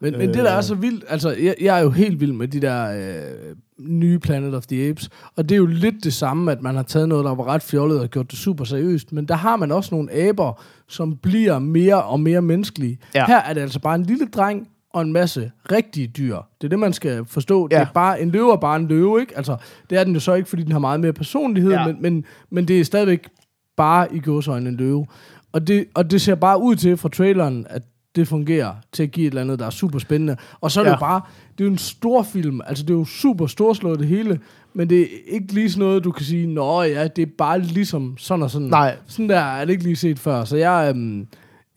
Men, 0.00 0.18
men 0.18 0.28
det, 0.28 0.36
der 0.36 0.50
er 0.50 0.56
Øh. 0.56 0.62
så 0.62 0.74
vildt, 0.74 1.04
altså, 1.08 1.30
jeg, 1.30 1.54
jeg 1.60 1.78
er 1.78 1.82
jo 1.82 1.90
helt 1.90 2.20
vild 2.20 2.32
med 2.32 2.48
de 2.48 2.60
der 2.60 2.90
øh, 2.92 3.56
nye 3.78 4.18
Planet 4.18 4.54
of 4.54 4.66
the 4.66 4.88
Apes, 4.88 5.08
og 5.36 5.48
det 5.48 5.52
er 5.52 5.56
jo 5.56 5.66
lidt 5.66 6.04
det 6.04 6.12
samme, 6.12 6.52
at 6.52 6.62
man 6.62 6.74
har 6.74 6.82
taget 6.82 7.08
noget, 7.08 7.24
der 7.24 7.34
var 7.34 7.46
ret 7.46 7.62
fjollet 7.62 8.00
og 8.00 8.08
gjort 8.08 8.30
det 8.30 8.38
super 8.38 8.64
seriøst, 8.64 9.12
men 9.12 9.28
der 9.28 9.34
har 9.34 9.56
man 9.56 9.72
også 9.72 9.94
nogle 9.94 10.12
aber, 10.12 10.62
som 10.88 11.16
bliver 11.16 11.58
mere 11.58 12.02
og 12.02 12.20
mere 12.20 12.42
menneskelige. 12.42 12.98
Ja. 13.14 13.26
Her 13.26 13.38
er 13.38 13.52
det 13.54 13.60
altså 13.60 13.80
bare 13.80 13.94
en 13.94 14.02
lille 14.02 14.26
dreng 14.26 14.68
og 14.92 15.02
en 15.02 15.12
masse 15.12 15.50
rigtige 15.72 16.06
dyr. 16.06 16.36
Det 16.60 16.66
er 16.66 16.68
det, 16.68 16.78
man 16.78 16.92
skal 16.92 17.24
forstå. 17.26 17.68
Ja. 17.70 17.76
Det 17.78 17.82
er 17.82 17.92
bare, 17.94 18.20
en 18.22 18.30
løve 18.30 18.52
er 18.52 18.56
bare 18.56 18.76
en 18.76 18.88
løve, 18.88 19.20
ikke? 19.20 19.36
Altså, 19.36 19.56
det 19.90 19.98
er 19.98 20.04
den 20.04 20.14
jo 20.14 20.20
så 20.20 20.34
ikke, 20.34 20.48
fordi 20.48 20.62
den 20.62 20.72
har 20.72 20.78
meget 20.78 21.00
mere 21.00 21.12
personlighed, 21.12 21.70
ja. 21.72 21.80
Ja. 21.80 21.86
men, 21.86 21.96
men, 22.02 22.24
men 22.50 22.68
det 22.68 22.80
er 22.80 22.84
stadigvæk 22.84 23.28
bare 23.76 24.14
i 24.14 24.20
gåsøjne 24.20 24.68
en 24.68 24.76
løve. 24.76 25.06
Og 25.52 25.66
det, 25.66 25.84
og 25.94 26.10
det 26.10 26.20
ser 26.20 26.34
bare 26.34 26.60
ud 26.60 26.76
til 26.76 26.96
fra 26.96 27.08
traileren, 27.08 27.66
at 27.70 27.82
det 28.16 28.28
fungerer 28.28 28.74
til 28.92 29.02
at 29.02 29.10
give 29.10 29.26
et 29.26 29.30
eller 29.30 29.40
andet, 29.40 29.58
der 29.58 29.66
er 29.66 29.70
super 29.70 29.98
spændende. 29.98 30.36
Og 30.60 30.70
så 30.70 30.80
er 30.80 30.84
det 30.84 30.90
Ja. 30.90 30.94
jo 30.96 31.00
bare, 31.00 31.20
det 31.58 31.64
er 31.64 31.68
jo 31.68 31.72
en 31.72 31.78
stor 31.78 32.22
film, 32.22 32.60
altså 32.66 32.84
det 32.84 32.90
er 32.90 32.98
jo 32.98 33.04
super 33.04 33.46
storslået 33.46 33.98
det 33.98 34.08
hele, 34.08 34.40
men 34.74 34.90
det 34.90 35.00
er 35.00 35.06
ikke 35.28 35.52
lige 35.54 35.70
sådan 35.70 35.86
noget, 35.86 36.04
du 36.04 36.10
kan 36.12 36.24
sige, 36.24 36.46
nå 36.46 36.82
ja, 36.82 37.08
det 37.08 37.22
er 37.22 37.32
bare 37.38 37.60
ligesom 37.60 38.16
sådan 38.18 38.42
og 38.42 38.50
sådan. 38.50 38.68
Nej. 38.68 38.96
Sådan 39.06 39.28
der 39.28 39.38
er 39.40 39.64
det 39.64 39.72
ikke 39.72 39.84
lige 39.84 39.96
set 39.96 40.18
før, 40.18 40.44
så 40.44 40.56
jeg, 40.56 40.92
øhm, 40.94 41.26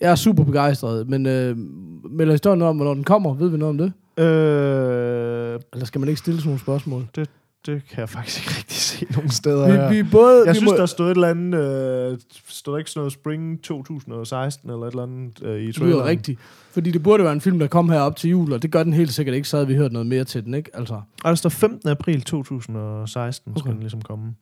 jeg 0.01 0.11
er 0.11 0.15
super 0.15 0.43
begejstret, 0.43 1.09
men 1.09 1.25
øh, 1.25 1.57
melder 2.11 2.33
historien 2.33 2.61
om, 2.61 2.75
hvornår 2.75 2.93
den 2.93 3.03
kommer, 3.03 3.33
ved 3.33 3.49
vi 3.49 3.57
noget 3.57 3.69
om 3.69 3.77
det? 3.77 3.93
Øh, 4.23 5.59
Eller 5.73 5.85
skal 5.85 5.99
man 5.99 6.09
ikke 6.09 6.19
stille 6.19 6.39
sådan 6.39 6.47
nogle 6.47 6.59
spørgsmål? 6.59 7.07
det, 7.15 7.29
det 7.65 7.81
kan 7.89 7.99
jeg 7.99 8.09
faktisk 8.09 8.39
ikke 8.39 8.57
rigtig 8.57 8.77
se 8.77 9.05
nogen 9.15 9.29
steder. 9.29 9.89
Vi, 9.89 9.97
vi 9.97 10.09
både, 10.11 10.43
Jeg 10.45 10.53
vi 10.53 10.57
synes, 10.57 10.71
må, 10.71 10.77
der 10.77 10.85
stod 10.85 11.05
et 11.11 11.15
eller 11.15 11.27
andet... 11.27 11.59
Øh, 12.11 12.17
stod 12.47 12.73
der 12.73 12.77
ikke 12.77 12.91
sådan 12.91 12.99
noget 12.99 13.13
Spring 13.13 13.63
2016 13.63 14.69
eller 14.69 14.83
et 14.85 14.91
eller 14.91 15.03
andet 15.03 15.43
øh, 15.43 15.61
i 15.61 15.67
det 15.67 15.75
traileren? 15.75 15.97
lyder 15.99 16.05
rigtigt. 16.05 16.39
Fordi 16.71 16.91
det 16.91 17.03
burde 17.03 17.23
være 17.23 17.33
en 17.33 17.41
film, 17.41 17.59
der 17.59 17.67
kom 17.67 17.89
her 17.89 17.99
op 17.99 18.15
til 18.15 18.29
jul, 18.29 18.53
og 18.53 18.61
det 18.61 18.71
gør 18.71 18.83
den 18.83 18.93
helt 18.93 19.13
sikkert 19.13 19.35
ikke, 19.35 19.47
så 19.47 19.57
havde 19.57 19.67
vi 19.67 19.75
hørt 19.75 19.91
noget 19.91 20.07
mere 20.07 20.23
til 20.23 20.45
den, 20.45 20.53
ikke? 20.53 20.71
Altså, 20.73 20.93
Og 20.93 21.29
der 21.29 21.35
står 21.35 21.49
15. 21.49 21.89
april 21.89 22.21
2016, 22.21 23.51
okay. 23.51 23.59
skal 23.59 23.71
den 23.71 23.79
ligesom 23.79 24.01
komme. 24.01 24.33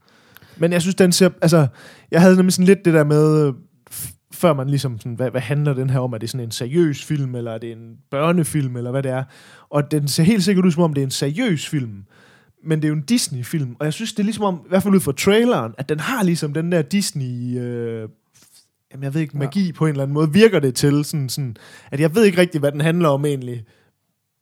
Men 0.58 0.72
jeg 0.72 0.82
synes, 0.82 0.96
den 0.96 1.12
ser... 1.12 1.30
Altså, 1.42 1.68
jeg 2.12 2.22
havde 2.22 2.36
nemlig 2.36 2.54
sådan 2.54 2.66
lidt 2.66 2.86
det 2.86 2.94
der 2.94 3.04
med... 3.04 3.54
øh, 4.38 4.42
Før 4.42 4.54
man 4.54 4.70
ligesom 4.70 5.00
sådan, 5.00 5.14
hvad, 5.14 5.32
hvad 5.32 5.42
handler 5.42 5.74
den 5.74 5.90
her 5.90 6.00
om? 6.00 6.14
Er 6.14 6.18
det 6.18 6.30
sådan 6.30 6.46
en 6.46 6.52
seriøs 6.52 7.04
film, 7.06 7.36
eller 7.36 7.52
er 7.52 7.58
det 7.58 7.72
en 7.72 7.98
børnefilm, 8.12 8.78
eller 8.78 8.92
hvad 8.92 9.04
det 9.04 9.12
er? 9.12 9.24
Og 9.70 9.92
den 9.92 10.08
ser 10.08 10.24
helt 10.24 10.44
sikkert 10.44 10.66
ud, 10.66 10.72
som 10.72 10.84
om 10.84 10.94
det 10.94 11.02
er 11.02 11.06
en 11.06 11.12
seriøs 11.12 11.68
film. 11.68 12.04
Men 12.64 12.80
det 12.80 12.86
er 12.86 12.90
jo 12.90 12.96
en 12.96 13.02
Disney-film, 13.02 13.76
og 13.80 13.86
jeg 13.86 13.94
synes, 13.94 14.14
det 14.14 14.20
er 14.20 14.24
ligesom 14.24 14.44
om, 14.44 14.56
i 14.66 14.70
hvert 14.70 14.84
fald 14.84 14.96
ud 14.96 15.00
fra 15.00 15.12
traileren, 15.12 15.74
at 15.78 15.90
den 15.90 16.00
har 16.00 16.24
ligesom 16.24 16.54
den 16.54 16.72
der 16.72 16.82
Disney... 16.82 17.60
Øh, 17.60 18.10
jamen, 18.92 19.04
jeg 19.04 19.14
ved 19.14 19.22
ikke, 19.22 19.38
magi 19.38 19.66
ja. 19.66 19.72
på 19.72 19.86
en 19.86 19.90
eller 19.90 20.04
anden 20.04 20.14
måde, 20.14 20.34
virker 20.34 20.60
det 20.60 20.76
til, 20.76 21.06
sådan, 21.06 21.30
sådan, 21.30 21.58
at 21.92 22.00
jeg 22.00 22.16
ved 22.16 22.24
ikke 22.24 22.42
rigtig, 22.42 22.60
hvad 22.60 22.72
den 22.72 22.82
handler 22.82 23.10
om 23.10 23.26
egentlig. 23.26 23.66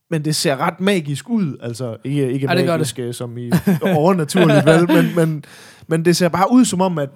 Men 0.09 0.25
det 0.25 0.35
ser 0.35 0.57
ret 0.57 0.79
magisk 0.79 1.29
ud, 1.29 1.57
altså 1.61 1.97
ikke, 2.03 2.31
ikke 2.31 2.47
Ja, 2.51 2.55
det 2.55 2.65
magisk 2.65 2.97
det. 2.97 3.15
som 3.15 3.37
i 3.37 3.51
overnaturligt, 3.81 4.65
vel, 4.65 4.87
men, 4.95 5.15
men, 5.15 5.43
men 5.87 6.05
det 6.05 6.15
ser 6.15 6.29
bare 6.29 6.51
ud 6.51 6.65
som 6.65 6.81
om, 6.81 6.97
at 6.97 7.09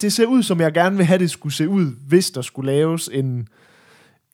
det 0.00 0.12
ser 0.12 0.26
ud 0.26 0.42
som 0.42 0.60
jeg 0.60 0.72
gerne 0.72 0.96
vil 0.96 1.06
have, 1.06 1.18
det 1.18 1.30
skulle 1.30 1.52
se 1.54 1.68
ud, 1.68 1.86
hvis 2.08 2.30
der 2.30 2.42
skulle 2.42 2.72
laves 2.72 3.10
en, 3.12 3.48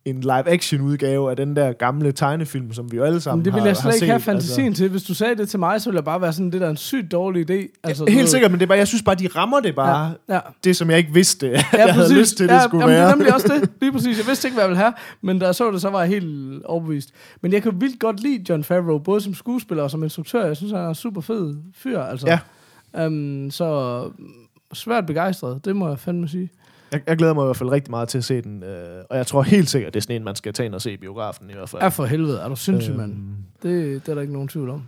en 0.04 0.20
live-action 0.20 0.80
udgave 0.80 1.30
af 1.30 1.36
den 1.36 1.56
der 1.56 1.72
gamle 1.72 2.12
tegnefilm, 2.12 2.72
som 2.72 2.92
vi 2.92 2.96
jo 2.96 3.04
alle 3.04 3.20
sammen 3.20 3.38
men 3.38 3.44
det 3.44 3.52
har, 3.52 3.58
ville 3.58 3.68
jeg 3.68 3.76
slet 3.76 3.94
ikke 3.94 3.98
set, 3.98 4.08
have 4.08 4.20
fantasien 4.20 4.74
til. 4.74 4.88
Hvis 4.90 5.02
du 5.02 5.14
sagde 5.14 5.34
det 5.36 5.48
til 5.48 5.58
mig, 5.58 5.80
så 5.80 5.90
ville 5.90 5.96
jeg 5.96 6.04
bare 6.04 6.20
være 6.20 6.32
sådan, 6.32 6.50
det 6.52 6.60
der 6.60 6.66
er 6.66 6.70
en 6.70 6.76
sygt 6.76 7.12
dårlig 7.12 7.50
idé. 7.50 7.54
Altså, 7.54 7.70
Altså, 7.84 8.04
du 8.04 8.12
helt 8.12 8.28
sikkert, 8.28 8.50
men 8.50 8.60
det 8.60 8.66
er 8.66 8.68
bare, 8.68 8.78
jeg 8.78 8.88
synes 8.88 9.02
bare, 9.02 9.14
de 9.14 9.26
rammer 9.26 9.60
det 9.60 9.74
bare, 9.74 10.14
Ja, 10.28 10.34
ja. 10.34 10.40
det 10.64 10.76
som 10.76 10.90
jeg 10.90 10.98
ikke 10.98 11.12
vidste, 11.12 11.46
Ja, 11.50 11.60
jeg 11.72 11.94
havde 11.94 12.14
lyst 12.14 12.36
til, 12.36 12.48
det 12.48 12.54
ja, 12.54 12.62
skulle 12.62 12.84
jamen, 12.84 12.96
være. 12.96 13.04
det 13.06 13.12
er 13.12 13.16
nemlig 13.16 13.34
også 13.34 13.48
det. 13.60 13.70
Lige 13.80 13.92
præcis. 13.92 14.18
Jeg 14.18 14.26
vidste 14.26 14.48
ikke, 14.48 14.54
hvad 14.54 14.64
jeg 14.64 14.68
ville 14.68 14.82
have, 14.82 14.92
men 15.22 15.38
da 15.38 15.46
jeg 15.46 15.54
så 15.54 15.70
det, 15.70 15.80
så 15.80 15.90
var 15.90 16.00
jeg 16.00 16.08
helt 16.08 16.64
overbevist. 16.64 17.10
Men 17.40 17.52
jeg 17.52 17.62
kan 17.62 17.80
vildt 17.80 18.00
godt 18.00 18.20
lide 18.20 18.44
John 18.48 18.64
Favreau, 18.64 18.98
både 18.98 19.20
som 19.20 19.34
skuespiller 19.34 19.82
og 19.84 19.90
som 19.90 20.02
instruktør. 20.02 20.46
Jeg 20.46 20.56
synes, 20.56 20.72
han 20.72 20.80
er 20.80 20.88
en 20.88 20.94
super 20.94 21.20
fed 21.20 21.56
fyr, 21.74 22.00
altså. 22.00 22.26
Ja. 22.26 22.38
Um, 23.06 23.50
så 23.50 24.00
svært 24.76 25.06
begejstret, 25.06 25.64
det 25.64 25.76
må 25.76 25.88
jeg 25.88 25.98
fandme 25.98 26.28
sige. 26.28 26.50
Jeg, 26.92 27.00
jeg 27.06 27.16
glæder 27.16 27.34
mig 27.34 27.42
i 27.42 27.46
hvert 27.46 27.56
fald 27.56 27.70
rigtig 27.70 27.90
meget 27.90 28.08
til 28.08 28.18
at 28.18 28.24
se 28.24 28.42
den, 28.42 28.62
øh, 28.62 29.04
og 29.10 29.16
jeg 29.16 29.26
tror 29.26 29.42
helt 29.42 29.70
sikkert, 29.70 29.94
det 29.94 30.00
er 30.00 30.02
sådan 30.02 30.16
en, 30.16 30.24
man 30.24 30.36
skal 30.36 30.52
tage 30.52 30.66
ind 30.66 30.74
og 30.74 30.82
se 30.82 30.92
i 30.92 30.96
biografen 30.96 31.50
i 31.50 31.52
hvert 31.52 31.68
fald. 31.68 31.82
Ja, 31.82 31.88
for 31.88 32.04
helvede, 32.04 32.40
er 32.40 32.48
du 32.48 32.56
sindssyg, 32.56 32.90
Øhm, 32.92 33.00
mand. 33.00 33.14
Det, 33.62 34.06
det 34.06 34.10
er 34.10 34.14
der 34.14 34.20
ikke 34.20 34.32
nogen 34.32 34.48
tvivl 34.48 34.70
om. 34.70 34.82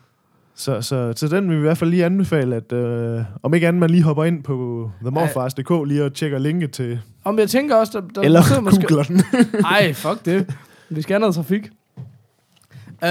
Så, 0.54 0.82
så, 0.82 1.12
så 1.16 1.28
den 1.28 1.48
vil 1.48 1.56
vi 1.56 1.60
i 1.60 1.62
hvert 1.62 1.78
fald 1.78 1.90
lige 1.90 2.04
anbefale, 2.04 2.56
at 2.56 2.72
øh, 2.72 3.20
om 3.42 3.54
ikke 3.54 3.68
andet, 3.68 3.80
man 3.80 3.90
lige 3.90 4.02
hopper 4.02 4.24
ind 4.24 4.42
på 4.42 4.90
themorfars.dk 5.02 5.88
lige 5.88 6.04
og 6.04 6.14
tjekker 6.14 6.38
linket 6.38 6.72
til, 6.72 7.00
Om 7.24 7.38
jeg 7.38 7.48
tænker 7.48 7.76
også, 7.76 8.00
der, 8.00 8.08
der 8.08 8.20
eller 8.20 8.42
sidder 8.42 8.62
måske... 8.62 8.86
googler 8.86 9.04
den. 9.04 9.22
Ej, 9.74 9.92
fuck 9.92 10.24
det. 10.24 10.54
Vi 10.88 11.02
skal 11.02 11.14
have 11.14 11.20
noget 11.20 11.34
trafik. 11.34 11.70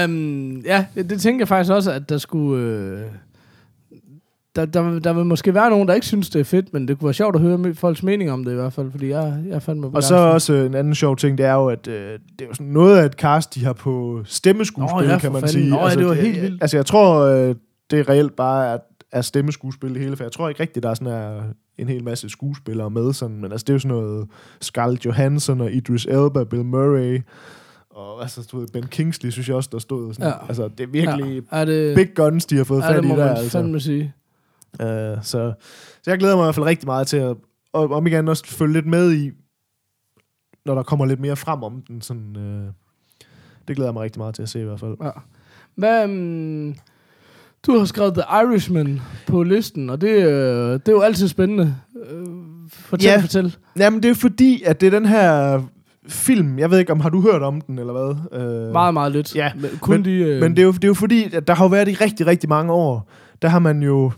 Um, 0.04 0.56
ja, 0.60 0.86
det, 0.94 1.10
det 1.10 1.20
tænker 1.20 1.40
jeg 1.40 1.48
faktisk 1.48 1.72
også, 1.72 1.92
at 1.92 2.08
der 2.08 2.18
skulle... 2.18 2.64
Øh, 2.64 3.00
der, 4.66 4.82
der, 4.82 4.98
der 4.98 5.12
vil 5.12 5.24
måske 5.24 5.54
være 5.54 5.70
nogen, 5.70 5.88
der 5.88 5.94
ikke 5.94 6.06
synes, 6.06 6.30
det 6.30 6.40
er 6.40 6.44
fedt, 6.44 6.72
men 6.72 6.88
det 6.88 6.98
kunne 6.98 7.06
være 7.06 7.14
sjovt 7.14 7.36
at 7.36 7.42
høre 7.42 7.74
folks 7.74 8.02
mening 8.02 8.30
om 8.30 8.44
det 8.44 8.52
i 8.52 8.54
hvert 8.54 8.72
fald, 8.72 8.90
fordi 8.90 9.08
jeg, 9.08 9.38
jeg 9.48 9.62
fandt 9.62 9.80
mig 9.80 9.90
og 9.94 10.02
så 10.02 10.16
også 10.16 10.52
øh, 10.52 10.66
en 10.66 10.74
anden 10.74 10.94
sjov 10.94 11.16
ting, 11.16 11.38
det 11.38 11.46
er 11.46 11.54
jo, 11.54 11.68
at 11.68 11.88
øh, 11.88 11.94
det 11.94 12.42
er 12.42 12.46
jo 12.46 12.54
sådan 12.54 12.66
noget 12.66 12.98
af 12.98 13.04
et 13.06 13.12
cast, 13.12 13.54
de 13.54 13.64
har 13.64 13.72
på 13.72 14.22
stemmeskuespil, 14.24 15.06
Nå 15.06 15.12
ja, 15.12 15.18
kan 15.18 15.32
man 15.32 15.40
fanden. 15.40 15.52
sige. 15.52 15.70
Nå 15.70 15.88
ja, 15.88 15.94
det 15.94 16.06
var 16.06 16.14
helt 16.14 16.42
vildt. 16.42 16.62
Altså 16.62 16.76
jeg 16.76 16.86
tror, 16.86 17.20
øh, 17.20 17.54
det 17.90 17.98
er 17.98 18.08
reelt 18.08 18.36
bare 18.36 18.74
at 18.74 18.80
er 19.12 19.20
stemmeskuespil 19.22 19.94
det 19.94 20.02
hele, 20.02 20.16
for 20.16 20.24
jeg 20.24 20.32
tror 20.32 20.48
ikke 20.48 20.60
rigtigt, 20.62 20.82
der 20.82 20.90
er 20.90 20.94
sådan 20.94 21.12
er 21.12 21.42
en 21.78 21.88
hel 21.88 22.04
masse 22.04 22.28
skuespillere 22.28 22.90
med, 22.90 23.12
sådan, 23.12 23.40
men 23.40 23.52
altså 23.52 23.64
det 23.64 23.70
er 23.70 23.74
jo 23.74 23.78
sådan 23.78 23.96
noget 23.96 24.26
Scarlett 24.60 25.04
Johansson 25.04 25.60
og 25.60 25.72
Idris 25.72 26.04
Elba, 26.04 26.44
Bill 26.44 26.64
Murray, 26.64 27.20
og 27.90 28.22
altså, 28.22 28.48
du 28.52 28.58
ved, 28.60 28.68
Ben 28.72 28.86
Kingsley, 28.86 29.30
synes 29.30 29.48
jeg 29.48 29.56
også, 29.56 29.68
der 29.72 29.78
stod 29.78 30.14
sådan. 30.14 30.26
Ja. 30.28 30.48
Altså, 30.48 30.68
det 30.78 30.80
er 30.80 30.86
virkelig 30.86 31.42
Ja, 31.52 31.60
er 31.60 31.64
det, 31.64 31.94
big 31.94 32.14
guns, 32.14 32.46
de 32.46 32.56
har 32.56 32.64
fået 32.64 32.82
ja, 32.82 32.90
fat 32.90 32.96
det 32.96 33.04
i 33.04 33.08
må 33.08 33.16
der, 33.16 33.24
man 33.26 33.36
altså. 33.36 33.50
fandme 33.50 33.80
sige. 33.80 34.12
Uh, 34.82 35.22
så, 35.22 35.52
så 36.02 36.10
jeg 36.10 36.18
glæder 36.18 36.36
mig 36.36 36.42
i 36.42 36.46
hvert 36.46 36.54
fald 36.54 36.66
rigtig 36.66 36.86
meget 36.86 37.06
til 37.06 37.16
at, 37.16 37.36
og 37.72 37.90
om 37.90 38.06
igen 38.06 38.28
også 38.28 38.46
følge 38.46 38.72
lidt 38.72 38.86
med 38.86 39.12
i, 39.12 39.30
når 40.66 40.74
der 40.74 40.82
kommer 40.82 41.06
lidt 41.06 41.20
mere 41.20 41.36
frem 41.36 41.62
om 41.62 41.82
den, 41.88 42.00
sådan, 42.02 42.36
uh, 42.36 42.72
det 43.68 43.76
glæder 43.76 43.88
jeg 43.88 43.94
mig 43.94 44.02
rigtig 44.02 44.20
meget 44.20 44.34
til 44.34 44.42
at 44.42 44.48
se 44.48 44.60
i 44.60 44.64
hvert 44.64 44.80
fald. 44.80 44.96
Ja. 45.02 45.10
Hvad, 45.74 46.04
um, 46.04 46.74
du 47.66 47.78
har 47.78 47.84
skrevet 47.84 48.14
The 48.14 48.22
Irishman 48.44 49.00
på 49.26 49.42
listen, 49.42 49.90
og 49.90 50.00
det, 50.00 50.08
øh, 50.08 50.72
det 50.72 50.88
er 50.88 50.92
jo 50.92 51.00
altid 51.00 51.28
spændende. 51.28 51.76
Øh, 52.10 52.26
fortæl, 52.70 53.08
Ja. 53.10 53.20
fortæl. 53.20 53.56
Jamen, 53.78 54.02
det 54.02 54.10
er 54.10 54.14
fordi, 54.14 54.62
at 54.66 54.80
det 54.80 54.86
er 54.86 54.90
den 54.90 55.06
her 55.06 55.62
film, 56.08 56.58
jeg 56.58 56.70
ved 56.70 56.78
ikke, 56.78 56.92
om 56.92 57.00
har 57.00 57.08
du 57.08 57.20
hørt 57.20 57.42
om 57.42 57.60
den, 57.60 57.78
eller 57.78 57.92
hvad? 57.92 58.40
Øh, 58.40 58.72
Meget, 58.72 58.94
meget 58.94 59.12
lidt. 59.12 59.36
Ja, 59.36 59.52
Men 59.54 59.70
kun 59.80 59.94
men, 59.94 60.04
de, 60.04 60.10
øh, 60.12 60.40
Men 60.40 60.50
det 60.56 60.58
er, 60.62 60.66
jo, 60.66 60.72
det 60.72 60.84
er 60.84 60.88
jo 60.88 60.94
fordi, 60.94 61.34
at 61.34 61.48
der 61.48 61.54
har 61.54 61.64
jo 61.64 61.68
været 61.68 61.88
i 61.88 61.94
rigtig, 61.94 62.26
rigtig 62.26 62.48
mange 62.48 62.72
år, 62.72 63.10
der 63.42 63.48
har 63.48 63.58
man 63.58 63.82
jo... 63.82 64.12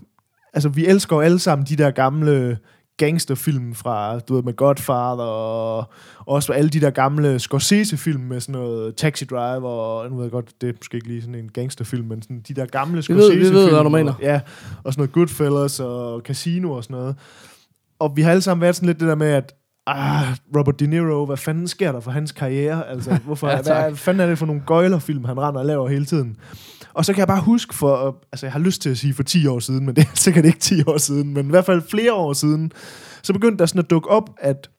Altså, 0.53 0.69
vi 0.69 0.87
elsker 0.87 1.17
jo 1.17 1.21
alle 1.21 1.39
sammen 1.39 1.67
de 1.67 1.77
der 1.77 1.91
gamle 1.91 2.59
gangsterfilm 2.97 3.75
fra, 3.75 4.19
du 4.19 4.35
ved, 4.35 4.43
med 4.43 4.57
Godfather, 4.57 5.25
og 5.25 5.91
også 6.27 6.53
alle 6.53 6.71
de 6.71 6.81
der 6.81 6.91
gamle 6.91 7.39
Scorsese-film 7.39 8.21
med 8.21 8.41
sådan 8.41 8.53
noget 8.53 8.97
Taxi 8.97 9.25
Driver, 9.25 9.69
og 9.69 10.11
nu 10.11 10.17
ved 10.17 10.25
jeg 10.25 10.31
godt, 10.31 10.51
det 10.61 10.69
er 10.69 10.73
måske 10.81 10.95
ikke 10.95 11.09
lige 11.09 11.21
sådan 11.21 11.35
en 11.35 11.49
gangsterfilm, 11.49 12.09
men 12.09 12.23
sådan 12.23 12.41
de 12.49 12.55
der 12.55 12.67
gamle 12.67 13.03
Scorsese-film. 13.03 13.41
vi 13.41 13.55
ved, 13.55 13.71
hvad 13.71 13.85
du 13.85 13.89
mener. 13.89 14.15
Og, 14.15 14.23
ja, 14.23 14.41
og 14.85 14.93
sådan 14.93 15.01
noget 15.01 15.13
Goodfellas 15.13 15.81
og 15.81 16.21
Casino 16.21 16.73
og 16.73 16.85
sådan 16.85 16.97
noget. 16.97 17.17
Og 17.99 18.17
vi 18.17 18.23
har 18.23 18.31
alle 18.31 18.43
sammen 18.43 18.61
været 18.63 18.77
sådan 18.77 18.87
lidt 18.87 19.01
det 19.01 19.09
der 19.09 19.15
med, 19.15 19.31
at 19.31 19.55
ah, 19.87 20.37
Robert 20.57 20.81
De 20.81 20.87
Niro, 20.87 21.27
hvad 21.27 21.37
fanden 21.37 21.69
sker 21.69 21.93
der 21.93 22.01
for 22.01 22.11
hans 22.11 22.33
karriere? 22.33 22.89
Altså, 22.89 23.19
hvorfor, 23.27 23.49
ja, 23.49 23.63
tak. 23.63 23.85
hvad 23.85 23.97
fanden 23.97 24.21
er 24.21 24.27
det 24.27 24.39
for 24.39 24.47
nogle 24.47 24.63
gøjlerfilm, 24.67 25.25
han 25.25 25.41
render 25.41 25.61
og 25.61 25.67
laver 25.67 25.89
hele 25.89 26.05
tiden? 26.05 26.37
Og 26.95 27.05
så 27.05 27.13
kan 27.13 27.19
jeg 27.19 27.29
bare 27.29 27.41
huske 27.41 27.75
for, 27.75 28.25
altså 28.33 28.47
jeg 28.47 28.53
har 28.53 28.61
lyst 28.61 28.83
til 28.83 28.91
at 28.91 28.99
sige 28.99 29.15
for 29.15 29.23
10 29.23 29.47
år 29.47 29.59
siden, 29.59 29.87
men 29.87 29.97
det 29.97 30.03
er 30.05 30.11
sikkert 30.27 30.45
ikke 30.45 30.59
10 30.59 30.83
år 30.87 30.99
siden, 30.99 31.35
men 31.35 31.47
i 31.47 31.51
hvert 31.51 31.67
fald 31.67 31.83
flere 31.91 32.13
år 32.13 32.33
siden, 32.33 32.73
så 33.23 33.33
begyndte 33.33 33.59
der 33.59 33.67
sådan 33.67 33.85
at 33.85 33.91
dukke 33.91 34.09
op, 34.09 34.31
at 34.39 34.71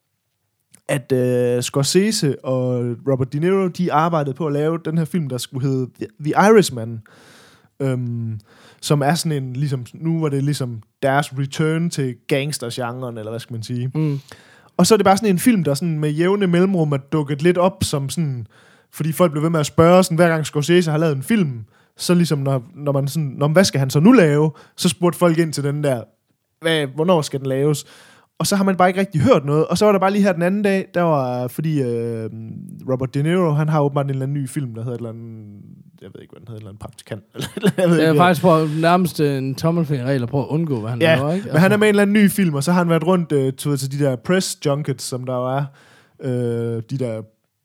at 0.87 1.11
uh, 1.11 1.61
Scorsese 1.61 2.45
og 2.45 2.95
Robert 3.11 3.33
De 3.33 3.39
Niro, 3.39 3.67
de 3.67 3.93
arbejdede 3.93 4.35
på 4.35 4.47
at 4.47 4.53
lave 4.53 4.79
den 4.85 4.97
her 4.97 5.05
film, 5.05 5.29
der 5.29 5.37
skulle 5.37 5.67
hedde 5.67 5.87
The, 5.99 6.07
The 6.19 6.33
Irishman, 6.49 7.01
øhm, 7.81 8.39
som 8.81 9.01
er 9.01 9.15
sådan 9.15 9.43
en, 9.43 9.53
ligesom, 9.53 9.85
nu 9.93 10.21
var 10.21 10.29
det 10.29 10.43
ligesom 10.43 10.81
deres 11.03 11.33
return 11.37 11.89
til 11.89 12.15
gangstergenren, 12.27 13.17
eller 13.17 13.31
hvad 13.31 13.39
skal 13.39 13.53
man 13.53 13.63
sige. 13.63 13.91
Mm. 13.95 14.19
Og 14.77 14.87
så 14.87 14.95
er 14.95 14.97
det 14.97 15.05
bare 15.05 15.17
sådan 15.17 15.29
en 15.29 15.39
film, 15.39 15.63
der 15.63 15.73
sådan 15.73 15.99
med 15.99 16.09
jævne 16.09 16.47
mellemrum 16.47 16.91
er 16.91 16.97
dukket 16.97 17.41
lidt 17.41 17.57
op 17.57 17.83
som 17.83 18.09
sådan... 18.09 18.47
Fordi 18.93 19.11
folk 19.11 19.31
blev 19.31 19.43
ved 19.43 19.49
med 19.49 19.59
at 19.59 19.65
spørge, 19.65 20.03
sådan, 20.03 20.15
hver 20.15 20.29
gang 20.29 20.45
Scorsese 20.45 20.91
har 20.91 20.97
lavet 20.97 21.15
en 21.15 21.23
film, 21.23 21.65
så 22.01 22.13
ligesom, 22.13 22.39
når, 22.39 22.63
når 22.75 22.91
man 22.91 23.07
sådan, 23.07 23.33
når, 23.37 23.47
hvad 23.47 23.63
skal 23.63 23.79
han 23.79 23.89
så 23.89 23.99
nu 23.99 24.11
lave? 24.11 24.51
Så 24.77 24.89
spurgte 24.89 25.19
folk 25.19 25.37
ind 25.37 25.53
til 25.53 25.63
den 25.63 25.83
der, 25.83 26.03
hvad, 26.61 26.87
hvornår 26.87 27.21
skal 27.21 27.39
den 27.39 27.47
laves? 27.47 27.85
Og 28.39 28.47
så 28.47 28.55
har 28.55 28.63
man 28.63 28.75
bare 28.75 28.87
ikke 28.87 28.99
rigtig 28.99 29.21
hørt 29.21 29.45
noget. 29.45 29.67
Og 29.67 29.77
så 29.77 29.85
var 29.85 29.91
der 29.91 29.99
bare 29.99 30.11
lige 30.11 30.23
her 30.23 30.33
den 30.33 30.41
anden 30.41 30.61
dag, 30.61 30.87
der 30.93 31.01
var, 31.01 31.47
fordi 31.47 31.81
øh, 31.81 32.29
Robert 32.89 33.13
De 33.13 33.23
Niro, 33.23 33.51
han 33.51 33.69
har 33.69 33.81
åbenbart 33.81 34.05
en 34.05 34.09
eller 34.09 34.23
anden 34.23 34.41
ny 34.43 34.49
film, 34.49 34.73
der 34.75 34.81
hedder 34.83 34.95
et 34.95 34.99
eller 34.99 35.09
andet, 35.09 35.61
jeg 36.01 36.09
ved 36.13 36.21
ikke, 36.21 36.31
hvad 36.31 36.39
den 36.39 36.47
hedder, 36.47 36.53
et 36.53 36.59
eller 36.59 36.69
andet 36.69 36.79
praktikant. 36.79 37.23
Eller, 37.35 37.71
jeg 37.77 37.89
ved 37.89 37.97
Det 37.97 38.05
er 38.05 38.09
ikke, 38.09 38.19
faktisk 38.19 38.41
på 38.41 38.67
nærmest 38.81 39.19
en 39.19 39.55
tommelfingerregel 39.55 40.23
at 40.23 40.29
prøve 40.29 40.43
at 40.43 40.47
undgå, 40.47 40.79
hvad 40.79 40.89
han 40.89 41.01
Ja, 41.01 41.15
laver, 41.15 41.33
ikke? 41.33 41.43
Altså, 41.43 41.53
men 41.53 41.61
han 41.61 41.71
er 41.71 41.77
med 41.77 41.87
i 41.87 41.89
en 41.89 41.91
eller 41.95 42.01
anden 42.01 42.13
ny 42.13 42.29
film, 42.29 42.55
og 42.55 42.63
så 42.63 42.71
har 42.71 42.79
han 42.79 42.89
været 42.89 43.07
rundt 43.07 43.31
øh, 43.31 43.53
til, 43.53 43.77
til 43.77 43.91
de 43.99 44.05
der 44.05 44.15
press 44.15 44.57
junkets, 44.65 45.03
som 45.03 45.25
der 45.25 45.35
jo 45.35 45.57
er, 45.57 45.65
øh, 46.23 46.83
de 46.89 46.97
der, 46.97 47.21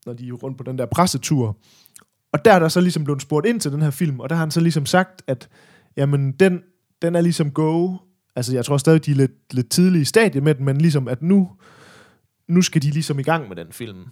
når 0.06 0.12
de 0.12 0.28
er 0.28 0.32
rundt 0.32 0.58
på 0.58 0.64
den 0.64 0.78
der 0.78 0.86
pressetur. 0.86 1.56
Og 2.36 2.44
der 2.44 2.52
er 2.52 2.58
der 2.58 2.68
så 2.68 2.80
ligesom 2.80 3.04
blevet 3.04 3.22
spurgt 3.22 3.46
ind 3.46 3.60
til 3.60 3.72
den 3.72 3.82
her 3.82 3.90
film, 3.90 4.20
og 4.20 4.28
der 4.28 4.34
har 4.34 4.42
han 4.42 4.50
så 4.50 4.60
ligesom 4.60 4.86
sagt, 4.86 5.22
at 5.26 5.48
jamen, 5.96 6.32
den, 6.32 6.60
den 7.02 7.14
er 7.14 7.20
ligesom 7.20 7.50
go. 7.50 7.96
Altså, 8.36 8.54
jeg 8.54 8.64
tror 8.64 8.76
stadig, 8.76 9.06
de 9.06 9.10
er 9.10 9.14
lidt, 9.14 9.54
lidt 9.54 9.68
tidlige 9.68 10.02
i 10.02 10.04
stadie 10.04 10.40
med 10.40 10.54
den, 10.54 10.64
men 10.64 10.78
ligesom, 10.78 11.08
at 11.08 11.22
nu, 11.22 11.50
nu 12.48 12.62
skal 12.62 12.82
de 12.82 12.90
ligesom 12.90 13.18
i 13.18 13.22
gang 13.22 13.48
med 13.48 13.56
den 13.56 13.66
film. 13.70 14.04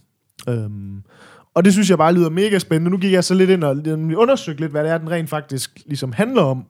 Øhm, 0.49 1.03
og 1.55 1.64
det 1.64 1.72
synes 1.72 1.91
jeg 1.91 1.99
bare 1.99 2.14
lyder 2.14 2.31
mega 2.31 2.59
spændende. 2.59 2.91
Nu 2.91 2.99
gik 2.99 3.12
jeg 3.12 3.25
så 3.25 3.35
lidt 3.35 3.51
ind 3.51 3.64
og 3.64 3.77
undersøgte 4.16 4.61
lidt, 4.61 4.72
hvad 4.72 4.85
det 4.85 4.91
er, 4.91 4.99
den 4.99 5.11
rent 5.11 5.31
faktisk 5.31 5.83
ligesom 5.87 6.12
handler 6.12 6.43
om. 6.43 6.64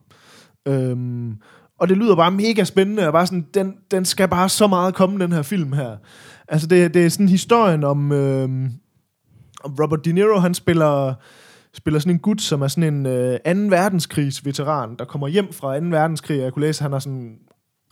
Øhm, 0.69 1.33
og 1.79 1.89
det 1.89 1.97
lyder 1.97 2.17
bare 2.17 2.31
mega 2.31 2.65
spændende, 2.65 3.07
og 3.07 3.13
bare 3.13 3.27
sådan, 3.27 3.47
den, 3.55 3.75
den 3.91 4.05
skal 4.05 4.29
bare 4.29 4.49
så 4.49 4.67
meget 4.67 4.95
komme, 4.95 5.25
den 5.25 5.33
her 5.33 5.43
film 5.43 5.73
her. 5.73 5.97
Altså, 6.49 6.67
det, 6.67 6.95
det 6.95 7.05
er 7.05 7.09
sådan 7.09 7.29
historien 7.29 7.85
om, 7.85 8.13
øhm, 8.13 8.73
om 9.65 9.75
Robert 9.81 10.05
De 10.05 10.13
Niro, 10.13 10.39
han 10.39 10.55
spiller, 10.55 11.15
spiller 11.75 12.01
sådan 12.01 12.13
en 12.13 12.19
gut, 12.19 12.41
som 12.41 12.63
er 12.63 12.69
sådan 12.69 12.95
en 12.95 13.07
øh, 13.07 13.39
2. 13.71 13.77
verdenskrigsveteran, 13.77 14.97
der 14.99 15.05
kommer 15.05 15.29
hjem 15.29 15.53
fra 15.53 15.81
2. 15.81 15.87
verdenskrig, 15.87 16.39
og 16.39 16.45
jeg 16.45 16.53
kunne 16.53 16.67
læse, 16.67 16.81
at 16.81 16.83
han 16.83 16.93
er 16.93 16.99
sådan 16.99 17.37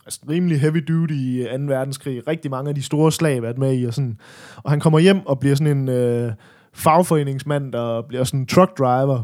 altså, 0.05 0.19
rimelig 0.29 0.59
heavy 0.59 0.83
duty 0.87 1.13
i 1.13 1.45
2. 1.57 1.63
verdenskrig. 1.63 2.27
Rigtig 2.27 2.51
mange 2.51 2.69
af 2.69 2.75
de 2.75 2.83
store 2.83 3.11
slag 3.11 3.41
været 3.41 3.57
med 3.57 3.79
i, 3.79 3.85
og 3.85 3.93
sådan. 3.93 4.17
Og 4.57 4.71
han 4.71 4.79
kommer 4.79 4.99
hjem 4.99 5.25
og 5.25 5.39
bliver 5.39 5.55
sådan 5.55 5.77
en 5.77 5.89
øh, 5.89 6.31
fagforeningsmand, 6.73 7.73
der 7.73 8.01
bliver 8.07 8.23
sådan 8.23 8.39
en 8.39 8.45
truck 8.45 8.77
driver. 8.77 9.23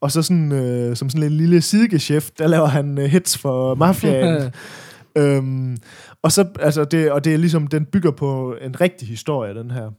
Og 0.00 0.10
så 0.10 0.22
sådan, 0.22 0.52
øh, 0.52 0.96
som 0.96 1.10
sådan 1.10 1.22
en 1.22 1.36
lille 1.36 1.60
sidegeschæft, 1.60 2.38
der 2.38 2.46
laver 2.46 2.66
han 2.66 2.98
øh, 2.98 3.04
hits 3.04 3.38
for 3.38 3.74
mafiaen. 3.74 4.52
øhm, 5.18 5.76
og 6.22 6.32
så, 6.32 6.48
altså 6.60 6.84
det, 6.84 7.12
og 7.12 7.24
det 7.24 7.34
er 7.34 7.38
ligesom, 7.38 7.66
den 7.66 7.84
bygger 7.84 8.10
på 8.10 8.56
en 8.60 8.80
rigtig 8.80 9.08
historie, 9.08 9.54
den 9.54 9.70
her. 9.70 9.90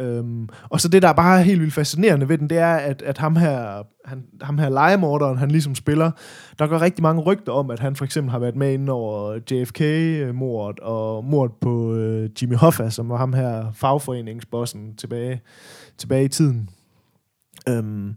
Øhm, 0.00 0.48
og 0.68 0.80
så 0.80 0.88
det, 0.88 1.02
der 1.02 1.08
er 1.08 1.12
bare 1.12 1.42
helt 1.42 1.60
vildt 1.60 1.74
fascinerende 1.74 2.28
ved 2.28 2.38
den, 2.38 2.50
det 2.50 2.58
er, 2.58 2.74
at, 2.74 3.02
at 3.02 3.18
ham 3.18 3.36
her, 3.36 3.82
han, 4.04 4.24
ham 4.42 4.58
her 4.58 4.68
legemorderen, 4.68 5.38
han 5.38 5.50
ligesom 5.50 5.74
spiller, 5.74 6.10
der 6.58 6.66
går 6.66 6.80
rigtig 6.80 7.02
mange 7.02 7.22
rygter 7.22 7.52
om, 7.52 7.70
at 7.70 7.80
han 7.80 7.96
for 7.96 8.04
eksempel 8.04 8.30
har 8.30 8.38
været 8.38 8.56
med 8.56 8.72
inden 8.72 8.88
over 8.88 9.38
JFK-mordet, 9.50 10.80
og 10.80 11.24
mordet 11.24 11.52
på 11.60 11.94
øh, 11.94 12.30
Jimmy 12.42 12.56
Hoffa, 12.56 12.90
som 12.90 13.08
var 13.08 13.16
ham 13.16 13.32
her 13.32 13.72
fagforeningsbossen 13.74 14.96
tilbage, 14.96 15.40
tilbage 15.98 16.24
i 16.24 16.28
tiden. 16.28 16.68
Øhm, 17.68 18.16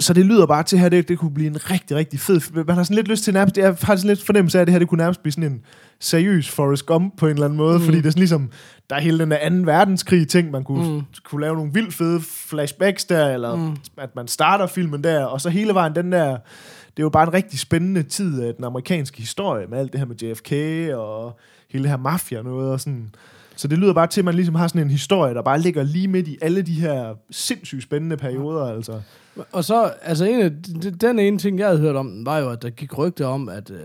så 0.00 0.12
det 0.12 0.26
lyder 0.26 0.46
bare 0.46 0.62
til 0.62 0.78
her, 0.78 0.88
det, 0.88 1.08
det 1.08 1.18
kunne 1.18 1.34
blive 1.34 1.46
en 1.46 1.70
rigtig, 1.70 1.96
rigtig 1.96 2.20
fed... 2.20 2.64
Man 2.64 2.76
har 2.76 2.82
sådan 2.82 2.96
lidt 2.96 3.08
lyst 3.08 3.24
til 3.24 3.34
nærmest... 3.34 3.58
Jeg 3.58 3.76
har 3.82 3.96
sådan 3.96 4.08
lidt 4.08 4.26
fornemmelse 4.26 4.58
af, 4.58 4.62
at 4.62 4.66
det 4.66 4.72
her 4.72 4.78
det 4.78 4.88
kunne 4.88 4.98
nærmest 4.98 5.22
blive 5.22 5.32
sådan 5.32 5.52
en 5.52 5.62
seriøs 6.00 6.50
Forrest 6.50 6.86
Gump 6.86 7.16
på 7.18 7.26
en 7.26 7.32
eller 7.32 7.44
anden 7.44 7.56
måde, 7.56 7.78
mm. 7.78 7.84
fordi 7.84 7.96
det 7.96 8.06
er 8.06 8.10
sådan 8.10 8.20
ligesom... 8.20 8.50
Der 8.90 8.96
er 8.96 9.00
hele 9.00 9.18
den 9.18 9.30
der 9.30 9.48
2. 9.48 9.54
verdenskrig 9.54 10.28
ting, 10.28 10.50
man 10.50 10.64
kunne, 10.64 10.94
mm. 10.94 11.02
kunne 11.24 11.40
lave 11.40 11.54
nogle 11.56 11.72
vildt 11.72 11.94
fede 11.94 12.20
flashbacks 12.20 13.04
der, 13.04 13.34
eller 13.34 13.56
mm. 13.56 13.76
at 13.98 14.16
man 14.16 14.28
starter 14.28 14.66
filmen 14.66 15.04
der, 15.04 15.24
og 15.24 15.40
så 15.40 15.50
hele 15.50 15.74
vejen 15.74 15.94
den 15.94 16.12
der... 16.12 16.28
Det 16.96 17.00
er 17.00 17.04
jo 17.04 17.08
bare 17.08 17.26
en 17.26 17.34
rigtig 17.34 17.58
spændende 17.58 18.02
tid 18.02 18.42
af 18.42 18.54
den 18.54 18.64
amerikanske 18.64 19.18
historie, 19.18 19.66
med 19.66 19.78
alt 19.78 19.92
det 19.92 20.00
her 20.00 20.06
med 20.06 20.16
JFK, 20.16 20.52
og 20.98 21.38
hele 21.70 21.82
det 21.82 21.90
her 21.90 21.96
mafia 21.98 22.38
og 22.38 22.44
noget, 22.44 22.72
og 22.72 22.80
sådan... 22.80 23.14
Så 23.56 23.68
det 23.68 23.78
lyder 23.78 23.92
bare 23.92 24.06
til, 24.06 24.20
at 24.20 24.24
man 24.24 24.34
ligesom 24.34 24.54
har 24.54 24.68
sådan 24.68 24.82
en 24.82 24.90
historie, 24.90 25.34
der 25.34 25.42
bare 25.42 25.60
ligger 25.60 25.82
lige 25.82 26.08
midt 26.08 26.28
i 26.28 26.38
alle 26.42 26.62
de 26.62 26.72
her 26.72 27.14
sindssygt 27.30 27.82
spændende 27.82 28.16
perioder, 28.16 28.66
altså. 28.66 29.00
Og 29.52 29.64
så, 29.64 29.92
altså 30.02 30.24
en 30.24 30.40
af, 30.40 30.50
de- 30.50 30.90
den 30.90 31.18
ene 31.18 31.38
ting, 31.38 31.58
jeg 31.58 31.66
havde 31.66 31.80
hørt 31.80 31.96
om, 31.96 32.26
var 32.26 32.38
jo, 32.38 32.50
at 32.50 32.62
der 32.62 32.70
gik 32.70 32.98
rygter 32.98 33.26
om, 33.26 33.48
at, 33.48 33.70
øh, 33.70 33.78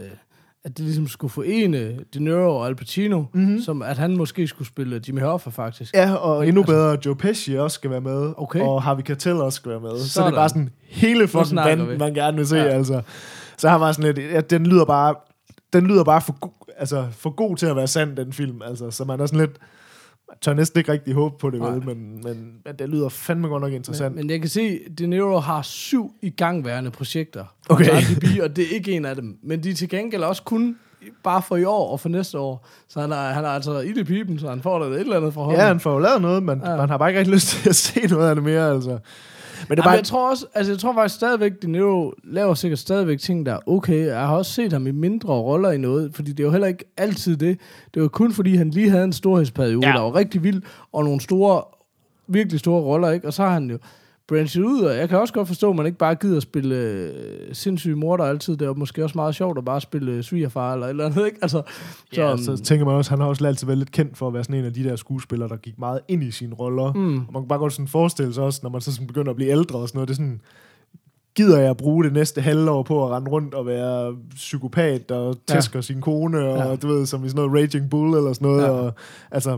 at 0.69 0.77
det 0.77 0.85
ligesom 0.85 1.07
skulle 1.07 1.31
forene 1.31 1.97
De 2.13 2.23
Niro 2.23 2.57
og 2.57 2.67
Al 2.67 2.75
Pacino, 2.75 3.23
mm-hmm. 3.33 3.61
som 3.61 3.81
at 3.81 3.97
han 3.97 4.17
måske 4.17 4.47
skulle 4.47 4.67
spille 4.67 5.01
Jimmy 5.07 5.21
Hoffa, 5.21 5.49
faktisk. 5.49 5.93
Ja, 5.93 6.13
og 6.13 6.47
endnu 6.47 6.63
bedre, 6.63 6.97
Joe 7.05 7.15
Pesci 7.15 7.53
også 7.55 7.75
skal 7.75 7.89
være 7.91 8.01
med, 8.01 8.33
Okay. 8.37 8.59
og 8.61 8.83
Harvey 8.83 9.01
Keitel 9.03 9.31
også 9.33 9.55
skal 9.55 9.71
være 9.71 9.79
med. 9.79 9.89
Så, 9.91 9.97
så 9.97 10.03
det 10.03 10.11
Sådan. 10.11 10.33
er 10.33 10.37
bare 10.37 10.49
sådan 10.49 10.69
hele 10.89 11.27
fucking 11.27 11.47
snakker 11.47 11.75
band, 11.75 11.91
vi. 11.91 11.97
man 11.97 12.13
gerne 12.13 12.37
vil 12.37 12.47
se, 12.47 12.57
Ja. 12.57 12.63
altså. 12.63 13.01
Så 13.57 13.69
han 13.69 13.79
var 13.79 13.91
sådan 13.91 14.15
lidt, 14.15 14.31
ja, 14.33 14.41
den 14.41 14.65
lyder 14.67 14.85
bare, 14.85 15.15
den 15.73 15.87
lyder 15.87 16.03
bare 16.03 16.21
for, 16.21 16.35
go- 16.39 16.71
altså, 16.77 17.05
for 17.11 17.29
god 17.29 17.55
til 17.57 17.65
at 17.65 17.75
være 17.75 17.87
sand, 17.87 18.15
den 18.17 18.33
film, 18.33 18.61
altså. 18.61 18.91
Så 18.91 19.03
man 19.05 19.19
er 19.19 19.25
sådan 19.25 19.39
lidt, 19.39 19.57
man 20.29 20.37
tør 20.41 20.53
næsten 20.53 20.79
ikke 20.79 20.91
rigtig 20.91 21.13
håbe 21.13 21.35
på 21.39 21.49
det, 21.49 21.61
vel, 21.61 21.85
men, 21.85 22.23
men, 22.23 22.53
men 22.65 22.75
det 22.79 22.89
lyder 22.89 23.09
fandme 23.09 23.47
godt 23.47 23.61
nok 23.61 23.73
interessant. 23.73 24.15
Men, 24.15 24.23
men 24.23 24.29
jeg 24.29 24.39
kan 24.39 24.49
se, 24.49 24.79
at 24.85 24.99
De 24.99 25.07
Niro 25.07 25.39
har 25.39 25.61
syv 25.61 26.13
igangværende 26.21 26.91
projekter 26.91 27.45
på 27.69 27.73
Okay. 27.73 28.01
IMDb, 28.01 28.41
og 28.43 28.55
det 28.55 28.63
er 28.63 28.75
ikke 28.75 28.91
en 28.91 29.05
af 29.05 29.15
dem. 29.15 29.37
Men 29.43 29.63
de 29.63 29.69
er 29.69 29.73
til 29.73 29.89
gengæld 29.89 30.23
også 30.23 30.43
kun 30.43 30.77
bare 31.23 31.41
for 31.41 31.55
i 31.55 31.63
år 31.63 31.91
og 31.91 31.99
for 31.99 32.09
næste 32.09 32.39
år. 32.39 32.67
Så 32.87 33.01
han 33.01 33.11
er, 33.11 33.15
han 33.15 33.45
er 33.45 33.49
altså 33.49 33.79
i 33.79 33.93
det 33.93 34.07
pipen, 34.07 34.39
så 34.39 34.49
han 34.49 34.61
får 34.61 34.79
da 34.79 34.85
et 34.85 34.99
eller 34.99 35.17
andet 35.17 35.33
fra 35.33 35.41
hånden. 35.41 35.61
Ja, 35.61 35.67
han 35.67 35.79
får 35.79 35.93
jo 35.93 35.99
lavet 35.99 36.21
noget, 36.21 36.43
men 36.43 36.61
ja. 36.65 36.75
man 36.75 36.89
har 36.89 36.97
bare 36.97 37.09
ikke 37.09 37.19
rigtig 37.19 37.33
lyst 37.33 37.47
til 37.47 37.69
at 37.69 37.75
se 37.75 38.07
noget 38.07 38.29
af 38.29 38.35
det 38.35 38.43
mere, 38.43 38.71
altså. 38.71 38.99
Men 39.67 39.77
det 39.77 39.83
er 39.83 39.89
Jamen, 39.89 39.97
jeg 39.97 40.05
tror 40.05 40.29
også, 40.29 40.45
altså 40.53 40.71
jeg 40.71 40.79
tror 40.79 40.93
faktisk 40.93 41.15
stadigvæk, 41.15 41.51
De 41.61 41.71
Niro 41.71 42.13
laver 42.23 42.53
sikkert 42.53 42.79
stadigvæk 42.79 43.19
ting, 43.19 43.45
der 43.45 43.53
er 43.53 43.59
okay. 43.67 44.05
Jeg 44.05 44.27
har 44.27 44.35
også 44.35 44.51
set 44.51 44.73
ham 44.73 44.87
i 44.87 44.91
mindre 44.91 45.33
roller 45.33 45.71
i 45.71 45.77
noget, 45.77 46.11
fordi 46.15 46.31
det 46.31 46.39
er 46.39 46.43
jo 46.43 46.51
heller 46.51 46.67
ikke 46.67 46.85
altid 46.97 47.37
det. 47.37 47.59
Det 47.93 48.01
var 48.01 48.07
kun 48.07 48.33
fordi, 48.33 48.55
han 48.55 48.69
lige 48.69 48.89
havde 48.89 49.03
en 49.03 49.13
storhedsperiode. 49.13 49.87
Ja. 49.87 49.93
der 49.93 50.01
var 50.01 50.15
rigtig 50.15 50.43
vild, 50.43 50.61
og 50.93 51.03
nogle 51.03 51.21
store, 51.21 51.63
virkelig 52.27 52.59
store 52.59 52.81
roller, 52.81 53.11
ikke? 53.11 53.27
Og 53.27 53.33
så 53.33 53.43
har 53.43 53.53
han 53.53 53.69
jo 53.69 53.77
branchet 54.29 54.63
ud, 54.63 54.81
og 54.81 54.95
jeg 54.97 55.09
kan 55.09 55.17
også 55.19 55.33
godt 55.33 55.47
forstå, 55.47 55.69
at 55.69 55.75
man 55.75 55.85
ikke 55.85 55.97
bare 55.97 56.15
gider 56.15 56.39
spille 56.39 56.75
øh, 56.75 57.09
sindssyge 57.53 57.95
morder 57.95 58.23
altid. 58.23 58.57
Det 58.57 58.67
er 58.67 58.73
måske 58.73 59.03
også 59.03 59.17
meget 59.17 59.35
sjovt 59.35 59.57
at 59.57 59.65
bare 59.65 59.81
spille 59.81 60.11
øh, 60.11 60.23
svigerfar 60.23 60.73
eller 60.73 60.85
et 60.85 60.89
eller 60.89 61.05
andet, 61.05 61.25
ikke? 61.25 61.37
Altså, 61.41 61.61
så, 62.13 62.21
ja, 62.21 62.37
så 62.37 62.57
tænker 62.57 62.85
man 62.85 62.95
også, 62.95 63.09
han 63.11 63.19
har 63.19 63.27
også 63.27 63.47
altid 63.47 63.67
været 63.67 63.77
lidt 63.77 63.91
kendt 63.91 64.17
for 64.17 64.27
at 64.27 64.33
være 64.33 64.43
sådan 64.43 64.59
en 64.59 64.65
af 64.65 64.73
de 64.73 64.83
der 64.83 64.95
skuespillere, 64.95 65.49
der 65.49 65.57
gik 65.57 65.79
meget 65.79 65.99
ind 66.07 66.23
i 66.23 66.31
sine 66.31 66.55
roller. 66.55 66.93
Mm. 66.93 67.17
Og 67.17 67.33
man 67.33 67.41
kan 67.41 67.47
bare 67.47 67.59
godt 67.59 67.73
sådan 67.73 67.87
forestille 67.87 68.33
sig 68.33 68.43
også, 68.43 68.59
når 68.63 68.69
man 68.69 68.81
så 68.81 68.93
sådan 68.93 69.07
begynder 69.07 69.29
at 69.29 69.35
blive 69.35 69.51
ældre 69.51 69.79
og 69.79 69.87
sådan 69.87 69.97
noget, 69.97 70.07
det 70.07 70.13
er 70.13 70.17
sådan, 70.17 70.41
gider 71.35 71.59
jeg 71.59 71.69
at 71.69 71.77
bruge 71.77 72.03
det 72.03 72.13
næste 72.13 72.41
halvår 72.41 72.83
på 72.83 73.05
at 73.05 73.11
rende 73.11 73.31
rundt 73.31 73.53
og 73.53 73.65
være 73.65 74.15
psykopat 74.35 75.11
og 75.11 75.35
tæsker 75.47 75.77
ja. 75.79 75.81
sin 75.81 76.01
kone, 76.01 76.39
og 76.39 76.57
Ja. 76.69 76.75
du 76.75 76.87
ved, 76.87 77.05
som 77.05 77.25
i 77.25 77.29
sådan 77.29 77.45
noget 77.45 77.61
Raging 77.63 77.89
Bull 77.89 78.17
eller 78.17 78.33
sådan 78.33 78.47
noget, 78.47 78.63
Ja. 78.63 78.69
og 78.69 78.93
altså, 79.31 79.49
ja. 79.51 79.57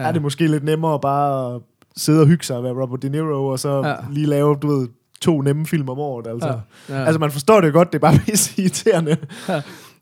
ja. 0.00 0.06
er 0.08 0.12
det 0.12 0.22
måske 0.22 0.46
lidt 0.46 0.64
nemmere 0.64 1.00
bare 1.00 1.54
at 1.54 1.60
sidde 1.96 2.20
og 2.20 2.26
hygge 2.26 2.44
sig 2.44 2.56
og 2.56 2.64
være 2.64 2.72
Robert 2.72 3.02
De 3.02 3.08
Niro, 3.08 3.46
og 3.46 3.58
så 3.58 3.68
Ja. 3.82 3.88
ja. 3.88 3.96
lige 4.10 4.26
lave, 4.26 4.56
du 4.62 4.66
ved, 4.78 4.88
to 5.20 5.40
nemme 5.40 5.66
film 5.66 5.88
om 5.88 5.98
året, 5.98 6.26
altså. 6.26 6.48
Ja. 6.48 6.54
Ja. 6.94 7.00
Ja. 7.00 7.04
Altså, 7.04 7.18
man 7.18 7.30
forstår 7.30 7.60
det 7.60 7.72
godt, 7.72 7.88
det 7.92 7.94
er 7.98 8.00
bare 8.00 8.18
pisse 8.26 8.62
irriterende. 8.62 9.16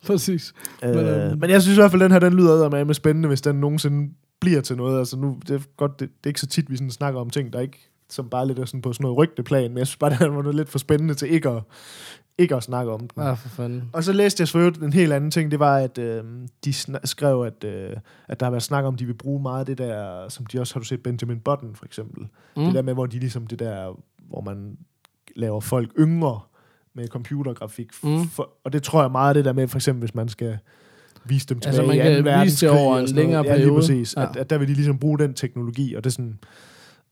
Præcis. 0.07 0.55
Men, 0.83 0.97
Men, 0.97 1.05
øh, 1.07 1.41
men 1.41 1.51
jeg 1.51 1.63
synes 1.63 1.79
i 1.79 1.81
hvert 1.81 1.91
fald, 1.91 2.03
den 2.03 2.13
her, 2.13 2.19
den 2.19 2.33
lyder 2.35 2.69
med 2.71 2.85
med 2.85 2.95
spændende, 2.95 3.29
hvis 3.29 3.41
den 3.41 3.57
nogensinde 3.57 4.11
bliver 4.41 4.61
til 4.61 4.77
noget. 4.77 4.99
Altså 4.99 5.17
nu, 5.17 5.37
det 5.49 5.55
er 5.55 5.61
godt, 5.77 6.01
det, 6.01 6.09
det 6.09 6.27
er 6.27 6.31
ikke 6.31 6.41
så 6.41 6.47
tit, 6.47 6.71
vi 6.71 6.77
sådan 6.77 6.91
snakker 6.91 7.21
om 7.21 7.31
ting, 7.31 7.53
der 7.53 7.61
ikke, 7.61 7.91
som 8.11 8.29
bare 8.29 8.47
lidt 8.47 8.59
er 8.59 8.65
sådan 8.65 8.83
på 8.83 8.93
sådan 8.93 9.03
noget 9.05 9.19
rygteplan, 9.19 9.71
men 9.71 9.79
jeg 9.79 9.87
synes 9.87 9.97
bare, 9.97 10.11
den 10.21 10.37
var 10.37 10.43
noget 10.43 10.55
lidt 10.57 10.69
for 10.69 10.79
spændende 10.79 11.15
til 11.15 11.31
ikke 11.33 11.49
at, 11.49 11.63
ikke 12.41 12.57
at 12.57 12.63
snakke 12.63 12.93
om 12.93 13.01
den. 13.01 13.23
Ja, 13.23 13.33
for 13.33 13.49
fanden. 13.49 13.83
Og 13.93 14.05
så 14.05 14.13
læste 14.13 14.41
jeg 14.41 14.49
så 14.49 14.59
øvrigt 14.59 14.79
en 14.83 14.93
helt 14.93 15.13
anden 15.13 15.31
ting, 15.31 15.51
det 15.51 15.59
var, 15.59 15.77
at 15.77 15.99
øh, 15.99 16.25
de 16.65 16.73
skrev, 17.05 17.43
at, 17.43 17.65
øh, 17.65 17.91
at 18.29 18.41
der 18.41 18.47
har 18.47 18.51
været 18.51 18.63
snak 18.63 18.85
om, 18.85 18.95
at 18.95 19.01
de 19.01 19.07
vil 19.07 19.15
bruge 19.15 19.43
meget 19.43 19.67
det 19.67 19.79
der, 19.79 20.29
som 20.29 20.47
de 20.47 20.61
også 20.61 20.75
har 20.75 20.81
du 20.81 20.85
set 20.87 21.03
Benjamin 21.03 21.41
Button 21.41 21.75
for 21.75 21.85
eksempel. 21.85 22.27
Mm. 22.57 22.65
Det 22.65 22.75
der 22.75 22.83
med, 22.83 22.95
hvor 22.95 23.07
de 23.07 23.19
ligesom 23.19 23.47
det 23.47 23.59
der, 23.59 24.01
hvor 24.29 24.41
man 24.41 24.77
laver 25.37 25.61
folk 25.61 25.91
yngre 25.99 26.41
med 26.95 27.09
computergrafik. 27.09 27.89
Mm. 28.03 28.29
For, 28.29 28.51
og 28.65 28.73
det 28.73 28.83
tror 28.83 29.03
jeg 29.03 29.11
meget 29.11 29.29
af 29.29 29.35
det 29.35 29.45
der 29.45 29.53
med, 29.53 29.69
for 29.69 29.79
eksempel 29.79 30.01
hvis 30.01 30.15
man 30.15 30.29
skal 30.29 30.59
vise 31.25 31.47
dem 31.47 31.61
tilbage 31.61 31.81
Altså, 31.81 31.87
man 31.87 31.97
i 31.97 31.99
kan 31.99 32.07
2. 32.07 32.09
vise 32.11 32.17
det 32.17 32.25
verdenskrig 32.25 32.71
over 32.71 32.99
en 32.99 33.07
længere 33.07 33.43
Ja, 33.47 33.55
lige 33.57 33.57
periode. 33.65 33.81
præcis. 33.81 34.15
Ja. 34.17 34.31
At, 34.31 34.37
at 34.37 34.51
der 34.51 34.59
vil 34.59 34.69
de 34.69 34.75
ligesom 34.75 34.99
bruge 34.99 35.19
den 35.19 35.35
teknologi, 35.35 35.95
og 35.95 36.05
det 36.05 36.11
er 36.11 36.13
sådan... 36.13 36.39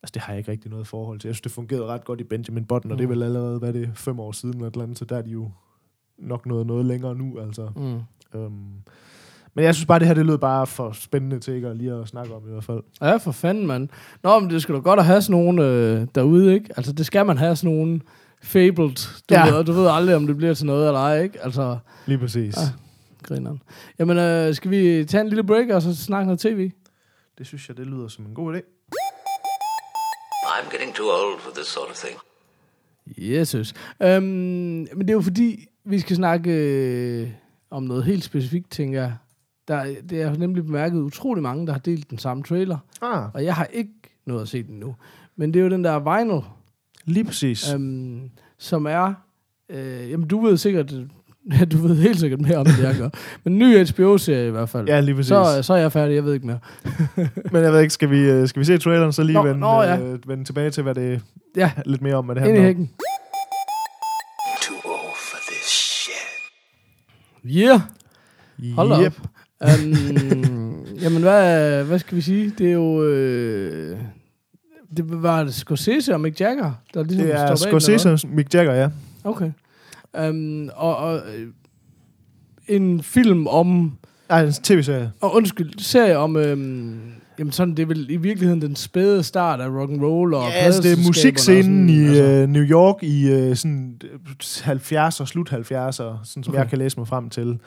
Altså, 0.03 0.13
det 0.15 0.23
har 0.23 0.33
jeg 0.33 0.39
ikke 0.39 0.51
rigtig 0.53 0.71
noget 0.71 0.87
forhold 0.87 1.21
til. 1.21 1.29
Jeg 1.29 1.35
synes, 1.35 1.43
det 1.43 1.53
fungerede 1.53 1.85
ret 1.87 2.05
godt 2.05 2.21
i 2.21 2.25
Benjamin 2.25 2.65
Button, 2.65 2.93
og 2.93 2.99
det 2.99 3.05
er 3.05 3.09
Mm. 3.09 3.15
vel 3.15 3.23
allerede, 3.23 3.59
hvad 3.59 3.69
er 3.69 3.73
det, 3.73 3.91
fem 3.95 4.21
år 4.21 4.33
siden 4.33 4.55
eller 4.55 4.67
et 4.69 4.73
eller 4.75 4.83
andet, 4.85 4.99
så 4.99 5.05
der 5.05 5.17
er 5.17 5.23
de 5.23 5.31
jo 5.31 5.51
nok 6.19 6.47
noget, 6.47 6.67
noget 6.67 6.85
længere 6.87 7.15
nu, 7.15 7.39
altså. 7.41 7.69
Mm. 7.77 8.41
Øhm, 8.41 8.53
men 9.55 9.65
jeg 9.65 9.75
synes 9.75 9.87
bare, 9.87 9.99
det 9.99 10.07
her 10.07 10.15
det 10.15 10.27
lød 10.27 10.39
bare 10.39 10.67
for 10.67 10.93
spændende 10.93 11.39
til 11.39 11.55
ikke 11.55 11.69
at 11.69 11.77
lige 11.77 11.93
at 11.93 12.09
snakke 12.09 12.35
om 12.35 12.43
i 12.49 12.51
hvert 12.51 12.65
fald. 12.65 12.83
Ja, 13.01 13.17
for 13.17 13.33
fanden, 13.33 13.67
mand. 13.67 13.89
Nå, 14.23 14.39
men 14.41 14.51
det 14.51 14.63
skal 14.63 14.75
da 14.75 14.81
godt 14.81 14.99
at 15.01 15.07
have 15.07 15.23
sådan 15.23 15.41
nogen 15.41 15.59
øh, 15.59 16.07
derude, 16.15 16.55
ikke? 16.55 16.71
Altså, 16.77 16.93
det 16.93 17.07
skal 17.07 17.27
man 17.27 17.39
have 17.39 17.57
sådan 17.57 17.77
nogen 17.77 18.03
fabled. 18.43 19.23
Du, 19.29 19.35
Ja. 19.35 19.51
ved, 19.55 19.65
du 19.65 19.73
ved 19.73 19.87
aldrig, 19.91 20.17
om 20.17 20.27
det 20.27 20.37
bliver 20.37 20.55
til 20.55 20.67
noget 20.67 20.87
eller 20.87 21.01
ej, 21.01 21.23
ikke? 21.23 21.45
Altså, 21.45 21.79
Lige 22.07 22.19
præcis. 22.19 22.57
Ja. 22.57 22.63
grineren. 23.23 23.63
Jamen, 23.99 24.19
øh, 24.19 24.55
skal 24.55 24.71
vi 24.71 25.05
tage 25.05 25.21
en 25.21 25.29
lille 25.29 25.45
break, 25.45 25.69
og 25.69 25.83
så 25.83 25.97
snakke 25.97 26.27
noget 26.27 26.41
tv? 26.41 26.71
Det 27.39 27.47
synes 27.47 27.69
jeg, 27.69 27.77
det 27.77 27.87
lyder 27.87 28.09
som 28.09 28.27
en 28.27 28.35
god 28.35 28.55
idé. 28.57 28.78
I'm 30.59 30.71
getting 30.71 30.95
too 30.95 31.11
old 31.11 31.41
for 31.41 31.51
this 31.51 31.67
sort 31.67 31.91
of 31.91 31.97
thing. 31.97 32.19
Jesus. 33.19 33.75
Øhm, 34.03 34.23
men 34.23 35.01
det 35.01 35.11
er 35.11 35.15
jo 35.15 35.21
fordi, 35.21 35.69
vi 35.85 35.99
skal 35.99 36.17
snakke 36.17 36.51
øh, 36.51 37.29
om 37.71 37.83
noget 37.83 38.05
helt 38.05 38.25
specifikt, 38.25 38.71
tænker 38.71 39.01
jeg. 39.01 39.17
Der, 39.69 39.95
det 40.11 40.23
er 40.23 40.37
nemlig 40.37 40.65
bemærket 40.67 41.01
utrolig 41.01 41.43
mange, 41.43 41.67
der 41.67 41.73
har 41.73 41.81
delt 41.81 42.11
den 42.11 42.19
samme 42.19 42.43
trailer, 42.43 42.79
Ah, 43.03 43.29
og 43.35 43.45
jeg 43.45 43.55
har 43.55 43.65
ikke 43.65 43.93
noget 44.27 44.43
at 44.43 44.49
se 44.49 44.63
den 44.63 44.79
nu. 44.79 44.97
Men 45.37 45.55
det 45.55 45.61
er 45.61 45.65
jo 45.65 45.71
den 45.71 45.85
der 45.85 46.19
vinyl, 46.19 46.41
lige 47.05 47.25
præcis. 47.25 47.75
Um, 47.75 47.83
øhm, 47.83 48.31
som 48.59 48.87
er... 48.87 49.15
Øh, 49.69 50.11
jamen, 50.11 50.29
du 50.29 50.41
ved 50.41 50.57
sikkert... 50.57 50.95
Ja, 51.53 51.65
du 51.65 51.77
ved 51.87 51.97
helt 51.97 52.21
sikkert 52.21 52.41
mere 52.41 52.57
om 52.57 52.67
det, 52.67 52.83
jeg 52.83 52.95
gør. 52.99 53.09
Men 53.45 53.53
en 53.53 53.59
ny 53.59 53.87
HBO-serie 53.87 54.49
i 54.49 54.51
hvert 54.51 54.69
fald. 54.69 54.89
ja, 54.89 55.01
lige 55.01 55.15
præcis. 55.15 55.29
så, 55.29 55.59
så 55.63 55.75
er 55.75 55.79
jeg 55.79 55.93
færdig, 55.93 56.15
jeg 56.15 56.25
ved 56.25 56.35
ikke 56.35 56.47
mere. 56.47 56.59
Men 57.53 57.63
jeg 57.63 57.73
ved 57.73 57.81
ikke, 57.81 57.95
skal 57.95 58.11
vi, 58.11 58.19
øh, 58.21 58.49
skal 58.49 58.61
vi 58.61 58.65
se 58.65 58.79
traileren, 58.79 59.13
så 59.13 59.23
lige 59.23 59.35
Nå, 59.35 59.43
vende, 59.43 59.61
nå, 59.61 59.83
ja. 59.83 59.99
øh, 59.99 60.29
vende 60.29 60.45
tilbage 60.45 60.71
til, 60.71 60.83
hvad 60.83 60.95
det 60.95 61.21
Ja, 61.57 61.71
er 61.77 61.83
lidt 61.87 62.03
mere 62.03 62.15
om, 62.15 62.25
hvad 62.25 62.35
det 62.35 62.41
ind 62.41 62.49
i 62.49 62.51
handler 62.61 62.63
om. 62.63 62.67
hækken. 62.67 62.91
For 65.15 65.39
this 65.51 65.67
shit. 65.67 67.57
Yeah! 67.57 67.81
Hold 68.75 69.05
Yep. 69.05 69.07
op. 69.07 69.29
Um, 69.61 70.87
jamen, 71.03 71.23
hvad, 71.23 71.85
hvad 71.85 71.99
skal 71.99 72.17
vi 72.17 72.21
sige? 72.23 72.53
Det 72.59 72.69
er 72.69 72.73
jo... 72.73 73.03
Øh, 73.05 73.97
det 74.97 75.23
var 75.23 75.45
det 75.45 75.55
Scorsese 75.55 76.15
og 76.15 76.21
Mick 76.21 76.41
Jagger, 76.41 76.73
der 76.95 77.03
ligesom 77.03 77.27
Det 77.27 77.35
er 77.35 77.55
Scorsese 77.55 78.13
og 78.13 78.19
Mick 78.29 78.55
Jagger, 78.55 78.75
ja. 78.75 78.89
Okay. 79.25 79.51
Um, 80.29 80.71
og, 80.75 80.97
og 80.97 81.17
øh, 81.17 81.49
en 82.69 83.03
film 83.03 83.47
om... 83.47 83.93
Ej, 84.31 84.45
en 84.45 84.53
tv-serie. 84.53 85.13
Og 85.21 85.35
undskyld, 85.35 85.79
serie 85.79 86.17
om... 86.19 86.37
Øhm, 86.37 86.99
jamen 87.39 87.53
sådan, 87.53 87.75
det 87.75 87.83
er 87.83 87.87
vel 87.87 88.11
i 88.11 88.17
virkeligheden 88.17 88.63
den 88.63 88.77
spæde 88.77 89.23
start 89.23 89.61
af 89.61 89.69
rock 89.69 89.91
and 89.93 90.03
roll 90.03 90.35
og 90.35 90.43
Ja, 90.49 90.51
altså 90.55 90.83
det 90.83 90.93
er 90.93 91.07
musikscenen 91.07 91.89
i 91.89 92.07
altså. 92.07 92.23
øh, 92.25 92.49
New 92.49 92.63
York 92.63 93.03
i 93.03 93.31
øh, 93.31 93.57
sådan 93.57 94.01
øh, 94.05 94.19
70'er, 94.43 95.11
slut 95.27 95.53
70'er, 95.53 95.91
sådan 95.93 96.25
som 96.25 96.45
Okay. 96.49 96.59
jeg 96.59 96.69
kan 96.69 96.79
læse 96.79 96.99
mig 96.99 97.09
frem 97.09 97.31
til. 97.31 97.59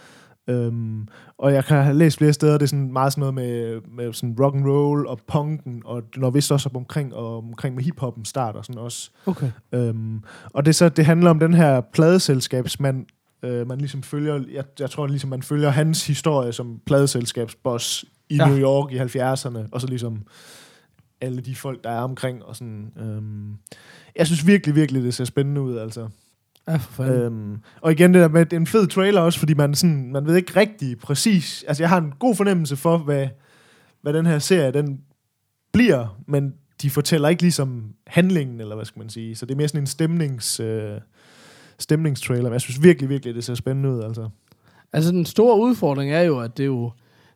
Um, 0.48 1.08
og 1.38 1.54
jeg 1.54 1.66
kan 1.66 1.84
have 1.84 1.98
læst 1.98 2.18
flere 2.18 2.34
steder, 2.34 2.54
det 2.54 2.62
er 2.62 2.68
sådan 2.68 2.94
meget 2.94 3.14
sådan 3.14 3.20
noget 3.20 3.34
med, 3.34 3.82
med 3.82 4.14
sådan 4.14 4.36
rock 4.40 4.56
and 4.56 4.66
roll 4.66 5.08
og 5.08 5.20
punken, 5.28 5.82
og 5.86 6.04
når 6.16 6.30
vist 6.30 6.52
også 6.52 6.70
op 6.70 6.76
omkring, 6.76 7.16
og 7.16 7.38
omkring 7.38 7.76
med 7.76 7.84
hiphoppen 7.84 8.26
starter 8.26 8.62
sådan 8.62 8.82
også. 8.82 9.12
Okay. 9.26 9.52
Um, 9.72 10.24
og 10.54 10.66
det, 10.66 10.76
så, 10.76 10.90
det 10.90 11.06
handler 11.06 11.30
om 11.30 11.40
den 11.40 11.54
her 11.54 11.82
pladeselskabsmand, 11.82 13.06
uh, 13.44 13.68
man 13.68 13.78
ligesom 13.78 14.04
følger, 14.04 14.44
jeg, 14.54 14.64
jeg 14.80 14.90
tror 14.90 15.08
ligesom 15.08 15.30
man 15.30 15.42
følger 15.42 15.70
hans 15.70 16.08
historie 16.08 16.54
som 16.54 16.82
pladeselskabsboss 16.86 18.06
i 18.30 18.36
Ja. 18.36 18.48
New 18.48 18.58
York 18.58 18.92
i 18.92 18.98
70'erne, 18.98 19.68
og 19.72 19.82
så 19.82 19.88
ligesom 19.88 20.24
alle 21.22 21.42
de 21.42 21.56
folk, 21.56 21.84
der 21.84 21.90
er 21.90 22.02
omkring, 22.02 22.44
og 22.46 22.56
sådan, 22.56 22.92
um, 23.02 23.58
jeg 24.16 24.28
synes 24.28 24.48
virkelig, 24.48 24.76
virkelig, 24.76 25.04
det 25.04 25.14
ser 25.14 25.26
spændende 25.26 25.62
ud, 25.62 25.78
altså. 25.78 26.08
Ja, 26.72 26.76
for 26.76 26.92
fanden. 26.92 27.22
Øhm, 27.22 27.58
og 27.82 27.92
igen 27.92 28.14
det 28.14 28.22
der 28.22 28.28
med, 28.28 28.46
det 28.46 28.54
er 28.54 28.60
en 28.60 28.68
fed 28.68 28.88
trailer 28.88 29.22
også, 29.22 29.40
fordi 29.40 29.54
man, 29.54 29.76
sådan, 29.76 30.12
man 30.12 30.26
ved 30.26 30.36
ikke 30.36 30.60
rigtig 30.60 30.98
præcis, 30.98 31.64
altså 31.68 31.84
jeg 31.84 31.90
har 31.90 31.98
en 31.98 32.14
god 32.20 32.36
fornemmelse 32.36 32.76
for, 32.76 32.98
hvad, 32.98 33.28
hvad 34.02 34.14
den 34.14 34.26
her 34.26 34.40
serie, 34.40 34.72
den 34.72 35.02
bliver, 35.74 36.20
men 36.28 36.54
de 36.82 36.90
fortæller 36.90 37.30
ikke 37.30 37.42
ligesom 37.42 37.84
handlingen, 38.08 38.62
eller 38.62 38.76
hvad 38.76 38.86
skal 38.86 39.00
man 39.00 39.10
sige, 39.10 39.36
så 39.36 39.46
det 39.46 39.52
er 39.54 39.58
mere 39.58 39.68
sådan 39.68 39.82
en 39.82 39.88
stemnings, 39.88 40.60
øh, 40.60 40.92
stemningstrailer, 41.80 42.44
men 42.44 42.54
jeg 42.54 42.62
synes 42.62 42.84
virkelig, 42.84 43.10
virkelig, 43.10 43.36
det 43.36 43.44
ser 43.44 43.56
spændende 43.56 43.90
ud, 43.90 44.04
altså. 44.04 44.30
Altså, 44.94 45.12
den 45.12 45.26
store 45.26 45.60
udfordring 45.60 46.12
er 46.12 46.22
jo, 46.22 46.40
at 46.40 46.58
det 46.58 46.64
er 46.64 46.68
jo... 46.68 46.92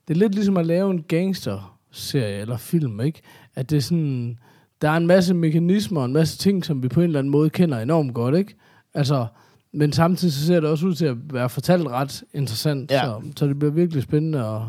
Det 0.08 0.14
er 0.14 0.20
lidt 0.20 0.36
ligesom 0.36 0.58
at 0.58 0.66
lave 0.66 0.92
en 0.92 1.04
gangster-serie 1.08 2.42
eller 2.42 2.58
film, 2.58 3.02
ikke? 3.02 3.22
At 3.56 3.70
det 3.70 3.78
er 3.78 3.82
sådan... 3.82 4.38
Der 4.82 4.90
er 4.90 4.98
en 4.98 5.08
masse 5.08 5.34
mekanismer 5.34 6.00
og 6.00 6.06
en 6.06 6.14
masse 6.14 6.38
ting, 6.38 6.66
som 6.66 6.84
vi 6.84 6.88
på 6.88 7.00
en 7.00 7.06
eller 7.06 7.20
anden 7.20 7.32
måde 7.32 7.50
kender 7.50 7.80
enormt 7.80 8.14
godt, 8.14 8.36
ikke? 8.36 8.56
Altså, 8.96 9.26
men 9.74 9.94
samtidig 9.94 10.34
så 10.34 10.46
ser 10.46 10.60
det 10.60 10.70
også 10.70 10.86
ud 10.86 10.96
til 10.96 11.06
at 11.06 11.16
være 11.34 11.50
fortalt 11.50 11.88
ret 11.88 12.24
interessant, 12.34 12.92
Ja. 12.92 13.02
så, 13.06 13.22
så 13.38 13.48
det 13.48 13.60
bliver 13.60 13.72
virkelig 13.72 14.04
spændende 14.04 14.40
at, 14.40 14.62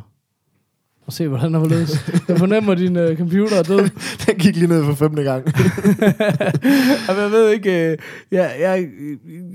at 1.07 1.13
se, 1.13 1.29
hvordan 1.29 1.55
der 1.55 1.61
forledes. 1.61 2.11
Jeg 2.29 2.39
fornemmer, 2.39 2.73
at 2.73 2.79
din 2.79 2.97
uh, 2.97 3.17
computer 3.17 3.57
er 3.57 3.63
død. 3.63 3.89
Den 4.27 4.35
gik 4.39 4.57
lige 4.57 4.67
ned 4.67 4.85
for 4.85 4.95
femte 4.95 5.23
gang. 5.23 5.45
Jamen, 7.09 7.23
jeg 7.23 7.31
ved 7.31 7.51
ikke, 7.51 7.91
øh, 7.91 7.99
jeg, 8.31 8.57
jeg, 8.61 8.87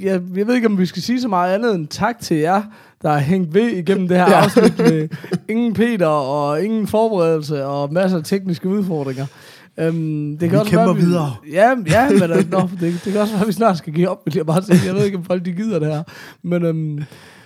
jeg, 0.02 0.22
jeg 0.36 0.48
ved 0.48 0.56
ikke, 0.56 0.68
om 0.68 0.78
vi 0.78 0.86
skal 0.86 1.02
sige 1.02 1.22
så 1.22 1.28
meget 1.28 1.54
andet 1.56 1.76
end 1.76 1.88
tak 1.88 2.20
til 2.20 2.38
jer, 2.38 2.62
der 3.02 3.10
har 3.12 3.20
hængt 3.20 3.54
ved 3.54 3.68
igennem 3.70 4.08
det 4.08 4.18
her 4.18 4.30
ja. 4.30 4.44
afsnit 4.44 4.78
med 4.80 5.10
ingen 5.50 5.74
Peter 5.74 6.08
og 6.08 6.64
ingen 6.64 6.88
forberedelse 6.88 7.66
og 7.66 7.94
masser 7.94 8.18
af 8.18 8.24
tekniske 8.24 8.70
udfordringer. 8.70 9.26
Um, 9.78 10.38
det 10.38 10.52
Vi 10.52 10.58
kæmper 10.66 10.94
videre. 10.94 11.36
Ja, 11.52 11.70
ja 11.88 12.10
men 12.10 12.32
uh, 12.32 12.52
no, 12.52 12.62
det, 12.80 13.02
det 13.06 13.12
kan 13.12 13.22
også 13.22 13.34
være, 13.34 13.42
at 13.42 13.48
vi 13.48 13.54
snart 13.54 13.78
skal 13.78 13.94
give 13.94 14.10
op, 14.10 14.22
vil 14.26 14.36
jeg 14.36 14.46
bare 14.46 14.64
sige. 14.64 14.80
Jeg 14.86 14.96
ved 14.96 15.06
ikke, 15.06 15.18
om 15.18 15.24
folk 15.24 15.46
de 15.46 15.52
gider 15.52 15.80
det 15.80 15.88
her. 15.88 16.04
Men, 16.44 16.66
um, 16.66 17.00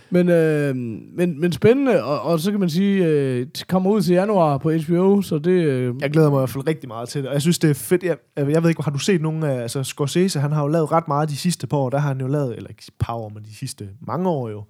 men, 0.09 0.29
øh, 0.29 0.75
men, 1.17 1.41
men 1.41 1.51
spændende, 1.51 2.03
og, 2.03 2.21
og 2.21 2.39
så 2.39 2.51
kan 2.51 2.59
man 2.59 2.69
sige, 2.69 3.05
øh, 3.05 3.47
det 3.57 3.67
kommer 3.67 3.91
ud 3.91 4.01
til 4.01 4.13
januar 4.13 4.57
på 4.57 4.71
HBO, 4.71 5.21
så 5.21 5.37
det... 5.37 5.51
Øh, 5.51 5.93
Jeg 6.01 6.11
glæder 6.11 6.29
mig 6.29 6.37
i 6.37 6.39
hvert 6.39 6.49
fald 6.49 6.67
rigtig 6.67 6.87
meget 6.87 7.09
til 7.09 7.21
det, 7.21 7.27
og 7.27 7.33
jeg 7.33 7.41
synes, 7.41 7.59
det 7.59 7.69
er 7.69 7.73
fedt. 7.73 8.03
Jeg, 8.03 8.17
jeg 8.37 8.63
ved 8.63 8.69
ikke, 8.69 8.83
har 8.83 8.91
du 8.91 8.99
set 8.99 9.21
nogen 9.21 9.43
af, 9.43 9.61
altså 9.61 9.83
Scorsese, 9.83 10.39
han 10.39 10.51
har 10.51 10.61
jo 10.61 10.67
lavet 10.67 10.91
ret 10.91 11.07
meget 11.07 11.29
de 11.29 11.37
sidste 11.37 11.67
par 11.67 11.77
år, 11.77 11.89
der 11.89 11.97
har 11.97 12.07
han 12.07 12.21
jo 12.21 12.27
lavet, 12.27 12.55
eller 12.55 12.69
ikke 12.69 12.83
par 12.99 13.13
år, 13.13 13.29
men 13.29 13.43
de 13.43 13.55
sidste 13.55 13.87
mange 14.07 14.29
år 14.29 14.49
jo, 14.49 14.63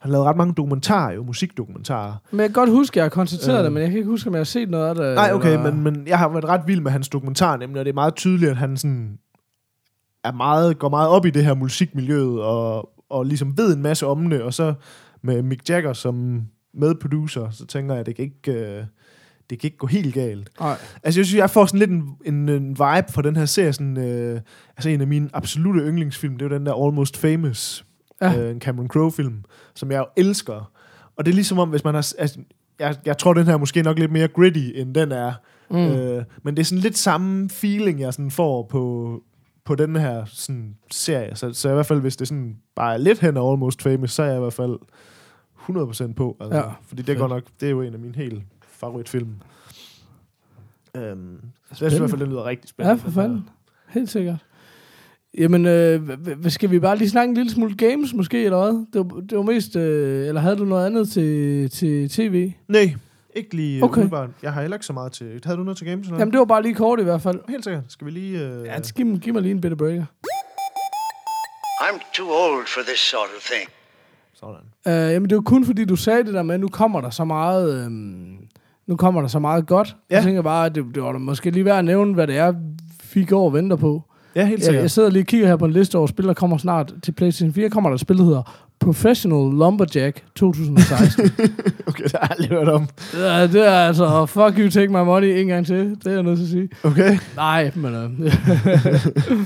han 0.00 0.10
har 0.10 0.12
lavet 0.12 0.26
ret 0.26 0.36
mange 0.36 0.54
dokumentarer 0.54 1.12
jo, 1.14 1.22
musikdokumentarer. 1.22 2.14
Men 2.30 2.40
jeg 2.40 2.48
kan 2.48 2.54
godt 2.54 2.70
huske, 2.70 2.92
at 2.94 2.96
jeg 2.96 3.04
har 3.04 3.08
konstateret 3.08 3.58
Øh. 3.58 3.64
det, 3.64 3.72
men 3.72 3.82
jeg 3.82 3.90
kan 3.90 3.98
ikke 3.98 4.10
huske, 4.10 4.28
om 4.28 4.34
jeg 4.34 4.38
har 4.40 4.44
set 4.44 4.70
noget 4.70 4.88
af 4.88 4.94
det. 4.94 5.14
Nej, 5.14 5.30
okay, 5.32 5.52
eller- 5.52 5.72
men, 5.74 5.84
men 5.84 6.06
jeg 6.08 6.18
har 6.18 6.28
været 6.28 6.44
ret 6.44 6.60
vild 6.66 6.80
med 6.80 6.90
hans 6.90 7.08
dokumentar, 7.08 7.56
nemlig, 7.56 7.78
og 7.78 7.84
det 7.84 7.90
er 7.90 7.94
meget 7.94 8.14
tydeligt, 8.14 8.50
at 8.50 8.56
han 8.56 8.76
sådan 8.76 9.18
er 10.24 10.32
meget, 10.32 10.78
går 10.78 10.88
meget 10.88 11.08
op 11.08 11.26
i 11.26 11.30
det 11.30 11.44
her 11.44 11.54
musikmiljøet, 11.54 12.40
og, 12.42 12.90
og 13.10 13.26
ligesom 13.26 13.58
ved 13.58 13.76
en 13.76 13.82
masse 13.82 14.06
om 14.06 14.30
det, 14.30 14.42
og 14.42 14.54
så 14.54 14.74
med 15.22 15.42
Mick 15.42 15.70
Jagger 15.70 15.92
som 15.92 16.42
medproducer, 16.74 17.50
så 17.50 17.66
tænker 17.66 17.94
jeg, 17.94 18.00
at 18.00 18.06
det 18.06 18.16
kan 18.16 18.24
ikke, 18.24 18.52
øh, 18.52 18.84
det 19.50 19.58
kan 19.60 19.66
ikke 19.68 19.76
gå 19.76 19.86
helt 19.86 20.14
galt. 20.14 20.50
Nej. 20.60 20.76
Altså, 21.02 21.20
jeg 21.20 21.26
synes, 21.26 21.34
jeg 21.38 21.50
får 21.50 21.66
sådan 21.66 21.78
lidt 21.78 21.90
en, 21.90 22.04
en, 22.24 22.48
en 22.48 22.68
vibe 22.68 23.12
fra 23.12 23.22
den 23.22 23.36
her 23.36 23.44
serie, 23.44 23.72
sådan, 23.72 23.96
øh, 23.98 24.40
altså 24.76 24.88
en 24.90 25.00
af 25.00 25.06
mine 25.06 25.28
absolute 25.32 25.80
yndlingsfilm, 25.80 26.34
det 26.38 26.44
er 26.44 26.48
jo 26.50 26.54
den 26.56 26.66
der 26.66 26.86
Almost 26.86 27.16
Famous, 27.16 27.84
Ja. 28.20 28.30
ja. 28.30 28.40
øh, 28.42 28.50
en 28.50 28.60
Cameron 28.60 28.88
Crowe-film, 28.88 29.44
som 29.74 29.90
jeg 29.90 29.98
jo 29.98 30.06
elsker. 30.16 30.70
Og 31.16 31.24
det 31.24 31.30
er 31.30 31.34
ligesom 31.34 31.58
om, 31.58 31.68
hvis 31.70 31.84
man 31.84 31.94
har... 31.94 32.14
Altså, 32.18 32.38
jeg, 32.78 32.96
jeg 33.04 33.18
tror, 33.18 33.34
den 33.34 33.46
her 33.46 33.52
er 33.54 33.58
måske 33.58 33.82
nok 33.82 33.98
lidt 33.98 34.12
mere 34.12 34.28
gritty, 34.28 34.70
end 34.74 34.94
den 34.94 35.12
er. 35.12 35.32
Mm. 35.70 35.76
Øh, 35.76 36.24
men 36.42 36.56
det 36.56 36.60
er 36.60 36.64
sådan 36.64 36.82
lidt 36.82 36.98
samme 36.98 37.50
feeling, 37.50 38.00
jeg 38.00 38.14
sådan 38.14 38.30
får 38.30 38.62
på, 38.62 39.22
på 39.64 39.74
den 39.74 39.96
her 39.96 40.24
sådan, 40.24 40.76
serie. 40.90 41.36
Så, 41.36 41.52
så 41.52 41.70
i 41.70 41.74
hvert 41.74 41.86
fald, 41.86 42.00
hvis 42.00 42.16
det 42.16 42.28
sådan 42.28 42.56
bare 42.76 42.94
er 42.94 42.98
lidt 42.98 43.18
hen 43.18 43.36
af 43.36 43.50
Almost 43.52 43.82
Famous, 43.82 44.12
så 44.12 44.22
er 44.22 44.26
jeg 44.26 44.36
i 44.36 44.40
hvert 44.40 44.52
fald 44.52 44.78
100% 46.10 46.12
på. 46.12 46.36
Altså, 46.40 46.56
Ja, 46.58 46.64
fordi 46.86 47.02
det 47.02 47.18
går 47.18 47.28
nok, 47.28 47.42
det 47.60 47.66
er 47.66 47.70
jo 47.70 47.82
en 47.82 47.92
af 47.94 47.98
mine 48.00 48.16
helt 48.16 48.42
favoritfilm. 48.68 49.34
Øhm, 50.96 51.40
så 51.72 51.84
jeg 51.84 51.90
synes 51.90 51.94
i 51.94 51.98
hvert 51.98 52.10
fald, 52.10 52.20
det 52.20 52.28
lyder 52.28 52.44
rigtig 52.44 52.64
Ja, 52.64 52.68
spændende. 52.68 53.02
for 53.02 53.10
fanden. 53.10 53.48
Helt 53.88 54.10
sikkert. 54.10 54.44
Jamen, 55.38 55.66
øh, 55.66 56.00
skal 56.48 56.70
vi 56.70 56.78
bare 56.78 56.96
lige 56.96 57.10
snakke 57.10 57.28
en 57.30 57.34
lille 57.36 57.50
smule 57.52 57.76
games 57.76 58.14
måske, 58.14 58.44
eller 58.44 58.58
hvad? 58.58 58.86
Det 58.92 59.14
var, 59.14 59.20
det 59.20 59.36
var 59.38 59.42
mest... 59.42 59.76
Øh, 59.76 60.28
eller 60.28 60.40
havde 60.40 60.56
du 60.56 60.64
noget 60.64 60.86
andet 60.86 61.08
til, 61.08 61.70
til 61.70 62.08
tv? 62.08 62.52
Nej, 62.68 62.94
ikke 63.36 63.56
lige 63.56 63.84
Okay. 63.84 64.04
okay. 64.06 64.26
Jeg 64.42 64.52
har 64.52 64.60
heller 64.60 64.76
ikke 64.76 64.86
så 64.86 64.92
meget 64.92 65.12
til... 65.12 65.40
Havde 65.44 65.58
du 65.58 65.62
noget 65.62 65.78
til 65.78 65.86
games? 65.86 66.06
Eller? 66.06 66.18
Jamen, 66.18 66.32
det 66.32 66.38
var 66.38 66.44
bare 66.44 66.62
lige 66.62 66.74
kort 66.74 67.00
i 67.00 67.02
hvert 67.02 67.22
fald. 67.22 67.40
Helt 67.48 67.64
sikkert. 67.64 67.82
Skal 67.88 68.06
vi 68.06 68.10
lige... 68.10 68.38
Øh... 68.48 68.66
Ja, 68.66 68.80
giv, 68.96 69.06
mig- 69.06 69.20
giv 69.20 69.32
mig 69.32 69.42
lige 69.42 69.52
en 69.52 69.60
bitte 69.60 69.76
breaker. 69.76 70.04
I'm 71.80 72.12
too 72.14 72.26
old 72.28 72.66
for 72.66 72.80
this 72.86 72.98
sort 72.98 73.28
of 73.36 73.42
thing. 73.50 73.70
Sådan. 74.34 75.06
Øh, 75.08 75.12
jamen, 75.14 75.30
det 75.30 75.36
var 75.36 75.42
kun 75.42 75.64
fordi, 75.64 75.84
du 75.84 75.96
sagde 75.96 76.24
det 76.24 76.34
der 76.34 76.42
med, 76.42 76.54
at 76.54 76.60
nu 76.60 76.68
kommer 76.68 77.00
der 77.00 77.10
så 77.10 77.24
meget... 77.24 77.84
Øh, 77.84 77.90
nu 78.86 78.96
kommer 78.96 79.20
der 79.20 79.28
så 79.28 79.38
meget 79.38 79.66
godt. 79.66 79.96
Ja. 80.10 80.14
Jeg 80.14 80.24
tænker 80.24 80.42
bare, 80.42 80.66
at 80.66 80.74
det, 80.74 80.84
det 80.94 81.02
var 81.02 81.12
da 81.12 81.18
måske 81.18 81.50
lige 81.50 81.64
værd 81.64 81.78
at 81.78 81.84
nævne, 81.84 82.14
hvad 82.14 82.26
det 82.26 82.36
er, 82.36 82.54
vi 83.14 83.24
går 83.24 83.44
og 83.44 83.52
venter 83.52 83.76
på. 83.76 84.02
Ja, 84.34 84.46
helt 84.46 84.64
sikkert. 84.64 84.82
jeg 84.82 84.90
sidder 84.90 85.10
lige 85.10 85.22
og 85.22 85.26
kigger 85.26 85.46
her 85.46 85.56
på 85.56 85.64
en 85.64 85.72
liste 85.72 85.98
over 85.98 86.06
spil, 86.06 86.24
der 86.26 86.34
kommer 86.34 86.58
snart 86.58 86.94
til 87.02 87.12
PlayStation 87.12 87.52
4. 87.54 87.70
Kommer 87.70 87.90
der 87.90 87.94
et 87.94 88.00
spil, 88.00 88.18
der 88.18 88.24
hedder 88.24 88.42
Professional 88.80 89.58
Lumberjack 89.58 90.22
2016. 90.36 91.30
Okay, 91.86 92.04
det 92.04 92.12
har 92.12 92.18
jeg 92.20 92.30
aldrig 92.30 92.48
hørt 92.48 92.68
om. 92.68 92.88
Ja, 93.14 93.46
det 93.46 93.66
er 93.68 93.72
altså, 93.72 94.26
fuck 94.26 94.58
you, 94.58 94.70
take 94.70 94.88
my 94.88 95.04
money 95.04 95.40
en 95.40 95.46
gang 95.46 95.66
til. 95.66 95.76
Det 95.90 96.06
er 96.06 96.10
jeg 96.10 96.22
nødt 96.22 96.36
til 96.38 96.44
at 96.44 96.50
sige. 96.50 96.68
Okay. 96.84 97.18
Nej, 97.36 97.70
men... 97.74 97.94
Øh, 97.94 98.34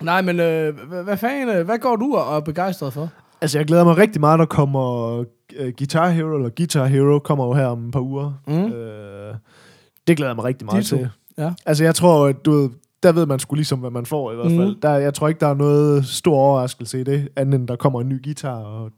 Nej, 0.00 0.22
men 0.22 0.40
øh, 0.40 0.74
hvad, 1.04 1.16
fanden, 1.16 1.56
øh, 1.56 1.64
hvad 1.64 1.78
går 1.78 1.96
du 1.96 2.14
og 2.16 2.36
er 2.36 2.40
begejstret 2.40 2.92
for? 2.92 3.08
Altså, 3.40 3.58
jeg 3.58 3.66
glæder 3.66 3.84
mig 3.84 3.96
rigtig 3.96 4.20
meget, 4.20 4.38
der 4.38 4.44
kommer 4.46 5.16
uh, 5.18 5.24
Guitar 5.78 6.08
Hero, 6.08 6.36
eller 6.36 6.50
Guitar 6.56 6.86
Hero 6.86 7.18
kommer 7.18 7.46
jo 7.46 7.52
her 7.52 7.66
om 7.66 7.86
et 7.86 7.92
par 7.92 8.00
uger. 8.00 8.32
Mm. 8.46 8.52
Øh, 8.72 9.34
det 10.06 10.16
glæder 10.16 10.30
jeg 10.30 10.36
mig 10.36 10.44
rigtig 10.44 10.66
meget 10.66 10.82
Ditto. 10.82 10.96
til. 10.96 11.08
Ja. 11.38 11.50
Altså, 11.66 11.84
jeg 11.84 11.94
tror, 11.94 12.26
at 12.26 12.44
du 12.44 12.50
ved, 12.52 12.70
der 13.02 13.12
ved 13.12 13.26
man 13.26 13.38
sgu 13.38 13.54
ligesom, 13.54 13.78
hvad 13.78 13.90
man 13.90 14.06
får 14.06 14.32
i 14.32 14.34
hvert 14.34 14.46
fald. 14.50 14.66
Mhm. 14.66 14.80
Der, 14.82 14.90
jeg 14.90 15.14
tror 15.14 15.28
ikke, 15.28 15.40
der 15.40 15.46
er 15.46 15.54
noget 15.54 16.06
stor 16.06 16.36
overraskelse 16.36 17.00
i 17.00 17.04
det, 17.04 17.28
andet 17.36 17.60
end 17.60 17.68
der 17.68 17.76
kommer 17.76 18.00
en 18.00 18.08
ny 18.08 18.24
guitar. 18.24 18.56
Og, 18.58 18.90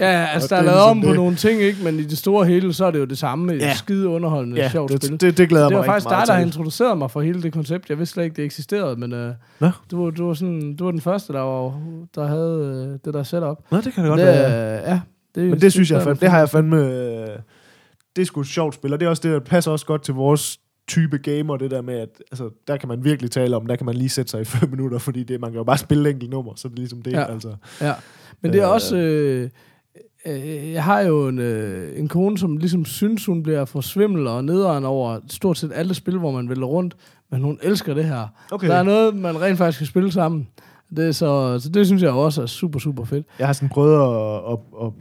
Ja, 0.00 0.26
altså, 0.34 0.46
Og 0.46 0.50
der 0.50 0.56
er 0.56 0.60
det 0.60 0.66
lavet 0.66 0.82
om 0.82 0.96
ligesom 0.96 1.00
på 1.02 1.08
det. 1.08 1.16
nogle 1.16 1.36
ting, 1.36 1.60
ikke? 1.60 1.78
Men 1.84 1.98
i 1.98 2.02
det 2.02 2.18
store 2.18 2.46
hele, 2.46 2.72
så 2.72 2.84
er 2.84 2.90
det 2.90 2.98
jo 2.98 3.04
det 3.04 3.18
samme. 3.18 3.52
Ja. 3.52 3.74
skide 3.74 4.08
underholdende, 4.08 4.56
ja, 4.56 4.70
sjovt 4.70 4.90
spil. 4.90 5.10
det, 5.10 5.20
det, 5.20 5.38
det 5.38 5.48
glæder 5.48 5.64
Det 5.64 5.70
jeg 5.70 5.78
var 5.78 5.84
mig 5.84 5.92
faktisk 5.92 6.08
dig, 6.08 6.22
der 6.26 6.32
har 6.32 6.40
introduceret 6.40 6.98
mig 6.98 7.10
for 7.10 7.20
hele 7.20 7.42
det 7.42 7.52
koncept. 7.52 7.88
Jeg 7.90 7.98
vidste 7.98 8.12
slet 8.12 8.24
ikke, 8.24 8.36
det 8.36 8.44
eksisterede, 8.44 8.96
men 8.96 9.12
uh, 9.12 9.30
Nå. 9.60 9.70
du, 9.90 10.04
var- 10.04 10.10
du, 10.10 10.26
var 10.26 10.34
sådan, 10.34 10.76
du 10.76 10.84
var 10.84 10.90
den 10.90 11.00
første, 11.00 11.32
der, 11.32 11.40
var, 11.40 11.80
der 12.14 12.26
havde 12.26 12.86
uh, 12.92 12.98
det 13.04 13.14
der 13.14 13.22
setup. 13.22 13.56
Nå, 13.70 13.80
det 13.80 13.92
kan 13.92 14.04
det 14.04 14.08
godt 14.10 14.18
det, 14.18 14.26
være. 14.26 14.90
ja, 14.90 15.00
det, 15.34 15.50
Men 15.50 15.60
det 15.60 15.72
synes 15.72 15.90
jeg, 15.90 15.98
fandme, 16.02 16.10
mig 16.12 16.20
det 16.20 16.30
har 16.30 16.38
jeg 16.38 16.48
fandme... 16.48 16.76
øh, 16.76 17.28
Det 18.16 18.22
er 18.22 18.26
sgu 18.26 18.40
et 18.40 18.46
sjovt 18.46 18.74
spil, 18.74 18.92
og 18.92 19.00
det 19.00 19.06
er 19.06 19.10
også 19.10 19.28
det, 19.28 19.44
passer 19.44 19.70
også 19.70 19.86
godt 19.86 20.02
til 20.02 20.14
vores 20.14 20.58
type 20.90 21.18
gamer, 21.18 21.56
det 21.56 21.70
der 21.70 21.82
med, 21.82 21.94
at 21.94 22.08
altså, 22.32 22.50
der 22.68 22.76
kan 22.76 22.88
man 22.88 23.04
virkelig 23.04 23.30
tale 23.30 23.56
om, 23.56 23.66
der 23.66 23.76
kan 23.76 23.86
man 23.86 23.94
lige 23.94 24.08
sætte 24.08 24.30
sig 24.30 24.40
i 24.40 24.44
5 24.60 24.70
minutter, 24.70 24.98
fordi 24.98 25.22
det, 25.22 25.40
man 25.40 25.50
kan 25.50 25.56
jo 25.58 25.64
bare 25.64 25.78
spille 25.78 26.10
enkelt 26.10 26.30
nummer, 26.30 26.52
så 26.56 26.68
det 26.68 26.74
er 26.74 26.78
ligesom 26.78 27.02
det, 27.02 27.12
Ja. 27.12 27.32
altså. 27.32 27.54
Ja, 27.80 27.92
men 28.40 28.52
det 28.52 28.60
er 28.60 28.66
Øh. 28.68 28.74
også... 28.74 28.96
Øh, 28.96 29.50
øh, 30.26 30.72
jeg 30.72 30.84
har 30.84 31.00
jo 31.00 31.28
en, 31.28 31.38
øh, 31.38 31.98
en 31.98 32.08
kone, 32.08 32.38
som 32.38 32.56
ligesom 32.56 32.84
synes, 32.84 33.26
hun 33.26 33.42
bliver 33.42 33.64
for 33.64 33.80
svimmel 33.80 34.26
og 34.26 34.44
nederen 34.44 34.84
over 34.84 35.18
stort 35.28 35.58
set 35.58 35.70
alle 35.74 35.94
spil, 35.94 36.18
hvor 36.18 36.30
man 36.30 36.48
vælger 36.48 36.64
rundt, 36.66 36.96
men 37.30 37.42
hun 37.42 37.58
elsker 37.62 37.94
det 37.94 38.04
her. 38.04 38.26
Okay. 38.50 38.68
Der 38.68 38.74
er 38.74 38.82
noget, 38.82 39.16
man 39.16 39.40
rent 39.40 39.58
faktisk 39.58 39.78
kan 39.78 39.86
spille 39.86 40.12
sammen. 40.12 40.48
Det 40.96 41.06
er 41.08 41.12
så, 41.12 41.58
så 41.58 41.68
det 41.68 41.86
synes 41.86 42.02
jeg 42.02 42.10
også 42.10 42.42
er 42.42 42.46
super, 42.46 42.78
super 42.78 43.04
fedt. 43.04 43.26
Jeg 43.38 43.46
har 43.48 43.52
sådan 43.52 43.68
prøvet 43.68 43.94
at, 43.94 44.52
at, 44.52 44.58
at, 44.86 44.92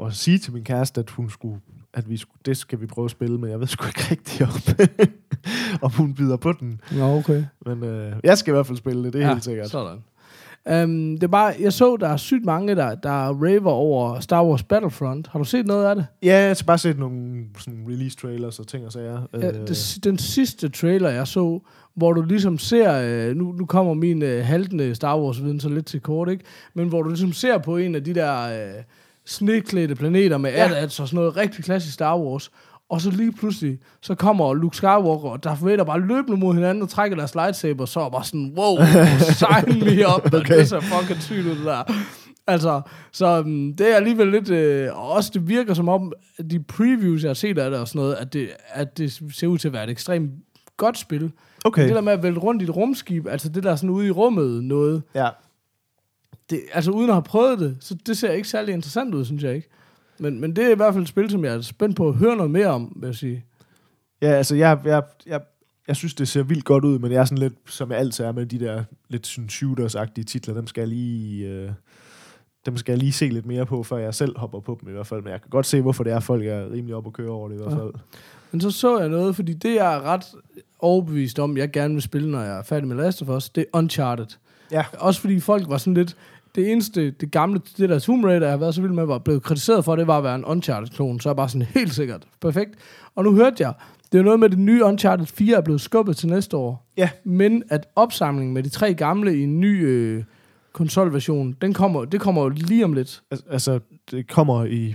at, 0.00 0.06
at, 0.06 0.14
sige 0.14 0.38
til 0.38 0.52
min 0.52 0.64
kæreste, 0.64 1.00
at 1.00 1.10
hun 1.10 1.30
skulle 1.30 1.56
at 1.94 2.10
vi 2.10 2.16
skulle, 2.16 2.40
det 2.46 2.56
skal 2.56 2.80
vi 2.80 2.86
prøve 2.86 3.04
at 3.04 3.10
spille, 3.10 3.38
men 3.38 3.50
jeg 3.50 3.60
ved 3.60 3.66
sgu 3.66 3.86
ikke 3.86 4.06
rigtigt 4.10 4.42
om, 4.42 4.50
om 5.82 5.90
hun 5.90 6.14
bider 6.14 6.36
på 6.36 6.52
den. 6.52 6.80
Nå, 6.92 7.04
okay. 7.04 7.44
Men 7.66 7.84
øh, 7.84 8.12
jeg 8.24 8.38
skal 8.38 8.50
i 8.50 8.54
hvert 8.54 8.66
fald 8.66 8.78
spille 8.78 9.04
det, 9.04 9.12
det 9.12 9.22
er 9.22 9.26
ja, 9.26 9.32
helt 9.32 9.44
sikkert. 9.44 9.70
Sådan. 9.70 9.98
Um, 10.70 11.14
det 11.14 11.22
er 11.22 11.28
bare, 11.28 11.54
jeg 11.60 11.72
så, 11.72 11.96
der 11.96 12.08
er 12.08 12.16
sygt 12.16 12.44
mange, 12.44 12.74
der, 12.74 12.94
der 12.94 13.42
raver 13.44 13.70
over 13.70 14.20
Star 14.20 14.44
Wars 14.44 14.62
Battlefront. 14.62 15.26
Har 15.26 15.38
du 15.38 15.44
set 15.44 15.66
noget 15.66 15.86
af 15.86 15.96
det? 15.96 16.06
Ja, 16.22 16.38
jeg 16.38 16.48
har 16.48 16.62
bare 16.66 16.78
set 16.78 16.98
nogle 16.98 17.44
sådan 17.58 17.84
release 17.88 18.16
trailers 18.16 18.58
og 18.58 18.66
ting 18.66 18.86
og 18.86 18.92
sager. 18.92 19.22
Ja, 19.32 19.52
det, 19.52 19.98
den 20.04 20.18
sidste 20.18 20.68
trailer, 20.68 21.10
jeg 21.10 21.26
så, 21.26 21.60
hvor 21.94 22.12
du 22.12 22.22
ligesom 22.22 22.58
ser, 22.58 23.00
øh, 23.02 23.36
nu, 23.36 23.52
nu 23.52 23.66
kommer 23.66 23.94
min 23.94 24.22
øh, 24.22 24.44
haltende 24.44 24.94
Star 24.94 25.18
Wars-viden 25.18 25.60
så 25.60 25.68
lidt 25.68 25.86
til 25.86 26.00
kort, 26.00 26.28
ikke? 26.28 26.44
Men 26.74 26.88
hvor 26.88 27.02
du 27.02 27.08
ligesom 27.08 27.32
ser 27.32 27.58
på 27.58 27.76
en 27.76 27.94
af 27.94 28.04
de 28.04 28.14
der 28.14 28.42
øh, 28.42 28.82
sneklædte 29.26 29.94
planeter 29.94 30.38
med 30.38 30.50
Ja. 30.50 30.68
AT-ATs 30.68 31.00
og 31.00 31.08
sådan 31.08 31.16
noget 31.16 31.36
rigtig 31.36 31.64
klassisk 31.64 31.94
Star 31.94 32.18
Wars, 32.18 32.50
og 32.90 33.00
så 33.00 33.10
lige 33.10 33.32
pludselig, 33.32 33.78
så 34.02 34.14
kommer 34.14 34.54
Luke 34.54 34.76
Skywalker 34.76 35.28
og 35.28 35.44
Darth 35.44 35.64
Vader 35.66 35.84
bare 35.84 36.00
løbende 36.00 36.36
mod 36.36 36.54
hinanden 36.54 36.82
og 36.82 36.88
trækker 36.88 37.16
deres 37.16 37.34
lightsaber, 37.34 37.84
så 37.84 38.00
er 38.00 38.10
bare 38.10 38.24
sådan, 38.24 38.54
wow, 38.58 38.76
sign 39.20 39.80
me 39.84 40.06
up, 40.16 40.34
okay. 40.34 40.58
Det 40.58 40.68
ser 40.68 40.80
fucking 40.80 41.22
sygt 41.22 41.46
ud, 41.46 41.56
det 41.56 41.64
der. 41.64 41.92
Altså, 42.46 42.80
så 43.12 43.40
um, 43.40 43.74
det 43.78 43.92
er 43.92 43.96
alligevel 43.96 44.26
lidt, 44.28 44.50
øh, 44.50 44.98
og 44.98 45.10
også 45.12 45.30
det 45.34 45.48
virker 45.48 45.74
som 45.74 45.88
om, 45.88 46.12
at 46.38 46.50
de 46.50 46.60
previews, 46.62 47.22
jeg 47.22 47.28
har 47.28 47.34
set 47.34 47.58
af 47.58 47.70
det 47.70 47.80
og 47.80 47.88
sådan 47.88 47.98
noget, 48.00 48.14
at 48.14 48.32
det, 48.32 48.48
at 48.68 48.98
det 48.98 49.20
ser 49.32 49.46
ud 49.46 49.58
til 49.58 49.68
at 49.68 49.72
være 49.74 49.84
et 49.84 49.90
ekstremt 49.90 50.30
godt 50.76 50.98
spil. 50.98 51.32
Okay. 51.64 51.86
Det 51.86 51.94
der 51.94 52.00
med 52.00 52.12
at 52.12 52.22
vælte 52.22 52.40
rundt 52.40 52.62
i 52.62 52.64
et 52.64 52.76
rumskib, 52.76 53.26
altså 53.26 53.48
det 53.48 53.62
der 53.62 53.76
sådan 53.76 53.90
ude 53.90 54.06
i 54.06 54.10
rummet 54.10 54.64
noget, 54.64 55.02
Ja. 55.14 55.28
Det, 56.50 56.60
altså 56.72 56.90
uden 56.90 57.10
at 57.10 57.14
have 57.14 57.22
prøvet 57.22 57.58
det, 57.58 57.76
så 57.80 57.96
det 58.06 58.18
ser 58.18 58.30
ikke 58.32 58.48
særlig 58.48 58.74
interessant 58.74 59.14
ud, 59.14 59.24
synes 59.24 59.42
jeg 59.42 59.54
ikke. 59.54 59.68
Men, 60.18 60.40
men 60.40 60.56
det 60.56 60.64
er 60.64 60.70
i 60.70 60.74
hvert 60.76 60.94
fald 60.94 61.02
et 61.02 61.08
spil, 61.08 61.30
som 61.30 61.44
jeg 61.44 61.54
er 61.54 61.60
spændt 61.60 61.96
på 61.96 62.08
at 62.08 62.14
høre 62.14 62.36
noget 62.36 62.50
mere 62.50 62.66
om, 62.66 62.92
vil 62.96 63.06
jeg 63.06 63.14
sige. 63.14 63.44
Ja, 64.22 64.28
altså 64.30 64.54
jeg, 64.56 64.78
jeg, 64.84 65.02
jeg, 65.26 65.40
jeg 65.88 65.96
synes, 65.96 66.14
det 66.14 66.28
ser 66.28 66.42
vildt 66.42 66.64
godt 66.64 66.84
ud, 66.84 66.98
men 66.98 67.12
jeg 67.12 67.20
er 67.20 67.24
sådan 67.24 67.38
lidt, 67.38 67.54
som 67.66 67.90
jeg 67.90 67.98
altid 67.98 68.24
er 68.24 68.32
med 68.32 68.46
de 68.46 68.58
der 68.60 68.84
lidt 69.08 69.26
sådan 69.26 69.48
shooters-agtige 69.50 70.24
titler, 70.24 70.54
dem 70.54 70.66
skal 70.66 70.80
jeg 70.80 70.88
lige... 70.88 71.46
Øh, 71.48 71.70
dem 72.66 72.76
skal 72.76 72.92
jeg 72.92 72.98
lige 72.98 73.12
se 73.12 73.28
lidt 73.28 73.46
mere 73.46 73.66
på, 73.66 73.82
før 73.82 73.96
jeg 73.96 74.14
selv 74.14 74.38
hopper 74.38 74.60
på 74.60 74.78
dem 74.80 74.88
i 74.88 74.92
hvert 74.92 75.06
fald. 75.06 75.22
Men 75.22 75.32
jeg 75.32 75.40
kan 75.40 75.50
godt 75.50 75.66
se, 75.66 75.80
hvorfor 75.80 76.04
det 76.04 76.12
er, 76.12 76.20
folk 76.20 76.46
er 76.46 76.70
rimelig 76.72 76.94
op 76.96 77.06
at 77.06 77.12
køre 77.12 77.30
over 77.30 77.48
det 77.48 77.54
i 77.54 77.58
hvert 77.58 77.72
Ja. 77.72 77.78
fald. 77.78 77.92
Men 78.52 78.60
så 78.60 78.70
så 78.70 78.98
jeg 79.00 79.08
noget, 79.08 79.36
fordi 79.36 79.52
det 79.52 79.74
jeg 79.74 79.94
er 79.94 80.00
ret 80.00 80.24
overbevist 80.78 81.38
om, 81.38 81.56
jeg 81.56 81.70
gerne 81.70 81.94
vil 81.94 82.02
spille, 82.02 82.30
når 82.30 82.40
jeg 82.40 82.58
er 82.58 82.62
færdig 82.62 82.88
med 82.88 82.96
Last 82.96 83.22
of 83.22 83.28
Us, 83.28 83.48
det 83.48 83.60
er 83.60 83.78
Uncharted. 83.78 84.26
Ja. 84.72 84.84
Også 84.98 85.20
fordi 85.20 85.40
folk 85.40 85.68
var 85.68 85.78
sådan 85.78 85.94
lidt... 85.94 86.16
Det 86.54 86.72
eneste, 86.72 87.10
det 87.10 87.30
gamle, 87.30 87.60
det 87.78 87.88
der 87.88 87.98
Tomb 87.98 88.24
Raider, 88.24 88.40
jeg 88.46 88.50
har 88.50 88.56
været 88.58 88.74
så 88.74 88.80
vild 88.82 88.92
med, 88.92 89.04
var 89.04 89.18
blevet 89.18 89.42
kritiseret 89.42 89.84
for, 89.84 89.96
det 89.96 90.06
var 90.06 90.18
at 90.18 90.24
være 90.24 90.34
en 90.34 90.44
Uncharted-klon. 90.44 91.20
Så 91.20 91.28
er 91.28 91.30
jeg 91.32 91.36
bare 91.36 91.48
sådan 91.48 91.66
helt 91.74 91.94
sikkert. 91.94 92.22
Perfekt. 92.40 92.70
Og 93.14 93.24
nu 93.24 93.32
hørte 93.34 93.56
jeg, 93.58 93.72
det 94.12 94.18
er 94.18 94.22
noget 94.22 94.38
med, 94.40 94.44
at 94.46 94.50
det 94.52 94.58
nye 94.60 94.84
Uncharted 94.84 95.26
4 95.26 95.56
er 95.56 95.60
blevet 95.60 95.80
skubbet 95.80 96.16
til 96.16 96.28
næste 96.28 96.56
år. 96.56 96.86
Ja. 96.96 97.10
Men 97.24 97.62
at 97.68 97.86
opsamlingen 97.96 98.54
med 98.54 98.62
de 98.62 98.68
tre 98.68 98.94
gamle 98.94 99.36
i 99.38 99.42
en 99.42 99.60
ny 99.60 99.86
øh, 99.86 100.24
konsolversion, 100.72 101.56
den 101.60 101.72
kommer, 101.74 102.04
det 102.04 102.20
kommer 102.20 102.42
jo 102.42 102.48
lige 102.48 102.84
om 102.84 102.92
lidt. 102.92 103.22
Al- 103.30 103.42
Altså, 103.50 103.80
det 104.10 104.28
kommer 104.30 104.64
i, 104.64 104.94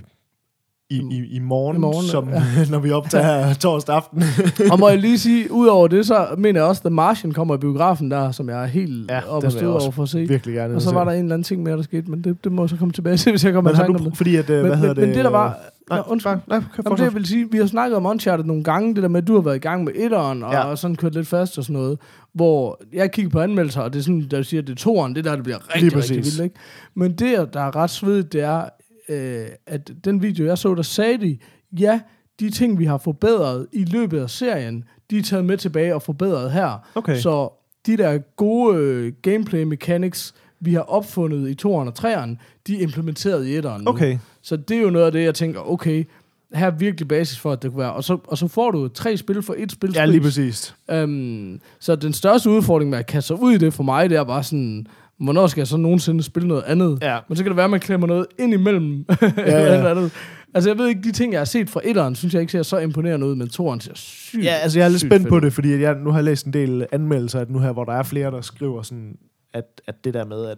i, 0.92 0.98
i, 1.12 1.36
i 1.36 1.40
morgen, 1.40 1.78
I 1.78 1.80
morgen, 1.80 2.06
som, 2.08 2.30
ja. 2.30 2.44
når 2.72 2.80
vi 2.80 2.92
optager 2.92 3.54
torsdag 3.54 3.96
aften. 3.96 4.24
og 4.72 4.80
må 4.80 4.90
jeg 4.90 4.98
lige 5.08 5.20
sige, 5.20 5.52
udover 5.52 5.88
det, 5.88 6.06
så 6.06 6.28
mener 6.38 6.60
jeg 6.60 6.68
også, 6.70 6.80
at 6.80 6.84
The 6.84 6.96
Martian 6.96 7.32
kommer 7.34 7.56
i 7.56 7.58
biografen 7.58 8.12
der, 8.12 8.32
som 8.32 8.50
jeg 8.50 8.64
er 8.64 8.68
helt 8.68 9.12
Ja, 9.12 9.16
ja, 9.16 9.22
den 9.22 9.30
op 9.30 9.44
vil 9.44 9.68
og 9.68 9.82
over 9.82 9.92
for 9.92 10.04
at 10.04 10.10
se. 10.10 10.26
Virkelig 10.28 10.56
gerne. 10.56 10.76
Og 10.76 10.82
så 10.82 10.94
var 10.94 11.04
der 11.04 11.12
en 11.12 11.20
eller 11.20 11.34
anden 11.34 11.44
ting 11.44 11.64
mere, 11.64 11.78
der 11.78 11.84
skete, 11.84 12.12
men 12.12 12.24
det, 12.24 12.44
det 12.44 12.52
må 12.52 12.68
så 12.68 12.76
komme 12.78 12.92
tilbage 12.92 13.18
til, 13.18 13.32
hvis 13.34 13.46
jeg 13.46 13.54
kommer 13.54 13.72
men 13.72 13.76
i 13.76 13.80
tanke 13.80 14.00
om 14.00 14.06
det. 14.06 14.18
fordi 14.18 14.36
at, 14.36 14.50
øh, 14.50 14.58
Men, 14.58 14.66
hvad 14.68 14.78
hedder 14.78 14.94
men, 14.94 15.06
men 15.06 15.16
det, 15.16 15.26
der 15.26 15.32
var... 15.32 15.48
Nej, 15.90 15.98
Nej, 15.98 16.04
undskyld. 16.08 16.32
nej, 16.32 16.42
nej, 16.48 16.62
Jamen, 16.86 16.98
det 16.98 17.04
jeg 17.04 17.14
vil 17.14 17.26
sige, 17.26 17.52
vi 17.52 17.58
har 17.58 17.66
snakket 17.66 17.98
om 17.98 18.06
Uncharted 18.06 18.46
nogle 18.46 18.64
gange, 18.64 18.96
det 18.96 19.04
der 19.04 19.10
med, 19.10 19.22
at 19.22 19.28
du 19.28 19.34
har 19.36 19.42
været 19.42 19.56
i 19.56 19.60
gang 19.60 19.84
med 19.84 19.94
etteren, 19.96 20.44
og, 20.44 20.52
Ja. 20.52 20.58
ja. 20.60 20.64
og 20.64 20.78
sådan 20.78 20.96
kørt 20.96 21.14
lidt 21.16 21.28
fast 21.28 21.58
og 21.58 21.64
sådan 21.64 21.74
noget, 21.74 21.98
hvor 22.34 22.80
jeg 22.94 23.12
kigger 23.12 23.32
på 23.32 23.40
anmeldelser, 23.40 23.82
og 23.82 23.94
det 23.94 24.00
er 24.00 24.04
sådan, 24.04 24.28
der 24.32 24.42
siger, 24.42 24.62
at 24.62 24.68
det 24.68 24.74
er 24.74 24.78
toeren, 24.78 25.16
det 25.16 25.26
der, 25.26 25.36
det 25.36 25.44
bliver 25.44 25.76
rigtig, 25.76 25.96
rigtig 25.98 26.16
vildt, 26.18 26.40
ikke? 26.44 26.56
Men 26.96 27.12
det, 27.12 27.54
der 27.54 27.60
er 27.62 27.76
ret 27.76 27.90
svedigt, 27.90 28.34
det 28.34 28.42
er, 28.44 28.62
øh, 29.10 29.46
at 29.68 29.92
den 30.04 30.22
video, 30.22 30.46
jeg 30.46 30.58
så, 30.58 30.76
der 30.76 30.82
sagde 30.82 31.18
de, 31.18 31.38
ja, 31.80 32.00
de 32.40 32.50
ting, 32.50 32.80
vi 32.80 32.86
har 32.86 32.98
forbedret 32.98 33.68
i 33.74 33.84
løbet 33.84 34.20
af 34.20 34.30
serien, 34.30 34.84
de 35.10 35.18
er 35.18 35.24
taget 35.24 35.46
med 35.46 35.58
tilbage 35.58 35.96
og 35.96 36.02
forbedret 36.02 36.52
her. 36.52 36.88
Okay. 36.96 37.18
Så 37.18 37.50
de 37.86 37.98
der 37.98 38.18
gode 38.18 38.78
øh, 38.78 39.14
gameplay 39.22 39.64
mechanics, 39.64 40.34
vi 40.60 40.74
har 40.74 40.82
opfundet 40.82 41.50
i 41.50 41.54
toeren 41.54 41.88
og 41.88 41.96
treeren, 41.96 42.40
de 42.68 42.78
er 42.78 42.82
implementeret 42.82 43.48
i 43.48 43.56
etteren 43.56 43.84
nu. 43.84 43.90
Okay. 43.90 44.18
Så 44.42 44.58
det 44.58 44.78
er 44.78 44.82
jo 44.82 44.90
noget 44.90 45.06
af 45.06 45.12
det, 45.12 45.24
jeg 45.24 45.36
tænker, 45.36 45.72
okay, 45.72 46.06
her 46.54 46.68
er 46.68 46.72
virkelig 46.72 47.08
basis 47.08 47.40
for, 47.40 47.52
at 47.52 47.64
det 47.64 47.72
kunne 47.72 47.80
være. 47.80 47.94
Og 47.94 48.04
så, 48.04 48.18
og 48.28 48.38
så 48.38 48.48
får 48.48 48.72
du 48.72 48.88
tre 48.88 49.18
spil 49.18 49.42
for 49.42 49.56
et 49.58 49.72
spil. 49.72 49.92
Ja, 49.96 50.06
lige 50.06 50.22
præcis. 50.22 50.76
Øhm, 50.92 51.62
så 51.80 51.96
den 51.96 52.14
største 52.14 52.50
udfordring 52.50 52.90
med 52.90 53.00
at 53.00 53.06
kaste 53.06 53.28
sig 53.28 53.42
ud 53.42 53.52
i 53.52 53.58
det 53.58 53.74
for 53.74 53.84
mig, 53.84 54.10
det 54.10 54.18
er 54.18 54.24
bare 54.24 54.44
sådan, 54.44 54.88
hvornår 55.20 55.48
skal 55.48 55.62
jeg 55.62 55.68
så 55.68 55.78
nogensinde 55.78 56.24
spille 56.24 56.48
noget 56.48 56.64
andet? 56.64 57.00
Ja. 57.02 57.20
Men 57.28 57.38
så 57.38 57.44
kan 57.44 57.50
det 57.50 57.58
være, 57.58 57.64
at 57.64 57.70
man 57.70 57.80
klemmer 57.80 58.08
noget 58.08 58.26
ind 58.40 58.54
imellem. 58.54 59.06
Ja, 59.22 59.28
eller 59.38 59.58
ja. 59.58 59.78
eller 59.78 59.90
andet. 59.90 60.12
Altså, 60.54 60.70
jeg 60.70 60.78
ved 60.78 60.88
ikke, 60.88 61.02
de 61.02 61.12
ting, 61.12 61.34
jeg 61.34 61.40
har 61.40 61.46
set 61.46 61.70
fra 61.70 61.82
etteren, 61.84 62.16
synes 62.16 62.34
jeg 62.34 62.42
ikke 62.42 62.52
ser 62.52 62.64
så 62.64 62.78
imponerende 62.78 63.28
ud, 63.28 63.36
men 63.36 63.50
toeren 63.50 63.82
ser 63.82 63.92
sygt 63.96 64.44
Ja, 64.44 64.54
altså 64.54 64.80
jeg 64.80 64.86
er 64.86 64.90
lidt 64.90 65.02
spændt 65.02 65.14
fedt 65.14 65.30
på 65.30 65.40
det, 65.40 65.54
fordi 65.54 65.74
at 65.74 65.82
jeg 65.82 65.96
nu 65.96 66.12
har 66.12 66.22
læst 66.22 66.46
en 66.46 66.54
del 66.54 66.86
anmeldelser, 66.92 67.40
at 67.40 67.50
nu 67.50 67.60
her, 67.60 67.72
hvor 67.72 67.84
der 67.84 67.94
er 67.94 68.04
flere, 68.04 68.32
der 68.32 68.42
skriver 68.42 68.82
sådan, 68.82 69.18
at, 69.54 69.82
at 69.88 70.04
det 70.04 70.14
der 70.14 70.26
med, 70.26 70.46
at, 70.46 70.58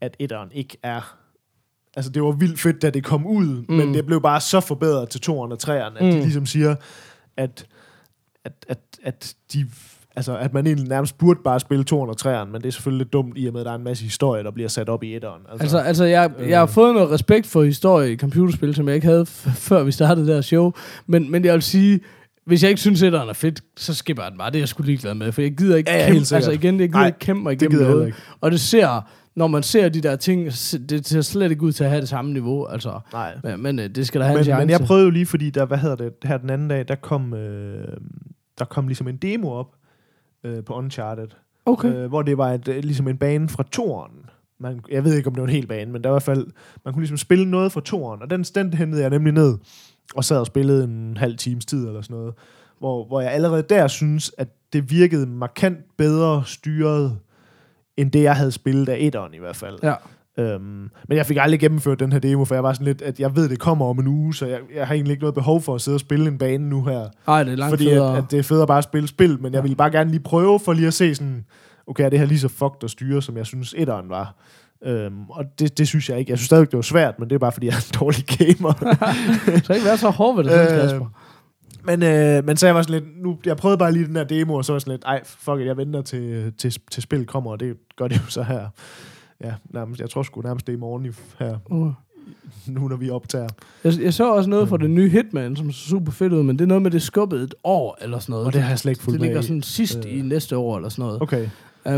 at 0.00 0.16
etteren 0.18 0.48
ikke 0.52 0.76
er... 0.82 1.16
Altså 1.96 2.10
det 2.10 2.22
var 2.22 2.32
vildt 2.32 2.60
fedt, 2.60 2.82
da 2.82 2.90
det 2.90 3.04
kom 3.04 3.26
ud, 3.26 3.64
mm. 3.68 3.74
men 3.74 3.94
det 3.94 4.06
blev 4.06 4.22
bare 4.22 4.40
så 4.40 4.60
forbedret 4.60 5.08
til 5.08 5.20
toeren 5.20 5.52
og 5.52 5.58
treeren, 5.58 5.96
at 5.96 6.04
mm. 6.04 6.10
de 6.10 6.20
ligesom 6.20 6.46
siger, 6.46 6.76
at 7.36 7.66
at, 8.44 8.52
at, 8.68 8.78
at 9.02 9.34
de 9.52 9.66
Altså, 10.16 10.36
at 10.36 10.52
man 10.54 10.66
egentlig 10.66 10.88
nærmest 10.88 11.18
burde 11.18 11.40
bare 11.44 11.60
spille 11.60 11.84
203'eren, 11.92 12.44
men 12.44 12.54
det 12.60 12.66
er 12.66 12.70
selvfølgelig 12.70 13.04
lidt 13.04 13.12
dumt, 13.12 13.32
i 13.38 13.46
og 13.46 13.52
med, 13.52 13.60
at 13.60 13.64
der 13.64 13.72
er 13.72 13.76
en 13.76 13.84
masse 13.84 14.04
historie, 14.04 14.44
der 14.44 14.50
bliver 14.50 14.68
sat 14.68 14.88
op 14.88 15.02
i 15.02 15.14
etteren. 15.16 15.42
Altså, 15.60 15.78
altså 15.78 16.04
jeg, 16.04 16.30
jeg 16.48 16.58
har 16.58 16.66
fået 16.66 16.94
noget 16.94 17.10
respekt 17.10 17.46
for 17.46 17.62
historie 17.62 18.12
i 18.12 18.16
computerspil, 18.16 18.74
som 18.74 18.86
jeg 18.88 18.94
ikke 18.94 19.06
havde 19.06 19.26
før 19.26 19.82
vi 19.82 19.92
startede 19.92 20.26
det 20.26 20.34
her 20.34 20.42
show. 20.42 20.72
Men, 21.06 21.30
men 21.30 21.44
jeg 21.44 21.54
vil 21.54 21.62
sige, 21.62 22.00
hvis 22.46 22.62
jeg 22.62 22.68
ikke 22.70 22.80
synes, 22.80 23.02
at 23.02 23.14
er 23.14 23.32
fedt, 23.32 23.60
så 23.76 23.94
skipper 23.94 24.22
jeg 24.22 24.30
den 24.30 24.38
bare. 24.38 24.50
Det 24.50 24.56
er 24.56 24.60
jeg 24.60 24.68
sgu 24.68 24.82
ligeglad 24.82 25.14
med, 25.14 25.32
for 25.32 25.42
jeg 25.42 25.56
gider 25.56 25.76
ikke 25.76 25.90
Ja, 25.90 25.96
ja, 25.98 26.06
kæmpe, 26.06 26.34
altså 26.34 26.50
igen, 26.50 26.80
jeg 26.80 26.88
gider 26.88 26.98
Nej, 26.98 27.06
ikke 27.06 27.18
kæmpe 27.18 27.42
mig 27.42 27.60
det 27.60 27.62
igennem 27.62 27.80
jeg 27.80 27.88
noget. 27.90 28.04
heller 28.04 28.18
Og 28.40 28.50
det 28.50 28.60
ser, 28.60 29.08
når 29.36 29.46
man 29.46 29.62
ser 29.62 29.88
de 29.88 30.00
der 30.00 30.16
ting, 30.16 30.44
det 30.88 31.06
ser 31.08 31.20
slet 31.20 31.50
ikke 31.50 31.62
ud 31.62 31.72
til 31.72 31.84
at 31.84 31.90
have 31.90 32.00
det 32.00 32.08
samme 32.08 32.32
niveau. 32.32 32.66
Altså, 32.66 33.00
Nej. 33.12 33.34
men, 33.44 33.62
men 33.62 33.78
øh, 33.78 33.88
det 33.88 34.06
skal 34.06 34.20
der 34.20 34.26
have 34.26 34.32
en 34.34 34.38
Men, 34.38 34.44
chance. 34.44 34.60
men 34.66 34.70
jeg 34.70 34.80
prøvede 34.80 35.04
jo 35.04 35.10
lige, 35.10 35.26
fordi 35.26 35.50
der, 35.50 35.64
hvad 35.64 35.78
hedder 35.78 35.96
det, 35.96 36.12
her 36.24 36.38
den 36.38 36.50
anden 36.50 36.68
dag, 36.68 36.84
der 36.88 36.94
kom, 36.94 37.34
øh, 37.34 37.88
der 38.58 38.64
kom 38.64 38.86
ligesom 38.88 39.08
en 39.08 39.16
demo 39.16 39.50
op 39.50 39.66
øh, 40.44 40.64
på 40.64 40.74
Uncharted, 40.74 41.28
Okay. 41.66 41.94
øh, 41.94 42.08
hvor 42.08 42.22
det 42.22 42.38
var 42.38 42.52
et, 42.52 42.68
øh, 42.68 42.84
ligesom 42.84 43.08
en 43.08 43.16
bane 43.18 43.48
fra 43.48 43.62
toren. 43.72 44.12
Man, 44.60 44.80
jeg 44.90 45.04
ved 45.04 45.14
ikke, 45.16 45.26
om 45.26 45.34
det 45.34 45.40
var 45.40 45.48
en 45.48 45.54
hel 45.54 45.66
bane, 45.66 45.92
men 45.92 46.04
der 46.04 46.08
var 46.10 46.14
i 46.14 46.16
hvert 46.16 46.36
fald, 46.36 46.46
man 46.84 46.94
kunne 46.94 47.02
ligesom 47.02 47.16
spille 47.16 47.50
noget 47.50 47.72
fra 47.72 47.80
toren, 47.80 48.22
og 48.22 48.30
den, 48.30 48.42
den 48.42 48.74
hentede 48.74 49.02
jeg 49.02 49.10
nemlig 49.10 49.32
ned, 49.32 49.58
og 50.14 50.24
sad 50.24 50.38
og 50.38 50.46
spillede 50.46 50.84
en 50.84 51.16
halv 51.16 51.36
times 51.36 51.66
tid 51.66 51.86
eller 51.86 52.02
sådan 52.02 52.16
noget, 52.16 52.34
hvor, 52.78 53.04
hvor 53.06 53.20
jeg 53.20 53.32
allerede 53.32 53.62
der 53.62 53.86
synes, 53.88 54.32
at 54.38 54.48
det 54.72 54.90
virkede 54.90 55.26
markant 55.26 55.78
bedre 55.96 56.42
styret, 56.46 57.18
end 57.96 58.10
det, 58.12 58.22
jeg 58.22 58.36
havde 58.36 58.52
spillet 58.52 58.88
af 58.88 58.96
etteren 59.00 59.34
i 59.34 59.38
hvert 59.38 59.56
fald. 59.56 59.78
Ja. 59.82 59.94
Øhm, 60.38 60.90
men 61.08 61.16
jeg 61.16 61.26
fik 61.26 61.36
aldrig 61.40 61.60
gennemført 61.60 62.00
den 62.00 62.12
her 62.12 62.18
demo, 62.18 62.44
for 62.44 62.54
jeg 62.54 62.62
var 62.62 62.72
sådan 62.72 62.86
lidt, 62.86 63.02
at 63.02 63.20
jeg 63.20 63.36
ved, 63.36 63.48
det 63.48 63.58
kommer 63.58 63.86
om 63.86 63.98
en 63.98 64.06
uge, 64.06 64.34
så 64.34 64.46
jeg, 64.46 64.58
jeg 64.74 64.86
har 64.86 64.94
egentlig 64.94 65.10
ikke 65.12 65.22
noget 65.22 65.34
behov 65.34 65.60
for 65.62 65.74
at 65.74 65.80
sidde 65.80 65.96
og 65.96 66.00
spille 66.00 66.28
en 66.28 66.38
bane 66.38 66.68
nu 66.68 66.84
her. 66.84 67.08
Ej, 67.28 67.44
det 67.44 67.52
er 67.52 67.56
langt 67.56 67.72
fordi 67.72 67.84
federe. 67.84 68.12
at, 68.12 68.24
at 68.24 68.30
det 68.30 68.38
er 68.38 68.42
federe 68.42 68.66
bare 68.66 68.78
at 68.78 68.84
spille 68.84 69.08
spil, 69.08 69.38
men 69.40 69.54
jeg 69.54 69.62
ville 69.62 69.76
bare 69.76 69.90
gerne 69.90 70.10
lige 70.10 70.20
prøve 70.20 70.60
for 70.60 70.72
lige 70.72 70.86
at 70.86 70.94
se 70.94 71.14
sådan, 71.14 71.44
okay, 71.86 72.04
er 72.04 72.08
det 72.08 72.18
her 72.18 72.26
lige 72.26 72.38
så 72.38 72.48
fucked 72.48 72.84
at 72.84 72.90
styre, 72.90 73.22
som 73.22 73.36
jeg 73.36 73.46
synes 73.46 73.74
etteren 73.76 74.08
var. 74.08 74.36
Øhm, 74.84 75.30
og 75.30 75.44
det, 75.58 75.78
det 75.78 75.88
synes 75.88 76.08
jeg 76.08 76.18
ikke. 76.18 76.30
Jeg 76.30 76.38
synes 76.38 76.46
stadig, 76.46 76.70
det 76.70 76.76
var 76.76 76.82
svært, 76.82 77.18
men 77.18 77.28
det 77.28 77.34
er 77.34 77.38
bare, 77.38 77.52
fordi 77.52 77.66
jeg 77.66 77.72
er 77.72 77.92
en 77.92 77.98
dårlig 78.00 78.26
gamer. 78.26 78.72
så 79.64 79.72
ikke 79.72 79.86
være 79.86 79.98
så 79.98 80.10
hård 80.10 80.36
ved 80.36 80.44
det, 80.44 80.60
øh, 80.60 80.80
Kasper. 80.80 81.06
men, 81.84 82.02
øh, 82.02 82.44
men 82.44 82.56
så 82.56 82.66
jeg 82.66 82.74
var 82.74 82.82
sådan 82.82 83.02
lidt, 83.02 83.22
nu, 83.22 83.38
jeg 83.46 83.56
prøvede 83.56 83.78
bare 83.78 83.92
lige 83.92 84.06
den 84.06 84.16
her 84.16 84.24
demo, 84.24 84.54
og 84.54 84.64
så 84.64 84.72
var 84.72 84.76
jeg 84.76 84.80
sådan 84.80 84.92
lidt, 84.92 85.04
ej, 85.04 85.20
fuck 85.24 85.60
it, 85.60 85.66
jeg 85.66 85.76
venter 85.76 86.02
til, 86.02 86.52
til, 86.58 86.76
til 86.90 87.02
spil 87.02 87.26
kommer, 87.26 87.50
og 87.50 87.60
det 87.60 87.76
gør 87.96 88.08
det 88.08 88.16
jo 88.16 88.26
så 88.28 88.42
her. 88.42 88.68
Ja, 89.44 89.52
nærmest, 89.70 90.00
jeg 90.00 90.10
tror 90.10 90.22
sgu 90.22 90.40
nærmest 90.42 90.66
det 90.66 90.72
er 90.72 90.76
i 90.76 90.80
morgen 90.80 91.06
i, 91.06 91.10
her, 91.38 91.56
Uh. 91.70 91.90
nu 92.66 92.88
når 92.88 92.96
vi 92.96 93.10
optager. 93.10 93.48
Jeg, 93.84 93.92
jeg 94.02 94.14
så 94.14 94.32
også 94.34 94.50
noget 94.50 94.68
fra 94.68 94.76
det 94.76 94.90
nye 94.90 95.08
Hitman, 95.08 95.56
som 95.56 95.72
så 95.72 95.88
super 95.88 96.12
fedt 96.12 96.32
ud, 96.32 96.42
men 96.42 96.58
det 96.58 96.64
er 96.64 96.68
noget 96.68 96.82
med, 96.82 96.90
det 96.90 97.02
skubbet 97.02 97.40
et 97.42 97.54
år 97.64 97.98
eller 98.00 98.18
sådan 98.18 98.32
noget. 98.32 98.46
Og 98.46 98.52
det 98.52 98.62
har 98.62 98.68
jeg 98.68 98.78
slet 98.78 98.90
ikke 98.92 99.02
fulgt 99.02 99.14
Det 99.14 99.20
med 99.20 99.28
ligger 99.28 99.40
i. 99.40 99.46
sådan 99.46 99.62
sidst 99.62 100.04
i 100.04 100.18
Øh. 100.18 100.24
næste 100.24 100.56
år 100.56 100.76
eller 100.76 100.88
sådan 100.88 101.02
noget. 101.04 101.22
Okay. 101.22 101.48
Um, 101.86 101.92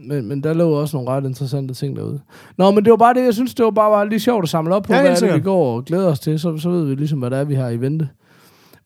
men, 0.00 0.28
men 0.28 0.42
der 0.42 0.52
lå 0.54 0.70
også 0.70 0.96
nogle 0.96 1.10
ret 1.10 1.24
interessante 1.24 1.74
ting 1.74 1.96
derude. 1.96 2.20
Nå, 2.56 2.70
men 2.70 2.84
det 2.84 2.90
var 2.90 2.96
bare 2.96 3.14
det, 3.14 3.24
jeg 3.24 3.34
synes, 3.34 3.54
det 3.54 3.64
var 3.64 3.70
bare, 3.70 3.90
bare 3.90 4.08
lige 4.08 4.20
sjovt 4.20 4.42
at 4.42 4.48
samle 4.48 4.74
op 4.74 4.82
på, 4.82 4.92
Ja, 4.92 4.98
ja, 4.98 5.02
helt 5.08 5.20
hvad 5.20 5.28
er 5.28 5.32
det, 5.32 5.34
vi 5.34 5.38
sikkert. 5.38 5.44
går 5.44 5.76
og 5.76 5.84
glæder 5.84 6.08
os 6.10 6.20
til. 6.20 6.38
Så, 6.40 6.58
så 6.58 6.70
ved 6.70 6.84
vi 6.84 6.94
ligesom, 6.94 7.18
hvad 7.18 7.30
det 7.30 7.38
er, 7.38 7.44
vi 7.44 7.54
har 7.54 7.68
i 7.68 7.80
vente. 7.80 8.08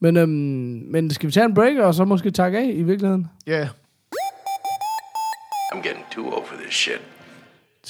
Men, 0.01 0.16
øhm, 0.16 0.30
men 0.92 1.11
skal 1.11 1.26
vi 1.26 1.32
tage 1.32 1.46
en 1.46 1.55
break, 1.55 1.76
og 1.76 1.94
så 1.94 2.05
måske 2.05 2.30
takke 2.30 2.59
af 2.59 2.70
i 2.74 2.82
virkeligheden? 2.82 3.26
Ja. 3.46 3.53
Yeah. 3.59 3.68
I'm 5.72 5.82
getting 5.88 6.05
too 6.11 6.24
old 6.24 6.46
for 6.46 6.55
this 6.64 6.74
shit. 6.74 7.01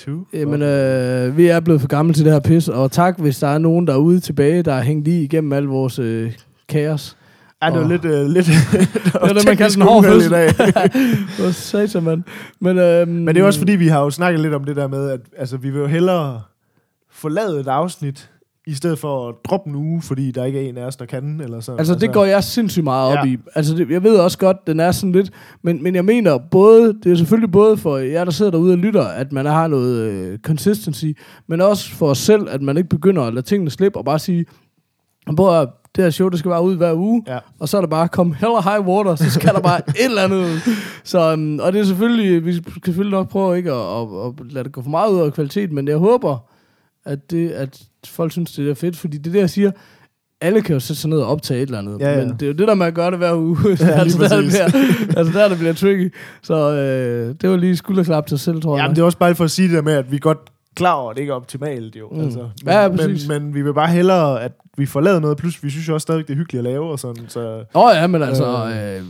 Two. 0.05 0.27
Jamen, 0.33 0.63
øh, 0.63 1.37
vi 1.37 1.47
er 1.47 1.61
blevet 1.61 1.81
for 1.81 1.89
gamle 1.89 2.15
til 2.15 2.25
det 2.25 2.33
her 2.33 2.41
pis, 2.41 2.69
og 2.69 2.93
tak, 2.93 3.19
hvis 3.19 3.39
der 3.39 3.47
er 3.47 3.59
nogen 3.59 3.87
derude 3.87 4.21
tilbage, 4.21 4.63
der 4.63 4.75
har 4.75 4.83
hængt 4.83 5.05
lige 5.05 5.23
igennem 5.23 5.53
al 5.53 5.65
vores 5.65 5.99
øh, 5.99 6.33
kaos. 6.69 7.17
Ja, 7.63 7.67
det 7.71 7.81
var 7.81 7.89
lidt... 7.89 8.05
Øh, 8.05 8.27
lidt 8.27 8.47
Det 8.47 9.15
var 9.21 9.33
det, 9.33 9.47
man 9.47 9.57
kaldte 9.57 9.77
en 9.77 9.83
hård 9.83 10.05
fødsel. 10.05 10.31
Hvor 11.39 11.51
satan, 11.51 12.03
mand. 12.03 12.23
Men, 12.61 12.79
øhm, 12.79 13.11
Men 13.11 13.35
det 13.35 13.41
er 13.41 13.45
også 13.45 13.61
fordi, 13.61 13.73
vi 13.73 13.89
har 13.89 14.01
jo 14.01 14.11
snakket 14.11 14.41
lidt 14.41 14.55
om 14.55 14.65
det 14.65 14.77
der 14.77 14.89
med, 14.89 15.11
at 15.11 15.21
altså, 15.39 15.57
vi 15.57 15.71
vil 15.71 15.79
jo 15.79 15.87
hellere 15.87 16.41
forlade 17.11 17.61
et 17.61 17.69
afsnit, 17.69 18.31
i 18.69 18.75
stedet 18.75 18.99
for 18.99 19.29
at 19.29 19.35
droppe 19.45 19.71
en 19.71 19.77
uge, 19.77 20.03
fordi 20.03 20.31
der 20.31 20.45
ikke 20.45 20.65
er 20.65 20.69
en 20.69 20.77
af 20.79 20.85
os, 20.85 20.97
der 20.97 21.05
kan, 21.05 21.41
eller 21.41 21.61
sådan. 21.61 21.79
Altså, 21.79 21.95
det 21.95 22.13
går 22.13 22.25
jeg 22.25 22.45
sindssygt 22.45 22.85
meget 22.85 23.19
op 23.19 23.27
Ja. 23.27 23.31
i. 23.33 23.37
Altså, 23.55 23.75
det, 23.75 23.91
jeg 23.91 24.03
ved 24.03 24.17
også 24.17 24.39
godt, 24.39 24.57
den 24.67 24.81
er 24.81 24.93
sådan 24.93 25.13
lidt... 25.13 25.31
Men, 25.63 25.83
men 25.83 25.95
jeg 25.95 26.05
mener 26.05 26.39
både... 26.51 26.95
Det 27.05 27.13
er 27.13 27.17
selvfølgelig 27.17 27.53
både 27.53 27.77
for 27.77 27.97
jer, 27.97 28.25
der 28.25 28.31
sidder 28.33 28.51
derude 28.51 28.73
og 28.73 28.79
lytter, 28.79 29.03
at 29.05 29.33
man 29.33 29.47
har 29.47 29.69
noget 29.69 29.99
øh, 30.11 30.39
consistency, 30.39 31.07
men 31.47 31.61
også 31.61 31.91
for 31.95 32.09
os 32.09 32.19
selv, 32.19 32.47
at 32.51 32.63
man 32.63 32.77
ikke 32.77 32.89
begynder 32.89 33.23
at 33.23 33.35
lade 33.35 33.47
tingene 33.47 33.71
slippe 33.71 33.99
og 33.99 34.05
bare 34.05 34.19
sige, 34.19 34.45
prøv 35.37 35.61
at 35.61 35.69
det 35.97 36.05
her 36.05 36.11
show, 36.11 36.29
det 36.29 36.39
skal 36.39 36.49
bare 36.49 36.63
ud 36.63 36.77
hver 36.77 36.93
uge, 36.95 37.23
Ja. 37.27 37.39
og 37.61 37.69
så 37.69 37.77
er 37.77 37.81
der 37.81 37.89
bare 37.89 38.09
kom 38.09 38.33
hell 38.33 38.51
or 38.53 38.71
high 38.71 38.87
water, 38.89 39.15
så 39.15 39.31
skal 39.31 39.55
der 39.55 39.61
bare 39.61 39.79
et 39.89 40.05
eller 40.05 40.23
andet 40.23 40.37
ud. 40.37 40.61
Så, 41.05 41.33
um, 41.33 41.61
og 41.63 41.73
det 41.73 41.81
er 41.81 41.85
selvfølgelig, 41.85 42.45
vi 42.45 42.53
skal 42.55 42.73
selvfølgelig 42.85 43.19
nok 43.19 43.29
prøve 43.29 43.57
ikke 43.57 43.73
at, 43.73 43.77
at, 44.01 44.07
at 44.25 44.53
lade 44.53 44.65
det 44.65 44.73
gå 44.73 44.83
for 44.83 44.91
meget 44.91 45.13
ud 45.13 45.21
af 45.21 45.33
kvalitet, 45.33 45.73
men 45.73 45.89
jeg 45.89 45.97
håber, 45.97 46.39
at, 47.09 47.31
det, 47.31 47.51
at 47.51 47.83
folk 48.07 48.33
synes, 48.33 48.53
det 48.53 48.71
er 48.71 48.75
fedt, 48.75 48.97
fordi 48.97 49.19
det 49.19 49.27
er 49.27 49.33
det, 49.33 49.41
jeg 49.41 49.51
siger, 49.51 49.71
alle 50.41 50.63
kan 50.63 50.75
jo 50.75 50.81
sætte 50.81 51.01
sig 51.01 51.11
ned 51.11 51.19
og 51.19 51.27
optage 51.27 51.63
et 51.63 51.67
eller 51.67 51.79
andet, 51.79 52.01
Ja, 52.01 52.19
ja. 52.19 52.25
men 52.25 52.33
det 52.33 52.43
er 52.43 52.47
jo 52.47 52.53
det 52.53 52.69
der 52.69 52.75
med 52.75 52.87
at 52.87 52.95
gøre 52.95 53.11
det 53.11 53.19
hver 53.19 53.35
uge, 53.35 53.59
ja, 53.81 53.87
altså, 53.87 54.19
der, 54.19 54.41
det 54.41 54.47
bliver, 54.49 54.65
altså 55.17 55.39
der 55.39 55.49
det 55.49 55.59
bliver 55.59 55.73
tricky. 55.73 56.15
Så 56.43 56.73
øh, 56.73 57.35
det 57.41 57.51
var 57.51 57.57
lige 57.57 57.77
skulderklap 57.77 58.27
til 58.27 58.39
sig 58.39 58.45
selv, 58.45 58.63
tror 58.63 58.77
jeg. 58.77 58.83
Jamen, 58.83 58.97
det 58.97 59.03
er 59.03 59.07
også 59.07 59.19
bare 59.19 59.35
for 59.35 59.45
at 59.45 59.51
sige 59.51 59.69
det 59.69 59.75
der 59.77 59.83
med, 59.83 59.93
at 59.93 60.13
vi 60.13 60.19
godt 60.19 60.39
klar 60.77 60.93
over, 60.93 61.11
at 61.11 61.17
det 61.17 61.23
ikke 61.23 61.31
er 61.31 61.35
optimalt, 61.35 61.97
jo. 61.97 62.09
Mm. 62.13 62.21
Altså, 62.21 62.39
men, 62.39 62.49
Ja, 62.67 62.83
ja, 62.83 62.89
men, 62.89 62.99
præcis. 62.99 63.29
men, 63.29 63.55
vi 63.55 63.63
vil 63.63 63.75
bare 63.75 63.89
hellere, 63.89 64.43
at 64.43 64.53
vi 64.77 64.87
får 64.87 65.01
lavet 65.01 65.23
noget, 65.23 65.37
plus 65.37 65.65
vi 65.65 65.71
synes 65.71 65.89
jo 65.89 65.95
også 65.95 66.03
stadig, 66.03 66.29
det 66.29 66.33
er 66.33 66.37
hyggeligt 66.39 66.67
at 66.67 66.73
lave, 66.73 66.91
og 66.91 66.99
sådan, 66.99 67.25
så... 67.29 67.65
Åh 67.75 67.85
oh, 67.85 67.91
ja, 67.95 68.07
men 68.07 68.23
altså, 68.23 68.45
øh, 68.47 69.05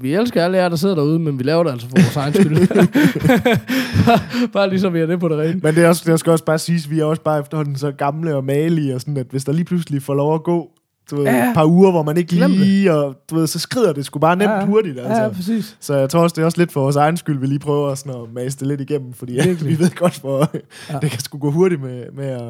vi 0.00 0.14
elsker 0.14 0.44
alle 0.44 0.58
jer, 0.58 0.68
der 0.68 0.76
sidder 0.76 0.94
derude, 0.94 1.18
men 1.18 1.38
vi 1.38 1.42
laver 1.44 1.62
det 1.64 1.70
altså 1.70 1.88
for 1.88 1.96
vores 1.96 2.16
egen 2.16 2.34
skyld. 2.34 2.68
bare, 4.06 4.48
bare 4.52 4.68
lige 4.70 4.80
så 4.80 4.88
vi 4.88 5.00
er 5.00 5.06
det 5.06 5.20
på 5.20 5.28
det 5.28 5.38
rene. 5.38 5.60
Men 5.62 5.74
det, 5.74 5.84
er 5.84 5.88
også, 5.88 6.02
det 6.12 6.20
skal 6.20 6.30
også 6.30 6.44
bare 6.44 6.58
siges, 6.58 6.90
vi 6.90 7.00
er 7.00 7.04
også 7.04 7.22
bare 7.22 7.40
efterhånden 7.40 7.76
så 7.76 7.90
gamle 7.92 8.36
og 8.36 8.44
malige, 8.44 8.94
og 8.94 9.00
sådan, 9.00 9.16
at 9.16 9.26
hvis 9.30 9.44
der 9.44 9.52
lige 9.52 9.64
pludselig 9.64 10.02
får 10.02 10.14
lov 10.14 10.34
at 10.34 10.42
gå 10.42 10.70
du 11.10 11.16
ved, 11.16 11.24
Ja. 11.24 11.48
et 11.48 11.54
par 11.54 11.64
uger, 11.64 11.90
hvor 11.90 12.02
man 12.02 12.16
ikke 12.16 12.36
Glem 12.36 12.50
lige, 12.50 12.92
og 12.92 13.14
du 13.30 13.34
ved, 13.34 13.46
så 13.46 13.58
skrider 13.58 13.92
det 13.92 14.04
sgu 14.04 14.18
bare 14.18 14.36
nemt 14.36 14.50
Ja. 14.50 14.64
hurtigt, 14.64 14.98
altså. 14.98 15.22
Ja, 15.22 15.28
præcis. 15.28 15.76
Så 15.80 15.94
jeg 15.96 16.10
tror 16.10 16.20
også, 16.20 16.34
det 16.34 16.42
er 16.42 16.46
også 16.46 16.58
lidt 16.58 16.72
for 16.72 16.80
vores 16.80 16.96
egen 16.96 17.16
skyld, 17.16 17.38
vi 17.38 17.46
lige 17.46 17.58
prøver 17.58 17.88
at, 17.88 17.98
sådan 17.98 18.12
at 18.22 18.32
mase 18.34 18.58
det 18.58 18.66
lidt 18.68 18.80
igennem, 18.80 19.12
fordi 19.12 19.32
Virkelig. 19.32 19.66
vi 19.70 19.78
ved 19.78 19.90
godt, 19.90 20.20
hvor 20.20 20.50
Ja. 20.54 20.58
ja. 20.94 20.98
det 21.02 21.10
kan 21.10 21.20
sgu 21.20 21.38
gå 21.38 21.50
hurtigt 21.50 21.82
med, 21.82 22.04
med 22.16 22.24
at... 22.26 22.40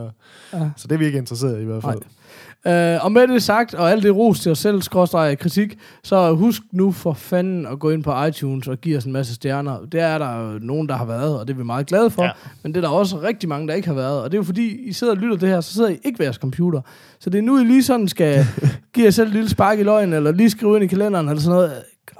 Ja. 0.52 0.68
Så 0.76 0.88
det 0.88 0.94
er 0.94 0.98
vi 0.98 1.06
ikke 1.06 1.18
interesseret 1.18 1.58
i 1.58 1.62
i 1.62 1.64
hvert 1.64 1.82
fald. 1.82 1.98
Øh, 2.66 3.04
og 3.04 3.12
med 3.12 3.28
det 3.28 3.42
sagt, 3.42 3.74
og 3.74 3.90
alt 3.90 4.02
det 4.02 4.16
ros 4.16 4.40
til 4.40 4.52
os 4.52 4.58
selv, 4.58 4.82
skråstrej 4.82 5.34
kritik, 5.34 5.78
så 6.02 6.34
husk 6.34 6.62
nu 6.72 6.92
for 6.92 7.12
fanden 7.12 7.66
at 7.66 7.78
gå 7.78 7.90
ind 7.90 8.02
på 8.02 8.24
iTunes 8.24 8.68
og 8.68 8.80
give 8.80 8.96
os 8.96 9.04
en 9.04 9.12
masse 9.12 9.34
stjerner. 9.34 9.78
Det 9.92 10.00
er 10.00 10.18
der 10.18 10.40
jo 10.40 10.58
nogen, 10.58 10.88
der 10.88 10.96
har 10.96 11.04
været, 11.04 11.38
og 11.38 11.48
det 11.48 11.54
er 11.54 11.58
vi 11.58 11.64
meget 11.64 11.86
glade 11.86 12.10
for. 12.10 12.22
Ja. 12.22 12.30
Men 12.62 12.74
det 12.74 12.84
er 12.84 12.88
der 12.88 12.94
også 12.94 13.16
rigtig 13.22 13.48
mange, 13.48 13.68
der 13.68 13.74
ikke 13.74 13.88
har 13.88 13.94
været. 13.94 14.22
Og 14.22 14.30
det 14.30 14.36
er 14.36 14.38
jo 14.38 14.44
fordi, 14.44 14.76
I 14.88 14.92
sidder 14.92 15.12
og 15.12 15.18
lytter 15.18 15.36
det 15.36 15.48
her, 15.48 15.60
så 15.60 15.74
sidder 15.74 15.88
I 15.88 15.98
ikke 16.04 16.18
ved 16.18 16.26
jeres 16.26 16.36
computer. 16.36 16.80
Så 17.18 17.30
det 17.30 17.38
er 17.38 17.42
nu, 17.42 17.58
I 17.58 17.64
lige 17.64 17.82
sådan 17.82 18.08
skal 18.08 18.46
give 18.94 19.04
jer 19.04 19.10
selv 19.10 19.28
et 19.28 19.34
lille 19.34 19.48
spark 19.48 19.78
i 19.78 19.82
løgn, 19.82 20.12
eller 20.12 20.32
lige 20.32 20.50
skrive 20.50 20.76
ind 20.76 20.84
i 20.84 20.86
kalenderen, 20.86 21.28
eller 21.28 21.40
sådan 21.42 21.54
noget. 21.54 21.72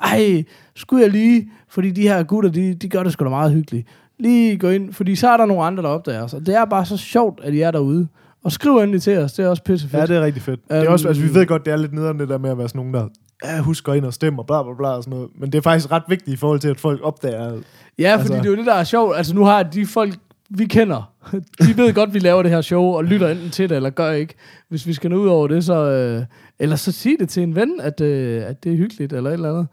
Ej, 0.03 0.45
skulle 0.76 1.03
jeg 1.03 1.11
lige, 1.11 1.51
fordi 1.68 1.90
de 1.90 2.03
her 2.03 2.22
gutter, 2.22 2.51
de, 2.51 2.74
de 2.74 2.88
gør 2.88 3.03
det 3.03 3.12
sgu 3.12 3.24
da 3.24 3.30
meget 3.30 3.53
hyggeligt. 3.53 3.88
Lige 4.18 4.59
gå 4.59 4.68
ind, 4.68 4.92
fordi 4.92 5.16
så 5.16 5.28
er 5.28 5.36
der 5.36 5.47
nogle 5.47 5.64
andre, 5.64 5.82
der 5.82 5.88
opdager 5.88 6.22
os. 6.22 6.34
Og 6.34 6.47
det 6.47 6.55
er 6.55 6.64
bare 6.64 6.86
så 6.86 6.97
sjovt, 6.97 7.40
at 7.45 7.55
I 7.55 7.61
er 7.61 7.70
derude. 7.70 8.09
Og 8.45 8.53
skriv 8.53 8.76
endelig 8.76 9.03
til 9.03 9.18
os, 9.18 9.32
det 9.32 9.45
er 9.45 9.49
også 9.49 9.62
pisse 9.62 9.88
fedt. 9.88 10.01
Ja, 10.01 10.07
det 10.07 10.16
er 10.16 10.24
rigtig 10.24 10.42
fedt. 10.42 10.61
Um, 10.61 10.64
det 10.68 10.76
er 10.76 10.83
Øhm, 10.83 10.92
også, 10.92 11.08
altså, 11.08 11.22
vi 11.22 11.34
ved 11.34 11.46
godt, 11.46 11.64
det 11.64 11.72
er 11.72 11.76
lidt 11.76 11.92
nederen 11.92 12.18
det 12.21 12.29
der 12.29 12.38
med 12.38 12.50
at 12.50 12.58
være 12.58 12.68
sådan 12.68 12.79
nogen, 12.79 12.95
der 12.95 13.08
ja, 13.45 13.61
husk 13.61 13.84
gå 13.84 13.92
ind 13.92 14.04
og 14.04 14.12
stemme 14.14 14.42
og 14.42 14.46
bla 14.46 14.62
bla 14.62 14.72
bla 14.79 14.88
og 14.88 15.03
sådan 15.03 15.16
noget. 15.18 15.30
Men 15.41 15.53
det 15.53 15.58
er 15.58 15.62
faktisk 15.62 15.91
ret 15.92 16.03
vigtigt 16.08 16.34
i 16.34 16.37
forhold 16.37 16.61
til, 16.61 16.68
at 16.68 16.80
folk 16.80 17.00
opdager... 17.03 17.53
Ja, 17.99 18.12
fordi 18.16 18.21
Altså- 18.21 18.34
det 18.34 18.45
er 18.46 18.50
jo 18.50 18.57
det, 18.57 18.66
der 18.66 18.75
er 18.75 18.84
sjovt. 18.84 19.16
Altså 19.16 19.34
nu 19.34 19.45
har 19.45 19.62
de 19.62 19.87
folk, 19.87 20.14
vi 20.50 20.64
kender, 20.66 21.12
de 21.66 21.76
ved 21.76 21.95
godt, 21.95 22.14
vi 22.14 22.18
laver 22.18 22.42
det 22.42 22.50
her 22.50 22.61
show, 22.61 22.83
og 22.83 23.04
lytter 23.04 23.29
enten 23.29 23.50
til 23.50 23.68
det, 23.68 23.76
eller 23.76 23.91
gør 23.91 24.11
ikke. 24.11 24.34
Hvis 24.68 24.87
vi 24.87 24.92
skal 24.92 25.11
nå 25.11 25.16
ud 25.16 25.29
over 25.29 25.49
det, 25.49 25.64
så... 25.64 25.75
Øh, 25.91 26.22
eller 26.58 26.76
så 26.76 26.92
sig 26.92 27.12
det 27.21 27.29
til 27.29 27.42
en 27.42 27.54
ven, 27.54 27.80
at, 27.80 28.00
øh, 28.00 28.42
at 28.46 28.64
det 28.64 28.72
er 28.72 28.76
hyggeligt, 28.76 29.12
eller 29.12 29.30
et 29.30 29.34
eller 29.34 29.50
andet. 29.50 29.66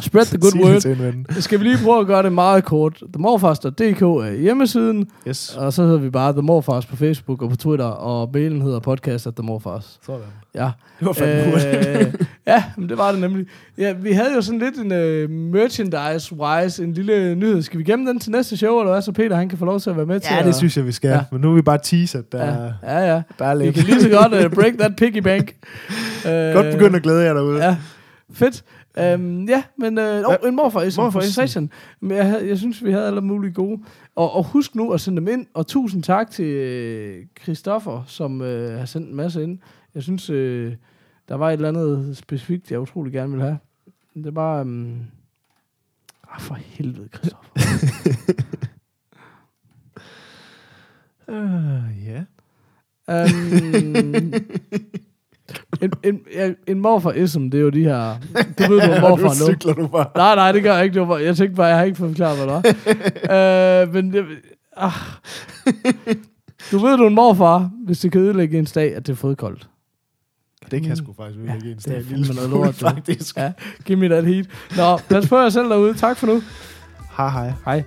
Spread 0.00 0.24
the 0.26 0.38
good 0.38 0.80
Sig 0.80 0.96
word. 0.96 1.24
Skal 1.42 1.58
vi 1.60 1.64
lige 1.64 1.76
prøve 1.84 2.00
at 2.00 2.06
gøre 2.06 2.22
det 2.22 2.32
meget 2.32 2.64
kort. 2.64 3.02
TheMorfars.dk 3.12 4.02
er 4.02 4.32
hjemmesiden, 4.40 5.06
Yes. 5.28 5.56
og 5.56 5.72
så 5.72 5.82
hedder 5.82 5.98
vi 5.98 6.10
bare 6.10 6.32
The 6.32 6.42
Morfars 6.42 6.86
på 6.86 6.96
Facebook 6.96 7.42
og 7.42 7.50
på 7.50 7.56
Twitter, 7.56 7.84
og 7.84 8.30
mailen 8.34 8.62
hedder 8.62 8.78
podcast 8.80 9.26
at 9.26 9.34
The 9.34 9.42
Morfars. 9.46 9.98
Sådan. 10.06 10.20
Ja. 10.54 10.70
Det 10.98 11.06
var 11.06 11.12
fandme 11.12 11.50
hurtigt. 11.52 11.86
Øh, 11.88 12.14
ja, 12.46 12.64
men 12.76 12.88
det 12.88 12.98
var 12.98 13.12
det 13.12 13.20
nemlig. 13.20 13.46
Ja, 13.78 13.92
vi 13.92 14.12
havde 14.12 14.34
jo 14.34 14.40
sådan 14.42 14.58
lidt 14.58 14.76
en 14.76 14.92
uh, 14.92 15.30
merchandise-wise, 15.30 16.82
en 16.82 16.92
lille 16.92 17.34
nyhed. 17.34 17.62
Skal 17.62 17.78
vi 17.78 17.84
gemme 17.84 18.08
den 18.10 18.20
til 18.20 18.30
næste 18.32 18.56
show, 18.56 18.78
eller 18.80 18.92
hvad? 18.92 19.02
Så 19.02 19.12
Peter, 19.12 19.36
han 19.36 19.48
kan 19.48 19.58
få 19.58 19.64
lov 19.64 19.80
til 19.80 19.90
at 19.90 19.96
være 19.96 20.06
med 20.06 20.20
til 20.20 20.32
Ja, 20.40 20.46
det 20.46 20.54
synes 20.54 20.76
jeg, 20.76 20.86
vi 20.86 20.92
skal. 20.92 21.08
Ja. 21.08 21.14
Ja. 21.14 21.22
Men 21.32 21.40
nu 21.40 21.50
er 21.50 21.54
vi 21.54 21.62
bare 21.62 21.78
tease, 21.82 22.18
at 22.18 22.32
der, 22.32 22.44
Ja, 22.44 22.52
ja. 22.52 22.98
ja. 22.98 23.14
ja. 23.14 23.22
der 23.38 23.44
er 23.44 23.56
Vi 23.56 23.64
lidt. 23.64 23.74
kan 23.74 23.84
lige 23.84 24.00
så 24.00 24.08
godt 24.08 24.44
uh, 24.44 24.50
break 24.60 24.72
that 24.78 24.96
piggy 24.96 25.18
bank. 25.22 25.54
Uh, 26.24 26.30
Godt 26.30 26.72
begynde 26.72 26.96
at 26.96 27.02
glæde 27.02 27.22
jer 27.24 27.34
derude. 27.34 27.64
Ja, 27.64 27.76
fedt. 28.32 28.64
Um, 28.98 29.48
ja, 29.48 29.62
men 29.78 29.98
uh, 29.98 30.04
oh, 30.04 30.48
en 30.48 30.54
morfar 30.56 31.02
Morfar. 31.02 31.68
Men 32.00 32.16
jeg, 32.16 32.42
jeg 32.48 32.58
synes, 32.58 32.84
vi 32.84 32.90
havde 32.92 33.06
alle 33.06 33.20
mulige 33.20 33.52
gode. 33.52 33.82
Og, 34.14 34.32
og 34.32 34.44
husk 34.44 34.74
nu 34.74 34.92
at 34.92 35.00
sende 35.00 35.16
dem 35.16 35.28
ind. 35.28 35.46
Og 35.54 35.66
tusind 35.66 36.02
tak 36.02 36.30
til 36.30 36.44
øh, 36.44 37.26
Christoffer, 37.42 38.02
som 38.06 38.42
øh, 38.42 38.78
har 38.78 38.86
sendt 38.86 39.08
en 39.08 39.14
masse 39.14 39.42
ind. 39.42 39.58
Jeg 39.94 40.02
synes, 40.02 40.30
øh, 40.30 40.74
der 41.28 41.34
var 41.34 41.48
et 41.48 41.52
eller 41.52 41.68
andet 41.68 42.16
specifikt, 42.16 42.70
jeg 42.70 42.80
utrolig 42.80 43.12
gerne 43.12 43.32
vil 43.32 43.42
have. 43.42 43.58
Det 44.14 44.26
er 44.26 44.30
bare... 44.30 44.60
Um... 44.60 45.00
Ah, 46.30 46.40
for 46.40 46.54
helvede, 46.54 47.08
Christoffer. 47.14 47.50
Uh, 51.28 52.06
ja. 52.08 52.24
Um, 53.08 54.32
en, 55.82 55.92
en, 56.02 56.20
ja, 56.34 56.50
en 56.66 56.80
morfar-ism, 56.80 57.48
det 57.48 57.54
er 57.58 57.62
jo 57.62 57.70
de 57.70 57.84
her... 57.84 58.14
Du 58.58 58.72
ved, 58.72 58.80
du 58.80 58.92
er 58.92 59.00
morfar 59.08 59.28
nu 59.28 59.52
cykler 59.52 59.72
du 59.72 59.86
bare. 59.86 60.06
Nej, 60.16 60.34
nej, 60.34 60.52
det 60.52 60.62
gør 60.62 60.74
jeg 60.74 60.84
ikke. 60.84 61.00
Det 61.00 61.08
var, 61.08 61.18
jeg 61.18 61.36
tænkte 61.36 61.56
bare, 61.56 61.66
jeg 61.66 61.76
har 61.76 61.84
ikke 61.84 61.98
fået 61.98 62.10
forklaret, 62.10 62.36
hvad 62.36 62.46
det 62.46 62.76
var. 63.28 63.82
øh, 63.82 63.94
men 63.94 64.12
det, 64.12 64.24
ah. 64.76 64.92
Du 66.70 66.78
ved, 66.78 66.96
du 66.96 67.02
er 67.02 67.08
en 67.08 67.14
morfar, 67.14 67.70
hvis 67.86 67.98
det 67.98 68.12
kan 68.12 68.20
ødelægge 68.20 68.58
en 68.58 68.64
dag, 68.64 68.96
at 68.96 69.06
det 69.06 69.12
er 69.12 69.16
fodkoldt. 69.16 69.68
Det 70.70 70.80
kan 70.80 70.88
jeg 70.88 70.96
sgu 70.96 71.12
faktisk 71.12 71.38
virkelig 71.38 71.64
Ja, 71.64 71.70
en 71.70 71.78
det 71.78 72.10
er 72.10 72.14
en 72.14 72.20
lille 72.20 72.34
noget 72.34 72.50
lort, 72.50 72.74
faktisk. 72.90 73.36
Ja, 73.36 73.52
giv 73.84 73.98
me 73.98 74.08
that 74.08 74.26
heat. 74.26 74.46
Nå, 74.76 74.96
pas 74.96 75.28
på 75.28 75.38
jer 75.38 75.48
selv 75.48 75.68
derude. 75.68 75.94
Tak 75.94 76.16
for 76.16 76.26
nu. 76.26 76.42
Hej 77.16 77.28
hej. 77.28 77.52
Hej. 77.64 77.84